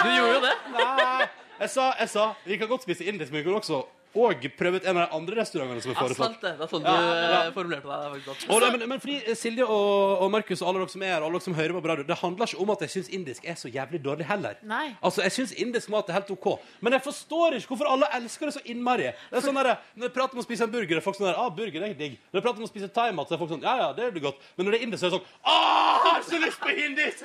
Du 0.00 0.10
gjorde 0.14 0.34
jo 0.36 0.42
det. 0.46 0.56
Nei, 0.74 1.30
jeg 1.60 1.72
sa, 1.74 1.90
jeg 1.98 2.12
sa 2.14 2.28
vi 2.46 2.60
kan 2.60 2.70
godt 2.70 2.86
spise 2.86 3.06
indisk, 3.10 3.32
men 3.32 3.42
vi 3.42 3.48
kan 3.48 3.58
også 3.60 3.82
og 4.14 4.42
prøve 4.58 4.80
ut 4.80 4.86
en 4.90 4.96
av 4.98 5.04
de 5.08 5.16
andre 5.16 5.36
restaurantene 5.38 5.82
som 5.84 5.90
er 5.92 5.94
Ja, 5.94 6.00
foreslått. 6.02 6.40
det. 6.42 6.50
Det 6.58 6.64
er 6.66 6.70
sånn 6.72 6.82
du 6.82 6.88
Ja, 6.90 7.00
ja. 7.00 7.42
eh, 7.46 7.52
formulerte 7.54 7.86
deg. 7.86 8.24
Det. 8.26 8.48
Og, 8.50 8.64
men, 8.74 8.88
men 8.90 9.00
fordi 9.00 9.16
eh, 9.22 9.36
Silje 9.38 9.62
og, 9.64 10.22
og 10.24 10.30
Markus 10.34 10.62
og 10.62 10.68
alle 10.72 10.80
dere 10.82 10.90
som 10.90 11.02
er 11.06 11.12
her, 11.14 11.22
alle 11.22 11.38
dere 11.38 11.44
som 11.46 11.54
hører 11.54 11.76
på 11.78 11.88
radio, 11.92 12.04
det 12.08 12.16
handler 12.18 12.50
ikke 12.50 12.60
om 12.64 12.72
at 12.74 12.80
jeg 12.86 12.90
syns 12.96 13.08
indisk 13.14 13.44
er 13.46 13.54
så 13.60 13.70
jævlig 13.70 14.00
dårlig 14.02 14.26
heller. 14.26 14.56
Nei. 14.66 14.96
Altså, 15.00 15.22
Jeg 15.22 15.32
syns 15.36 15.52
indisk 15.62 15.88
mat 15.94 16.08
er 16.10 16.18
helt 16.18 16.30
OK, 16.34 16.48
men 16.80 16.92
jeg 16.98 17.04
forstår 17.06 17.58
ikke 17.60 17.70
hvorfor 17.74 17.90
alle 17.92 18.08
elsker 18.18 18.50
det 18.50 18.54
så 18.58 18.64
innmari. 18.64 19.12
Det 19.30 19.38
er 19.38 19.46
sånn 19.46 19.54
der, 19.60 19.70
Når 19.94 20.08
jeg 20.10 20.14
prater 20.18 20.34
om 20.34 20.42
å 20.42 20.46
spise 20.48 20.64
en 20.66 20.72
burger, 20.74 20.96
er 20.96 21.06
folk 21.06 21.16
sånn 21.20 21.28
der, 21.30 21.38
ah, 21.38 21.48
burger 21.50 21.80
det 21.86 21.90
er 21.90 21.94
digg. 22.02 22.18
Når 22.32 22.40
jeg 22.40 22.46
prater 22.48 22.58
om 22.64 22.66
å 22.66 22.72
spise 22.72 22.88
thaimat, 22.98 23.28
så 23.30 23.34
er 23.38 23.42
folk 23.44 23.50
sånn 23.54 23.62
Ja, 23.62 23.76
ja, 23.84 23.92
det 23.94 24.10
blir 24.16 24.26
godt. 24.26 24.42
Men 24.56 24.66
når 24.66 24.72
det 24.74 24.80
er 24.80 24.86
indisk, 24.88 25.00
så 25.04 25.06
er 25.06 25.14
det 25.14 25.20
sånn 25.20 25.28
Åh, 25.46 26.00
jeg 26.00 26.12
har 26.14 26.26
så 26.26 26.42
lyst 26.42 26.60
på 26.66 26.74
indisk! 26.74 27.24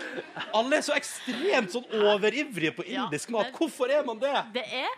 Alle 0.54 0.78
er 0.78 0.86
så 0.86 0.94
ekstremt 0.96 1.74
sånn 1.74 1.90
overivrige 2.14 2.76
på 2.78 2.86
Ja, 2.88 3.08
indisk 3.08 3.34
mat. 3.34 3.50
Hvorfor 3.58 3.90
er 3.90 4.06
man 4.06 4.20
det? 4.22 4.36
Det 4.54 4.64
er 4.70 4.92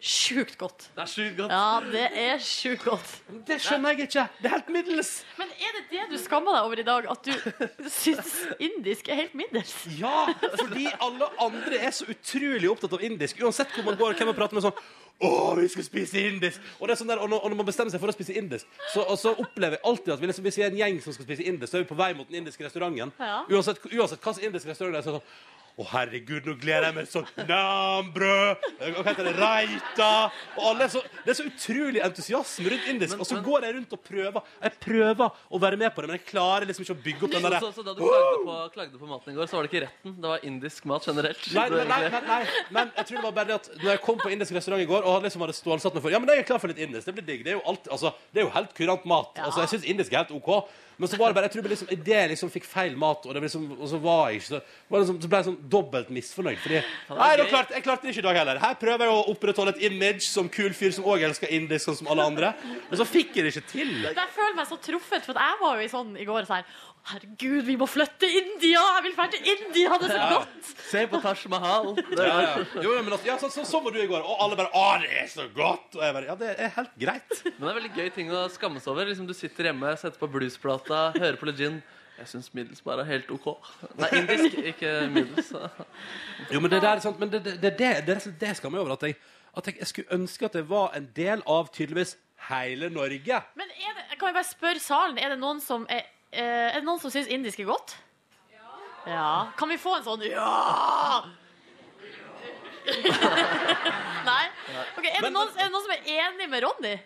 sjukt 0.00 0.58
godt. 0.60 0.88
Det 0.94 1.02
er 1.02 1.10
sjukt 1.10 1.36
godt. 1.38 1.52
Ja, 1.52 1.80
det 1.92 2.04
er 2.22 2.42
sjukt 2.42 2.84
godt. 2.84 3.14
Det 3.48 3.56
skjønner 3.64 3.94
jeg 3.94 4.08
ikke. 4.08 4.26
Det 4.42 4.50
er 4.50 4.54
helt 4.56 4.68
middels. 4.74 5.12
Men 5.38 5.54
er 5.56 5.78
det 5.78 5.84
det 5.92 6.04
du 6.12 6.18
skammer 6.20 6.56
deg 6.56 6.68
over 6.68 6.82
i 6.82 6.86
dag? 6.86 7.08
At 7.10 7.26
du 7.26 7.88
syns 7.92 8.34
indisk 8.58 9.08
er 9.08 9.22
helt 9.22 9.34
middels? 9.38 9.72
Ja, 9.98 10.28
fordi 10.58 10.86
alle 11.00 11.30
andre 11.42 11.80
er 11.80 11.96
så 11.96 12.08
utrolig 12.12 12.70
opptatt 12.70 12.98
av 12.98 13.08
indisk. 13.08 13.40
Uansett 13.42 13.72
hvor 13.74 13.88
man 13.88 13.98
går 13.98 14.14
og 14.14 14.20
hvem 14.20 14.32
man 14.32 14.38
prater 14.38 14.58
med 14.58 14.68
sånn 14.68 14.78
å, 15.16 15.28
vi 15.56 15.68
skal 15.72 15.84
spise 15.86 16.20
indisk! 16.28 16.60
Og, 16.76 16.90
det 16.90 16.98
sånn 17.00 17.08
der, 17.08 17.20
og, 17.24 17.30
når, 17.32 17.40
og 17.40 17.52
når 17.52 17.60
man 17.62 17.68
bestemmer 17.70 17.92
seg 17.94 18.02
for 18.02 18.12
å 18.12 18.14
spise 18.14 18.34
indisk, 18.36 18.68
så, 18.92 19.06
så 19.16 19.32
opplever 19.32 19.78
jeg 19.78 19.86
alltid 19.88 20.12
at 20.12 20.20
vi 20.20 20.28
liksom, 20.28 20.44
hvis 20.44 20.58
vi 20.60 20.64
er 20.66 20.74
en 20.74 20.80
gjeng 20.82 20.98
som 21.00 21.16
skal 21.16 21.24
spise 21.24 21.46
indisk, 21.48 21.70
så 21.72 21.78
er 21.78 21.86
vi 21.86 21.88
på 21.88 21.96
vei 21.96 22.10
mot 22.18 22.28
den 22.28 22.42
indiske 22.42 22.66
restauranten. 22.66 23.14
Ja. 23.16 23.38
Uansett, 23.48 23.80
uansett 23.88 24.20
slags 24.20 24.42
indisk 24.44 24.68
restaurant 24.68 24.92
det 24.92 25.00
er, 25.00 25.06
så 25.06 25.14
er 25.14 25.16
det 25.16 25.22
sånn 25.24 25.54
å, 25.76 25.84
herregud, 25.90 26.46
nå 26.48 26.54
gleder 26.56 26.86
jeg 26.88 26.94
meg 26.96 27.08
sånn 27.10 27.26
Nambrød! 27.48 28.62
Hva 28.80 29.02
heter 29.10 29.26
det? 29.28 29.32
Raita! 29.36 30.08
Og 30.56 30.68
alle 30.70 30.86
er 30.86 30.92
så, 30.94 31.02
det 31.24 31.32
er 31.34 31.36
så 31.36 31.44
utrolig 31.50 32.00
entusiasme 32.06 32.70
rundt 32.72 32.86
indisk. 32.92 33.12
Men- 33.12 33.20
og 33.20 33.28
så 33.28 33.36
men- 33.36 33.44
går 33.44 33.66
jeg 33.66 33.74
rundt 33.76 33.92
og 33.92 34.00
prøver. 34.06 34.46
Jeg 34.62 34.72
prøver 34.86 35.30
å 35.52 35.60
være 35.60 35.76
med 35.82 35.92
på 35.92 36.00
det, 36.00 36.08
men 36.08 36.16
jeg 36.18 36.26
klarer 36.30 36.64
liksom 36.70 36.86
ikke 36.86 36.96
å 36.96 37.02
bygge 37.04 37.22
opp 37.28 37.34
den 37.36 37.42
der 37.44 37.50
derre 37.56 37.60
så, 37.60 37.72
så 37.76 37.84
da 37.84 37.92
du 37.92 38.00
klagde 38.00 38.40
på, 38.46 38.56
klagde 38.78 39.02
på 39.02 39.10
maten 39.10 39.32
i 39.32 39.36
går, 39.36 39.50
så 39.52 39.58
var 39.58 39.66
det 39.66 39.72
ikke 39.72 39.84
retten. 39.84 40.16
Det 40.16 40.32
var 40.32 40.48
indisk 40.48 40.88
mat 40.88 41.06
generelt. 41.10 41.44
Nei, 41.52 41.68
nei, 41.68 41.84
nei, 41.92 42.00
nei, 42.08 42.22
nei, 42.30 42.40
men 42.70 42.92
jeg 42.96 43.06
tror 43.10 43.16
det 43.20 43.26
var 43.28 43.36
bare 43.42 43.50
det 43.52 43.58
at 43.60 43.70
Når 43.76 43.90
jeg 43.92 44.02
kom 44.08 44.18
på 44.24 44.32
indisk 44.32 44.56
restaurant 44.56 44.82
i 44.82 44.88
går 44.88 45.02
og 45.04 45.12
hadde 45.18 45.28
liksom 45.28 45.44
hadde 45.44 45.58
stålsatt 45.60 45.94
meg 45.94 46.02
for 46.06 46.10
Ja, 46.16 46.18
men 46.18 46.32
jeg 46.32 46.38
er 46.40 46.48
klar 46.48 46.58
for 46.62 46.72
litt 46.72 46.80
indisk. 46.80 47.04
Det 47.04 47.14
blir 47.20 47.26
digg. 47.28 47.44
Det 47.44 47.52
er 47.52 47.58
jo, 47.60 47.64
alt, 47.68 47.84
altså, 47.92 48.14
det 48.32 48.40
er 48.40 48.48
jo 48.48 48.54
helt 48.56 48.72
kurant 48.74 49.04
mat. 49.04 49.36
Ja. 49.36 49.44
Altså, 49.50 49.60
jeg 49.66 49.74
syns 49.76 49.84
indisk 49.92 50.12
er 50.16 50.24
helt 50.24 50.32
OK. 50.40 50.68
Men 50.96 51.10
så 51.12 51.18
var 51.20 51.28
det 51.28 51.36
bare, 51.36 51.48
jeg 51.50 51.52
tror 51.56 51.66
det 51.66 51.72
liksom, 51.74 51.88
idet 51.92 52.14
jeg 52.16 52.30
liksom 52.30 52.50
fikk 52.54 52.66
feil 52.68 52.94
mat, 52.96 53.26
og, 53.28 53.34
det 53.36 53.42
liksom, 53.44 53.66
og 53.76 53.88
så 53.90 53.98
var 54.00 54.30
jeg 54.30 54.40
ikke 54.40 54.48
så, 54.48 54.60
var 54.88 55.02
liksom, 55.02 55.18
så 55.20 55.30
ble 55.32 55.40
jeg 55.40 55.48
sånn 55.50 55.58
dobbelt 55.76 56.12
misfornøyd. 56.16 56.62
Fordi 56.62 56.80
Nei, 57.18 57.28
da 57.40 57.46
klarte, 57.50 57.76
jeg 57.76 57.84
klarte 57.84 58.06
det 58.06 58.14
ikke 58.14 58.24
i 58.24 58.26
dag 58.28 58.40
heller. 58.40 58.60
Her 58.62 58.78
prøver 58.80 59.04
jeg 59.04 59.16
å 59.18 59.26
opprettholde 59.34 59.74
et 59.76 59.84
image 59.90 60.24
som 60.24 60.48
kul 60.52 60.72
fyr 60.76 60.94
som 60.96 61.08
òg 61.12 61.26
elsker 61.28 61.52
indisk, 61.52 61.84
sånn 61.90 62.00
som 62.00 62.10
alle 62.14 62.24
andre. 62.32 62.54
Men 62.88 63.00
så 63.02 63.08
fikk 63.08 63.36
jeg 63.36 63.44
det 63.44 63.52
ikke 63.52 63.72
til. 63.74 63.92
Jeg 64.08 64.34
føler 64.38 64.56
meg 64.56 64.70
så 64.72 64.80
truffet, 64.88 65.28
for 65.28 65.36
jeg 65.46 65.60
var 65.60 65.76
jo 65.76 65.84
i 65.84 65.92
sånn 65.92 66.16
i 66.16 66.28
går 66.28 66.48
sånn 66.48 66.64
Herregud, 67.06 67.60
vi 67.68 67.76
må 67.78 67.86
flytte 67.86 68.26
India! 68.26 68.80
Jeg 68.96 69.02
vil 69.04 69.12
dra 69.14 69.26
til 69.30 69.44
India! 69.52 69.98
Det 70.02 70.08
er 70.08 70.14
så 70.16 70.30
godt! 70.32 70.70
Se 70.88 71.02
på 71.06 71.20
Taj 71.22 71.44
Mahal. 71.52 71.92
Det 71.94 72.16
Ja, 72.18 72.38
ja. 72.42 72.64
Jo, 72.82 72.96
jo, 72.96 73.02
men 73.06 73.12
altså, 73.14 73.28
ja, 73.28 73.36
så, 73.38 73.50
så, 73.54 73.62
så 73.68 73.80
var 73.84 73.94
du 73.94 74.00
i 74.02 74.08
går, 74.10 74.24
og 74.26 74.42
alle 74.42 74.58
bare 74.58 74.72
'Å, 74.74 74.86
det 75.04 75.12
er 75.20 75.28
så 75.30 75.46
godt!' 75.54 75.94
Og 75.94 76.02
jeg 76.02 76.16
bare 76.16 76.26
Ja, 76.26 76.34
det 76.40 76.48
er 76.58 76.72
helt 76.74 76.96
greit. 76.98 77.36
Men 77.44 77.60
det 77.60 77.70
er 77.70 77.78
veldig 77.78 77.92
gøy 77.94 78.10
ting 78.16 78.32
å 78.34 78.42
skamme 78.50 78.82
seg 78.82 78.90
over. 78.90 79.06
Liksom 79.06 79.28
Du 79.30 79.34
sitter 79.38 79.70
hjemme, 79.70 79.94
setter 80.00 80.18
på 80.18 80.30
bluesplata, 80.34 81.12
hører 81.14 81.38
på 81.38 81.46
Legin. 81.46 81.78
Jeg 82.18 82.26
syns 82.32 82.50
middels 82.56 82.82
bare 82.82 83.04
er 83.04 83.10
helt 83.12 83.30
OK. 83.30 83.46
Nei, 84.00 84.10
indisk, 84.18 84.58
ikke 84.72 84.92
middels. 85.12 85.52
Jo, 86.50 86.58
men 86.58 86.70
det 86.74 86.82
der, 86.82 87.04
sant? 87.04 87.20
Men 87.22 87.30
det, 87.30 87.44
det, 87.44 87.60
det, 87.62 87.74
det, 87.78 87.94
det, 88.08 88.18
det 88.40 88.56
skal 88.56 88.74
meg 88.74 88.82
over 88.82 88.96
at 88.96 89.06
jeg, 89.06 89.18
at 89.54 89.70
jeg, 89.70 89.78
jeg 89.78 89.92
skulle 89.92 90.18
ønske 90.18 90.48
at 90.50 90.58
jeg 90.58 90.66
var 90.68 90.96
en 90.96 91.06
del 91.14 91.44
av 91.46 91.70
tydeligvis 91.76 92.16
hele 92.48 92.90
Norge. 92.90 93.40
Men 93.54 93.70
er 93.78 93.94
det, 93.94 94.18
kan 94.18 94.30
vi 94.32 94.38
bare 94.40 94.48
spørre 94.48 94.82
salen, 94.82 95.18
er 95.20 95.34
det 95.34 95.38
noen 95.42 95.60
som 95.62 95.86
er, 95.92 96.08
er 96.32 96.78
det 96.78 96.86
noen 96.86 97.00
som 97.02 97.12
syns 97.12 97.30
indisk 97.32 97.60
er 97.62 97.70
godt? 97.70 97.96
Ja. 99.06 99.52
Kan 99.58 99.70
vi 99.70 99.78
få 99.78 99.96
en 99.98 100.06
sånn 100.06 100.24
ja? 100.26 101.22
Nei? 104.26 104.44
Okay, 104.98 105.10
er, 105.10 105.20
det 105.22 105.30
noen, 105.34 105.50
er 105.54 105.68
det 105.68 105.72
noen 105.74 105.84
som 105.84 105.94
er 105.94 106.10
enig 106.16 106.48
med 106.50 106.66
Ronny? 106.66 106.96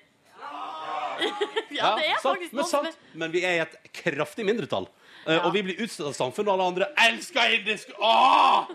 Ja, 1.70 1.92
det 1.98 2.08
er 2.08 2.16
faktisk 2.22 2.54
men, 2.54 2.62
noen 2.62 2.70
som 2.70 2.86
er 2.88 2.94
men 3.20 3.30
vi 3.30 3.42
er 3.46 3.58
i 3.58 3.60
et 3.62 3.74
kraftig 4.00 4.44
mindretall. 4.48 4.88
Ja. 5.26 5.42
Og 5.44 5.52
vi 5.54 5.62
blir 5.66 5.82
utstøtt 5.84 6.08
av 6.08 6.14
samfunnet, 6.16 6.48
og 6.48 6.54
alle 6.56 6.68
andre 6.72 6.88
elsker 7.04 7.58
indisk! 7.58 7.92
Åh! 8.00 8.70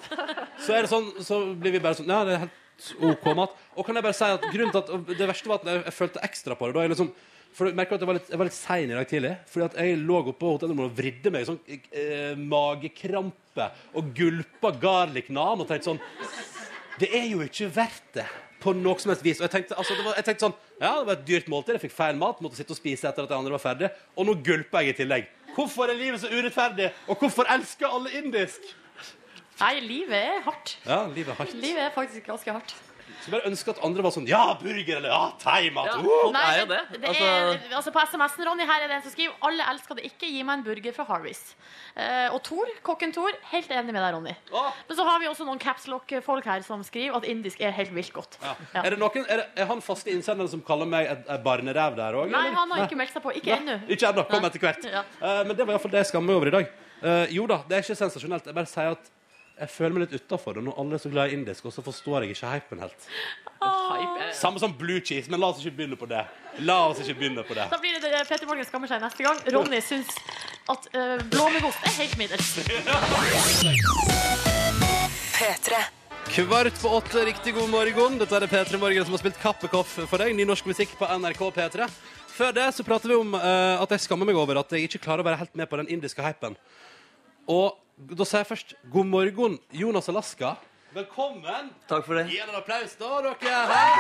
Så 0.62 0.76
er 0.78 0.86
det 0.86 0.92
sånn, 0.92 1.10
så 1.26 1.42
blir 1.58 1.74
vi 1.74 1.82
bare 1.84 1.98
sånn 1.98 2.12
Ja, 2.12 2.22
det 2.28 2.36
er 2.36 2.44
helt 2.46 2.62
OK 3.10 3.26
mat. 3.38 3.56
Og 3.76 3.88
kan 3.88 3.98
jeg 3.98 4.06
bare 4.06 4.18
si 4.18 4.28
at 4.30 4.46
grunnen 4.52 4.74
til 4.76 4.82
at 4.84 5.10
Det 5.18 5.30
verste 5.30 5.50
var 5.50 5.64
at 5.64 5.72
jeg, 5.72 5.96
følte 5.96 6.24
ekstra 6.28 6.58
på 6.60 6.70
det. 6.70 6.76
Da 6.78 6.86
jeg 6.86 6.94
liksom 6.94 7.12
for 7.56 7.70
jeg 7.70 7.78
merker 7.78 7.96
at 7.96 8.04
jeg 8.04 8.10
var 8.10 8.18
litt, 8.18 8.32
jeg 8.32 8.40
var 8.40 8.50
litt 8.50 8.58
sein 8.58 8.90
i 8.92 8.96
dag 8.98 9.10
tidlig. 9.10 9.34
Fordi 9.52 9.66
at 9.70 9.78
jeg 9.80 10.00
lå 10.02 10.18
oppe 10.20 10.34
på 10.42 10.50
hotellrommet 10.56 10.90
og 10.90 10.98
vridde 10.98 11.32
meg 11.32 11.46
i 11.46 11.48
sånn 11.48 11.60
eh, 11.72 12.34
magekrampe 12.40 13.68
og 13.96 14.10
gulpa 14.18 14.74
garlic 14.82 15.30
naan 15.32 15.64
og 15.64 15.70
tenkte 15.70 15.94
sånn 15.94 16.02
Det 17.00 17.08
er 17.16 17.30
jo 17.30 17.40
ikke 17.46 17.70
verdt 17.78 18.10
det 18.20 18.26
på 18.66 18.74
noe 18.76 19.00
som 19.00 19.14
helst 19.14 19.24
vis. 19.24 19.40
Og 19.40 19.48
jeg 19.48 19.54
tenkte, 19.54 19.78
altså, 19.80 19.96
det 19.96 20.04
var, 20.04 20.18
jeg 20.20 20.28
tenkte 20.28 20.48
sånn 20.48 20.58
Ja, 20.82 20.92
det 21.00 21.08
var 21.08 21.16
et 21.16 21.28
dyrt 21.30 21.50
måltid. 21.52 21.78
Jeg 21.78 21.86
fikk 21.86 21.96
feil 21.96 22.20
mat. 22.20 22.42
Måtte 22.44 22.60
sitte 22.60 22.76
og 22.76 22.80
spise 22.80 23.08
etter 23.08 23.28
at 23.28 23.32
de 23.32 23.38
andre 23.38 23.56
var 23.56 23.64
ferdige. 23.64 23.92
Og 24.18 24.28
nå 24.28 24.36
gulper 24.44 24.84
jeg 24.84 24.96
i 24.96 24.98
tillegg. 25.04 25.30
Hvorfor 25.56 25.88
er 25.92 26.00
livet 26.00 26.20
så 26.24 26.32
urettferdig? 26.34 26.90
Og 27.08 27.22
hvorfor 27.22 27.48
elsker 27.56 27.88
alle 27.88 28.12
indisk? 28.20 28.68
Nei, 29.62 29.78
livet 29.80 30.18
er 30.20 30.42
hardt. 30.44 30.76
Ja, 30.84 31.06
livet 31.08 31.32
er 31.32 31.40
hardt. 31.40 31.56
Livet 31.56 31.86
er 31.86 31.96
faktisk 31.96 32.28
ganske 32.28 32.58
hardt. 32.58 32.76
Så 33.26 33.32
bare 33.34 33.50
ønske 33.50 33.74
at 33.74 33.80
andre 33.86 34.04
var 34.06 34.14
sånn 34.14 34.28
Ja, 34.30 34.44
burger! 34.60 35.00
Eller 35.00 35.10
ja, 35.10 35.22
thaimat! 35.42 35.88
Ja, 35.90 35.96
Uh! 35.98 36.10
folk 36.22 36.36
er 36.38 36.60
jo 36.60 36.68
det. 36.70 36.82
det 36.94 37.10
Altså, 37.10 37.26
er, 37.26 37.62
altså 37.80 37.94
På 37.96 38.04
SMS-en, 38.06 38.46
Ronny, 38.46 38.68
her 38.70 38.84
er 38.86 38.92
det 38.92 38.98
en 39.00 39.06
som 39.08 39.14
skriver 39.16 39.48
Alle 39.50 39.66
elsker 39.72 39.98
det 39.98 40.06
ikke, 40.12 40.30
gi 40.30 40.44
meg 40.46 40.60
en 40.60 40.66
burger 40.68 40.94
fra 40.94 41.06
Harvis. 41.10 41.42
Eh, 41.96 42.28
og 42.36 42.44
Tor, 42.46 42.70
kokken 42.86 43.14
Tor, 43.16 43.34
helt 43.50 43.72
enig 43.74 43.96
med 43.96 43.98
deg, 44.04 44.14
Ronny. 44.14 44.36
Ah. 44.54 44.78
Men 44.88 45.00
så 45.00 45.08
har 45.08 45.20
vi 45.24 45.30
også 45.32 45.48
noen 45.48 45.62
capslock-folk 45.64 46.46
her 46.52 46.66
som 46.68 46.84
skriver 46.86 47.18
at 47.18 47.26
indisk 47.32 47.62
er 47.66 47.74
helt 47.76 47.94
vilt 47.96 48.14
godt. 48.14 48.38
Ja. 48.44 48.54
Er, 48.84 48.94
det 48.94 49.02
noen, 49.02 49.26
er, 49.26 49.42
det, 49.42 49.48
er 49.64 49.70
han 49.72 49.82
faste 49.86 50.14
innsenderen 50.14 50.52
som 50.52 50.62
kaller 50.66 50.90
meg 50.90 51.10
et, 51.10 51.26
et 51.26 51.46
barneræv 51.46 51.98
der 51.98 52.20
òg? 52.22 52.30
Nei, 52.36 52.48
han 52.54 52.76
har 52.76 52.86
ikke 52.86 53.00
meldt 53.00 53.16
seg 53.16 53.26
på. 53.26 53.34
Ikke 53.42 53.58
ennå. 53.58 53.80
Ikke 53.90 54.12
ennå. 54.12 54.28
Kom 54.30 54.46
etter 54.52 54.68
hvert. 54.68 54.86
Ja. 54.92 55.06
Uh, 55.18 55.42
men 55.48 55.56
det 55.56 55.66
var 55.66 55.78
iallfall 55.78 55.96
det 55.96 56.04
jeg 56.04 56.12
skammer 56.14 56.34
meg 56.34 56.42
over 56.42 56.52
i 56.52 56.56
dag. 56.60 56.74
Uh, 57.02 57.26
jo 57.34 57.48
da, 57.50 57.62
det 57.70 57.80
er 57.80 57.86
ikke 57.88 57.98
sensasjonelt. 58.04 58.52
Jeg 58.52 58.58
bare 58.58 58.70
sier 58.70 58.94
at 58.96 59.12
jeg 59.56 59.72
føler 59.72 59.96
meg 59.96 60.04
litt 60.06 60.22
utafor 60.22 60.58
når 60.60 60.80
alle 60.82 60.98
er 60.98 61.02
så 61.02 61.10
glad 61.12 61.32
i 61.32 61.38
indisk, 61.38 61.68
og 61.68 61.74
så 61.74 61.84
forstår 61.86 62.26
jeg 62.26 62.36
ikke 62.36 62.52
hypen 62.52 62.82
helt. 62.84 63.08
hype 63.64 64.30
Samme 64.36 64.60
som 64.60 64.74
blue 64.76 65.00
cheese, 65.00 65.32
men 65.32 65.40
la 65.40 65.52
oss 65.54 65.62
ikke 65.64 65.78
begynne 65.80 66.00
på 66.00 66.10
det. 66.12 66.24
La 66.68 66.80
oss 66.90 67.00
ikke 67.04 67.16
begynne 67.22 67.46
på 67.48 67.56
det. 67.56 67.68
Da 67.72 67.80
blir 67.80 67.96
det 67.96 68.12
det 68.12 68.24
Peter 68.28 68.50
Morgen 68.50 68.68
skammer 68.68 68.92
seg 68.92 69.04
neste 69.04 69.24
gang. 69.24 69.40
Ronny 69.56 69.80
syns 69.84 70.12
at 70.72 70.90
uh, 70.96 71.22
blåmuggost 71.32 71.88
er 71.88 71.96
helt 72.02 72.18
middels. 72.20 72.52
P3. 75.36 75.86
Kvart 76.36 76.82
på 76.82 76.92
åtte, 76.98 77.24
riktig 77.30 77.54
god 77.56 77.72
morgen. 77.72 78.20
Dette 78.20 78.42
er 78.42 78.50
P3 78.50 78.82
Morgen 78.82 79.08
som 79.08 79.16
har 79.16 79.24
spilt 79.24 79.40
Kappekoff 79.40 79.96
for 80.04 80.20
deg. 80.20 80.36
Ny 80.36 80.48
norsk 80.50 80.68
musikk 80.68 80.98
på 81.00 81.08
NRK 81.22 81.48
P3. 81.56 81.88
Før 82.36 82.52
det 82.56 82.68
så 82.76 82.84
prater 82.84 83.14
vi 83.14 83.16
om 83.16 83.32
eh, 83.38 83.80
at 83.80 83.94
jeg 83.96 84.04
skammer 84.04 84.28
meg 84.28 84.36
over 84.36 84.60
at 84.60 84.74
jeg 84.76 84.90
ikke 84.90 85.06
klarer 85.06 85.24
å 85.24 85.28
være 85.30 85.40
helt 85.46 85.54
med 85.56 85.70
på 85.72 85.80
den 85.80 85.92
indiske 85.96 86.26
hypen. 86.26 86.58
Og 87.48 87.78
da 87.96 88.26
sier 88.28 88.42
jeg 88.44 88.48
først 88.50 88.74
god 88.92 89.08
morgen, 89.08 89.60
Jonas 89.72 90.10
Alaska. 90.12 90.56
Velkommen. 90.96 91.70
Takk 91.88 92.06
for 92.08 92.20
det. 92.20 92.26
Gi 92.28 92.42
en 92.44 92.56
applaus, 92.58 92.96
da, 93.00 93.12
dere. 93.24 93.62
Her. 93.72 93.92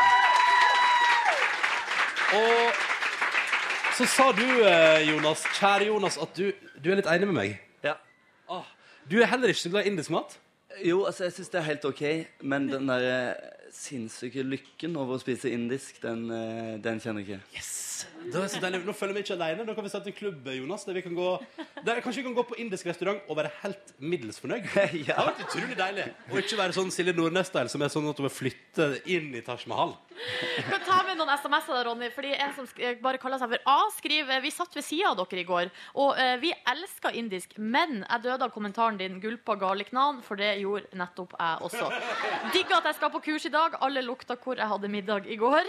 Og 2.35 2.81
så 3.95 4.07
sa 4.11 4.25
du, 4.35 4.43
eh, 4.43 5.09
Jonas, 5.09 5.45
kjære 5.55 5.87
Jonas, 5.87 6.17
at 6.19 6.35
du, 6.35 6.51
du 6.83 6.91
er 6.91 6.99
litt 6.99 7.07
enig 7.07 7.29
med 7.29 7.37
meg. 7.37 7.55
Ja. 7.85 7.95
Ah, 8.51 8.67
du 9.07 9.21
er 9.21 9.31
heller 9.31 9.53
ikke 9.53 9.63
så 9.63 9.71
glad 9.71 9.87
i 9.87 9.93
indisk 9.93 10.11
mat? 10.11 10.35
Jo, 10.83 11.05
altså, 11.07 11.29
jeg 11.29 11.37
syns 11.37 11.53
det 11.53 11.61
er 11.61 11.67
helt 11.69 11.85
OK, 11.87 12.03
men 12.43 12.67
den 12.67 12.91
der 12.91 13.07
eh, 13.07 13.64
sinnssyke 13.75 14.45
lykken 14.45 14.95
over 14.99 15.17
å 15.17 15.21
spise 15.21 15.51
indisk, 15.53 15.99
den, 16.03 16.29
eh, 16.31 16.77
den 16.83 17.01
kjenner 17.03 17.25
jeg 17.25 17.37
ikke. 17.37 17.57
Yes! 17.59 17.85
Det 18.25 18.39
er 18.41 18.49
så 18.49 18.59
deilig. 18.59 18.81
Nå 18.87 18.93
føler 18.97 19.15
vi 19.15 19.21
ikke 19.23 19.35
alene. 19.35 19.65
Nå 19.67 19.75
kan 19.77 19.85
vi 19.85 19.91
sette 19.93 20.09
en 20.09 20.15
klubb, 20.17 20.47
Jonas. 20.51 20.83
Der 20.87 20.97
vi 20.97 21.03
kan 21.05 21.15
gå, 21.15 21.27
der, 21.85 22.01
kanskje 22.03 22.21
vi 22.21 22.25
kan 22.27 22.35
gå 22.37 22.43
på 22.49 22.57
indisk 22.63 22.89
restaurant 22.89 23.21
og 23.29 23.37
være 23.37 23.51
helt 23.61 23.93
middels 23.99 24.41
fornøyd. 24.41 24.65
Det 24.75 25.13
hadde 25.13 25.27
vært 25.29 25.43
utrolig 25.45 25.77
deilig. 25.79 26.07
Og 26.31 26.41
ikke 26.41 26.59
være 26.59 26.75
sånn 26.75 26.91
Silje 26.93 27.13
Nordnes-style, 27.15 27.71
som 27.71 27.85
er 27.85 27.93
sånn 27.93 28.09
at 28.09 28.19
hun 28.19 28.27
vil 28.27 28.33
flytte 28.33 28.89
inn 29.13 29.29
i 29.37 29.43
Taj 29.45 29.67
Mahal. 29.69 29.93
Du 30.15 30.63
kan 30.71 30.83
ta 30.87 30.97
med 31.05 31.19
noen 31.19 31.31
SMS-er, 31.35 31.83
Ronny. 31.85 32.09
Fordi 32.15 32.33
en 32.33 32.53
som 32.55 32.67
eh, 32.79 32.97
bare 33.03 33.19
kaller 33.21 33.41
seg 33.41 33.51
for 33.53 33.71
A, 33.71 33.77
skriver 33.97 34.43
Vi 34.43 34.51
satt 34.53 34.75
ved 34.75 34.85
sida 34.87 35.11
av 35.11 35.19
dere 35.21 35.43
i 35.43 35.47
går, 35.47 35.71
og 36.01 36.17
uh, 36.17 36.35
vi 36.41 36.51
elsker 36.71 37.17
indisk, 37.19 37.55
men 37.59 38.01
jeg 38.01 38.23
døde 38.23 38.47
av 38.47 38.53
kommentaren 38.53 38.97
din 38.99 39.19
'gulpa 39.21 39.57
garlic-nan', 39.59 40.21
for 40.25 40.39
det 40.39 40.55
gjorde 40.63 40.97
nettopp 40.97 41.35
jeg 41.37 41.67
også. 41.67 41.89
Digger 42.55 42.79
at 42.79 42.89
jeg 42.89 42.99
skal 42.99 43.13
på 43.13 43.23
kurs 43.29 43.45
i 43.45 43.53
dag. 43.53 43.64
Alle 43.81 44.01
lukta 44.05 44.35
hvor 44.37 44.55
jeg 44.57 44.67
hadde 44.67 44.87
middag 44.87 45.25
i 45.27 45.35
går. 45.35 45.63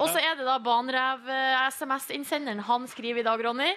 Og 0.00 0.08
så 0.08 0.18
er 0.22 0.36
det 0.38 0.46
da 0.46 0.58
Banerev-SMS-innsenderen. 0.62 2.60
Han 2.60 2.86
skriver 2.88 3.20
i 3.20 3.22
dag, 3.26 3.44
Ronny. 3.44 3.72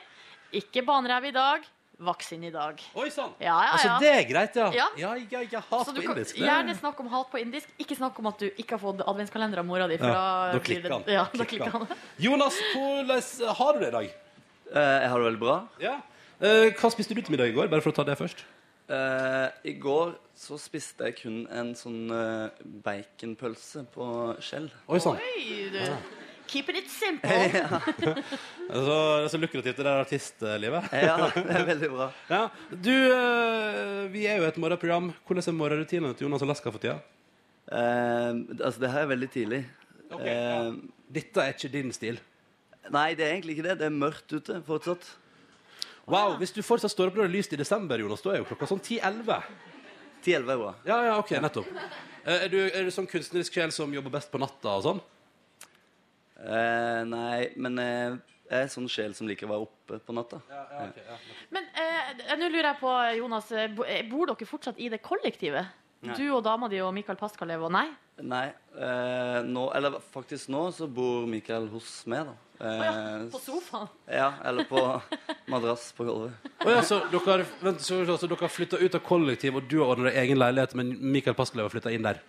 Ikke 0.56 0.84
banerev 0.86 1.26
i 1.26 1.32
dag, 1.36 1.64
vaksin 2.06 2.44
i 2.44 2.52
dag. 2.54 2.80
Oi 2.96 3.10
sann! 3.12 3.34
Ja, 3.40 3.56
ja, 3.66 3.72
Altså, 3.74 3.96
det 4.04 4.12
er 4.12 4.24
greit, 4.30 4.56
ja. 4.56 4.68
Ja. 4.76 4.88
Ja, 5.00 5.14
ja, 5.32 5.42
ja. 5.52 5.62
Hat 5.70 5.88
Så 5.88 5.94
du 5.96 6.02
på 6.02 6.12
indisk. 6.14 6.36
Kan, 6.38 6.46
gjerne 6.48 6.76
snakk 6.78 7.00
om 7.00 7.08
hat 7.12 7.32
på 7.32 7.42
indisk. 7.42 7.72
Ikke 7.82 7.96
snakk 7.98 8.20
om 8.20 8.30
at 8.32 8.40
du 8.40 8.48
ikke 8.52 8.76
har 8.78 8.82
fått 8.84 9.04
adventskalender 9.04 9.60
av 9.60 9.68
mora 9.68 9.88
di. 9.92 9.98
For 10.00 10.12
Ja, 10.12 10.14
da, 10.14 10.54
da 10.54 10.64
klikker 10.64 10.96
han. 10.96 11.08
Ja, 11.12 11.26
Da 11.34 11.48
klikker 11.50 11.72
han. 11.76 11.88
Jonas, 12.28 12.60
hvordan 12.74 13.56
har 13.60 13.74
du 13.74 13.80
det 13.80 13.88
i 13.90 13.96
dag? 13.98 14.12
Uh, 14.66 14.82
jeg 14.82 15.10
har 15.10 15.18
det 15.18 15.26
veldig 15.30 15.42
bra. 15.44 15.58
Ja. 15.82 15.96
Uh, 16.42 16.68
hva 16.76 16.92
spiste 16.94 17.16
du 17.16 17.22
til 17.22 17.36
middag 17.36 17.52
i 17.52 17.56
går? 17.56 17.72
Bare 17.72 17.84
for 17.84 17.94
å 17.94 17.98
ta 18.00 18.06
det 18.08 18.18
først. 18.20 18.44
Uh, 18.92 19.50
I 19.66 19.76
går 19.82 20.16
så 20.36 20.58
spiste 20.60 21.08
jeg 21.08 21.16
kun 21.22 21.42
en 21.48 21.72
sånn 21.80 22.12
uh, 22.12 22.52
baconpølse 22.84 23.86
på 23.94 24.08
skjell. 24.44 24.68
Oi 24.92 25.00
sann. 25.04 25.20
Keeping 26.46 26.78
it 26.78 26.92
simple. 26.94 27.30
Altså, 28.66 28.94
det 28.94 29.24
er 29.24 29.32
så 29.34 29.40
lukrativt, 29.40 29.80
det 29.80 29.86
der 29.86 30.02
artistlivet. 30.04 30.92
Ja, 30.94 31.16
det 31.34 31.56
er 31.58 31.66
veldig 31.72 31.90
bra. 31.94 32.10
Ja. 32.36 32.44
Du, 32.70 32.92
uh, 32.92 34.06
vi 34.14 34.28
er 34.30 34.42
jo 34.42 34.48
et 34.48 34.60
morgenprogram. 34.62 35.12
Hvordan 35.26 35.48
er 35.48 35.58
morgenrutinene 35.58 36.14
til 36.14 36.28
Jonas 36.28 36.46
og 36.46 36.52
Laska 36.52 36.74
for 36.74 36.84
tida? 36.84 37.00
Uh, 37.66 38.46
altså, 38.60 38.80
det 38.84 38.92
her 38.94 39.06
er 39.06 39.12
veldig 39.14 39.30
tidlig. 39.34 39.62
Okay, 40.12 40.30
ja. 40.30 40.58
Eh, 40.68 40.74
Dette 41.16 41.42
er 41.42 41.54
ikke 41.56 41.72
din 41.74 41.94
stil. 41.94 42.20
nei, 42.94 43.14
det 43.18 43.26
er 43.26 43.32
egentlig 43.34 43.58
ikke 43.58 43.70
det. 43.70 43.80
Det 43.80 43.88
er 43.88 43.96
mørkt 43.96 44.34
ute 44.34 44.60
fortsatt. 44.68 45.08
Wow, 46.06 46.36
Hvis 46.38 46.54
du 46.54 46.62
fortsatt 46.62 46.94
står 46.94 47.10
opp 47.10 47.16
når 47.18 47.26
det 47.26 47.32
er 47.32 47.38
lyst 47.40 47.54
i 47.54 47.58
desember, 47.58 47.98
Jonas, 47.98 48.22
da 48.22 48.36
er 48.36 48.44
jo 48.44 48.50
klokka 48.52 48.70
sånn 48.70 48.84
10-11. 48.84 49.40
10-11 50.26 50.64
år. 50.68 50.76
Ja, 50.90 50.98
ja, 51.06 51.16
ok, 51.22 51.36
nettopp. 51.44 51.68
Eh, 52.26 52.40
Er 52.46 52.50
du, 52.50 52.58
er 52.66 52.84
du 52.88 52.92
sånn 52.94 53.06
kunstnerisk 53.10 53.54
sjel 53.54 53.72
som 53.76 53.92
jobber 53.94 54.10
best 54.18 54.32
på 54.34 54.40
natta 54.42 54.78
og 54.80 54.84
sånn? 54.88 55.02
Eh, 56.46 57.02
nei, 57.08 57.52
men 57.62 57.80
eh, 57.80 58.16
jeg 58.50 58.66
er 58.66 58.72
sånn 58.74 58.90
sjel 58.92 59.14
som 59.18 59.28
liker 59.30 59.48
å 59.48 59.54
være 59.54 59.66
oppe 59.68 60.00
på 60.04 60.16
natta. 60.18 60.42
Men 61.56 61.70
eh, 61.80 62.36
nå 62.38 62.50
lurer 62.50 62.72
jeg 62.74 62.80
på, 62.82 62.92
Jonas, 63.22 63.52
eh, 63.56 63.70
bo- 63.74 63.86
eh, 63.88 64.04
bor 64.10 64.28
dere 64.34 64.50
fortsatt 64.50 64.82
i 64.84 64.90
det 64.92 65.00
kollektivet? 65.06 65.70
Nei. 66.06 66.18
Du 66.20 66.26
og 66.36 66.44
dama 66.46 66.68
di 66.70 66.82
og 66.84 66.92
Mikael 66.94 67.18
Paskalev 67.18 67.64
og 67.66 67.72
nei? 67.74 67.88
Nei, 68.22 68.48
eh, 68.78 69.40
nå, 69.48 69.64
eller 69.78 69.96
faktisk 70.14 70.52
nå 70.54 70.68
så 70.76 70.86
bor 70.92 71.26
Mikael 71.30 71.66
hos 71.72 72.02
meg, 72.12 72.28
da. 72.28 72.36
Eh, 72.60 73.26
På 73.32 73.40
sofaen? 73.44 73.88
Ja, 74.08 74.34
eller 74.46 74.64
på 74.70 74.80
madrass 75.52 75.90
på 75.98 76.06
gulvet. 76.08 76.32
Oh 76.64 76.72
ja, 76.72 76.82
så 76.86 77.02
dere, 77.12 77.46
vent, 77.62 77.82
så, 77.84 78.00
så, 78.08 78.18
så 78.22 78.30
dere 78.32 78.46
har 78.48 78.54
flytta 78.54 78.80
ut 78.80 78.96
av 78.96 79.04
kollektiv, 79.04 79.58
og 79.60 79.68
du 79.70 79.82
har 79.82 79.96
ordna 79.96 80.14
egen 80.24 80.40
leilighet, 80.40 80.76
men 80.80 80.94
Mikael 81.00 81.36
Paskelev 81.36 81.68
har 81.68 81.76
flytta 81.76 81.92
inn 81.96 82.08
der? 82.08 82.22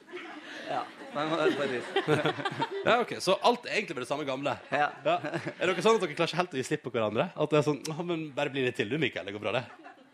Ja. 0.66 0.83
Ja, 2.85 3.01
ok, 3.01 3.14
Så 3.24 3.39
alt 3.41 3.64
er 3.64 3.79
egentlig 3.79 3.97
med 3.97 4.03
det 4.05 4.09
samme 4.11 4.27
gamle? 4.29 4.53
Ja. 4.68 4.91
Ja. 5.05 5.14
Er 5.57 5.70
dere 5.70 5.83
sånn 5.83 5.97
at 5.97 6.03
dere 6.05 6.12
klarer 6.16 6.29
ikke 6.29 6.41
helt 6.43 6.55
å 6.55 6.59
gi 6.61 6.66
slipp 6.66 6.83
på 6.85 6.93
hverandre? 6.93 7.31
At 7.33 7.53
det 7.53 7.61
er 7.62 7.64
sånn, 7.70 7.81
oh, 7.95 8.03
men 8.05 8.27
Bare 8.37 8.53
bli 8.53 8.66
litt 8.66 8.77
til, 8.77 8.91
du, 8.93 8.99
Mikael. 9.01 9.24
Det 9.24 9.33
går 9.37 9.43
bra, 9.47 9.55
det. 9.57 9.64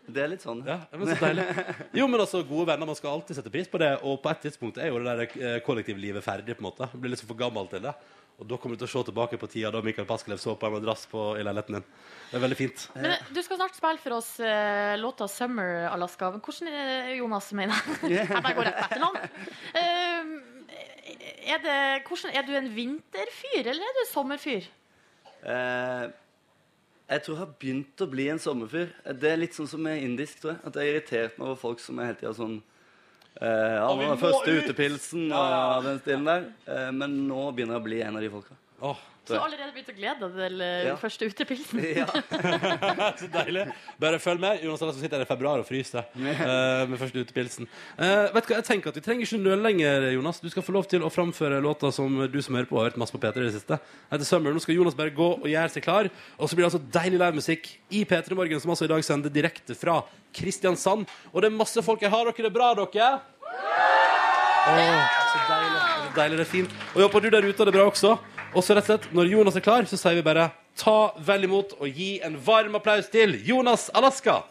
Det 0.03 0.23
er 0.23 0.31
litt 0.33 0.43
sånn. 0.43 0.61
Ja, 0.67 0.81
men 0.95 1.07
så 1.07 1.15
deilig. 1.19 1.45
Jo, 1.95 2.07
men 2.11 2.23
altså, 2.23 2.41
gode 2.47 2.67
venner, 2.71 2.87
man 2.89 2.97
skal 2.99 3.13
alltid 3.17 3.37
sette 3.37 3.51
pris 3.53 3.69
på 3.71 3.79
det. 3.83 3.91
Og 4.03 4.17
på 4.23 4.31
et 4.31 4.41
tidspunkt 4.47 4.79
er 4.79 4.89
jo 4.91 4.99
det 5.03 5.13
der 5.13 5.37
eh, 5.39 5.59
kollektivlivet 5.63 6.25
ferdig, 6.25 6.57
på 6.57 6.63
en 6.63 6.69
måte. 6.69 6.89
Blir 6.95 7.13
liksom 7.13 7.29
for 7.29 7.39
gammel 7.39 7.69
til 7.71 7.83
det. 7.85 7.93
Og 8.43 8.49
da 8.51 8.57
kommer 8.59 8.75
du 8.75 8.81
til 8.81 8.89
å 8.89 8.91
se 8.91 9.01
tilbake 9.07 9.37
på 9.39 9.47
tida 9.47 9.69
da 9.71 9.79
Mikael 9.83 10.07
Paskelev 10.07 10.39
så 10.41 10.57
på 10.59 10.67
en 10.67 10.73
madrass 10.75 11.05
på, 11.07 11.21
i 11.39 11.43
leiligheten 11.47 11.77
din. 11.77 11.85
Det 12.27 12.35
er 12.35 12.41
veldig 12.43 12.57
fint. 12.59 12.81
Men 12.97 13.13
eh, 13.13 13.29
Du 13.31 13.39
skal 13.45 13.59
snart 13.61 13.77
spille 13.77 14.01
for 14.03 14.17
oss 14.17 14.31
uh, 14.43 14.95
låta 14.99 15.29
'Summer 15.31 15.87
Alaska'. 15.87 16.33
Men 16.33 16.43
hvordan 16.43 16.67
er 16.67 16.89
det, 16.89 17.13
Jonas, 17.21 17.47
mener 17.55 17.79
jeg? 17.79 18.11
Jeg 18.17 18.41
bare 18.43 18.57
går 18.57 18.67
rett 18.67 18.81
på 18.81 18.87
etternavn. 18.89 19.15
Eh, 19.79 20.33
er, 21.53 21.63
det, 21.63 21.77
hvordan, 22.09 22.35
er 22.35 22.43
du 22.43 22.51
en 22.59 22.69
vinterfyr, 22.75 23.61
eller 23.63 23.87
er 23.87 23.95
du 24.01 24.03
sommerfyr? 24.11 24.67
Uh, 25.43 26.11
jeg 27.13 27.23
tror 27.23 27.35
jeg 27.35 27.43
har 27.45 27.55
begynt 27.63 28.03
å 28.03 28.11
bli 28.11 28.27
en 28.33 28.43
sommerfyr. 28.43 28.91
Det 29.23 29.31
er 29.31 29.39
litt 29.39 29.55
sånn 29.55 29.71
som 29.71 29.87
med 29.87 30.03
indisk, 30.03 30.43
tror 30.43 30.57
jeg. 30.57 30.61
At 30.67 30.75
jeg 30.75 30.83
har 30.83 30.91
irritert 30.97 31.39
meg 31.39 31.47
over 31.47 31.63
folk 31.63 31.79
som 31.83 31.99
er 31.99 32.11
hele 32.11 32.19
tida 32.19 32.35
sånn 32.35 32.59
eh, 33.41 33.75
Ja, 33.77 33.87
Og 33.89 33.99
vi 33.99 34.05
må 34.09 34.17
første 34.21 34.51
ut! 34.51 34.63
utepilsen 34.67 35.31
og 35.31 35.83
den 35.87 35.99
stilen 36.03 36.25
der. 36.29 36.45
Eh, 36.67 36.91
men 36.91 37.15
nå 37.27 37.51
begynner 37.55 37.77
jeg 37.79 37.81
å 37.81 37.87
bli 37.87 38.01
en 38.05 38.15
av 38.19 38.21
de 38.21 38.29
folka. 38.33 38.55
Åh, 38.83 38.97
Så 39.23 39.37
allerede 39.39 39.71
begynt 39.71 39.87
å 39.87 39.93
glede 39.95 40.27
deg 40.27 40.33
til 40.35 40.61
eh, 40.65 40.85
Ja. 40.89 40.93
første 40.99 41.27
utepilsen? 41.31 41.79
Ja. 42.01 42.07
så 43.21 43.29
deilig. 43.31 43.61
Bare 44.01 44.17
følg 44.19 44.41
med. 44.43 44.59
Jonas 44.65 44.81
som 44.83 44.97
sitter 44.97 45.21
her 45.21 45.23
i 45.23 45.29
februar 45.29 45.61
og 45.61 45.67
fryser 45.69 46.03
uh, 46.11 46.83
med 46.91 46.99
første 46.99 47.23
utepilsen. 47.23 47.69
Uh, 47.95 48.27
vet 48.35 48.43
du 48.43 48.51
hva, 48.51 48.57
jeg 48.57 48.67
tenker 48.67 48.91
at 48.91 48.99
Vi 48.99 49.03
trenger 49.05 49.23
ikke 49.23 49.39
nøle 49.39 49.63
lenger, 49.63 50.09
Jonas. 50.17 50.41
Du 50.43 50.49
skal 50.51 50.65
få 50.67 50.75
lov 50.75 50.89
til 50.91 51.05
å 51.07 51.11
framføre 51.13 51.61
låta 51.63 51.93
som 51.95 52.19
du 52.27 52.35
som 52.43 52.59
hører 52.59 52.67
på 52.67 52.81
har 52.81 52.89
hørt 52.89 52.99
masse 52.99 53.15
på 53.15 53.21
P3 53.23 53.45
i 53.45 53.47
det 53.47 53.53
siste. 53.55 53.79
Etter 54.11 54.27
Summer. 54.27 54.51
Nå 54.51 54.59
skal 54.65 54.75
Jonas 54.75 54.99
bare 54.99 55.15
gå 55.15 55.29
og 55.37 55.47
gjøre 55.47 55.71
seg 55.77 55.87
klar. 55.87 56.11
Og 56.35 56.51
så 56.51 56.59
blir 56.59 56.67
det 56.67 56.73
altså 56.73 56.83
deilig 56.99 57.23
livemusikk 57.23 57.71
i 57.95 58.03
P3 58.09 58.35
Morgen, 58.35 58.59
som 58.65 58.75
altså 58.75 58.89
i 58.89 58.91
dag 58.91 59.07
sender 59.07 59.31
direkte 59.31 59.79
fra 59.79 60.01
Kristiansand. 60.35 61.07
Og 61.31 61.39
det 61.39 61.47
er 61.47 61.55
masse 61.55 61.79
folk 61.87 62.03
her. 62.03 62.11
Har 62.11 62.27
dere 62.27 62.49
det 62.49 62.53
bra, 62.59 62.73
dere? 62.83 63.13
Åh, 64.67 65.17
så 65.31 65.47
deilig. 65.47 65.79
Så 65.79 66.13
deilig, 66.19 66.37
det 66.43 66.45
er 66.49 66.53
fint. 66.57 66.77
Og 66.91 66.99
jeg 66.99 67.07
håper 67.07 67.23
du 67.23 67.31
der 67.37 67.47
ute 67.47 67.63
har 67.63 67.71
det 67.71 67.77
bra 67.79 67.87
også. 67.87 68.17
Og 68.53 68.61
så 68.61 68.75
rett 68.77 68.85
og 68.85 68.91
slett, 68.91 69.05
når 69.17 69.31
Jonas 69.31 69.55
er 69.57 69.63
klar, 69.65 69.85
så 69.89 69.97
sier 69.97 70.19
vi 70.19 70.25
bare 70.25 70.51
ta 70.77 71.13
vel 71.25 71.47
imot 71.47 71.71
og 71.79 71.87
gi 71.89 72.19
en 72.25 72.35
varm 72.37 72.75
applaus 72.77 73.07
til 73.09 73.33
Jonas 73.47 73.89
Alaska. 73.97 74.43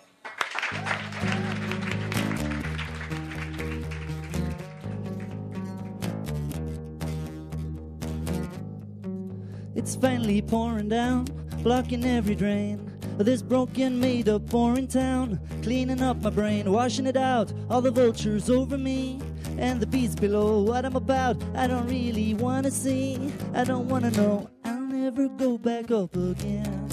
It's 9.75 9.95
finally 9.97 10.43
pouring 10.43 10.89
down, 10.89 11.27
blocking 11.63 12.05
every 12.05 12.35
drain. 12.35 12.91
This 13.19 13.43
broken 13.43 14.01
made 14.01 14.29
up 14.29 14.51
foreign 14.51 14.89
town, 14.89 15.39
cleaning 15.63 16.03
up 16.03 16.23
my 16.23 16.31
brain, 16.31 16.73
washing 16.73 17.07
it 17.07 17.17
out. 17.17 17.53
All 17.71 17.81
the 17.81 17.93
vultures 17.93 18.51
over 18.51 18.77
me, 18.77 19.21
and 19.59 19.81
the 19.81 19.87
beats 19.87 20.15
below. 20.15 20.63
What 20.63 20.85
I'm 20.85 20.97
about, 20.97 21.37
I 21.55 21.67
don't 21.67 21.87
really 21.87 22.35
wanna 22.35 22.71
see. 22.71 23.33
I 23.55 23.65
don't 23.65 23.89
wanna 23.89 24.11
know. 24.13 24.49
I'll 24.65 24.81
never 24.81 25.29
go 25.29 25.59
back 25.59 25.91
up 25.91 26.15
again. 26.17 26.89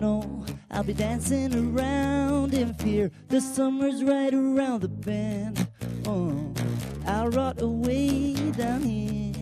No, 0.00 0.44
I'll 0.70 0.84
be 0.84 0.92
dancing 0.92 1.54
around 1.54 2.54
in 2.54 2.74
fear. 2.74 3.10
The 3.28 3.40
summer's 3.40 4.04
right 4.04 4.32
around 4.32 4.82
the 4.82 4.88
bend. 4.88 5.66
Oh, 6.06 6.52
I'll 7.06 7.28
rot 7.30 7.60
away 7.60 8.34
down 8.52 8.82
here. 8.82 9.34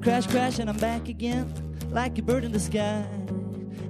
Crash, 0.00 0.26
crash, 0.26 0.58
and 0.58 0.70
I'm 0.70 0.78
back 0.78 1.08
again, 1.08 1.52
like 1.90 2.16
a 2.18 2.22
bird 2.22 2.44
in 2.44 2.52
the 2.52 2.60
sky. 2.60 3.04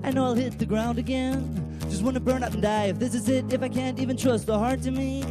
I 0.02 0.10
know 0.10 0.24
I'll 0.24 0.34
hit 0.34 0.58
the 0.58 0.66
ground 0.66 0.98
again. 0.98 1.78
Just 1.90 2.02
wanna 2.02 2.20
burn 2.20 2.42
out 2.42 2.52
and 2.52 2.62
die. 2.62 2.86
If 2.86 2.98
this 2.98 3.14
is 3.14 3.28
it, 3.28 3.52
if 3.52 3.62
I 3.62 3.68
can't 3.68 3.98
even 4.00 4.16
trust 4.16 4.46
the 4.46 4.58
heart 4.58 4.82
to 4.82 4.90
me, 4.90 5.24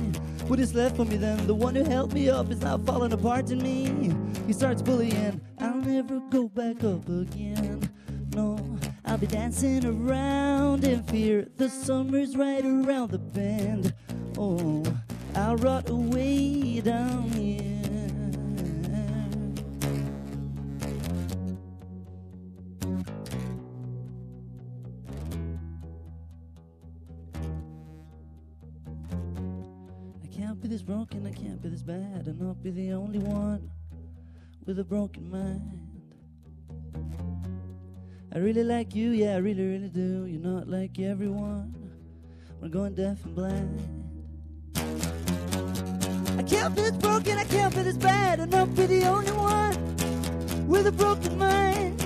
what 0.47 0.59
is 0.59 0.73
left 0.73 0.95
for 0.95 1.05
me 1.05 1.17
then? 1.17 1.45
The 1.45 1.53
one 1.53 1.75
who 1.75 1.83
held 1.83 2.13
me 2.13 2.29
up 2.29 2.49
is 2.49 2.61
now 2.61 2.77
falling 2.77 3.11
apart 3.11 3.51
in 3.51 3.61
me. 3.61 4.13
He 4.45 4.53
starts 4.53 4.81
bullying. 4.81 5.41
I'll 5.59 5.75
never 5.75 6.19
go 6.29 6.47
back 6.47 6.83
up 6.83 7.07
again. 7.09 7.89
No, 8.33 8.57
I'll 9.03 9.17
be 9.17 9.27
dancing 9.27 9.85
around 9.85 10.83
in 10.83 11.03
fear. 11.03 11.47
The 11.57 11.69
summer's 11.69 12.37
right 12.37 12.63
around 12.63 13.11
the 13.11 13.19
bend. 13.19 13.93
Oh, 14.37 14.83
I'll 15.35 15.57
rot 15.57 15.89
away 15.89 16.81
down 16.81 17.29
here. 17.31 17.86
Broken, 30.81 31.25
I 31.25 31.31
can't 31.31 31.61
be 31.61 31.69
this 31.69 31.81
bad, 31.81 32.27
and 32.27 32.39
not 32.39 32.61
be 32.61 32.71
the 32.71 32.91
only 32.91 33.19
one 33.19 33.69
with 34.65 34.79
a 34.79 34.83
broken 34.83 35.31
mind. 35.31 35.79
I 38.33 38.39
really 38.39 38.63
like 38.63 38.93
you, 38.93 39.11
yeah, 39.11 39.35
I 39.35 39.37
really, 39.37 39.65
really 39.65 39.89
do. 39.89 40.25
You're 40.25 40.41
not 40.41 40.67
like 40.67 40.99
everyone. 40.99 41.73
We're 42.61 42.69
going 42.69 42.95
deaf 42.95 43.23
and 43.25 43.35
blind. 43.35 43.79
I 46.37 46.43
can't 46.43 46.75
be 46.75 46.81
this 46.81 46.91
broken, 46.91 47.37
I 47.37 47.45
can't 47.45 47.73
be 47.73 47.81
this 47.83 47.97
bad, 47.97 48.39
and 48.39 48.51
not 48.51 48.75
be 48.75 48.85
the 48.85 49.05
only 49.05 49.31
one 49.31 50.67
with 50.67 50.87
a 50.87 50.91
broken 50.91 51.37
mind. 51.37 52.01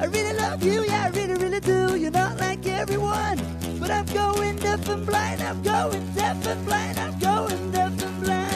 I 0.00 0.04
really 0.06 0.36
love 0.36 0.62
you, 0.62 0.84
yeah, 0.84 1.04
I 1.06 1.08
really, 1.16 1.34
really 1.42 1.60
do. 1.60 1.96
You're 1.96 2.10
not 2.10 2.38
like 2.38 2.66
everyone, 2.66 3.38
but 3.86 3.94
I'm 3.94 4.06
going 4.06 4.56
deaf 4.56 4.88
and 4.88 5.06
blind. 5.06 5.40
I'm 5.42 5.62
going 5.62 6.12
deaf 6.12 6.44
and 6.46 6.66
blind. 6.66 6.98
I'm 6.98 7.16
going 7.20 7.70
deaf 7.70 8.02
and 8.02 8.20
blind. 8.20 8.52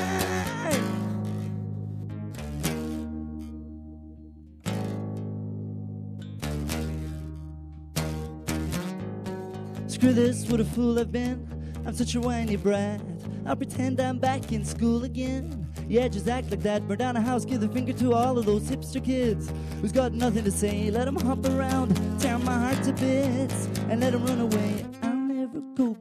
Screw 9.87 10.13
this, 10.13 10.49
what 10.49 10.59
a 10.61 10.65
fool 10.65 10.99
I've 10.99 11.13
been. 11.13 11.47
I'm 11.87 11.95
such 11.95 12.17
a 12.17 12.21
whiny 12.21 12.57
brat. 12.57 13.01
I'll 13.47 13.55
pretend 13.55 14.01
I'm 14.01 14.19
back 14.19 14.51
in 14.51 14.65
school 14.65 15.05
again. 15.05 15.69
Yeah, 15.89 16.09
just 16.09 16.27
act 16.29 16.51
like 16.51 16.63
that. 16.63 16.89
Burn 16.89 16.99
down 16.99 17.17
a 17.17 17.21
house, 17.21 17.45
give 17.45 17.61
the 17.61 17.69
finger 17.69 17.93
to 17.93 18.15
all 18.15 18.37
of 18.37 18.47
those 18.47 18.69
hipster 18.69 19.05
kids 19.05 19.53
who's 19.81 19.93
got 19.93 20.13
nothing 20.13 20.43
to 20.43 20.51
say. 20.51 20.91
Let 20.91 21.05
them 21.05 21.15
hop 21.17 21.47
around, 21.47 21.95
tear 22.21 22.39
my 22.39 22.59
heart 22.59 22.83
to 22.85 22.93
bits, 22.93 23.69
and 23.89 24.01
let 24.01 24.11
them 24.13 24.27
run 24.27 24.41
away. 24.41 24.85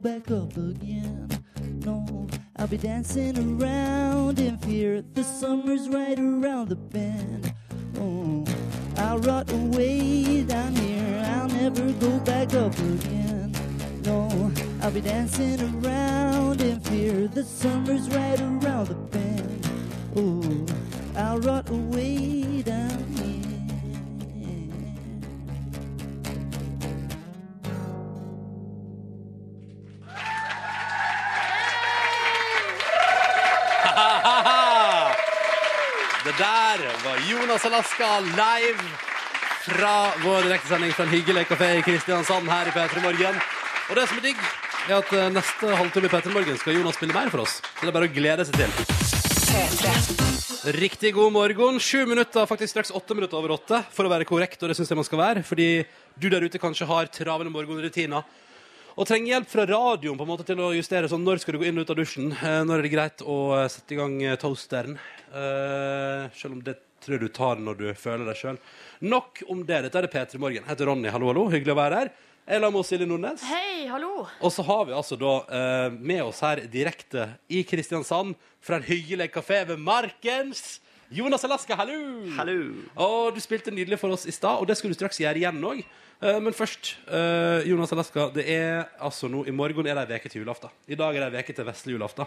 Back 0.02 0.30
up 0.30 0.56
again. 0.56 1.28
No, 1.84 2.26
I'll 2.56 2.66
be 2.66 2.78
dancing 2.78 3.36
around 3.36 4.38
in 4.40 4.56
fear. 4.56 5.02
The 5.02 5.22
summer's 5.22 5.90
right 5.90 6.18
around 6.18 6.70
the 6.70 6.76
bend. 6.76 7.52
Oh, 7.98 8.46
I'll 8.96 9.18
rot 9.18 9.52
away 9.52 10.42
down 10.44 10.74
here. 10.74 11.22
I'll 11.36 11.48
never 11.48 11.92
go 11.92 12.18
back 12.20 12.54
up 12.54 12.72
again. 12.78 13.52
No, 14.06 14.50
I'll 14.80 14.90
be 14.90 15.02
dancing 15.02 15.60
around 15.60 16.62
in 16.62 16.80
fear. 16.80 17.28
The 17.28 17.44
summer's 17.44 18.08
right 18.08 18.40
around 18.40 18.88
the 18.88 18.94
bend. 18.94 19.68
Oh, 20.16 20.66
I'll 21.14 21.40
rot 21.40 21.68
away 21.68 22.62
down 22.62 23.09
der 36.90 37.10
var 37.10 37.18
Jonas 37.30 37.64
Alaska 37.64 38.20
live 38.20 38.82
fra 39.62 40.12
vår 40.24 40.42
direktesending 40.42 40.92
fra 40.92 41.04
en 41.04 41.12
hyggelig 41.12 41.44
kafé 41.46 41.68
i 41.78 41.82
Kristiansand 41.82 42.50
her 42.50 42.66
i 42.66 42.72
P3 42.74 43.02
Morgen. 43.04 43.36
Og 43.90 43.96
det 43.98 44.06
som 44.08 44.18
er 44.18 44.24
digg, 44.24 44.40
er 44.88 44.96
at 44.96 45.12
eh, 45.14 45.28
neste 45.34 45.76
halvtime 45.76 46.08
i 46.08 46.12
P3 46.14 46.32
Morgen 46.34 46.58
skal 46.58 46.78
Jonas 46.78 46.98
spille 46.98 47.14
mer 47.14 47.30
for 47.30 47.44
oss. 47.44 47.60
Så 47.60 47.84
det 47.84 47.92
er 47.92 47.96
bare 47.98 48.08
å 48.10 48.14
glede 48.16 48.46
seg 48.48 48.54
til. 48.58 48.70
Riktig 50.80 51.14
god 51.14 51.30
morgen. 51.36 51.78
Sju 51.82 52.02
minutter, 52.10 52.48
faktisk 52.50 52.74
straks 52.74 52.94
åtte 52.96 53.14
minutter 53.18 53.38
over 53.38 53.54
åtte, 53.54 53.82
for 53.94 54.08
å 54.08 54.12
være 54.12 54.26
korrekt, 54.26 54.58
og 54.62 54.72
det 54.72 54.78
syns 54.80 54.90
jeg 54.90 54.98
man 54.98 55.06
skal 55.06 55.22
være. 55.22 55.46
Fordi 55.46 55.68
du 56.18 56.26
der 56.32 56.42
ute 56.48 56.62
kanskje 56.62 56.90
har 56.90 57.12
travle 57.14 57.52
morgenrutiner. 57.54 58.26
Og 59.00 59.06
trenger 59.08 59.32
hjelp 59.32 59.48
fra 59.48 59.64
radioen 59.64 60.18
på 60.18 60.26
en 60.26 60.28
måte 60.28 60.44
til 60.44 60.58
å 60.60 60.74
justere 60.76 61.08
sånn 61.08 61.22
når 61.24 61.38
skal 61.40 61.56
du 61.56 61.62
gå 61.62 61.70
inn 61.70 61.80
og 61.80 61.86
ut 61.86 61.92
av 61.94 61.96
dusjen. 61.96 62.26
Eh, 62.36 62.58
når 62.68 62.82
er 62.82 62.84
det 62.84 62.90
greit 62.92 63.22
å 63.24 63.36
eh, 63.56 63.68
sette 63.72 63.94
i 63.96 63.96
gang 63.96 64.18
eh, 64.20 64.36
toasteren. 64.36 64.98
Uh, 65.30 66.26
selv 66.36 66.56
om 66.56 66.58
det 66.66 66.74
tror 67.00 67.22
du 67.22 67.30
tar 67.32 67.62
når 67.64 67.78
du 67.78 67.86
føler 67.96 68.28
deg 68.28 68.36
sjøl. 68.36 68.58
Nok 69.08 69.40
om 69.48 69.62
det. 69.64 69.78
Dette 69.86 70.02
er 70.02 70.04
det 70.04 70.12
P3 70.12 70.42
Morgen. 70.42 70.60
Jeg 70.60 70.68
heter 70.68 70.90
Ronny. 70.90 71.08
Hallo, 71.14 71.30
hallo. 71.30 71.46
Hyggelig 71.48 71.72
å 71.72 71.78
være 71.78 72.02
her. 72.02 72.12
Jeg 72.44 72.60
er 72.60 72.74
med 72.74 72.88
Silje 72.90 73.08
Nordnes. 73.08 73.46
Hei, 73.48 73.86
hallo. 73.88 74.12
Og 74.44 74.52
så 74.52 74.66
har 74.68 74.84
vi 74.90 74.96
altså 74.98 75.16
da 75.16 75.32
uh, 75.48 75.96
med 75.96 76.20
oss 76.26 76.44
her 76.44 76.66
direkte 76.68 77.30
i 77.48 77.64
Kristiansand 77.64 78.36
fra 78.60 78.82
en 78.82 78.88
hyggelig 78.90 79.30
kafé 79.32 79.62
ved 79.70 79.80
Markens. 79.80 80.82
Jonas 81.10 81.42
Alaska, 81.42 81.74
hallo! 81.74 81.94
Hallo. 82.36 82.58
Og 83.02 83.32
du 83.34 83.40
spilte 83.42 83.72
nydelig 83.74 83.96
for 83.98 84.14
oss 84.14 84.28
i 84.30 84.34
stad, 84.34 84.60
og 84.62 84.68
det 84.70 84.76
skal 84.78 84.92
du 84.92 84.94
straks 84.94 85.18
gjøre 85.18 85.40
igjen 85.40 85.64
òg. 85.66 85.80
men 86.20 86.54
først, 86.54 86.98
eh, 87.08 87.66
Jonas 87.66 87.92
Alaska, 87.92 88.28
det 88.30 88.44
er 88.46 88.84
altså 89.00 89.26
nå 89.26 89.44
I 89.48 89.50
morgen 89.50 89.86
er 89.86 89.94
det 90.06 90.14
ei 90.14 90.20
uke 90.20 90.28
til 90.30 90.42
julaften. 90.44 90.70
I 90.86 90.94
dag 90.94 91.16
er 91.16 91.30
det 91.30 91.34
ei 91.34 91.42
uke 91.42 91.56
til 91.56 91.66
vesle 91.66 91.92
julaften. 91.96 92.26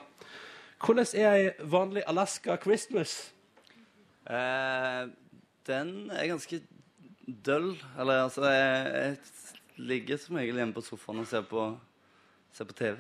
Hvordan 0.84 1.06
er 1.16 1.32
ei 1.32 1.50
vanlig 1.64 2.04
Alaska 2.08 2.58
Christmas? 2.58 3.32
Eh, 4.28 5.08
den 5.66 6.12
er 6.12 6.28
ganske 6.28 6.62
døll. 7.46 7.78
Eller 7.98 8.24
altså 8.26 8.44
Jeg, 8.44 8.92
jeg 8.94 9.18
ligger 9.78 10.18
som 10.18 10.36
regel 10.36 10.56
hjemme 10.60 10.74
på 10.74 10.82
sofaen 10.82 11.20
og 11.20 11.28
ser 11.28 11.42
på, 11.42 11.80
ser 12.52 12.66
på 12.66 12.74
TV. 12.74 12.98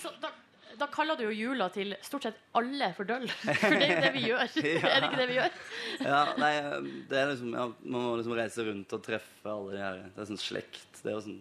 Så 0.00 0.08
da, 0.22 0.32
da 0.80 0.88
kaller 0.92 1.18
du 1.18 1.26
jo 1.28 1.34
jula 1.34 1.68
til 1.74 1.94
stort 2.04 2.26
sett 2.26 2.40
alle 2.58 2.90
for 2.96 3.08
døll. 3.08 3.28
For 3.60 3.76
det 3.76 3.86
er 3.86 3.94
jo 3.94 4.02
det 4.06 4.12
vi 4.16 4.24
gjør. 4.26 4.42
Er 4.90 4.98
det 5.00 5.10
ikke 5.10 5.20
det 5.20 5.28
vi 5.30 5.38
gjør? 5.38 5.60
Ja, 6.00 6.24
nei, 6.40 6.52
det 7.10 7.20
er 7.20 7.30
liksom 7.32 7.54
ja, 7.54 7.68
Man 7.84 8.04
må 8.06 8.16
liksom 8.18 8.36
reise 8.38 8.66
rundt 8.66 8.96
og 8.96 9.04
treffe 9.04 9.52
alle 9.52 9.76
de 9.76 9.80
her 9.84 10.02
Det 10.08 10.24
er 10.24 10.30
sånn 10.32 10.40
slekt. 10.40 10.90
Det 11.00 11.12
er 11.12 11.16
jo 11.18 11.24
sånn 11.28 11.40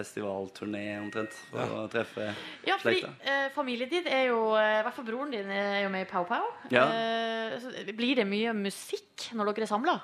festivalturné 0.00 0.84
omtrent 1.00 1.34
for 1.50 1.74
å 1.76 1.88
treffe 1.92 2.30
Ja, 2.68 2.78
fordi 2.80 3.02
eh, 3.04 3.48
familien 3.52 3.90
din 3.90 4.06
er 4.08 4.30
jo 4.30 4.54
eh, 4.56 4.78
I 4.78 4.84
hvert 4.86 4.96
fall 4.96 5.08
broren 5.08 5.34
din 5.34 5.50
er 5.52 5.82
jo 5.84 5.90
med 5.92 6.06
i 6.06 6.08
Pow 6.10 6.24
Pow. 6.28 6.46
Ja. 6.72 6.86
Eh, 6.88 7.92
blir 7.96 8.22
det 8.22 8.28
mye 8.28 8.54
musikk 8.56 9.30
når 9.36 9.52
dere 9.52 9.68
er 9.68 9.72
samla? 9.74 9.98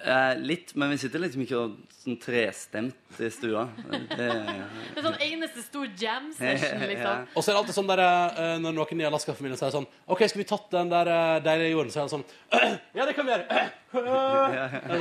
Eh, 0.00 0.34
litt, 0.40 0.70
men 0.80 0.90
vi 0.94 0.96
sitter 1.02 1.20
liksom 1.20 1.42
ikke 1.44 1.58
og 1.60 1.74
sånn 2.00 2.16
trestemt 2.22 3.18
i 3.20 3.28
stua. 3.32 3.66
Det, 3.90 4.16
Det 4.16 4.96
er 4.96 5.04
sånn 5.04 5.18
eneste 5.26 5.64
stor 5.64 5.86
jam 6.00 6.30
session, 6.38 6.80
liksom. 6.88 7.26
Og 7.34 7.44
så 7.44 7.50
er 7.50 7.56
det 7.56 7.60
alltid 7.60 7.76
sånn 7.76 7.90
der, 7.90 8.02
eh, 8.06 8.54
når 8.62 8.76
noen 8.78 9.02
i 9.02 9.08
Alaska-familien 9.10 9.60
sier 9.60 9.74
sånn 9.74 9.88
OK, 10.08 10.24
skal 10.30 10.40
vi 10.40 10.48
tatt 10.48 10.70
den 10.72 10.92
der 10.92 11.10
eh, 11.12 11.36
deilige 11.44 11.74
jorden? 11.74 11.92
Så 11.92 12.00
er 12.00 12.08
det 12.08 12.14
sånn 12.16 12.24
Ja, 12.98 13.06
det 13.08 13.16
kan 13.18 13.28
vi 13.28 13.34
gjøre. 13.34 13.60
Sånn, 13.90 14.06
ja, 14.06 14.50
ja, 14.54 14.68
ja, 14.70 14.98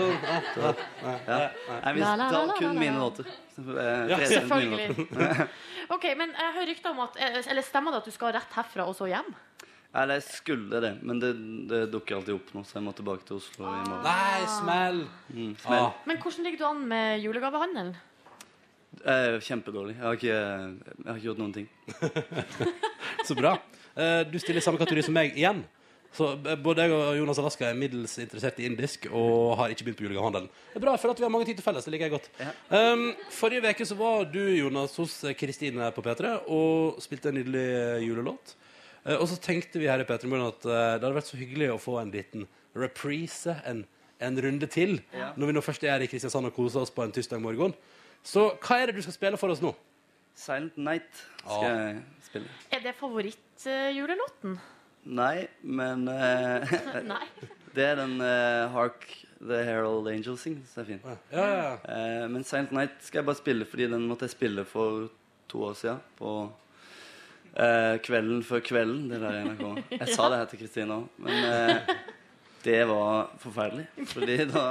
ja. 0.58 1.18
ja. 1.30 1.38
Nei, 1.84 1.92
vi 1.94 2.02
tar 2.02 2.54
kun 2.58 2.80
mine 2.80 2.98
låter. 2.98 3.28
Eh, 3.60 4.08
Ja, 4.10 4.18
selvfølgelig. 4.26 4.88
OK, 5.96 6.08
men 6.18 6.34
jeg 6.34 6.56
hører 6.56 6.70
rykter 6.74 6.96
om 6.96 7.04
at 7.06 7.20
Eller 7.22 7.66
stemmer 7.66 7.94
det 7.94 8.02
at 8.02 8.10
du 8.10 8.14
skal 8.16 8.34
rett 8.34 8.58
herfra 8.58 8.88
og 8.90 8.98
så 8.98 9.08
hjem? 9.12 9.30
Eller 9.96 10.20
jeg 10.20 10.26
skulle 10.30 10.80
det, 10.84 10.92
men 11.02 11.18
det, 11.22 11.32
det 11.70 11.80
dukker 11.90 12.20
alltid 12.20 12.36
opp 12.36 12.52
nå, 12.54 12.62
så 12.68 12.78
jeg 12.78 12.84
må 12.86 12.92
tilbake 12.94 13.26
til 13.26 13.40
Oslo 13.40 13.66
i 13.66 13.80
morgen. 13.88 14.04
Nei, 14.06 14.44
smell. 14.60 15.00
Mm, 15.34 15.56
smell. 15.64 15.88
Ah. 15.88 16.04
Men 16.06 16.20
hvordan 16.22 16.46
ligger 16.46 16.62
du 16.62 16.68
an 16.68 16.84
med 16.92 17.24
julegavehandelen? 17.24 17.96
Eh, 19.00 19.40
kjempedårlig. 19.42 19.96
Jeg 19.98 20.06
har, 20.06 20.20
ikke, 20.20 20.38
jeg 20.94 21.10
har 21.10 21.18
ikke 21.18 21.28
gjort 21.32 21.42
noen 21.42 21.56
ting. 21.58 21.68
Så 23.28 23.38
bra. 23.38 23.56
Eh, 23.98 24.22
Du 24.30 24.38
stiller 24.42 24.62
i 24.62 24.66
samme 24.66 24.82
kategori 24.82 25.08
som 25.10 25.18
meg 25.18 25.34
igjen. 25.38 25.64
Så 26.14 26.32
eh, 26.38 26.56
både 26.62 26.86
jeg 26.86 26.94
og 26.94 27.18
Jonas 27.24 27.42
Alaska 27.42 27.68
er 27.70 27.78
middels 27.82 28.14
interessert 28.22 28.62
i 28.62 28.70
indisk 28.70 29.10
og 29.10 29.58
har 29.58 29.74
ikke 29.74 29.90
begynt 29.90 30.02
på 30.02 30.06
julegavehandelen. 30.06 30.50
Det 30.70 30.78
er 30.78 30.86
bra, 30.86 30.94
jeg 30.98 31.02
føler 31.04 31.18
at 31.18 31.22
vi 31.22 31.30
har 31.32 31.34
mange 31.34 31.50
ting 31.50 31.58
til 31.58 31.66
felles. 31.66 31.86
Det 31.90 31.94
liker 31.94 32.10
jeg 32.10 32.18
godt. 32.18 32.32
Um, 32.70 33.06
forrige 33.34 33.74
uke 33.74 33.90
så 33.90 33.98
var 34.00 34.26
du, 34.30 34.42
Jonas, 34.58 34.98
hos 35.02 35.20
Kristine 35.38 35.90
på 35.98 36.06
P3 36.06 36.38
og 36.46 37.02
spilte 37.06 37.34
en 37.34 37.42
nydelig 37.42 37.70
julelåt. 38.06 38.58
Eh, 39.10 39.18
og 39.18 39.26
så 39.32 39.40
tenkte 39.42 39.82
vi 39.82 39.90
her 39.90 40.04
i 40.04 40.06
P3 40.08 40.30
at 40.46 40.66
eh, 40.70 40.96
det 41.00 41.04
hadde 41.04 41.16
vært 41.18 41.32
så 41.32 41.40
hyggelig 41.40 41.72
å 41.74 41.80
få 41.82 41.98
en 42.04 42.12
liten 42.14 42.46
reprise, 42.78 43.56
en, 43.66 43.84
en 44.22 44.42
runde 44.46 44.68
til, 44.70 45.00
Ja. 45.16 45.32
når 45.36 45.50
vi 45.50 45.56
nå 45.58 45.64
først 45.66 45.84
er 45.90 46.06
i 46.06 46.10
Kristiansand 46.12 46.46
og 46.52 46.54
koser 46.56 46.84
oss 46.86 46.94
på 46.94 47.04
en 47.04 47.12
tirsdag 47.16 47.42
morgen. 47.42 47.74
Så 48.24 48.52
hva 48.62 48.78
er 48.84 48.90
det 48.92 49.00
du 49.00 49.02
skal 49.06 49.16
spille 49.16 49.40
for 49.42 49.50
oss 49.54 49.62
nå? 49.64 49.74
Silent 50.40 50.78
Night 50.78 51.10
skal 51.42 51.64
Ja. 51.66 51.72
jeg 51.90 52.04
spille. 52.30 52.52
Er 52.72 52.84
det 52.86 52.94
favorittjulelåten? 53.00 54.60
Nei, 55.10 55.48
men 55.64 56.06
uh, 56.08 56.64
Nei. 57.14 57.24
det 57.76 57.86
er 57.94 57.96
den 58.02 58.18
uh, 58.22 58.68
Hark 58.76 59.08
The 59.40 59.64
Herald 59.64 60.08
Angel 60.12 60.36
Sing. 60.38 60.58
Så 60.68 60.82
er 60.84 60.88
fin. 60.92 61.00
Ja, 61.06 61.16
ja, 61.32 61.48
ja. 61.64 61.74
Eh, 61.88 62.26
men 62.30 62.44
Silent 62.44 62.74
Night 62.76 62.98
skal 63.02 63.22
jeg 63.22 63.28
bare 63.30 63.40
spille 63.40 63.66
fordi 63.66 63.88
den 63.92 64.04
måtte 64.10 64.28
jeg 64.28 64.34
spille 64.36 64.66
for 64.68 65.08
to 65.50 65.64
år 65.70 65.78
siden. 65.80 66.02
På 66.20 66.34
eh, 67.56 67.96
Kvelden 68.06 68.44
før 68.46 68.60
kvelden. 68.66 69.08
Det 69.12 69.20
der 69.24 69.40
i 69.40 69.44
NRK. 69.48 69.66
Jeg 69.98 70.08
sa 70.16 70.30
det 70.30 70.40
her 70.42 70.50
til 70.52 70.62
Kristine 70.64 70.98
òg, 71.00 71.08
men 71.26 71.50
eh, 71.50 71.94
det 72.66 72.80
var 72.90 73.30
forferdelig. 73.42 73.88
Fordi 74.14 74.38
da 74.52 74.66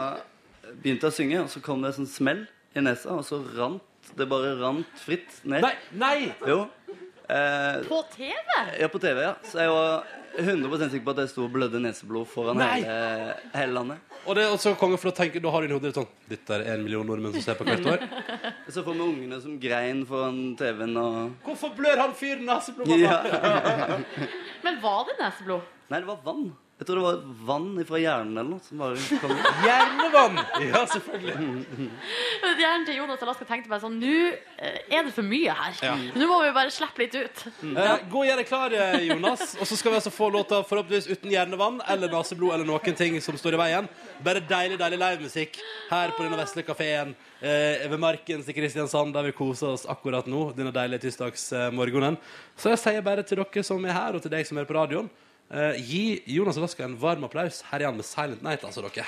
begynte 0.82 1.08
jeg 1.08 1.12
å 1.12 1.16
synge, 1.18 1.42
og 1.46 1.52
så 1.52 1.62
kom 1.64 1.82
det 1.82 1.92
en 1.94 1.98
sånn 2.02 2.10
smell 2.12 2.42
i 2.76 2.84
nesa, 2.84 3.16
og 3.16 3.24
så 3.26 3.40
rant 3.56 4.12
det 4.16 4.26
bare 4.30 4.54
rant 4.60 5.00
fritt 5.04 5.40
ned. 5.44 5.64
Nei! 5.64 5.74
nei! 6.00 6.32
Jo. 6.48 6.62
Eh, 7.28 7.82
På 7.88 8.02
TV? 8.14 8.54
ja, 8.80 8.88
på 8.88 9.00
TV, 9.02 9.20
ja. 9.26 9.34
Så 9.44 9.60
jeg 9.60 9.72
var 9.72 10.06
100 10.38 10.90
sikker 10.92 11.04
på 11.06 11.14
at 11.14 11.22
jeg 11.24 11.32
sto 11.32 11.44
og 11.46 11.54
blødde 11.54 11.80
neseblod 11.82 12.28
foran 12.30 12.60
Nei. 12.60 12.82
hele, 12.82 13.34
hele 13.54 13.74
landet. 13.74 14.14
Og 14.24 14.36
det 14.36 14.44
er 14.44 14.52
også 14.54 14.74
konge, 14.78 14.98
for 15.00 15.10
da 15.10 15.16
tenker, 15.22 15.42
da 15.42 15.50
har 15.54 15.64
du 15.64 15.70
i 15.70 15.74
hodet 15.74 15.90
ditt 15.90 15.98
sånn 16.00 16.08
Dette 16.28 16.58
er 16.58 16.64
en 16.74 16.84
million 16.84 17.06
nordmenn 17.08 17.34
som 17.34 17.44
ser 17.44 17.58
på 17.58 17.66
hvert 17.68 17.86
år. 17.88 18.04
Jeg 18.66 18.72
så 18.76 18.84
for 18.84 18.94
meg 18.94 19.08
ungene 19.08 19.40
som 19.42 19.58
grein 19.62 20.04
foran 20.08 20.40
TV-en 20.58 20.96
og 21.00 21.18
Hvorfor 21.46 21.74
blør 21.78 22.04
han 22.04 22.14
fyren 22.18 22.46
neseblod? 22.48 22.94
ja. 23.00 23.18
Men 24.64 24.80
var 24.84 25.04
det 25.08 25.18
neseblod? 25.22 25.76
Nei, 25.88 26.02
det 26.02 26.10
var 26.10 26.24
vann. 26.26 26.48
Jeg 26.78 26.86
tror 26.86 26.98
det 27.00 27.04
var 27.08 27.22
vann 27.42 27.70
fra 27.88 27.98
hjernen 27.98 28.36
eller 28.38 28.52
noe 28.52 28.62
som 28.62 28.78
bare 28.78 29.00
kom 29.18 29.32
ut. 29.34 29.46
Hjernevann! 29.66 30.36
Ja, 30.62 30.84
selvfølgelig. 30.86 31.88
Hjernen 32.60 32.84
til 32.86 33.00
Jonas 33.00 33.18
og 33.18 33.24
Alaska 33.26 33.48
tenkte 33.48 33.72
bare 33.72 33.82
sånn 33.82 33.96
Nå 33.98 34.12
eh, 34.28 34.76
er 34.86 35.08
det 35.08 35.14
for 35.16 35.26
mye 35.26 35.56
her. 35.58 35.74
Ja. 35.82 35.96
Nå 36.14 36.28
må 36.30 36.38
vi 36.44 36.52
bare 36.54 36.70
slippe 36.70 37.02
litt 37.02 37.18
ut. 37.18 37.42
Eh, 37.66 37.90
gå 38.12 38.22
og 38.22 38.30
gjør 38.30 38.38
deg 38.38 38.46
klar, 38.46 38.76
eh, 38.78 39.08
Jonas. 39.08 39.56
Og 39.58 39.66
så 39.66 39.80
skal 39.80 39.96
vi 39.96 39.98
altså 39.98 40.14
få 40.14 40.30
låta 40.36 40.62
forhåpentligvis 40.70 41.10
uten 41.10 41.34
hjernevann 41.34 41.82
eller 41.82 42.14
naseblod 42.14 42.54
eller 42.54 42.70
noen 42.70 42.98
ting 43.02 43.18
som 43.26 43.34
står 43.42 43.58
i 43.58 43.62
veien. 43.64 43.90
Bare 44.22 44.46
deilig, 44.46 44.78
deilig 44.78 45.02
livemusikk 45.02 45.58
her 45.90 46.14
på 46.14 46.22
denne 46.22 46.38
vesle 46.38 46.62
kafeen 46.62 47.14
eh, 47.42 47.88
ved 47.90 47.98
Markens 48.06 48.46
i 48.46 48.54
Kristiansand, 48.54 49.18
der 49.18 49.26
vi 49.26 49.34
koser 49.34 49.74
oss 49.74 49.88
akkurat 49.90 50.30
nå. 50.30 50.52
Denne 50.54 50.70
deilige 50.70 51.08
tirsdagsmorgenen. 51.08 52.22
Så 52.54 52.70
jeg 52.70 52.86
sier 52.86 53.02
bare 53.02 53.26
til 53.26 53.42
dere 53.42 53.66
som 53.66 53.82
er 53.82 53.98
her, 53.98 54.14
og 54.14 54.22
til 54.22 54.38
deg 54.38 54.46
som 54.46 54.62
er 54.62 54.68
på 54.68 54.78
radioen, 54.78 55.10
eh, 55.50 55.74
gi 55.80 56.22
Jonas 56.26 56.56
Alaska 56.56 56.84
en 56.84 56.96
varm 57.00 57.24
applaus. 57.24 57.62
Her 57.70 57.80
er 57.80 57.86
han 57.86 57.96
med 57.96 58.04
Silent 58.04 58.42
Night, 58.42 58.64
altså, 58.64 58.80
dere. 58.80 59.04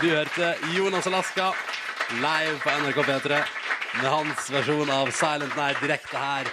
Du 0.00 0.06
hørte 0.10 0.54
Jonas 0.76 1.06
Alaska 1.06 1.52
live 2.22 2.58
på 2.62 2.70
NRK 2.70 2.98
P3 3.08 3.38
med 3.98 4.10
hans 4.12 4.50
versjon 4.52 4.90
av 4.94 5.10
Silent 5.10 5.56
Night 5.58 5.80
direkte 5.82 6.20
her 6.20 6.50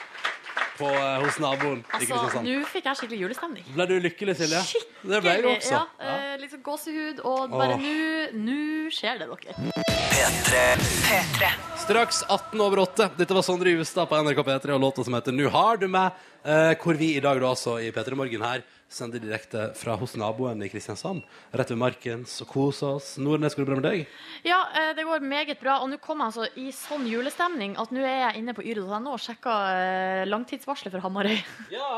på, 0.80 0.88
eh, 0.90 1.20
hos 1.22 1.38
naboen 1.40 1.84
Altså, 1.94 2.42
nå 2.44 2.56
fikk 2.72 2.88
jeg 2.90 3.00
skikkelig 3.00 3.20
julestemning. 3.22 3.68
Ble 3.76 3.86
du 3.88 3.94
lykkelig, 4.04 4.36
Silje? 4.40 4.64
Det 5.06 5.22
ble 5.24 5.36
jeg 5.36 5.46
jo 5.46 5.52
også. 5.54 5.78
Ja, 5.78 5.84
eh, 6.10 6.38
liksom 6.42 6.64
gåsehud, 6.66 7.22
og 7.24 7.54
bare 7.54 7.78
nå 7.80 7.94
Nå 8.34 8.58
skjer 8.92 9.22
det, 9.22 9.30
dere. 9.30 9.84
P3. 10.16 11.52
Straks 11.86 12.24
18 12.28 12.62
over 12.66 12.82
8. 12.88 13.12
Dette 13.20 13.38
var 13.38 13.46
Sondre 13.46 13.76
Justad 13.76 14.10
på 14.10 14.18
NRK 14.26 14.42
P3 14.48 14.74
og 14.76 14.82
låta 14.88 15.06
som 15.06 15.14
heter 15.14 15.36
Nu 15.38 15.46
har 15.54 15.78
du 15.78 15.88
meg. 15.88 16.18
Eh, 16.44 16.74
hvor 16.82 16.98
vi 16.98 17.16
i 17.16 17.22
dag 17.22 17.40
da 17.42 17.54
altså 17.54 17.78
i 17.82 17.92
P3 17.94 18.18
Morgen 18.18 18.42
her 18.42 18.66
sender 18.96 19.20
direkte 19.20 19.70
fra 19.76 19.96
hos 20.00 20.16
naboen 20.20 20.64
i 20.64 20.70
Kristiansand. 20.72 21.26
Rett 21.56 21.74
ved 21.74 21.80
Markens 21.82 22.38
og 22.44 22.50
koser 22.52 22.96
oss. 22.96 23.10
Nordnes, 23.22 23.56
går 23.56 23.66
det 23.66 23.72
bra 23.72 23.80
med 23.82 23.88
deg? 23.90 24.06
Ja, 24.48 24.62
eh, 24.72 24.92
det 24.96 25.06
går 25.08 25.26
meget 25.26 25.60
bra. 25.60 25.82
Og 25.84 25.92
nå 25.92 26.00
kom 26.04 26.24
jeg 26.24 26.32
altså 26.32 26.48
i 26.62 26.72
sånn 26.76 27.08
julestemning 27.10 27.76
at 27.82 27.92
nå 27.96 28.06
er 28.06 28.22
jeg 28.30 28.42
inne 28.42 28.56
på 28.56 28.64
yr.no 28.64 29.16
og 29.16 29.22
sjekker 29.22 29.76
eh, 29.76 30.24
langtidsvarselet 30.30 30.96
for 30.96 31.04
Hamarøy. 31.06 31.38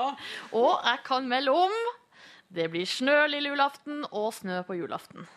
og 0.62 0.74
jeg 0.74 1.04
kan 1.08 1.30
melde 1.30 1.54
om 1.54 1.80
det 2.48 2.70
blir 2.72 2.88
snø 2.88 3.26
lille 3.30 3.52
julaften 3.52 4.06
og 4.10 4.32
snø 4.34 4.64
på 4.68 4.80
julaften. 4.80 5.28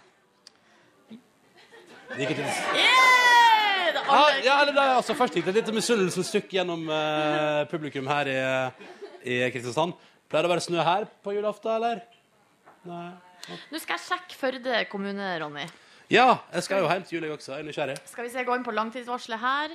Lykke 2.17 2.35
til. 2.35 2.47
Yeah! 2.75 3.21
Ja, 4.11 4.23
ja, 4.43 4.55
eller 4.63 4.75
det 4.75 4.83
er 4.83 4.97
altså 4.99 5.15
Først 5.15 5.37
gikk 5.37 5.47
det 5.47 5.53
et 5.55 5.61
lite 5.61 5.75
misunnelsens 5.75 6.31
stykk 6.33 6.51
gjennom 6.57 6.87
uh, 6.91 7.63
publikum 7.71 8.09
her 8.11 8.31
i, 8.31 8.39
i 9.23 9.37
Kristiansand. 9.55 9.95
Pleier 10.31 10.47
det 10.47 10.51
å 10.51 10.53
være 10.55 10.63
snø 10.65 10.83
her 10.87 11.07
på 11.25 11.35
julaften, 11.35 11.73
eller? 11.75 12.03
Nei. 12.87 13.09
Nå 13.73 13.81
skal 13.83 13.97
jeg 13.97 14.05
sjekke 14.07 14.37
Førde 14.39 14.83
kommune, 14.91 15.31
Ronny. 15.43 15.65
Ja, 16.11 16.39
jeg 16.55 16.65
skal 16.67 16.83
jo 16.85 16.91
hjem 16.91 17.03
til 17.07 17.17
jul, 17.19 17.27
jeg 17.29 17.35
også. 17.37 17.53
Jeg 17.57 17.65
er 17.65 17.67
nysgjerrig. 17.69 17.97
Skal 18.11 18.27
vi 18.27 18.31
se, 18.33 18.45
gå 18.47 18.55
inn 18.59 18.67
på 18.67 18.75
langtidsvarselet 18.75 19.43
her. 19.43 19.75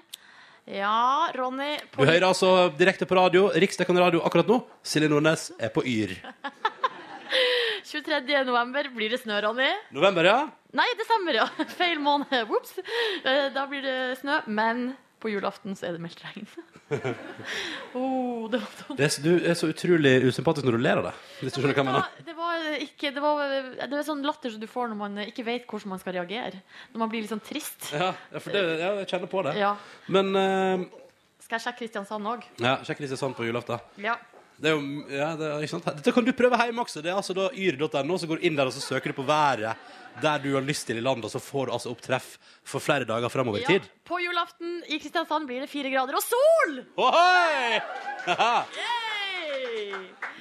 Ja, 0.66 1.28
Ronny 1.38 1.76
Du 1.94 2.02
hører 2.02 2.26
altså 2.26 2.50
direkte 2.80 3.06
på 3.06 3.14
radio, 3.20 3.50
riksdekkende 3.54 4.02
radio 4.02 4.24
akkurat 4.26 4.48
nå. 4.50 4.62
Silje 4.88 5.12
Nordnes 5.12 5.50
er 5.62 5.70
på 5.76 5.84
Yr. 5.86 6.16
23. 7.86 8.40
november 8.48 8.88
blir 8.96 9.12
det 9.14 9.20
snø, 9.22 9.38
Ronny. 9.46 9.68
November, 9.94 10.26
ja? 10.28 10.40
Nei, 10.76 10.88
desember, 11.00 11.38
ja. 11.44 11.46
Feil 11.80 12.00
måned. 12.04 12.50
Ops. 12.50 12.80
Eh, 13.24 13.50
Da 13.56 13.68
blir 13.70 13.84
det 13.86 13.98
snø. 14.24 14.40
Men 14.48 14.88
på 15.26 15.32
julaften 15.34 15.74
så 15.78 15.88
er 15.90 15.96
det 15.98 16.04
meldt 16.06 16.22
regn. 16.22 16.46
oh, 17.98 18.46
det 18.52 18.60
var 18.62 18.70
dumt. 18.82 18.98
Det 19.00 19.06
er, 19.08 19.14
så- 19.16 19.24
du 19.26 19.32
er 19.40 19.58
så 19.58 19.70
utrolig 19.72 20.14
usympatisk 20.30 20.68
når 20.68 20.78
du 20.78 20.84
ler 20.86 21.02
av 21.02 21.08
det. 21.10 21.14
Hvis 21.42 21.56
du 21.56 21.62
skjønner 21.62 21.74
hva 21.74 21.82
jeg 21.84 21.90
mener. 21.90 22.12
Det 22.28 22.36
var 22.38 22.68
ikke 22.86 23.12
Det, 23.16 23.24
var, 23.24 23.56
det 23.90 23.98
er 24.00 24.06
sånn 24.08 24.22
latter 24.26 24.54
som 24.54 24.62
du 24.62 24.68
får 24.70 24.92
når 24.92 25.00
man 25.00 25.18
ikke 25.26 25.46
vet 25.48 25.66
hvordan 25.70 25.96
man 25.96 26.02
skal 26.04 26.18
reagere. 26.20 26.62
Når 26.94 27.04
man 27.06 27.12
blir 27.12 27.26
litt 27.26 27.34
sånn 27.34 27.44
trist. 27.46 27.90
Ja, 27.96 28.12
ja, 28.32 28.40
for 28.44 28.54
det, 28.56 28.64
ja, 28.84 28.94
jeg 29.02 29.10
kjenner 29.16 29.32
på 29.32 29.44
det. 29.50 29.56
Ja. 29.60 29.74
Men 30.14 30.32
eh, 30.40 30.86
Skal 31.46 31.58
jeg 31.60 31.66
sjekke 31.68 31.82
Kristiansand 31.84 32.32
òg? 32.36 32.48
ja, 32.62 32.78
sjekk 32.86 33.02
Kristiansand 33.02 33.38
på 33.38 33.48
julaften. 33.50 33.82
Ja. 34.04 34.18
Det 34.56 34.70
er 34.72 34.78
jo, 34.78 34.84
ja, 35.12 35.34
det 35.36 35.48
er, 35.50 35.64
ikke 35.66 35.74
sant? 35.74 35.88
Dette 35.98 36.14
kan 36.16 36.24
du 36.24 36.32
prøve 36.38 36.56
hjemme 36.64 36.86
også. 36.86 37.02
Det 37.04 37.12
er 37.12 37.18
altså 37.20 37.34
da 37.36 37.50
yr.no, 37.52 38.16
så 38.22 38.30
går 38.30 38.40
du 38.40 38.46
inn 38.48 38.56
der 38.56 38.70
og 38.70 38.76
så 38.78 38.84
søker 38.84 39.12
du 39.12 39.18
på 39.18 39.26
været 39.28 39.74
der 40.22 40.40
du 40.44 40.50
har 40.56 40.64
lyst 40.66 40.88
til 40.88 40.98
i 41.00 41.04
landet, 41.04 41.26
og 41.28 41.32
så 41.34 41.42
får 41.44 41.68
du 41.70 41.76
altså 41.76 41.92
opp 41.92 42.02
treff 42.06 42.36
for 42.64 42.84
flere 42.84 43.08
dager 43.08 43.30
framover 43.34 43.62
i 43.64 43.66
tid. 43.68 43.88
På 44.08 44.20
julaften 44.24 44.78
i 44.88 45.00
Kristiansand 45.02 45.48
blir 45.50 45.66
det 45.66 45.70
fire 45.72 45.92
grader 45.94 46.16
og 46.20 46.24
sol! 46.26 46.80
Ohoi! 46.98 47.82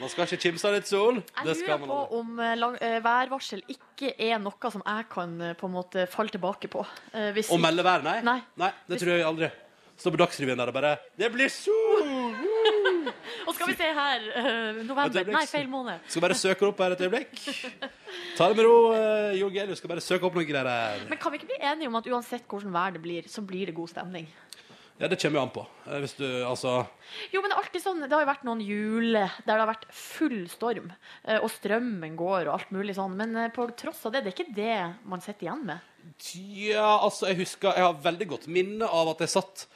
Man 0.01 0.11
skal 0.11 0.27
ikke 0.27 0.41
kimse 0.43 0.69
av 0.69 0.75
litt 0.75 0.89
sol. 0.91 1.21
Det 1.21 1.55
Jeg 1.55 1.69
lurer 1.69 1.85
på 1.87 1.97
aldri. 1.97 2.19
om 2.19 2.41
eh, 2.43 2.55
lang, 2.59 2.75
eh, 2.83 2.97
værvarsel 3.05 3.63
ikke 3.71 4.11
er 4.19 4.41
noe 4.43 4.71
som 4.75 4.83
jeg 4.85 5.07
kan 5.13 5.37
eh, 5.41 5.55
på 5.59 5.69
en 5.71 5.75
måte 5.77 6.07
falle 6.11 6.35
tilbake 6.35 6.71
på. 6.73 6.83
Eh, 7.15 7.31
hvis 7.37 7.51
Å 7.55 7.59
melde 7.63 7.85
vær, 7.87 8.03
nei? 8.05 8.19
Nei. 8.59 8.71
det 8.91 9.01
tror 9.01 9.15
jeg 9.15 9.27
aldri. 9.27 9.51
Stå 9.95 10.11
på 10.11 10.19
Dagsrevyen 10.19 10.59
der 10.59 10.73
og 10.73 10.75
bare 10.75 10.97
Det 11.15 11.29
blir 11.31 11.51
sol! 11.53 12.35
Og 13.47 13.55
skal 13.55 13.69
vi 13.71 13.77
se 13.79 13.91
her 13.95 14.25
eh, 14.41 14.81
November. 14.89 15.29
Nei, 15.31 15.45
feil 15.47 15.69
måned. 15.71 16.03
Skal 16.11 16.25
bare 16.25 16.37
søke 16.39 16.67
opp 16.67 16.81
her 16.83 16.97
et 16.97 17.05
øyeblikk. 17.07 17.35
Ta 18.39 18.49
det 18.51 18.57
med 18.59 18.67
ro, 18.67 18.77
uh, 18.95 19.33
Jo 19.39 19.51
Gelius. 19.55 19.79
Skal 19.83 19.93
bare 19.93 20.03
søke 20.05 20.27
opp 20.27 20.35
noen 20.39 20.49
greier 20.49 20.67
her. 20.71 21.05
Men 21.11 21.21
kan 21.23 21.33
vi 21.35 21.39
ikke 21.41 21.53
bli 21.53 21.61
enige 21.63 21.91
om 21.91 22.01
at 22.01 22.09
uansett 22.11 22.49
hvordan 22.51 22.75
vær 22.75 22.97
det 22.97 23.03
blir, 23.05 23.29
så 23.31 23.45
blir 23.47 23.71
det 23.71 23.77
god 23.77 23.93
stemning? 23.93 24.27
Ja, 25.01 25.09
det 25.11 25.19
kommer 25.19 25.41
jo 25.41 25.43
an 25.43 25.51
på. 25.51 25.63
Eh, 25.91 25.99
Hvis 26.05 26.13
du 26.21 26.27
altså 26.47 26.87
Jo, 27.33 27.41
men 27.43 27.51
det 27.51 27.57
er 27.57 27.63
alltid 27.65 27.83
sånn, 27.83 28.03
det 28.05 28.15
har 28.15 28.23
jo 28.23 28.29
vært 28.31 28.45
noen 28.47 28.61
jule 28.63 29.25
der 29.43 29.49
det 29.51 29.57
har 29.59 29.71
vært 29.73 29.89
full 29.91 30.45
storm, 30.53 30.93
eh, 31.27 31.41
og 31.41 31.51
strømmen 31.51 32.15
går 32.19 32.47
og 32.47 32.53
alt 32.55 32.71
mulig 32.75 32.95
sånn, 32.95 33.17
men 33.19 33.35
eh, 33.37 33.51
på 33.55 33.67
tross 33.75 34.05
av 34.07 34.15
det, 34.15 34.23
det 34.23 34.31
er 34.31 34.37
ikke 34.39 34.55
det 34.55 34.77
man 35.11 35.25
sitter 35.25 35.49
igjen 35.49 35.65
med. 35.67 35.91
Ja, 36.37 37.01
altså, 37.03 37.27
jeg 37.31 37.41
husker 37.43 37.73
Jeg 37.75 37.87
har 37.89 38.03
veldig 38.05 38.27
godt 38.35 38.47
minne 38.47 38.87
av 38.87 39.09
at 39.15 39.25
jeg 39.25 39.33
satt 39.35 39.65
eh, 39.67 39.71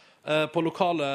på 0.52 0.60
lokale 0.60 1.06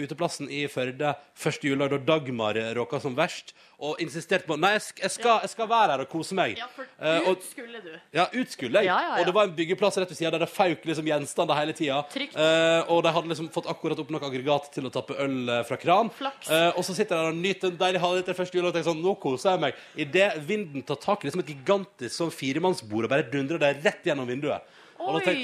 uteplassen 0.00 0.48
i 0.48 0.62
Førde 0.72 1.14
første 1.36 1.68
juledag 1.68 1.98
da 1.98 2.14
Dagmar 2.14 2.56
råka 2.78 3.00
som 3.02 3.14
verst, 3.18 3.52
og 3.82 3.98
insisterte 4.00 4.46
på 4.46 4.54
Nei, 4.62 4.70
jeg, 4.76 4.82
jeg, 5.02 5.10
skal, 5.16 5.40
jeg 5.42 5.50
skal 5.50 5.66
være 5.68 5.90
her 5.96 6.02
og 6.04 6.08
kose 6.12 6.36
meg. 6.38 6.54
Ja, 6.60 6.68
for 6.72 6.86
Eh, 7.02 7.24
og- 7.26 7.34
ut 7.36 7.42
skulle 7.42 7.80
du. 7.82 7.90
Ja, 8.14 8.28
ut 8.32 8.50
skulle 8.54 8.78
jeg. 8.78 8.86
Ja, 8.86 8.98
ja, 9.02 9.08
ja. 9.16 9.20
Og 9.20 9.26
det 9.26 9.34
var 9.34 9.48
en 9.48 9.54
byggeplass 9.56 9.96
rett 9.98 10.08
ved 10.12 10.16
sida 10.20 10.30
der 10.30 10.44
det 10.44 10.48
fauk 10.54 10.84
liksom 10.86 11.04
gjenstander 11.10 11.58
hele 11.58 11.74
tida. 11.74 11.96
Eh, 12.14 12.90
og 12.94 13.02
de 13.02 13.10
hadde 13.12 13.28
liksom 13.32 13.48
fått 13.50 13.66
akkurat 13.72 13.98
opp 13.98 14.12
nok 14.14 14.22
aggregat 14.28 14.70
til 14.76 14.86
å 14.86 14.92
tappe 14.94 15.16
øl 15.18 15.48
eh, 15.50 15.64
fra 15.66 15.76
kran. 15.82 16.12
Eh, 16.22 16.70
og 16.76 16.84
så 16.86 16.94
sitter 16.94 17.16
jeg 17.16 17.24
der 17.26 17.32
og 17.34 17.40
nyter 17.42 17.72
en 17.72 17.80
deilig 17.82 18.00
halvliter 18.04 18.38
første 18.38 18.54
juledag 18.56 18.70
og 18.70 18.76
tenker 18.78 18.90
sånn, 18.92 19.02
nå 19.02 19.16
koser 19.18 19.56
jeg 19.56 19.64
meg. 19.66 19.82
Idet 20.06 20.30
vinden 20.46 20.86
tar 20.86 21.00
tak 21.02 21.24
i 21.24 21.28
liksom 21.28 21.42
et 21.42 21.50
gigantisk 21.56 22.14
sånn 22.14 22.30
firemannsbord 22.30 23.08
og 23.10 23.10
bare 23.16 23.26
dundrer 23.34 23.58
det 23.58 23.72
rett 23.82 24.06
gjennom 24.06 24.30
vinduet. 24.30 24.62
Og 25.02 25.18
da 25.18 25.24
tenk, 25.26 25.42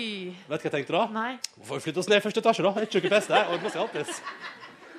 vet 0.49 0.63
du 0.63 0.69
hva 0.69 0.71
jeg 0.71 0.75
tenkte 0.77 0.95
da? 0.95 1.05
Nei. 1.15 1.33
Får 1.65 1.81
vi 1.81 1.85
flytte 1.89 2.03
oss 2.03 2.11
ned 2.11 2.21
i 2.21 2.25
første 2.25 2.43
etasje, 2.45 2.65
da? 2.67 2.73
Det 2.77 2.85
er 2.85 2.91
ikke 2.91 3.05
noe 3.09 3.15
pest, 3.17 3.33
det. 3.33 3.43
Ordner 3.55 3.75
seg 3.75 3.85
alltids. 3.85 4.23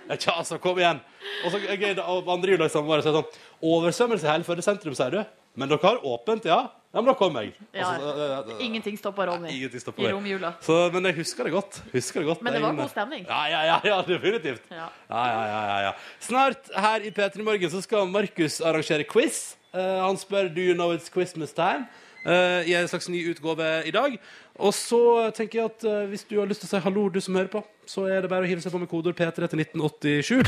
Ja, 0.10 0.16
tja, 0.18 0.34
altså, 0.42 0.58
kom 0.62 0.80
igjen. 0.82 1.00
Og 1.46 1.54
så 1.54 1.62
gøy, 1.62 1.94
da, 1.94 2.08
og 2.10 2.30
andre 2.34 2.56
juledag 2.56 2.72
sammen 2.74 2.90
var 2.90 3.04
det 3.04 3.12
sånn 3.12 3.22
Oversvømmelse 3.70 4.26
i 4.26 4.32
hele 4.32 4.48
Førde 4.48 4.66
sentrum, 4.66 4.96
sier 4.98 5.14
du? 5.14 5.22
Men 5.60 5.70
dere 5.70 5.84
har 5.84 6.00
åpent, 6.08 6.48
ja? 6.50 6.64
Ja, 6.90 7.04
men 7.04 7.12
da 7.12 7.14
kommer 7.14 7.46
jeg. 7.46 7.54
Ja, 7.74 7.86
Altså, 7.86 8.08
øh, 8.16 8.40
øh, 8.40 8.56
øh, 8.56 8.66
Ingenting 8.66 8.98
stopper 8.98 9.28
Ronny 9.30 9.50
Ingenting 9.54 9.82
stopper 9.82 10.04
i 10.04 10.06
det. 10.08 10.14
romjula. 10.16 10.52
Men 10.94 11.06
jeg 11.06 11.16
husker 11.16 11.44
det 11.44 11.54
godt. 11.54 11.84
Husker 11.94 12.20
det 12.20 12.28
godt. 12.28 12.42
Men 12.42 12.54
det 12.54 12.62
var 12.62 12.74
god 12.74 12.90
stemning. 12.90 13.26
Ja, 13.30 13.44
ja, 13.46 13.62
ja, 13.66 13.80
ja 13.84 14.02
definitivt. 14.08 14.62
Ja. 14.72 14.88
Ja, 15.10 15.26
ja, 15.28 15.44
ja, 15.46 15.62
ja, 15.70 15.80
ja. 15.86 15.92
Snart 16.20 16.72
her 16.76 17.06
i 17.06 17.12
P3 17.12 17.44
Morgen 17.44 17.70
så 17.70 17.82
skal 17.82 18.08
Markus 18.08 18.62
arrangere 18.62 19.04
quiz. 19.04 19.56
Uh, 19.74 19.80
han 19.80 20.18
spør 20.18 20.50
Do 20.50 20.62
you 20.62 20.74
know 20.74 20.96
it's 20.96 21.12
Christmas 21.14 21.54
time? 21.54 21.86
Uh, 22.26 22.66
I 22.66 22.74
en 22.74 22.88
slags 22.88 23.10
ny 23.10 23.22
utgave 23.32 23.84
i 23.86 23.92
dag. 23.92 24.18
Og 24.60 24.74
så 24.76 25.00
tenker 25.36 25.62
jeg 25.62 25.70
at 25.70 25.84
eh, 25.88 26.08
hvis 26.12 26.26
du 26.28 26.36
har 26.40 26.50
lyst 26.50 26.66
til 26.66 26.68
å 26.68 26.74
si 26.74 26.82
hallo, 26.84 27.06
du 27.08 27.22
som 27.24 27.38
hører 27.40 27.52
på, 27.54 27.62
så 27.88 28.04
er 28.12 28.26
det 28.26 28.32
bare 28.32 28.44
å 28.44 28.50
hive 28.50 28.64
seg 28.64 28.74
på 28.74 28.82
med 28.82 28.90
kodeord 28.92 29.16
P3 29.16 29.48
til 29.48 29.64
1987. 29.64 30.44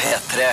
P3. 0.00 0.48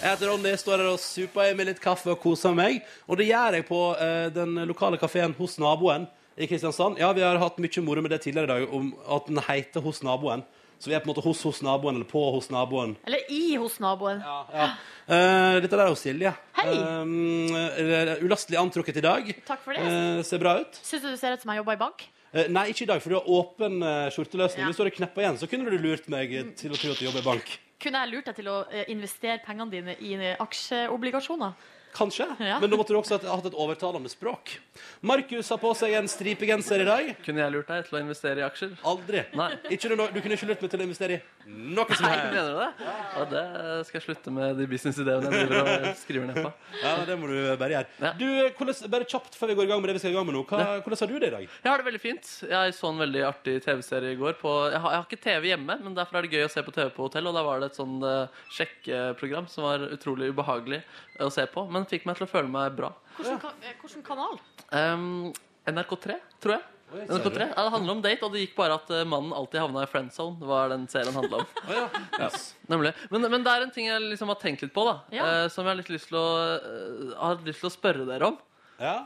Jeg 0.00 0.14
heter 0.14 0.30
Ronny, 0.30 0.54
står 0.56 0.80
her 0.80 0.88
og 0.94 1.02
super 1.02 1.44
i 1.44 1.56
med 1.56 1.68
litt 1.68 1.82
kaffe 1.84 2.14
og 2.14 2.22
koser 2.22 2.56
meg. 2.56 2.80
Og 3.04 3.20
det 3.20 3.28
gjør 3.28 3.58
jeg 3.58 3.66
på 3.68 3.82
eh, 4.00 4.30
den 4.32 4.56
lokale 4.70 4.96
kafeen 5.00 5.36
hos 5.36 5.58
naboen 5.60 6.08
i 6.40 6.48
Kristiansand. 6.48 6.96
Ja, 7.02 7.12
vi 7.12 7.26
har 7.26 7.36
hatt 7.42 7.60
mye 7.60 7.84
moro 7.84 8.00
med 8.00 8.14
det 8.14 8.22
tidligere 8.24 8.48
i 8.48 8.52
dag, 8.54 8.72
om 8.72 8.94
at 9.04 9.28
den 9.28 9.42
heter 9.44 9.84
Hos 9.84 10.00
naboen. 10.06 10.46
Så 10.80 10.88
vi 10.88 10.94
er 10.96 11.02
på 11.04 11.10
en 11.10 11.12
måte 11.12 11.20
hos 11.20 11.42
hos 11.44 11.58
naboen, 11.60 11.98
eller 11.98 12.08
på 12.08 12.20
hos 12.32 12.46
naboen. 12.48 12.94
Eller 13.04 13.26
i 13.28 13.52
hos 13.60 13.74
naboen. 13.84 14.22
Ja. 14.24 14.68
Eh, 15.04 15.58
dette 15.60 15.74
der 15.74 15.82
er 15.84 15.90
jo 15.92 15.98
Silje. 16.00 16.32
Hei. 16.56 16.72
Uh, 16.72 18.14
ulastelig 18.24 18.56
antrukket 18.56 18.96
i 18.96 19.02
dag. 19.04 19.28
Takk 19.44 19.60
for 19.66 19.76
det. 19.76 19.82
Uh, 19.84 20.22
ser 20.24 20.40
bra 20.40 20.54
ut. 20.62 20.78
Syns 20.80 21.04
du 21.04 21.10
du 21.10 21.18
ser 21.20 21.36
ut 21.36 21.44
som 21.44 21.52
jeg 21.52 21.60
jobber 21.60 21.76
i 21.76 21.80
bank? 21.82 22.06
Nei, 22.30 22.62
ikke 22.70 22.86
i 22.86 22.88
dag, 22.88 23.02
for 23.02 23.12
du 23.12 23.18
har 23.18 23.28
åpen 23.28 23.82
skjorteløsning. 24.14 24.62
Ja. 24.62 24.70
Hvis 24.70 24.78
du 24.78 24.84
hadde 24.84 24.94
kneppa 24.94 25.24
igjen, 25.24 25.38
så 25.42 25.48
kunne 25.50 25.66
du 25.66 25.76
lurt 25.82 26.06
meg 26.14 26.32
til 26.56 26.72
å 26.72 26.78
tro 26.78 26.94
at 26.94 27.02
du 27.02 27.08
jobber 27.08 27.24
i 27.24 27.26
bank. 27.26 27.52
Kunne 27.82 28.04
jeg 28.04 28.12
lurt 28.12 28.30
deg 28.30 28.38
til 28.38 28.48
å 28.52 28.56
investere 28.94 29.40
pengene 29.42 29.72
dine 29.74 29.96
i 29.98 30.14
aksjeobligasjoner? 30.46 31.58
Kanskje, 31.94 32.26
Ja. 32.38 32.58
men 32.60 32.70
da 32.70 32.76
måtte 32.78 32.94
du 32.94 32.98
også 33.00 33.18
ha 33.18 33.36
hatt 33.36 33.46
et 33.46 33.56
overtalende 33.58 34.08
språk. 34.08 34.58
Markus 35.02 35.48
har 35.50 35.58
på 35.58 35.72
seg 35.74 35.96
en 35.98 36.08
stripegenser 36.08 36.84
i 36.84 36.86
dag. 36.86 37.10
Kunne 37.24 37.42
jeg 37.42 37.52
lurt 37.52 37.68
deg 37.68 37.88
til 37.88 37.98
å 37.98 38.02
investere 38.02 38.38
i 38.42 38.46
aksjer? 38.46 38.76
Aldri. 38.86 39.24
Nei. 39.34 39.50
Ikke 39.74 39.90
noe, 39.90 40.08
du 40.12 40.20
kunne 40.20 40.38
ikke 40.38 40.48
lurt 40.48 40.62
meg 40.62 40.70
til 40.70 40.80
å 40.80 40.86
investere 40.86 41.18
i 41.18 41.20
noe 41.50 41.96
som 41.96 42.06
helst. 42.06 42.30
mener 42.30 42.52
du 42.52 42.58
det? 42.60 42.70
Ja, 42.84 43.24
det 43.32 43.86
skal 43.88 43.98
jeg 44.00 44.04
slutte 44.06 44.32
med 44.34 44.56
de 44.60 44.66
businessidéene 44.70 45.30
jeg 45.30 45.48
driver 45.50 45.70
og 45.90 45.96
skriver 45.98 46.30
ned 46.30 46.40
på. 46.44 46.52
Ja, 46.82 46.94
det 47.08 47.16
må 47.18 47.30
du 47.30 47.36
bare 47.60 47.74
gjøre. 47.74 47.86
Ja. 48.00 48.12
Du, 48.20 48.26
hvordan, 48.60 48.90
bare 48.94 49.08
kjapt 49.10 49.38
før 49.38 49.50
vi 49.50 49.58
går 49.58 49.68
i 49.68 49.72
gang 49.72 49.82
med 49.82 49.90
det 49.90 49.96
vi 49.98 50.04
skal 50.04 50.14
i 50.14 50.18
gang 50.18 50.28
med 50.28 50.36
nå. 50.38 50.44
Hva, 50.50 50.78
hvordan 50.84 51.02
har 51.02 51.10
du 51.10 51.18
det 51.18 51.30
i 51.30 51.34
dag? 51.34 51.46
Jeg 51.48 51.70
har 51.70 51.82
det 51.82 51.88
veldig 51.90 52.02
fint. 52.02 52.32
Jeg 52.50 52.76
så 52.76 52.92
en 52.92 53.02
veldig 53.02 53.24
artig 53.26 53.56
TV-serie 53.66 54.14
i 54.14 54.20
går. 54.20 54.38
På, 54.40 54.54
jeg, 54.70 54.80
har, 54.84 54.94
jeg 54.94 55.02
har 55.02 55.08
ikke 55.08 55.24
TV 55.26 55.50
hjemme, 55.52 55.78
men 55.82 55.96
derfor 55.98 56.20
er 56.20 56.28
det 56.28 56.38
gøy 56.38 56.46
å 56.46 56.52
se 56.52 56.64
på 56.66 56.74
TV 56.76 56.90
på 56.94 57.08
hotell. 57.08 57.30
Og 57.30 57.36
da 57.36 57.44
var 57.46 57.60
det 57.62 57.72
et 57.72 57.80
sånn 57.80 57.98
uh, 58.04 58.42
sjekkeprogram 58.56 59.48
som 59.50 59.66
var 59.66 59.88
utrolig 59.90 60.30
ubehagelig 60.30 60.80
eh, 60.82 61.26
å 61.26 61.32
se 61.34 61.46
på, 61.50 61.66
men 61.72 61.79
fikk 61.88 62.08
meg 62.08 62.18
til 62.18 62.26
å 62.26 62.30
føle 62.30 62.50
meg 62.50 62.74
bra. 62.76 62.92
Hvilken, 63.18 63.40
ka 63.42 63.54
eh, 63.62 64.02
kanal? 64.06 64.36
Um, 64.72 65.30
NRK3, 65.68 66.18
tror 66.42 66.56
jeg. 66.58 66.66
NRK3. 66.90 67.46
Ja, 67.54 67.62
det 67.62 67.70
handler 67.70 67.94
om 67.94 68.02
date, 68.02 68.26
og 68.26 68.34
det 68.34 68.42
gikk 68.42 68.56
bare 68.58 68.76
at 68.80 68.90
eh, 68.90 69.06
mannen 69.06 69.34
alltid 69.36 69.62
havna 69.62 69.84
i 69.84 69.90
friend 69.90 70.10
zone. 70.14 70.40
Det 70.40 70.48
var 70.48 70.72
den 70.72 70.88
serien 70.90 71.14
handla 71.14 71.44
om. 71.44 71.52
Ja. 71.76 71.86
Yes. 72.18 72.50
Nemlig. 72.70 72.92
Men, 73.12 73.28
men 73.30 73.46
det 73.46 73.52
er 73.52 73.66
en 73.66 73.72
ting 73.74 73.86
jeg 73.86 74.02
liksom 74.08 74.32
har 74.32 74.40
tenkt 74.42 74.64
litt 74.64 74.74
på, 74.74 74.84
da. 74.88 74.96
Ja. 75.14 75.28
uh, 75.28 75.46
som 75.52 75.64
jeg 75.64 75.74
har 75.74 75.80
litt 75.80 75.92
lyst 75.92 76.10
til 76.10 76.18
å, 76.18 76.26
uh, 76.58 77.14
har 77.20 77.42
lyst 77.46 77.62
til 77.62 77.70
å 77.70 77.74
spørre 77.74 78.08
dere 78.08 78.32
om. 78.32 78.38
Ja. 78.82 78.96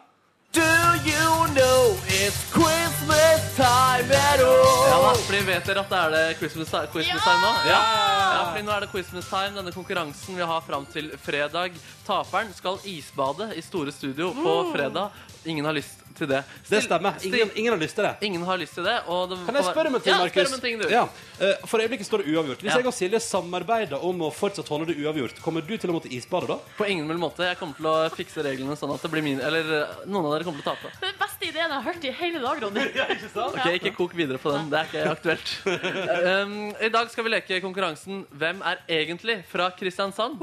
Do 0.55 0.63
you 1.03 1.31
know 1.51 1.99
it's 2.07 2.39
Christmas 2.55 3.43
time 3.57 4.07
at 4.15 4.39
all? 4.39 4.85
Ja 4.87 4.99
da, 5.03 5.15
fordi 5.19 5.41
vet 5.49 5.67
dere 5.67 5.83
at 5.83 5.91
det 5.91 5.99
er 5.99 6.13
det 6.15 6.37
Christmas, 6.39 6.71
Christmas 6.93 7.25
time 7.25 7.41
nå? 7.43 7.51
Ja. 7.67 7.81
ja, 7.81 8.45
fordi 8.53 8.63
nå 8.63 8.75
er 8.77 8.85
det 8.85 8.91
Christmas 8.93 9.27
time, 9.33 9.51
denne 9.57 9.73
konkurransen 9.75 10.39
vi 10.39 10.47
har 10.47 10.63
fram 10.63 10.87
til 10.95 11.11
fredag. 11.19 11.75
Taperen 12.07 12.55
skal 12.55 12.79
isbade 12.87 13.51
i 13.59 13.65
Store 13.67 13.91
Studio 13.93 14.31
på 14.31 14.55
fredag. 14.77 15.11
Ingen 15.43 15.67
har 15.67 15.75
lyst 15.75 16.04
til 16.15 16.29
det. 16.31 16.43
Det 16.69 16.83
stemmer. 16.85 17.15
Ingen, 17.25 17.51
ingen 17.55 17.73
har 17.75 17.81
lyst 17.81 17.95
til 17.99 18.05
det. 18.07 18.15
Ingen 18.27 18.43
har 18.47 18.59
lyst 18.61 18.75
til 18.79 18.85
det. 18.87 18.97
Og 19.09 19.29
det 19.31 19.39
Kan 19.47 19.55
jeg 19.59 19.65
spørre 19.65 19.87
om 19.91 19.95
en 19.99 20.01
ting, 20.05 20.13
ja, 20.15 20.19
Markus? 20.23 20.49
om 20.49 20.55
en 20.55 20.61
ting, 20.61 20.79
du. 20.81 20.89
Ja. 20.89 21.03
eh, 21.41 21.55
For 21.67 21.79
øyeblikket 21.83 22.07
står 22.07 22.23
det 22.25 22.35
uavgjort. 22.35 22.61
Hvis 22.63 22.73
Ja. 22.73 22.79
jeg 22.79 22.87
og 22.87 22.95
Silje 22.95 23.21
samarbeider 23.21 23.99
om 24.05 24.23
å 24.23 24.31
fortsatt 24.33 24.69
holde 24.69 24.87
det 24.93 24.97
uavgjort, 25.05 25.41
kommer 25.43 25.61
du 25.67 25.77
til 25.77 25.91
å 25.91 25.95
måtte 25.99 26.11
isbade 26.13 26.47
da? 26.47 26.59
På 26.79 26.87
ingen 26.89 27.07
mulig 27.07 27.21
måte. 27.21 27.45
Jeg 27.45 27.59
kommer 27.59 27.75
til 27.77 27.87
å 27.87 28.09
fikse 28.15 28.43
reglene 28.45 28.77
sånn 28.77 28.95
at 28.95 29.03
det 29.03 29.11
blir 29.11 29.23
min 29.23 29.41
Eller 29.41 29.61
eh, 29.83 29.95
noen 30.07 30.27
av 30.27 30.33
dere 30.39 30.45
kommer 30.45 30.63
til 30.63 30.71
å 30.71 30.75
tape. 30.77 30.93
Det 31.01 31.09
er 31.09 31.13
den 31.13 31.21
beste 31.21 31.45
ideen 31.49 31.69
jeg 31.71 31.83
har 31.83 31.87
hørt 31.93 32.05
i 32.05 32.11
hele 32.11 32.39
dag, 32.41 32.63
Ronny. 32.63 32.81
Ok, 33.55 33.67
Ikke 33.75 33.95
kok 33.97 34.15
videre 34.17 34.39
på 34.39 34.53
den. 34.55 34.71
Det 34.71 34.79
er 34.79 34.85
ikke 34.91 35.11
aktuelt. 35.11 35.55
Um, 36.25 36.73
I 36.81 36.89
dag 36.89 37.11
skal 37.11 37.25
vi 37.25 37.31
leke 37.31 37.61
konkurransen 37.61 38.25
Hvem 38.33 38.61
er 38.65 38.79
egentlig 38.89 39.45
fra 39.51 39.71
Kristiansand? 39.77 40.39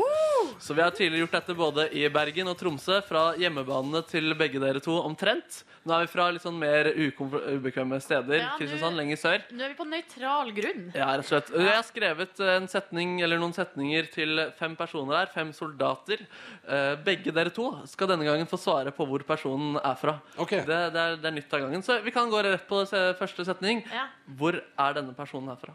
Så 0.60 0.74
Vi 0.76 0.82
har 0.82 0.92
tidligere 0.92 1.26
gjort 1.26 1.32
dette 1.40 1.56
både 1.58 1.88
i 1.96 2.08
Bergen 2.10 2.48
og 2.52 2.58
Tromsø, 2.60 3.02
fra 3.08 3.34
hjemmebanene 3.40 4.02
til 4.08 4.34
begge 4.38 4.60
dere 4.62 4.80
to 4.84 5.00
omtrent. 5.02 5.61
Nå 5.86 5.96
er 5.96 6.06
vi 6.06 6.10
fra 6.12 6.28
litt 6.34 6.44
sånn 6.44 6.58
mer 6.62 6.90
ubekvemme 6.94 7.98
steder. 8.04 8.38
Ja, 8.42 8.50
Kristiansand, 8.60 9.00
lenger 9.00 9.20
sør. 9.22 9.44
Nå 9.50 9.66
er 9.66 9.74
vi 9.74 9.78
på 9.80 9.88
nøytral 9.90 10.52
grunn. 10.58 10.84
Ja, 10.94 11.10
rett 11.18 11.26
og 11.26 11.30
slett. 11.32 11.52
Jeg 11.58 11.72
har 11.72 11.86
skrevet 11.88 12.42
en 12.56 12.68
setning, 12.72 13.16
eller 13.26 13.42
noen 13.42 13.56
setninger 13.58 14.10
til 14.14 14.44
fem 14.60 14.76
personer 14.80 15.22
her. 15.22 15.32
Fem 15.34 15.54
soldater. 15.58 16.26
Eh, 16.68 16.96
Begge 17.06 17.34
dere 17.36 17.54
to 17.56 17.70
skal 17.90 18.12
denne 18.14 18.28
gangen 18.28 18.50
få 18.50 18.60
svare 18.62 18.94
på 18.96 19.08
hvor 19.10 19.26
personen 19.28 19.80
er 19.82 19.96
fra. 20.00 20.18
Okay. 20.38 20.66
Det, 20.68 20.82
det, 20.94 21.06
er, 21.06 21.22
det 21.22 21.32
er 21.32 21.38
nytt 21.38 21.56
av 21.58 21.66
gangen. 21.66 21.86
Så 21.86 22.02
vi 22.06 22.14
kan 22.16 22.30
gå 22.32 22.44
rett 22.46 22.68
på 22.70 22.84
første 23.20 23.48
setning. 23.48 23.86
Ja. 23.92 24.10
Hvor 24.38 24.60
er 24.62 25.00
denne 25.00 25.18
personen 25.18 25.50
herfra? 25.54 25.74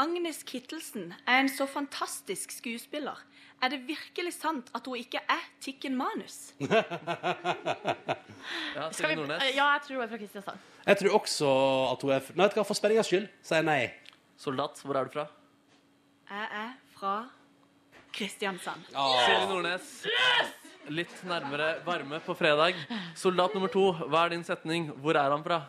Agnes 0.00 0.44
Kittelsen 0.46 1.10
er 1.26 1.42
en 1.42 1.50
så 1.50 1.66
fantastisk 1.68 2.52
skuespiller. 2.54 3.18
Er 3.60 3.68
det 3.74 3.80
virkelig 3.84 4.32
sant 4.38 4.70
at 4.74 4.86
hun 4.88 4.96
ikke 4.96 5.20
er 5.28 5.42
Tikken 5.60 5.96
Manus? 5.98 6.52
Ja, 8.74 8.86
Skal 8.92 9.10
vi, 9.12 9.24
ja, 9.54 9.66
jeg 9.74 9.80
tror 9.84 9.94
hun 9.98 10.02
er 10.04 10.08
fra 10.08 10.18
Kristiansand. 10.18 10.62
Jeg 10.86 10.96
tror 11.00 11.16
også 11.18 11.48
at 11.92 12.02
hun 12.06 12.12
er 12.14 12.30
Nei, 12.32 12.46
vet 12.46 12.54
du 12.54 12.60
hva, 12.60 12.64
for 12.70 12.78
spenningas 12.78 13.10
skyld 13.10 13.26
sier 13.44 13.60
jeg 13.60 13.66
nei. 13.68 13.82
Soldat, 14.40 14.80
hvor 14.86 14.96
er 14.96 15.04
du 15.10 15.12
fra? 15.12 15.26
Jeg 16.30 16.46
er 16.62 16.70
fra 16.96 17.12
Kristiansand. 18.16 18.86
Silje 18.94 19.44
Nordnes. 19.50 19.90
Litt 20.90 21.12
nærmere 21.28 21.68
varme 21.86 22.22
på 22.24 22.34
fredag. 22.38 22.80
Soldat 23.18 23.54
nummer 23.54 23.70
to, 23.70 23.90
hva 24.08 24.24
er 24.24 24.34
din 24.34 24.46
setning? 24.46 24.88
Hvor 25.04 25.18
er 25.20 25.30
han 25.36 25.44
fra? 25.44 25.60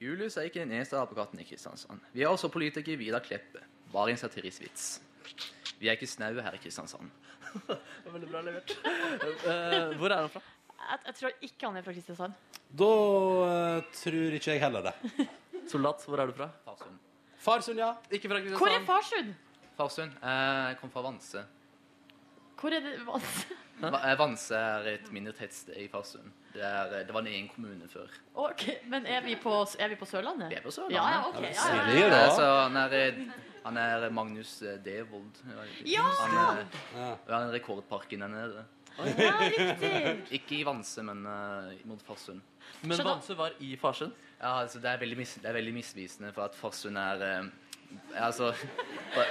Julius 0.00 0.38
er 0.40 0.46
ikke 0.48 0.62
den 0.62 0.72
eneste 0.78 0.96
apekatten 1.00 1.42
i 1.42 1.44
Kristiansand. 1.48 2.00
Vi 2.14 2.22
har 2.24 2.32
også 2.32 2.48
politiker 2.54 2.96
Vidar 2.96 3.24
Kleppe. 3.26 3.66
Bare 3.92 4.14
en 4.14 4.20
satirisk 4.20 4.62
vits. 4.62 4.92
Vi 5.80 5.88
er 5.88 5.96
ikke 5.96 6.08
snaue 6.10 6.42
her 6.44 6.56
i 6.56 6.60
Kristiansand. 6.60 7.08
Veldig 8.14 8.28
bra 8.28 8.42
levert. 8.44 8.72
Uh, 8.84 9.96
hvor 9.96 10.12
er 10.12 10.18
han 10.20 10.32
fra? 10.32 10.42
Jeg, 10.80 10.98
jeg 11.06 11.14
tror 11.20 11.46
ikke 11.48 11.68
han 11.68 11.78
er 11.80 11.86
fra 11.86 11.94
Kristiansand. 11.96 12.34
Da 12.80 12.88
uh, 12.88 13.78
tror 13.96 14.36
ikke 14.36 14.52
jeg 14.52 14.60
heller 14.60 14.90
det. 14.90 14.94
Soldat, 15.72 16.04
hvor 16.06 16.20
er 16.20 16.28
du 16.28 16.36
fra? 16.36 16.50
Farsund. 16.66 16.98
Farsund, 17.40 17.80
ja. 17.80 17.94
Ikke 18.10 18.28
fra 18.28 18.42
Kristiansand. 18.42 18.60
Hvor 18.60 18.76
er 18.76 18.84
Farsund? 18.90 19.32
Farsund. 19.80 20.12
Uh, 20.20 20.68
Jeg 20.68 20.78
kom 20.82 20.92
fra 20.92 21.06
Vanse. 21.08 21.46
Hvor 22.60 22.76
er 22.76 22.84
det 22.84 22.94
Vanse? 23.08 23.56
Eh, 23.84 24.18
Vanse 24.18 24.56
er 24.56 24.88
et 24.94 25.12
minoritetssted 25.12 25.76
i 25.80 25.86
Farsund. 25.88 26.32
Det, 26.52 26.62
er, 26.62 26.90
eh, 27.00 27.04
det 27.06 27.14
var 27.14 27.20
en 27.24 27.30
egen 27.30 27.48
kommune 27.48 27.88
før. 27.88 28.08
Ok, 28.34 28.66
Men 28.90 29.06
er 29.06 29.22
vi 29.24 29.36
på, 29.40 29.52
er 29.78 29.88
vi 29.88 29.96
på 30.00 30.08
Sørlandet? 30.08 30.50
Vi 30.50 30.58
er 30.58 30.64
på 30.64 30.70
Sørlandet. 30.74 30.98
Ja, 30.98 31.06
ja, 31.10 31.28
ok. 31.28 31.40
Ja, 31.42 31.48
ja, 31.76 32.08
ja. 32.08 32.24
Eh. 32.24 32.34
Så 32.36 32.48
han 32.62 32.76
er, 32.76 32.96
eh, 32.98 33.22
han 33.64 33.76
er 33.76 34.10
Magnus 34.10 34.58
Devold. 34.84 35.40
Ja! 35.86 36.02
Han 36.20 36.36
er, 36.58 36.66
han 37.28 37.48
er 37.48 37.52
rekordparken 37.56 38.20
der 38.26 38.28
nede. 38.28 38.64
ja, 39.00 39.32
riktig. 39.40 39.90
Ikke 40.40 40.58
i 40.58 40.64
Vanse, 40.66 41.02
men 41.06 41.22
uh, 41.24 41.70
mot 41.88 42.02
Farsund. 42.04 42.40
Men 42.82 42.96
Så 42.98 43.04
Vanse 43.06 43.36
var 43.38 43.54
i 43.60 43.76
Farsund? 43.80 44.12
Ja, 44.40 44.60
altså, 44.60 44.80
det 44.82 44.90
er 44.90 44.98
veldig, 45.00 45.16
mis 45.16 45.34
det 45.40 45.48
er 45.48 45.56
veldig 45.56 45.72
misvisende, 45.74 46.32
for 46.36 46.42
at 46.50 46.54
Farsund 46.58 46.98
er 46.98 47.22
uh, 47.40 47.46
Altså 48.16 48.52
fa- 49.14 49.24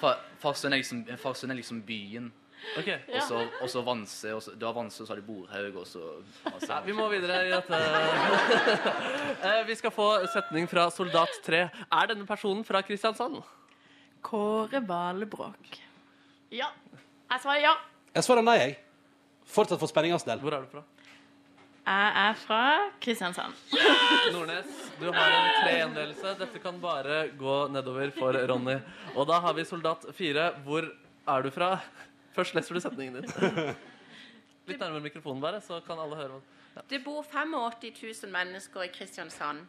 fa 0.00 0.12
Farsund 0.40 0.74
er, 0.74 0.78
liksom, 0.82 1.02
Farsund 1.18 1.52
er 1.52 1.56
liksom 1.58 1.82
byen. 1.86 2.32
Ok. 2.78 2.86
Ja. 2.88 3.22
Og 3.60 3.68
så 3.68 3.82
Vanse. 3.84 4.32
og 4.34 4.42
så- 4.42 4.54
Du 4.58 4.66
har 4.66 4.72
Vanse, 4.72 5.00
og 5.02 5.06
så 5.08 5.12
har 5.14 5.20
du 5.20 5.26
Borhaug, 5.26 5.76
og 5.76 5.86
så 5.86 6.22
Ja, 6.68 6.80
vi 6.80 6.92
må 6.92 7.08
videre 7.10 7.46
i 7.46 7.50
dette. 7.50 7.78
Eh, 9.42 9.64
vi 9.66 9.74
skal 9.74 9.90
få 9.90 10.26
setning 10.32 10.68
fra 10.70 10.88
Soldat 10.90 11.28
3. 11.44 11.62
Er 11.90 12.06
denne 12.06 12.26
personen 12.26 12.64
fra 12.64 12.80
Kristiansand? 12.82 13.42
Kåre 14.22 14.80
Valbrokk. 14.86 15.80
Ja. 16.54 16.68
Jeg 17.32 17.40
svarer 17.42 17.60
ja. 17.64 17.74
Jeg 18.14 18.22
svarer 18.22 18.44
nei, 18.46 18.56
jeg. 18.60 18.76
Fortsatt 19.48 19.80
for 19.80 19.88
spenningas 19.90 20.22
del. 20.24 20.38
Hvor 20.38 20.54
er 20.54 20.60
du 20.62 20.68
fra? 20.70 20.82
Jeg 21.82 22.12
er 22.22 22.34
fra 22.38 22.60
Kristiansand. 23.02 23.52
Nordnes, 24.36 24.70
du 25.00 25.08
har 25.10 25.34
en 25.34 25.50
3-1-ledelse. 25.66 26.36
Dette 26.38 26.60
kan 26.62 26.78
bare 26.80 27.24
gå 27.40 27.56
nedover 27.74 28.12
for 28.14 28.38
Ronny. 28.46 28.76
Og 29.16 29.26
da 29.26 29.40
har 29.42 29.56
vi 29.58 29.64
Soldat 29.66 30.06
4. 30.14 30.46
Hvor 30.62 30.86
er 30.86 31.42
du 31.42 31.50
fra? 31.50 31.72
Først 32.32 32.54
leser 32.56 32.74
du 32.74 32.80
setningen 32.80 33.20
din. 33.20 33.28
Litt 34.68 34.80
nærmere 34.80 35.02
mikrofonen 35.04 35.42
bare, 35.42 35.60
så 35.60 35.80
kan 35.84 36.00
alle 36.00 36.16
høre. 36.16 36.40
Ja. 36.76 36.84
Det 36.88 37.02
bor 37.04 37.22
85 37.26 38.22
000 38.24 38.32
mennesker 38.32 38.86
i 38.86 38.92
Kristiansand, 38.94 39.66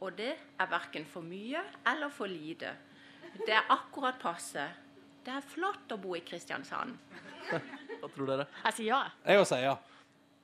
og 0.00 0.16
det 0.18 0.32
er 0.34 0.70
verken 0.70 1.06
for 1.08 1.24
mye 1.24 1.62
eller 1.88 2.12
for 2.12 2.28
lite. 2.28 2.74
Det 3.46 3.54
er 3.54 3.70
akkurat 3.72 4.18
passe. 4.20 4.66
Det 5.24 5.32
er 5.32 5.46
flott 5.54 5.94
å 5.94 5.98
bo 6.02 6.12
i 6.18 6.20
Kristiansand. 6.26 6.98
Hva 8.00 8.10
tror 8.12 8.28
dere? 8.28 8.48
Jeg 8.66 8.76
sier 8.80 8.90
ja. 8.90 9.00
Jeg 9.24 9.40
også 9.40 9.54
sier 9.54 9.70
ja. 9.70 9.78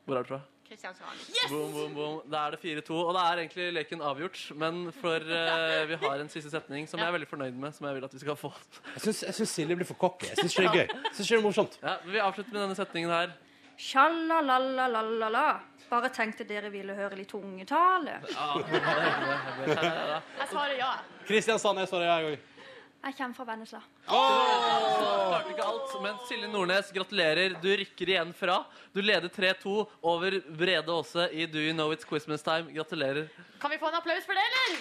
Hvor 0.06 0.16
er 0.16 0.24
du 0.24 0.32
fra? 0.32 0.40
Kristiansand. 0.70 1.18
Boom, 1.50 1.72
boom, 1.72 1.94
boom. 1.94 2.20
Da 2.30 2.46
er 2.46 2.50
det 2.54 2.60
4-2, 2.62 2.94
og 2.94 3.14
da 3.16 3.24
er 3.32 3.40
egentlig 3.42 3.64
leken 3.74 4.02
avgjort. 4.06 4.38
Men 4.54 4.92
for 4.94 5.18
eh, 5.40 5.82
vi 5.90 5.96
har 5.98 6.20
en 6.22 6.30
siste 6.30 6.46
setning 6.52 6.86
som 6.86 7.00
jeg 7.02 7.10
er 7.10 7.14
veldig 7.16 7.26
fornøyd 7.26 7.56
med, 7.58 7.74
som 7.74 7.88
jeg 7.88 7.94
vil 7.96 8.04
at 8.06 8.14
vi 8.14 8.20
skal 8.22 8.36
få. 8.38 8.52
Jeg 8.94 9.02
syns, 9.18 9.50
Silje 9.50 9.74
blir 9.80 9.88
for 9.88 9.98
cocky. 9.98 10.28
Jeg 10.30 10.38
syns 10.38 10.54
ikke 10.54 10.62
det 10.62 10.70
er 10.70 10.78
gøy. 10.78 10.86
Jeg 10.94 11.14
synes 11.16 11.24
ikke 11.24 11.34
det 11.34 11.40
er 11.40 11.48
morsomt. 11.48 11.74
Ja, 11.82 11.94
Vi 12.06 12.22
avslutter 12.22 12.52
med 12.54 12.62
denne 12.62 12.76
setningen 12.78 13.10
her. 13.16 13.34
Sjalalalalala. 13.80 15.48
Bare 15.90 16.08
tenkte 16.14 16.46
dere 16.46 16.70
ville 16.70 16.94
høre 16.94 17.18
litt 17.18 17.30
tungetale. 17.34 18.20
Jeg 18.30 18.38
svarer 20.52 20.76
ja. 20.78 20.92
Kristiansand, 21.26 21.82
jeg 21.82 21.90
svarer 21.90 22.06
ja, 22.06 22.14
jeg 22.22 22.30
òg. 22.36 22.40
Jeg 23.00 23.16
kommer 23.16 23.32
fra 23.34 23.44
Vennesla. 23.48 23.80
Men 24.06 24.99
Silje 26.30 26.48
Nordnes, 26.48 26.92
gratulerer. 26.92 27.56
Du 27.62 27.76
rykker 27.76 28.08
igjen 28.08 28.32
fra. 28.38 28.64
Du 28.92 29.02
leder 29.02 29.28
3-2 29.28 29.86
over 30.00 30.40
Brede 30.58 30.92
Aase 30.92 31.24
i 31.32 31.46
Do 31.46 31.58
You 31.58 31.72
Know 31.74 31.90
It's 31.92 32.06
Christmas 32.08 32.42
Time. 32.42 32.70
Gratulerer. 32.72 33.28
Kan 33.60 33.70
vi 33.70 33.78
få 33.78 33.88
en 33.88 33.94
applaus 33.94 34.24
for 34.26 34.38
det, 34.38 34.44
eller? 34.46 34.78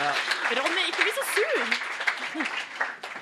Ja! 0.00 0.10
Ronny, 0.58 0.82
ikke 0.88 1.02
bli 1.06 1.12
så 1.14 1.24
sur. 1.34 1.62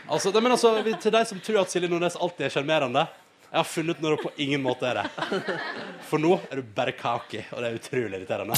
Altså, 0.08 0.30
det, 0.30 0.40
men 0.40 0.52
altså, 0.52 0.70
til 1.02 1.12
de 1.12 1.24
som 1.28 1.40
tror 1.44 1.60
at 1.66 1.74
Silje 1.74 1.92
Nordnes 1.92 2.16
alltid 2.16 2.46
er 2.46 2.54
sjarmerende 2.56 3.04
Jeg 3.50 3.58
har 3.58 3.68
funnet 3.68 4.00
når 4.00 4.16
hun 4.16 4.22
på 4.24 4.32
ingen 4.46 4.64
måte 4.64 4.88
er 4.88 5.02
det. 5.02 5.06
For 6.08 6.16
nå 6.24 6.38
er 6.48 6.62
du 6.62 6.72
bare 6.72 6.96
kaki, 6.96 7.44
og 7.52 7.60
det 7.60 7.68
er 7.68 7.76
utrolig 7.82 8.22
irriterende. 8.22 8.56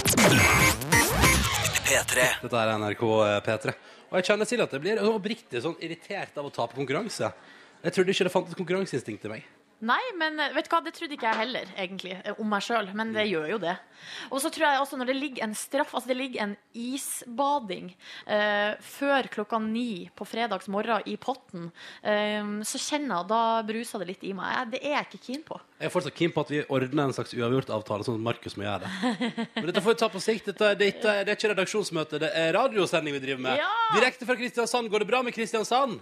P3. 1.85 2.31
Dette 2.47 2.63
er 2.63 2.77
NRK 2.79 3.05
P3. 3.51 3.75
Og 4.11 4.19
jeg 4.19 4.29
kjenner 4.31 4.49
til 4.49 4.63
at 4.65 4.75
jeg 4.75 4.85
blir 4.85 5.03
oppriktig 5.09 5.63
sånn 5.65 5.77
irritert 5.83 6.37
av 6.39 6.49
å 6.49 6.55
tape 6.55 6.77
konkurranse. 6.77 7.31
Jeg 7.85 7.95
trodde 7.97 8.15
ikke 8.15 8.27
det 8.29 8.33
fantes 8.33 8.59
konkurranseinstinkt 8.59 9.27
i 9.29 9.33
meg. 9.35 9.49
Nei, 9.85 10.01
men 10.17 10.39
eh, 10.41 10.53
vet 10.55 10.65
du 10.69 10.71
hva, 10.75 10.79
det 10.85 10.95
trodde 10.97 11.13
ikke 11.17 11.27
jeg 11.29 11.37
heller, 11.43 11.67
egentlig, 11.77 12.15
eh, 12.25 12.35
om 12.41 12.49
meg 12.49 12.63
sjøl. 12.65 12.87
Men 12.97 13.13
det 13.13 13.27
gjør 13.29 13.49
jo 13.51 13.59
det. 13.59 13.75
Og 14.31 14.41
så 14.41 14.51
tror 14.55 14.67
jeg 14.69 14.81
også 14.81 14.97
når 15.01 15.07
det 15.11 15.17
ligger 15.17 15.45
en 15.45 15.55
straff, 15.55 15.95
altså 15.95 16.09
det 16.13 16.17
ligger 16.17 16.43
en 16.45 16.57
isbading 16.75 17.91
eh, 18.27 18.75
før 18.81 19.29
klokka 19.33 19.59
ni 19.65 20.09
på 20.17 20.27
fredags 20.29 20.69
morgen 20.73 21.03
i 21.11 21.17
potten, 21.21 21.71
eh, 22.03 22.41
så 22.65 22.81
kjenner 22.81 23.21
jeg 23.23 23.29
da 23.35 23.43
bruser 23.69 24.01
det 24.05 24.09
litt 24.15 24.25
i 24.25 24.33
meg. 24.37 24.55
Jeg- 24.57 24.71
Det 24.75 24.81
er 24.85 24.95
jeg 24.97 25.07
ikke 25.11 25.23
keen 25.27 25.43
på. 25.45 25.61
Jeg 25.81 25.87
er 25.87 25.93
fortsatt 25.95 26.15
keen 26.17 26.33
på 26.33 26.41
at 26.41 26.49
vi 26.51 26.63
ordner 26.69 27.05
en 27.05 27.13
slags 27.13 27.35
uavgjort-avtale, 27.35 28.05
sånn 28.05 28.15
at 28.17 28.27
Markus 28.31 28.57
må 28.57 28.65
gjøre 28.65 28.81
det. 28.87 29.47
Men 29.57 29.67
dette 29.67 29.83
får 29.85 29.95
vi 29.95 30.01
ta 30.01 30.09
på 30.09 30.21
sikt. 30.23 30.47
Dette, 30.47 30.75
dette, 30.81 31.15
det 31.25 31.29
er 31.29 31.37
ikke 31.37 31.53
redaksjonsmøte, 31.55 32.19
det 32.21 32.31
er 32.35 32.53
radiosending 32.57 33.13
vi 33.15 33.21
driver 33.27 33.43
med. 33.51 33.59
Ja! 33.61 33.71
Direkte 33.99 34.27
fra 34.27 34.35
Kristiansand. 34.37 34.89
Går 34.91 35.05
det 35.05 35.09
bra 35.13 35.23
med 35.23 35.35
Kristiansand? 35.37 36.01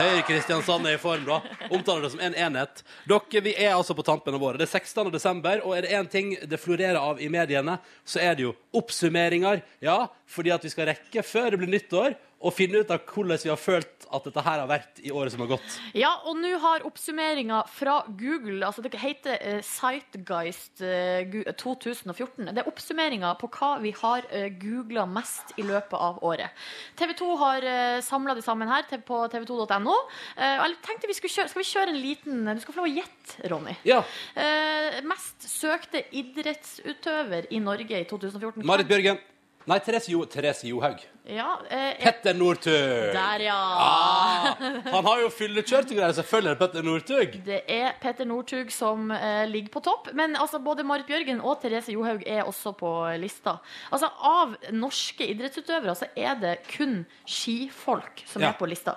Hei, 0.00 0.22
Kristiansand 0.24 0.86
er 0.88 0.94
i 0.96 0.98
form, 0.98 1.26
da. 1.26 1.42
Omtaler 1.68 2.06
det 2.06 2.10
som 2.14 2.20
en 2.24 2.32
enhet. 2.32 2.78
Dere, 3.04 3.40
Vi 3.44 3.52
er 3.52 3.74
altså 3.74 3.92
på 3.92 4.04
tampen 4.06 4.32
av 4.32 4.40
året. 4.40 4.56
Det 4.56 4.64
er 4.64 4.78
16. 4.78 5.10
desember, 5.12 5.60
og 5.60 5.74
er 5.76 5.84
det 5.84 5.90
én 5.92 6.08
ting 6.08 6.30
det 6.48 6.56
florerer 6.56 6.96
av 6.96 7.20
i 7.20 7.28
mediene, 7.28 7.74
så 8.08 8.22
er 8.24 8.38
det 8.38 8.46
jo 8.46 8.54
oppsummeringer. 8.80 9.60
Ja, 9.84 10.06
fordi 10.24 10.54
at 10.56 10.64
vi 10.64 10.72
skal 10.72 10.88
rekke, 10.88 11.20
før 11.20 11.50
det 11.50 11.60
blir 11.60 11.72
nyttår, 11.74 12.16
og 12.40 12.54
finne 12.56 12.80
ut 12.80 12.90
av 12.92 13.02
hvordan 13.04 13.40
vi 13.42 13.52
har 13.52 13.60
følt 13.60 14.06
at 14.10 14.26
dette 14.26 14.42
her 14.42 14.62
har 14.62 14.68
vært 14.70 15.00
i 15.04 15.12
året 15.14 15.34
som 15.34 15.42
har 15.44 15.52
gått. 15.52 15.76
Ja, 15.94 16.10
og 16.26 16.38
nå 16.40 16.50
har 16.62 16.86
oppsummeringa 16.88 17.60
fra 17.70 18.00
Google 18.08 18.66
altså 18.66 18.82
Det 18.82 18.98
heter 18.98 19.36
uh, 19.38 19.60
Sightgeist 19.64 20.82
eh, 20.82 21.36
2014. 21.60 22.50
Det 22.50 22.62
er 22.62 22.70
oppsummeringa 22.70 23.34
på 23.40 23.50
hva 23.54 23.74
vi 23.84 23.92
har 24.00 24.26
uh, 24.32 24.48
googla 24.60 25.06
mest 25.10 25.54
i 25.60 25.66
løpet 25.66 25.94
av 25.94 26.18
året. 26.26 26.56
TV 26.98 27.14
2 27.20 27.30
har 27.44 27.68
uh, 27.68 28.00
samla 28.04 28.34
det 28.38 28.46
sammen 28.46 28.70
her 28.72 28.88
på 29.06 29.20
tv2.no. 29.32 29.96
Uh, 30.34 30.56
jeg 30.64 30.78
tenkte 30.86 31.10
vi 31.10 31.18
skulle 31.18 31.36
kjøre, 31.36 31.52
Skal 31.52 31.62
vi 31.62 31.70
kjøre 31.70 31.94
en 31.94 32.00
liten 32.00 32.42
Du 32.50 32.62
skal 32.62 32.74
få 32.74 32.82
lov 32.82 32.90
å 32.90 32.94
gjette, 32.94 33.50
Ronny. 33.50 33.76
Ja. 33.86 34.00
Eh, 34.34 35.00
mest 35.06 35.46
søkte 35.48 36.02
idrettsutøver 36.16 37.50
i 37.54 37.60
Norge 37.62 38.00
i 38.00 38.08
2014. 38.08 38.64
Marit 38.66 38.88
Bjørgen. 38.90 39.20
Nei, 39.68 39.76
Therese, 39.84 40.08
jo, 40.08 40.24
Therese 40.24 40.64
Johaug. 40.70 41.02
Ja, 41.30 41.60
eh, 41.68 41.92
Petter 42.00 42.34
Northug. 42.34 43.12
Der, 43.12 43.42
ja. 43.44 43.54
Ah, 43.54 44.54
han 44.88 45.04
har 45.04 45.20
jo 45.20 45.28
fyllekjørt 45.30 45.90
og 45.92 45.98
greier. 45.98 46.14
Selvfølgelig 46.16 46.50
er 46.50 46.56
det 46.56 46.62
Petter 46.64 46.86
Northug. 46.86 47.36
Det 47.46 47.58
er 47.70 47.92
Petter 48.00 48.24
Northug 48.26 48.72
som 48.74 49.10
eh, 49.14 49.44
ligger 49.52 49.70
på 49.76 49.82
topp. 49.84 50.08
Men 50.16 50.34
altså, 50.40 50.58
både 50.64 50.82
Marit 50.88 51.06
Bjørgen 51.06 51.42
og 51.44 51.60
Therese 51.62 51.92
Johaug 51.92 52.24
er 52.26 52.42
også 52.48 52.72
på 52.80 52.90
lista. 53.20 53.58
Altså, 53.92 54.08
Av 54.32 54.56
norske 54.72 55.28
idrettsutøvere 55.28 55.94
så 55.94 56.08
er 56.16 56.40
det 56.40 56.56
kun 56.72 57.04
skifolk 57.28 58.24
som 58.26 58.42
Ja. 58.42 58.48
er 58.54 58.58
på 58.58 58.66
lista. 58.66 58.96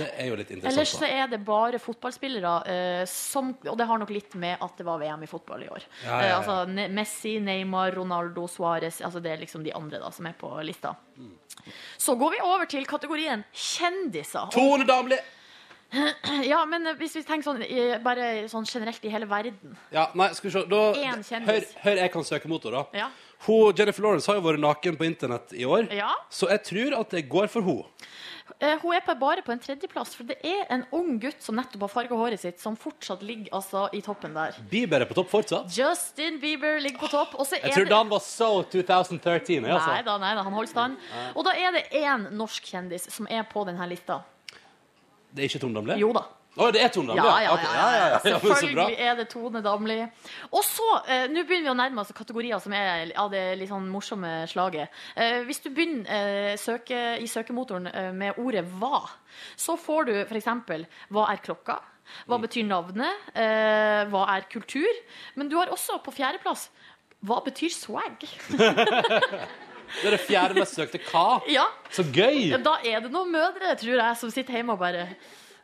Det 0.00 0.08
er 0.16 0.30
jo 0.30 0.36
litt 0.38 0.52
Ellers 0.56 0.92
så 0.96 1.06
er 1.06 1.28
det 1.30 1.40
bare 1.44 1.80
fotballspillere 1.82 2.52
eh, 2.72 3.02
som 3.10 3.52
Og 3.68 3.76
det 3.78 3.86
har 3.88 4.00
nok 4.00 4.12
litt 4.14 4.36
med 4.40 4.62
at 4.64 4.78
det 4.80 4.86
var 4.88 5.00
VM 5.02 5.26
i 5.26 5.30
fotball 5.30 5.66
i 5.66 5.70
år. 5.72 5.84
Ja, 6.04 6.10
ja, 6.10 6.20
ja. 6.20 6.28
Eh, 6.28 6.36
altså 6.38 6.88
Messi, 6.96 7.34
Neymar, 7.44 7.92
Ronaldo, 7.98 8.46
Suárez 8.50 9.02
altså 9.04 9.20
Det 9.22 9.34
er 9.34 9.42
liksom 9.44 9.66
de 9.66 9.74
andre 9.76 10.00
da 10.02 10.12
som 10.14 10.28
er 10.30 10.38
på 10.40 10.52
lista. 10.66 10.94
Mm. 11.18 11.34
Så 12.00 12.16
går 12.16 12.36
vi 12.36 12.40
over 12.46 12.70
til 12.70 12.88
kategorien 12.88 13.44
kjendiser. 13.52 14.48
Tone 14.54 14.88
Damli! 14.88 15.20
Ja, 16.46 16.62
men 16.70 16.86
eh, 16.86 16.94
hvis 17.00 17.16
vi 17.18 17.24
tenker 17.26 17.50
sånn 17.50 17.64
bare 18.04 18.46
sånn 18.50 18.68
generelt 18.68 19.02
i 19.04 19.10
hele 19.12 19.26
verden 19.30 19.74
Ja, 19.90 20.08
nei, 20.14 20.30
skal 20.36 20.48
vi 20.48 20.54
se. 20.54 20.62
Da, 20.70 20.82
hør, 21.48 21.66
hør, 21.84 22.02
jeg 22.04 22.12
kan 22.14 22.26
søke 22.26 22.50
motor, 22.50 22.76
da. 22.78 22.84
Ja. 23.04 23.08
Hun, 23.46 23.72
Jennifer 23.76 24.04
Lawrence 24.04 24.28
har 24.30 24.36
jo 24.38 24.44
vært 24.44 24.60
naken 24.62 24.98
på 25.00 25.06
internett 25.08 25.54
i 25.56 25.64
år, 25.64 25.88
Ja. 25.96 26.12
så 26.30 26.50
jeg 26.52 26.62
tror 26.68 26.98
at 27.00 27.16
det 27.16 27.24
går 27.32 27.48
for 27.52 27.66
henne. 27.66 27.88
Eh, 28.58 28.78
Hun 28.82 28.94
er 28.96 29.00
på, 29.04 29.14
bare 29.20 29.42
på 29.46 29.52
en 29.52 29.60
tredjeplass, 29.62 30.14
for 30.18 30.24
det 30.28 30.38
er 30.44 30.64
en 30.74 30.82
ung 30.96 31.18
gutt 31.22 31.40
som 31.44 31.54
nettopp 31.56 31.84
har 31.86 31.92
farga 31.92 32.16
håret 32.18 32.40
sitt, 32.42 32.58
som 32.60 32.76
fortsatt 32.76 33.22
ligger 33.22 33.52
altså, 33.56 33.86
i 33.96 34.00
toppen 34.04 34.34
der. 34.34 34.56
Bieber 34.70 35.00
er 35.04 35.08
på 35.10 35.14
topp 35.18 35.30
fortsatt. 35.30 35.70
Justin 35.76 36.40
Bieber 36.42 36.80
ligger 36.80 36.98
på 37.04 37.10
topp. 37.12 37.36
Og 37.38 37.46
så 37.46 37.56
Jeg 37.60 37.70
er 37.70 37.76
trodde 37.78 37.88
det 37.92 38.00
han 38.00 38.10
var 38.10 38.20
so 38.24 38.50
2013. 38.62 39.54
jeg, 39.64 39.64
Altså. 39.70 39.92
Nei 39.94 40.02
da, 40.02 40.18
nei 40.18 40.34
da, 40.34 40.42
han 40.42 40.52
holder 40.52 40.72
stand. 40.74 40.96
Og 41.34 41.44
da 41.46 41.54
er 41.54 41.72
det 41.78 41.84
én 42.02 42.28
norsk 42.34 42.64
kjendis 42.72 43.08
som 43.12 43.26
er 43.30 43.42
på 43.44 43.64
denne 43.68 43.86
lista. 43.88 44.22
Det 45.30 45.44
er 45.44 45.48
ikke 45.48 45.60
Tom 45.62 45.74
Damli? 45.74 45.96
Jo 46.00 46.12
da. 46.12 46.24
Å, 46.58 46.66
det 46.74 46.80
er 46.82 46.88
Tone 46.90 47.14
Damli? 47.14 47.22
Ja, 47.22 47.34
ja, 47.44 47.50
ja, 47.62 47.74
ja, 47.74 48.06
ja, 48.10 48.16
men. 48.24 48.40
Selvfølgelig 48.42 48.96
er 49.06 49.14
det 49.20 49.26
Tone 49.30 49.60
Damli. 49.62 49.98
Og 50.50 50.64
så, 50.66 50.86
eh, 51.06 51.28
nå 51.30 51.44
begynner 51.46 51.68
vi 51.68 51.70
å 51.70 51.76
nærme 51.78 52.02
oss 52.02 52.10
kategorier 52.16 52.58
som 52.62 52.74
er 52.74 53.12
av 53.22 53.30
det 53.30 53.44
litt 53.60 53.70
sånn 53.70 53.86
morsomme 53.92 54.32
slaget. 54.50 54.90
Eh, 55.14 55.44
hvis 55.46 55.62
du 55.62 55.70
begynner 55.70 56.10
eh, 56.10 56.56
søke, 56.58 56.98
i 57.22 57.28
søkemotoren 57.30 57.86
eh, 57.86 58.10
med 58.12 58.34
ordet 58.42 58.64
'hva', 58.66 59.06
så 59.56 59.78
får 59.78 60.04
du 60.10 60.12
f.eks.: 60.24 60.50
Hva 61.10 61.28
er 61.30 61.38
klokka? 61.38 61.78
Hva 62.26 62.36
Mm. 62.38 62.42
betyr 62.42 62.64
navnet? 62.66 63.14
Eh, 63.38 64.04
hva 64.10 64.26
er 64.34 64.48
kultur? 64.50 64.90
Men 65.36 65.48
du 65.48 65.54
har 65.56 65.70
også 65.70 66.02
på 66.02 66.10
fjerdeplass 66.10 66.68
hva 67.22 67.38
betyr 67.44 67.70
swag? 67.70 68.26
Det 69.90 70.06
er 70.06 70.10
det 70.14 70.20
fjerde 70.22 70.54
mest 70.54 70.74
søkte. 70.78 70.98
Hva? 71.10 71.42
Ja. 71.50 71.64
Så 71.90 72.02
gøy! 72.14 72.50
Da 72.62 72.76
er 72.86 73.00
det 73.02 73.10
noen 73.10 73.32
mødre, 73.34 73.74
tror 73.76 73.96
jeg, 73.98 74.16
som 74.16 74.30
sitter 74.30 74.54
hjemme 74.54 74.72
og 74.76 74.78
bare 74.78 75.08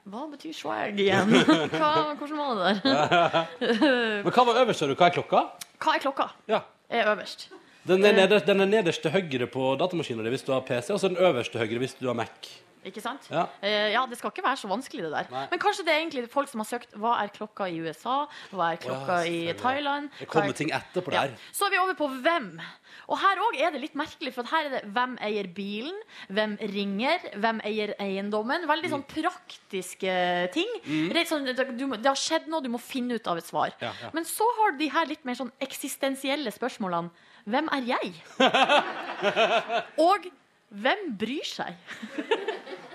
Hva 0.07 0.23
betyr 0.31 0.53
swag 0.55 1.01
igjen? 1.03 1.33
Hva, 1.75 1.89
hvordan 2.15 2.39
var 2.39 2.59
det 2.61 2.75
der? 2.85 3.47
Men 4.25 4.31
hva 4.31 4.45
var 4.47 4.61
øverst, 4.63 4.79
sa 4.79 4.87
du? 4.87 4.95
Hva 4.95 5.09
er 5.09 5.17
klokka? 5.17 5.41
Hva 5.83 5.95
er 5.97 6.05
klokka? 6.05 6.29
Ja. 6.51 6.61
Er 6.87 7.11
øverst. 7.11 7.49
Den 7.87 8.05
er, 8.07 8.15
nederst, 8.15 8.47
den 8.47 8.63
er 8.63 8.71
nederst 8.71 9.03
til 9.03 9.11
høyre 9.15 9.49
på 9.51 9.73
datamaskinen 9.79 10.23
din 10.27 10.35
hvis 10.35 10.47
du 10.47 10.53
har 10.55 10.63
PC, 10.67 10.93
og 10.95 11.03
så 11.03 11.11
den 11.11 11.19
øverst 11.19 11.55
til 11.55 11.63
høyre 11.63 11.83
hvis 11.83 11.97
du 11.99 12.07
har 12.07 12.15
Mac. 12.19 12.51
Ikke 12.87 13.03
sant? 13.03 13.27
Ja. 13.33 13.49
Eh, 13.61 13.91
ja, 13.93 14.05
det 14.07 14.17
skal 14.21 14.31
ikke 14.31 14.45
være 14.47 14.57
så 14.61 14.69
vanskelig, 14.71 15.03
det 15.07 15.11
der. 15.13 15.27
Nei. 15.33 15.45
Men 15.51 15.59
kanskje 15.63 15.85
det 15.87 15.93
er 15.95 16.01
egentlig 16.05 16.29
folk 16.31 16.49
som 16.49 16.63
har 16.63 16.69
søkt 16.71 16.93
hva 16.95 17.17
er 17.25 17.33
klokka 17.35 17.67
i 17.73 17.81
USA, 17.83 18.17
hva 18.55 18.69
er 18.73 18.81
klokka 18.85 19.17
Ja, 19.27 19.31
i. 19.31 19.53
Thailand 19.59 20.11
Det 20.21 20.29
kommer 20.31 20.49
er- 20.55 20.59
ting 20.61 20.71
etterpå 20.71 21.13
Ja. 21.13 21.27
der. 21.27 21.35
Så 21.53 21.67
er 21.67 21.71
vi 21.75 21.79
over 21.83 21.95
på 21.99 22.07
hvem. 22.23 22.61
Og 23.09 23.19
her 23.19 23.37
òg 23.43 23.59
er 23.61 23.71
det 23.75 23.81
litt 23.81 23.95
merkelig, 23.99 24.33
for 24.35 24.45
her 24.45 24.67
er 24.67 24.71
det 24.77 24.85
hvem 24.95 25.19
eier 25.21 25.47
bilen, 25.55 25.99
hvem 26.31 26.57
ringer, 26.73 27.19
hvem 27.37 27.61
eier 27.65 27.95
eiendommen. 28.01 28.67
Veldig 28.67 28.91
sånn 28.91 29.05
praktiske 29.07 30.53
ting. 30.55 30.69
Mm. 30.87 31.09
Det, 31.13 31.17
er 31.17 31.25
sånn, 31.31 31.45
du, 31.77 31.97
det 31.97 32.07
har 32.07 32.15
skjedd 32.19 32.47
noe, 32.49 32.63
du 32.63 32.69
må 32.73 32.79
finne 32.81 33.15
ut 33.19 33.27
av 33.27 33.37
et 33.39 33.45
svar. 33.47 33.73
Ja, 33.81 33.93
ja. 34.03 34.11
Men 34.15 34.25
så 34.25 34.45
har 34.61 34.73
de 34.79 34.89
her 34.89 35.07
litt 35.07 35.25
mer 35.25 35.35
sånn 35.35 35.53
eksistensielle 35.61 36.51
spørsmålene. 36.55 37.11
Hvem 37.47 37.69
er 37.71 37.83
jeg? 37.87 38.15
Og 40.03 40.27
hvem 40.71 41.05
bryr 41.19 41.47
seg? 41.47 41.77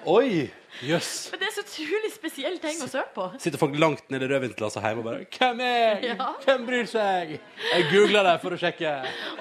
Oi! 0.09 0.49
Jøss. 0.81 1.09
Men 1.33 1.41
det 1.41 1.47
er 1.49 1.53
så 1.53 1.61
utrolig 1.65 2.09
spesiell 2.13 2.55
ting 2.63 2.79
å 2.81 2.87
søke 2.89 3.11
på. 3.13 3.25
Sitter 3.43 3.59
folk 3.59 3.75
langt 3.79 4.05
nede 4.13 4.25
i 4.25 4.29
rødvinsglasset 4.31 4.81
hjemme 4.85 5.03
og 5.03 5.07
bare 5.09 5.25
Hvem 5.35 5.59
er 5.65 5.73
jeg? 5.75 6.13
Ja. 6.13 6.27
Hvem 6.45 6.63
bryr 6.69 6.87
seg? 6.89 7.33
Jeg 7.67 7.87
googler 7.91 8.25
det 8.25 8.35
for 8.41 8.55
å 8.55 8.59
sjekke. 8.61 8.93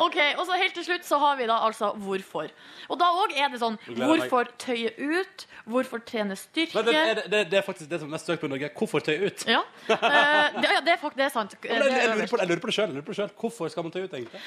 Ok, 0.05 0.19
og 0.35 0.43
så 0.49 0.59
helt 0.61 0.75
til 0.77 0.87
slutt 0.89 1.07
så 1.07 1.21
har 1.23 1.39
vi 1.39 1.47
da 1.49 1.61
altså 1.69 1.93
hvorfor. 2.03 2.51
Og 2.91 3.01
da 3.01 3.13
òg 3.23 3.37
er 3.39 3.55
det 3.55 3.63
sånn 3.63 3.79
hvorfor 3.95 4.51
tøye 4.61 4.91
ut? 4.99 5.47
Hvorfor 5.71 6.03
trene 6.07 6.37
styrke? 6.39 6.77
Men 6.77 6.91
det, 6.91 6.99
er, 6.99 7.23
det, 7.31 7.45
det 7.55 7.63
er 7.63 7.65
faktisk 7.67 7.89
det 7.93 8.03
som 8.03 8.11
er 8.11 8.17
mest 8.19 8.29
søkt 8.29 8.43
på 8.43 8.51
i 8.51 8.55
Norge. 8.57 8.73
Hvorfor 8.77 9.07
tøye 9.07 9.31
ut? 9.31 9.47
Ja. 9.49 9.63
uh, 9.87 9.97
det, 10.59 10.67
ja, 10.67 10.83
det 10.85 10.97
er 10.97 11.01
faktisk 11.01 11.23
det 11.23 11.29
er 11.31 11.35
sant. 11.39 11.57
Men 11.63 11.71
Det 11.71 11.89
Jeg, 11.89 11.97
jeg, 11.97 12.11
er 12.11 12.21
lurer 12.21 12.35
på, 12.35 12.43
jeg 12.43 12.53
lurer 12.53 12.67
på 12.67 12.75
det 12.75 12.79
sjøl. 12.81 13.01
det. 13.01 13.33
Hvorfor 13.41 13.73
skal 13.73 13.87
man 13.87 13.95
tøye 13.95 14.11
ut, 14.11 14.19
egentlig? 14.19 14.45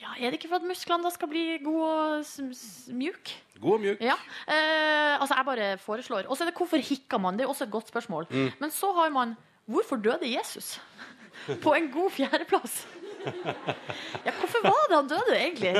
Ja, 0.00 0.12
er 0.18 0.30
det 0.30 0.38
ikke 0.38 0.48
for 0.52 0.60
at 0.60 0.66
musklene 0.68 1.02
da 1.06 1.10
skal 1.14 1.28
bli 1.30 1.44
gode 1.64 1.88
og 2.20 2.94
mjuke? 2.94 3.36
God 3.60 3.76
og 3.78 3.80
mjuk. 3.84 4.00
Ja. 4.04 4.16
Eh, 4.46 5.14
altså, 5.20 5.34
jeg 5.38 5.46
bare 5.48 5.68
foreslår. 5.82 6.28
Og 6.28 6.36
så 6.36 6.44
er 6.44 6.50
det 6.50 6.56
hvorfor 6.58 6.82
hikker 6.84 7.20
man? 7.22 7.38
Det 7.38 7.46
er 7.46 7.52
også 7.52 7.64
et 7.66 7.72
godt 7.74 7.88
spørsmål. 7.90 8.26
Mm. 8.30 8.50
Men 8.60 8.70
så 8.74 8.92
har 8.96 9.10
man 9.14 9.36
hvorfor 9.66 9.96
døde 9.96 10.28
Jesus? 10.30 10.76
På 11.64 11.74
en 11.74 11.90
god 11.92 12.10
fjerdeplass. 12.14 12.84
Ja, 13.24 14.32
hvorfor 14.36 14.62
var 14.66 14.84
det 14.90 14.96
han 14.96 15.08
døde, 15.08 15.36
egentlig? 15.38 15.74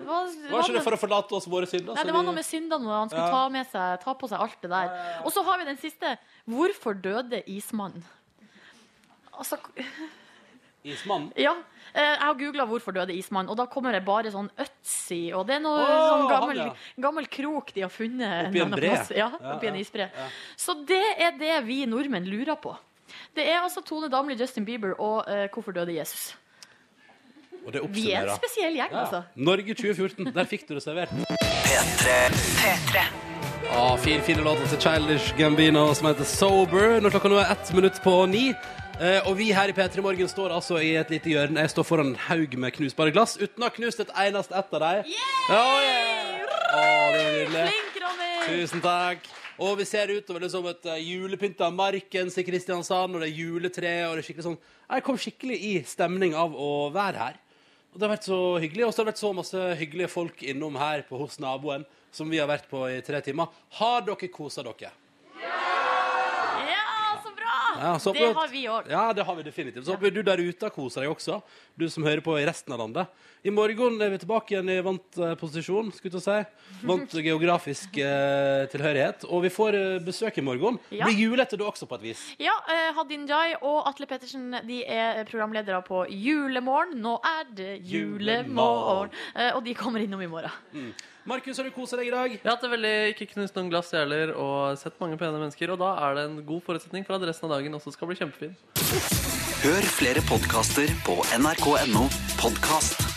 Var, 0.00 0.28
Var 0.50 0.62
ikke 0.64 0.78
det 0.78 0.84
for 0.86 0.96
å 0.96 1.00
forlate 1.00 1.36
oss 1.36 1.46
våre 1.52 1.66
synder? 1.68 1.92
Nei, 1.98 2.04
det 2.08 2.14
var 2.16 2.24
noe 2.24 2.32
med 2.38 2.46
syndene 2.48 2.88
han 2.88 3.10
skulle 3.12 3.26
Ja. 3.26 3.34
ta, 3.36 3.48
med 3.52 3.66
seg, 3.68 3.98
ta 4.00 4.14
på 4.16 4.30
seg 4.30 4.40
alt 4.40 4.56
det 4.64 4.70
der. 4.72 4.94
Og 5.28 5.34
så 5.34 5.42
har 5.44 5.60
vi 5.60 5.66
den 5.68 5.76
siste. 5.82 6.14
Hvorfor 6.48 6.96
døde 6.96 7.42
ismannen? 7.52 8.00
Altså, 9.36 9.58
Ismannen? 10.84 11.32
ja. 11.36 11.52
Eh, 11.94 12.00
Jeg 12.02 12.18
har 12.20 12.34
googla 12.34 12.66
'hvorfor 12.66 12.92
døde 12.92 13.12
ismannen', 13.14 13.50
og 13.50 13.56
da 13.56 13.66
kommer 13.66 13.92
det 13.92 14.04
bare 14.04 14.30
sånn 14.30 14.50
Øtzi. 14.58 15.32
Og 15.34 15.46
det 15.46 15.56
er 15.56 15.60
noe 15.60 15.78
oh, 15.78 15.86
sånn 16.10 16.20
han, 16.20 16.40
gammel, 16.40 16.56
ja. 16.56 16.74
gammel 17.00 17.26
krok 17.26 17.72
de 17.74 17.80
har 17.82 17.90
funnet. 17.90 18.48
Oppi 18.48 18.60
en 18.60 18.70
bre. 18.70 18.92
Ja, 19.16 19.30
Ja, 19.30 19.54
oppi 19.54 19.66
en 19.66 19.76
isbre. 19.76 20.10
ja. 20.14 20.28
Så 20.56 20.74
det 20.86 21.02
er 21.18 21.32
det 21.38 21.64
vi 21.66 21.84
nordmenn 21.86 22.24
lurer 22.26 22.56
på. 22.56 22.76
Det 23.34 23.48
er 23.48 23.60
altså 23.62 23.80
Tone 23.82 24.08
Damli, 24.08 24.34
Justin 24.38 24.64
Bieber 24.64 24.94
og 25.00 25.24
uh, 25.28 25.46
'Hvorfor 25.48 25.72
døde 25.72 25.92
Jesus'? 25.92 26.34
Og 27.66 27.72
det 27.72 27.82
Vi 27.94 28.12
er 28.12 28.22
en 28.22 28.36
spesiell 28.36 28.74
gjeng, 28.74 28.90
Ja. 28.92 29.00
altså. 29.00 29.22
Norge 29.36 29.74
2014. 29.74 30.32
Der 30.34 30.44
fikk 30.44 30.68
du 30.68 30.74
det 30.74 30.82
servert. 30.82 31.08
P3. 31.10 33.00
Ah, 33.72 33.96
fin, 33.96 34.20
fine 34.20 34.42
låter 34.42 34.66
til 34.66 34.80
Childish 34.80 35.34
Gambino 35.38 35.94
som 35.94 36.06
heter 36.06 36.24
Sober. 36.24 37.00
Når 37.00 37.10
klokka 37.10 37.28
nå 37.28 37.38
er 37.38 37.52
ett 37.52 37.74
minutt 37.74 38.00
på 38.02 38.26
ni. 38.26 38.54
Eh, 39.00 39.24
og 39.24 39.38
vi 39.38 39.46
her 39.56 39.70
i 39.70 39.72
P3 39.72 40.02
Morgen 40.04 40.28
står 40.28 40.52
altså 40.52 40.76
i 40.84 40.90
et 41.00 41.08
lite 41.08 41.30
hjørne. 41.32 41.62
Jeg 41.64 41.72
står 41.72 41.86
foran 41.88 42.10
en 42.10 42.18
haug 42.26 42.56
med 42.60 42.74
knusbare 42.76 43.14
glass 43.14 43.38
uten 43.40 43.62
å 43.62 43.70
ha 43.70 43.72
knust 43.72 44.02
et 44.04 44.10
eneste 44.26 44.52
ett 44.58 44.74
av 44.76 44.82
dem. 44.82 45.08
Oh, 45.48 45.78
yeah! 45.80 46.42
Å, 46.44 46.82
det 47.14 47.22
var 47.24 47.32
nydelig. 47.32 47.62
Flink, 47.70 47.96
Ronny! 48.04 48.28
Tusen 48.44 48.84
takk. 48.84 49.24
Og 49.64 49.78
vi 49.80 49.86
ser 49.88 50.12
utover 50.12 50.44
liksom 50.44 50.66
som 50.66 50.68
et 50.74 50.90
uh, 50.92 51.00
julepynta 51.00 51.70
Markens 51.72 52.36
i 52.36 52.44
Kristiansand, 52.44 53.16
og 53.16 53.24
det 53.24 53.30
er 53.30 53.40
juletre, 53.40 53.96
og 54.10 54.18
det 54.18 54.20
er 54.20 54.28
skikkelig 54.28 54.48
sånn 54.50 54.60
Jeg 54.60 55.08
kom 55.08 55.20
skikkelig 55.24 55.60
i 55.70 55.74
stemning 55.88 56.36
av 56.36 56.52
å 56.52 56.70
være 56.92 57.24
her. 57.24 57.42
Og 57.94 57.96
det 57.96 58.04
har 58.04 58.16
vært 58.18 58.28
så 58.28 58.42
hyggelig. 58.60 58.84
Og 58.84 58.92
så 58.92 59.00
har 59.00 59.08
det 59.08 59.14
vært 59.14 59.24
så 59.24 59.36
masse 59.40 59.68
hyggelige 59.80 60.12
folk 60.12 60.44
innom 60.44 60.76
her 60.76 61.08
på 61.08 61.24
hos 61.24 61.40
naboen, 61.40 61.88
som 62.12 62.28
vi 62.28 62.36
har 62.36 62.52
vært 62.52 62.68
på 62.68 62.84
i 62.92 63.00
tre 63.06 63.24
timer. 63.24 63.48
Har 63.80 64.04
dere 64.04 64.28
kosa 64.28 64.60
dere? 64.68 64.92
Ja, 67.78 67.94
så! 68.02 68.12
Det 68.16 68.32
har 68.34 68.48
vi 68.50 68.66
òg. 68.68 68.90
Ja, 68.90 69.12
det 69.16 69.24
har 69.26 69.36
vi 69.38 69.44
definitivt. 69.46 69.84
Så 69.86 69.94
håper 69.94 70.14
du 70.14 70.22
der 70.26 70.42
ute 70.42 70.66
har 70.66 70.72
kosa 70.74 71.04
deg 71.04 71.12
også, 71.12 71.40
du 71.78 71.86
som 71.92 72.06
hører 72.06 72.22
på 72.24 72.34
i 72.40 72.46
resten 72.48 72.74
av 72.74 72.82
landet. 72.82 73.26
I 73.42 73.52
morgen 73.54 73.96
er 74.04 74.10
vi 74.12 74.18
tilbake 74.20 74.52
igjen 74.52 74.68
i 74.68 74.80
vant 74.84 75.16
eh, 75.16 75.32
posisjon, 75.40 75.88
skulle 75.96 76.10
jeg 76.10 76.16
til 76.16 76.20
å 76.20 76.24
si. 76.26 76.82
Vant 76.90 77.14
geografisk 77.28 77.96
eh, 78.02 78.66
tilhørighet. 78.72 79.24
Og 79.32 79.46
vi 79.46 79.52
får 79.54 79.78
eh, 79.78 79.94
besøk 80.04 80.36
i 80.42 80.44
morgen. 80.44 80.76
Ja. 80.92 81.06
Blir 81.08 81.16
julete 81.24 81.56
du 81.56 81.64
også, 81.64 81.88
på 81.88 81.96
et 81.96 82.10
vis. 82.10 82.24
Ja, 82.42 82.52
eh, 82.68 82.90
Hadin 82.98 83.24
Jai 83.30 83.54
og 83.60 83.88
Atle 83.88 84.08
Pettersen 84.10 84.58
de 84.68 84.82
er 84.84 85.22
programledere 85.30 85.80
på 85.86 86.02
Julemorgen. 86.12 86.98
Nå 87.00 87.16
er 87.24 87.48
det 87.56 87.70
julemorgen! 87.88 89.14
Eh, 89.34 89.54
og 89.54 89.64
de 89.64 89.76
kommer 89.78 90.04
innom 90.04 90.20
i 90.20 90.28
morgen. 90.28 90.92
Markus, 91.24 91.58
har 91.58 91.64
du 91.64 91.72
kosa 91.74 91.98
deg 92.00 92.08
i 92.08 92.14
dag? 92.14 92.32
Jeg 92.32 92.40
har 92.44 92.54
hatt 92.56 92.64
det 92.64 92.70
veldig 92.72 92.94
ikke 93.12 93.26
knust 93.34 93.58
noen 93.58 93.68
glass, 93.72 93.92
heller, 93.96 94.32
og 94.40 94.78
sett 94.80 94.96
mange 95.02 95.18
pene 95.20 95.36
mennesker. 95.36 95.74
Og 95.74 95.80
da 95.82 95.92
er 96.06 96.16
det 96.16 96.24
en 96.30 96.40
god 96.48 96.64
forutsetning 96.64 97.04
for 97.08 97.18
at 97.18 97.28
resten 97.28 97.50
av 97.50 97.58
dagen 97.58 97.76
også 97.76 97.92
skal 97.96 98.10
bli 98.10 98.18
kjempefin. 98.22 98.56
Hør 99.60 99.92
flere 99.98 100.24
podkaster 100.30 100.92
på 101.04 101.20
nrk.no 101.36 102.08
podkast. 102.40 103.09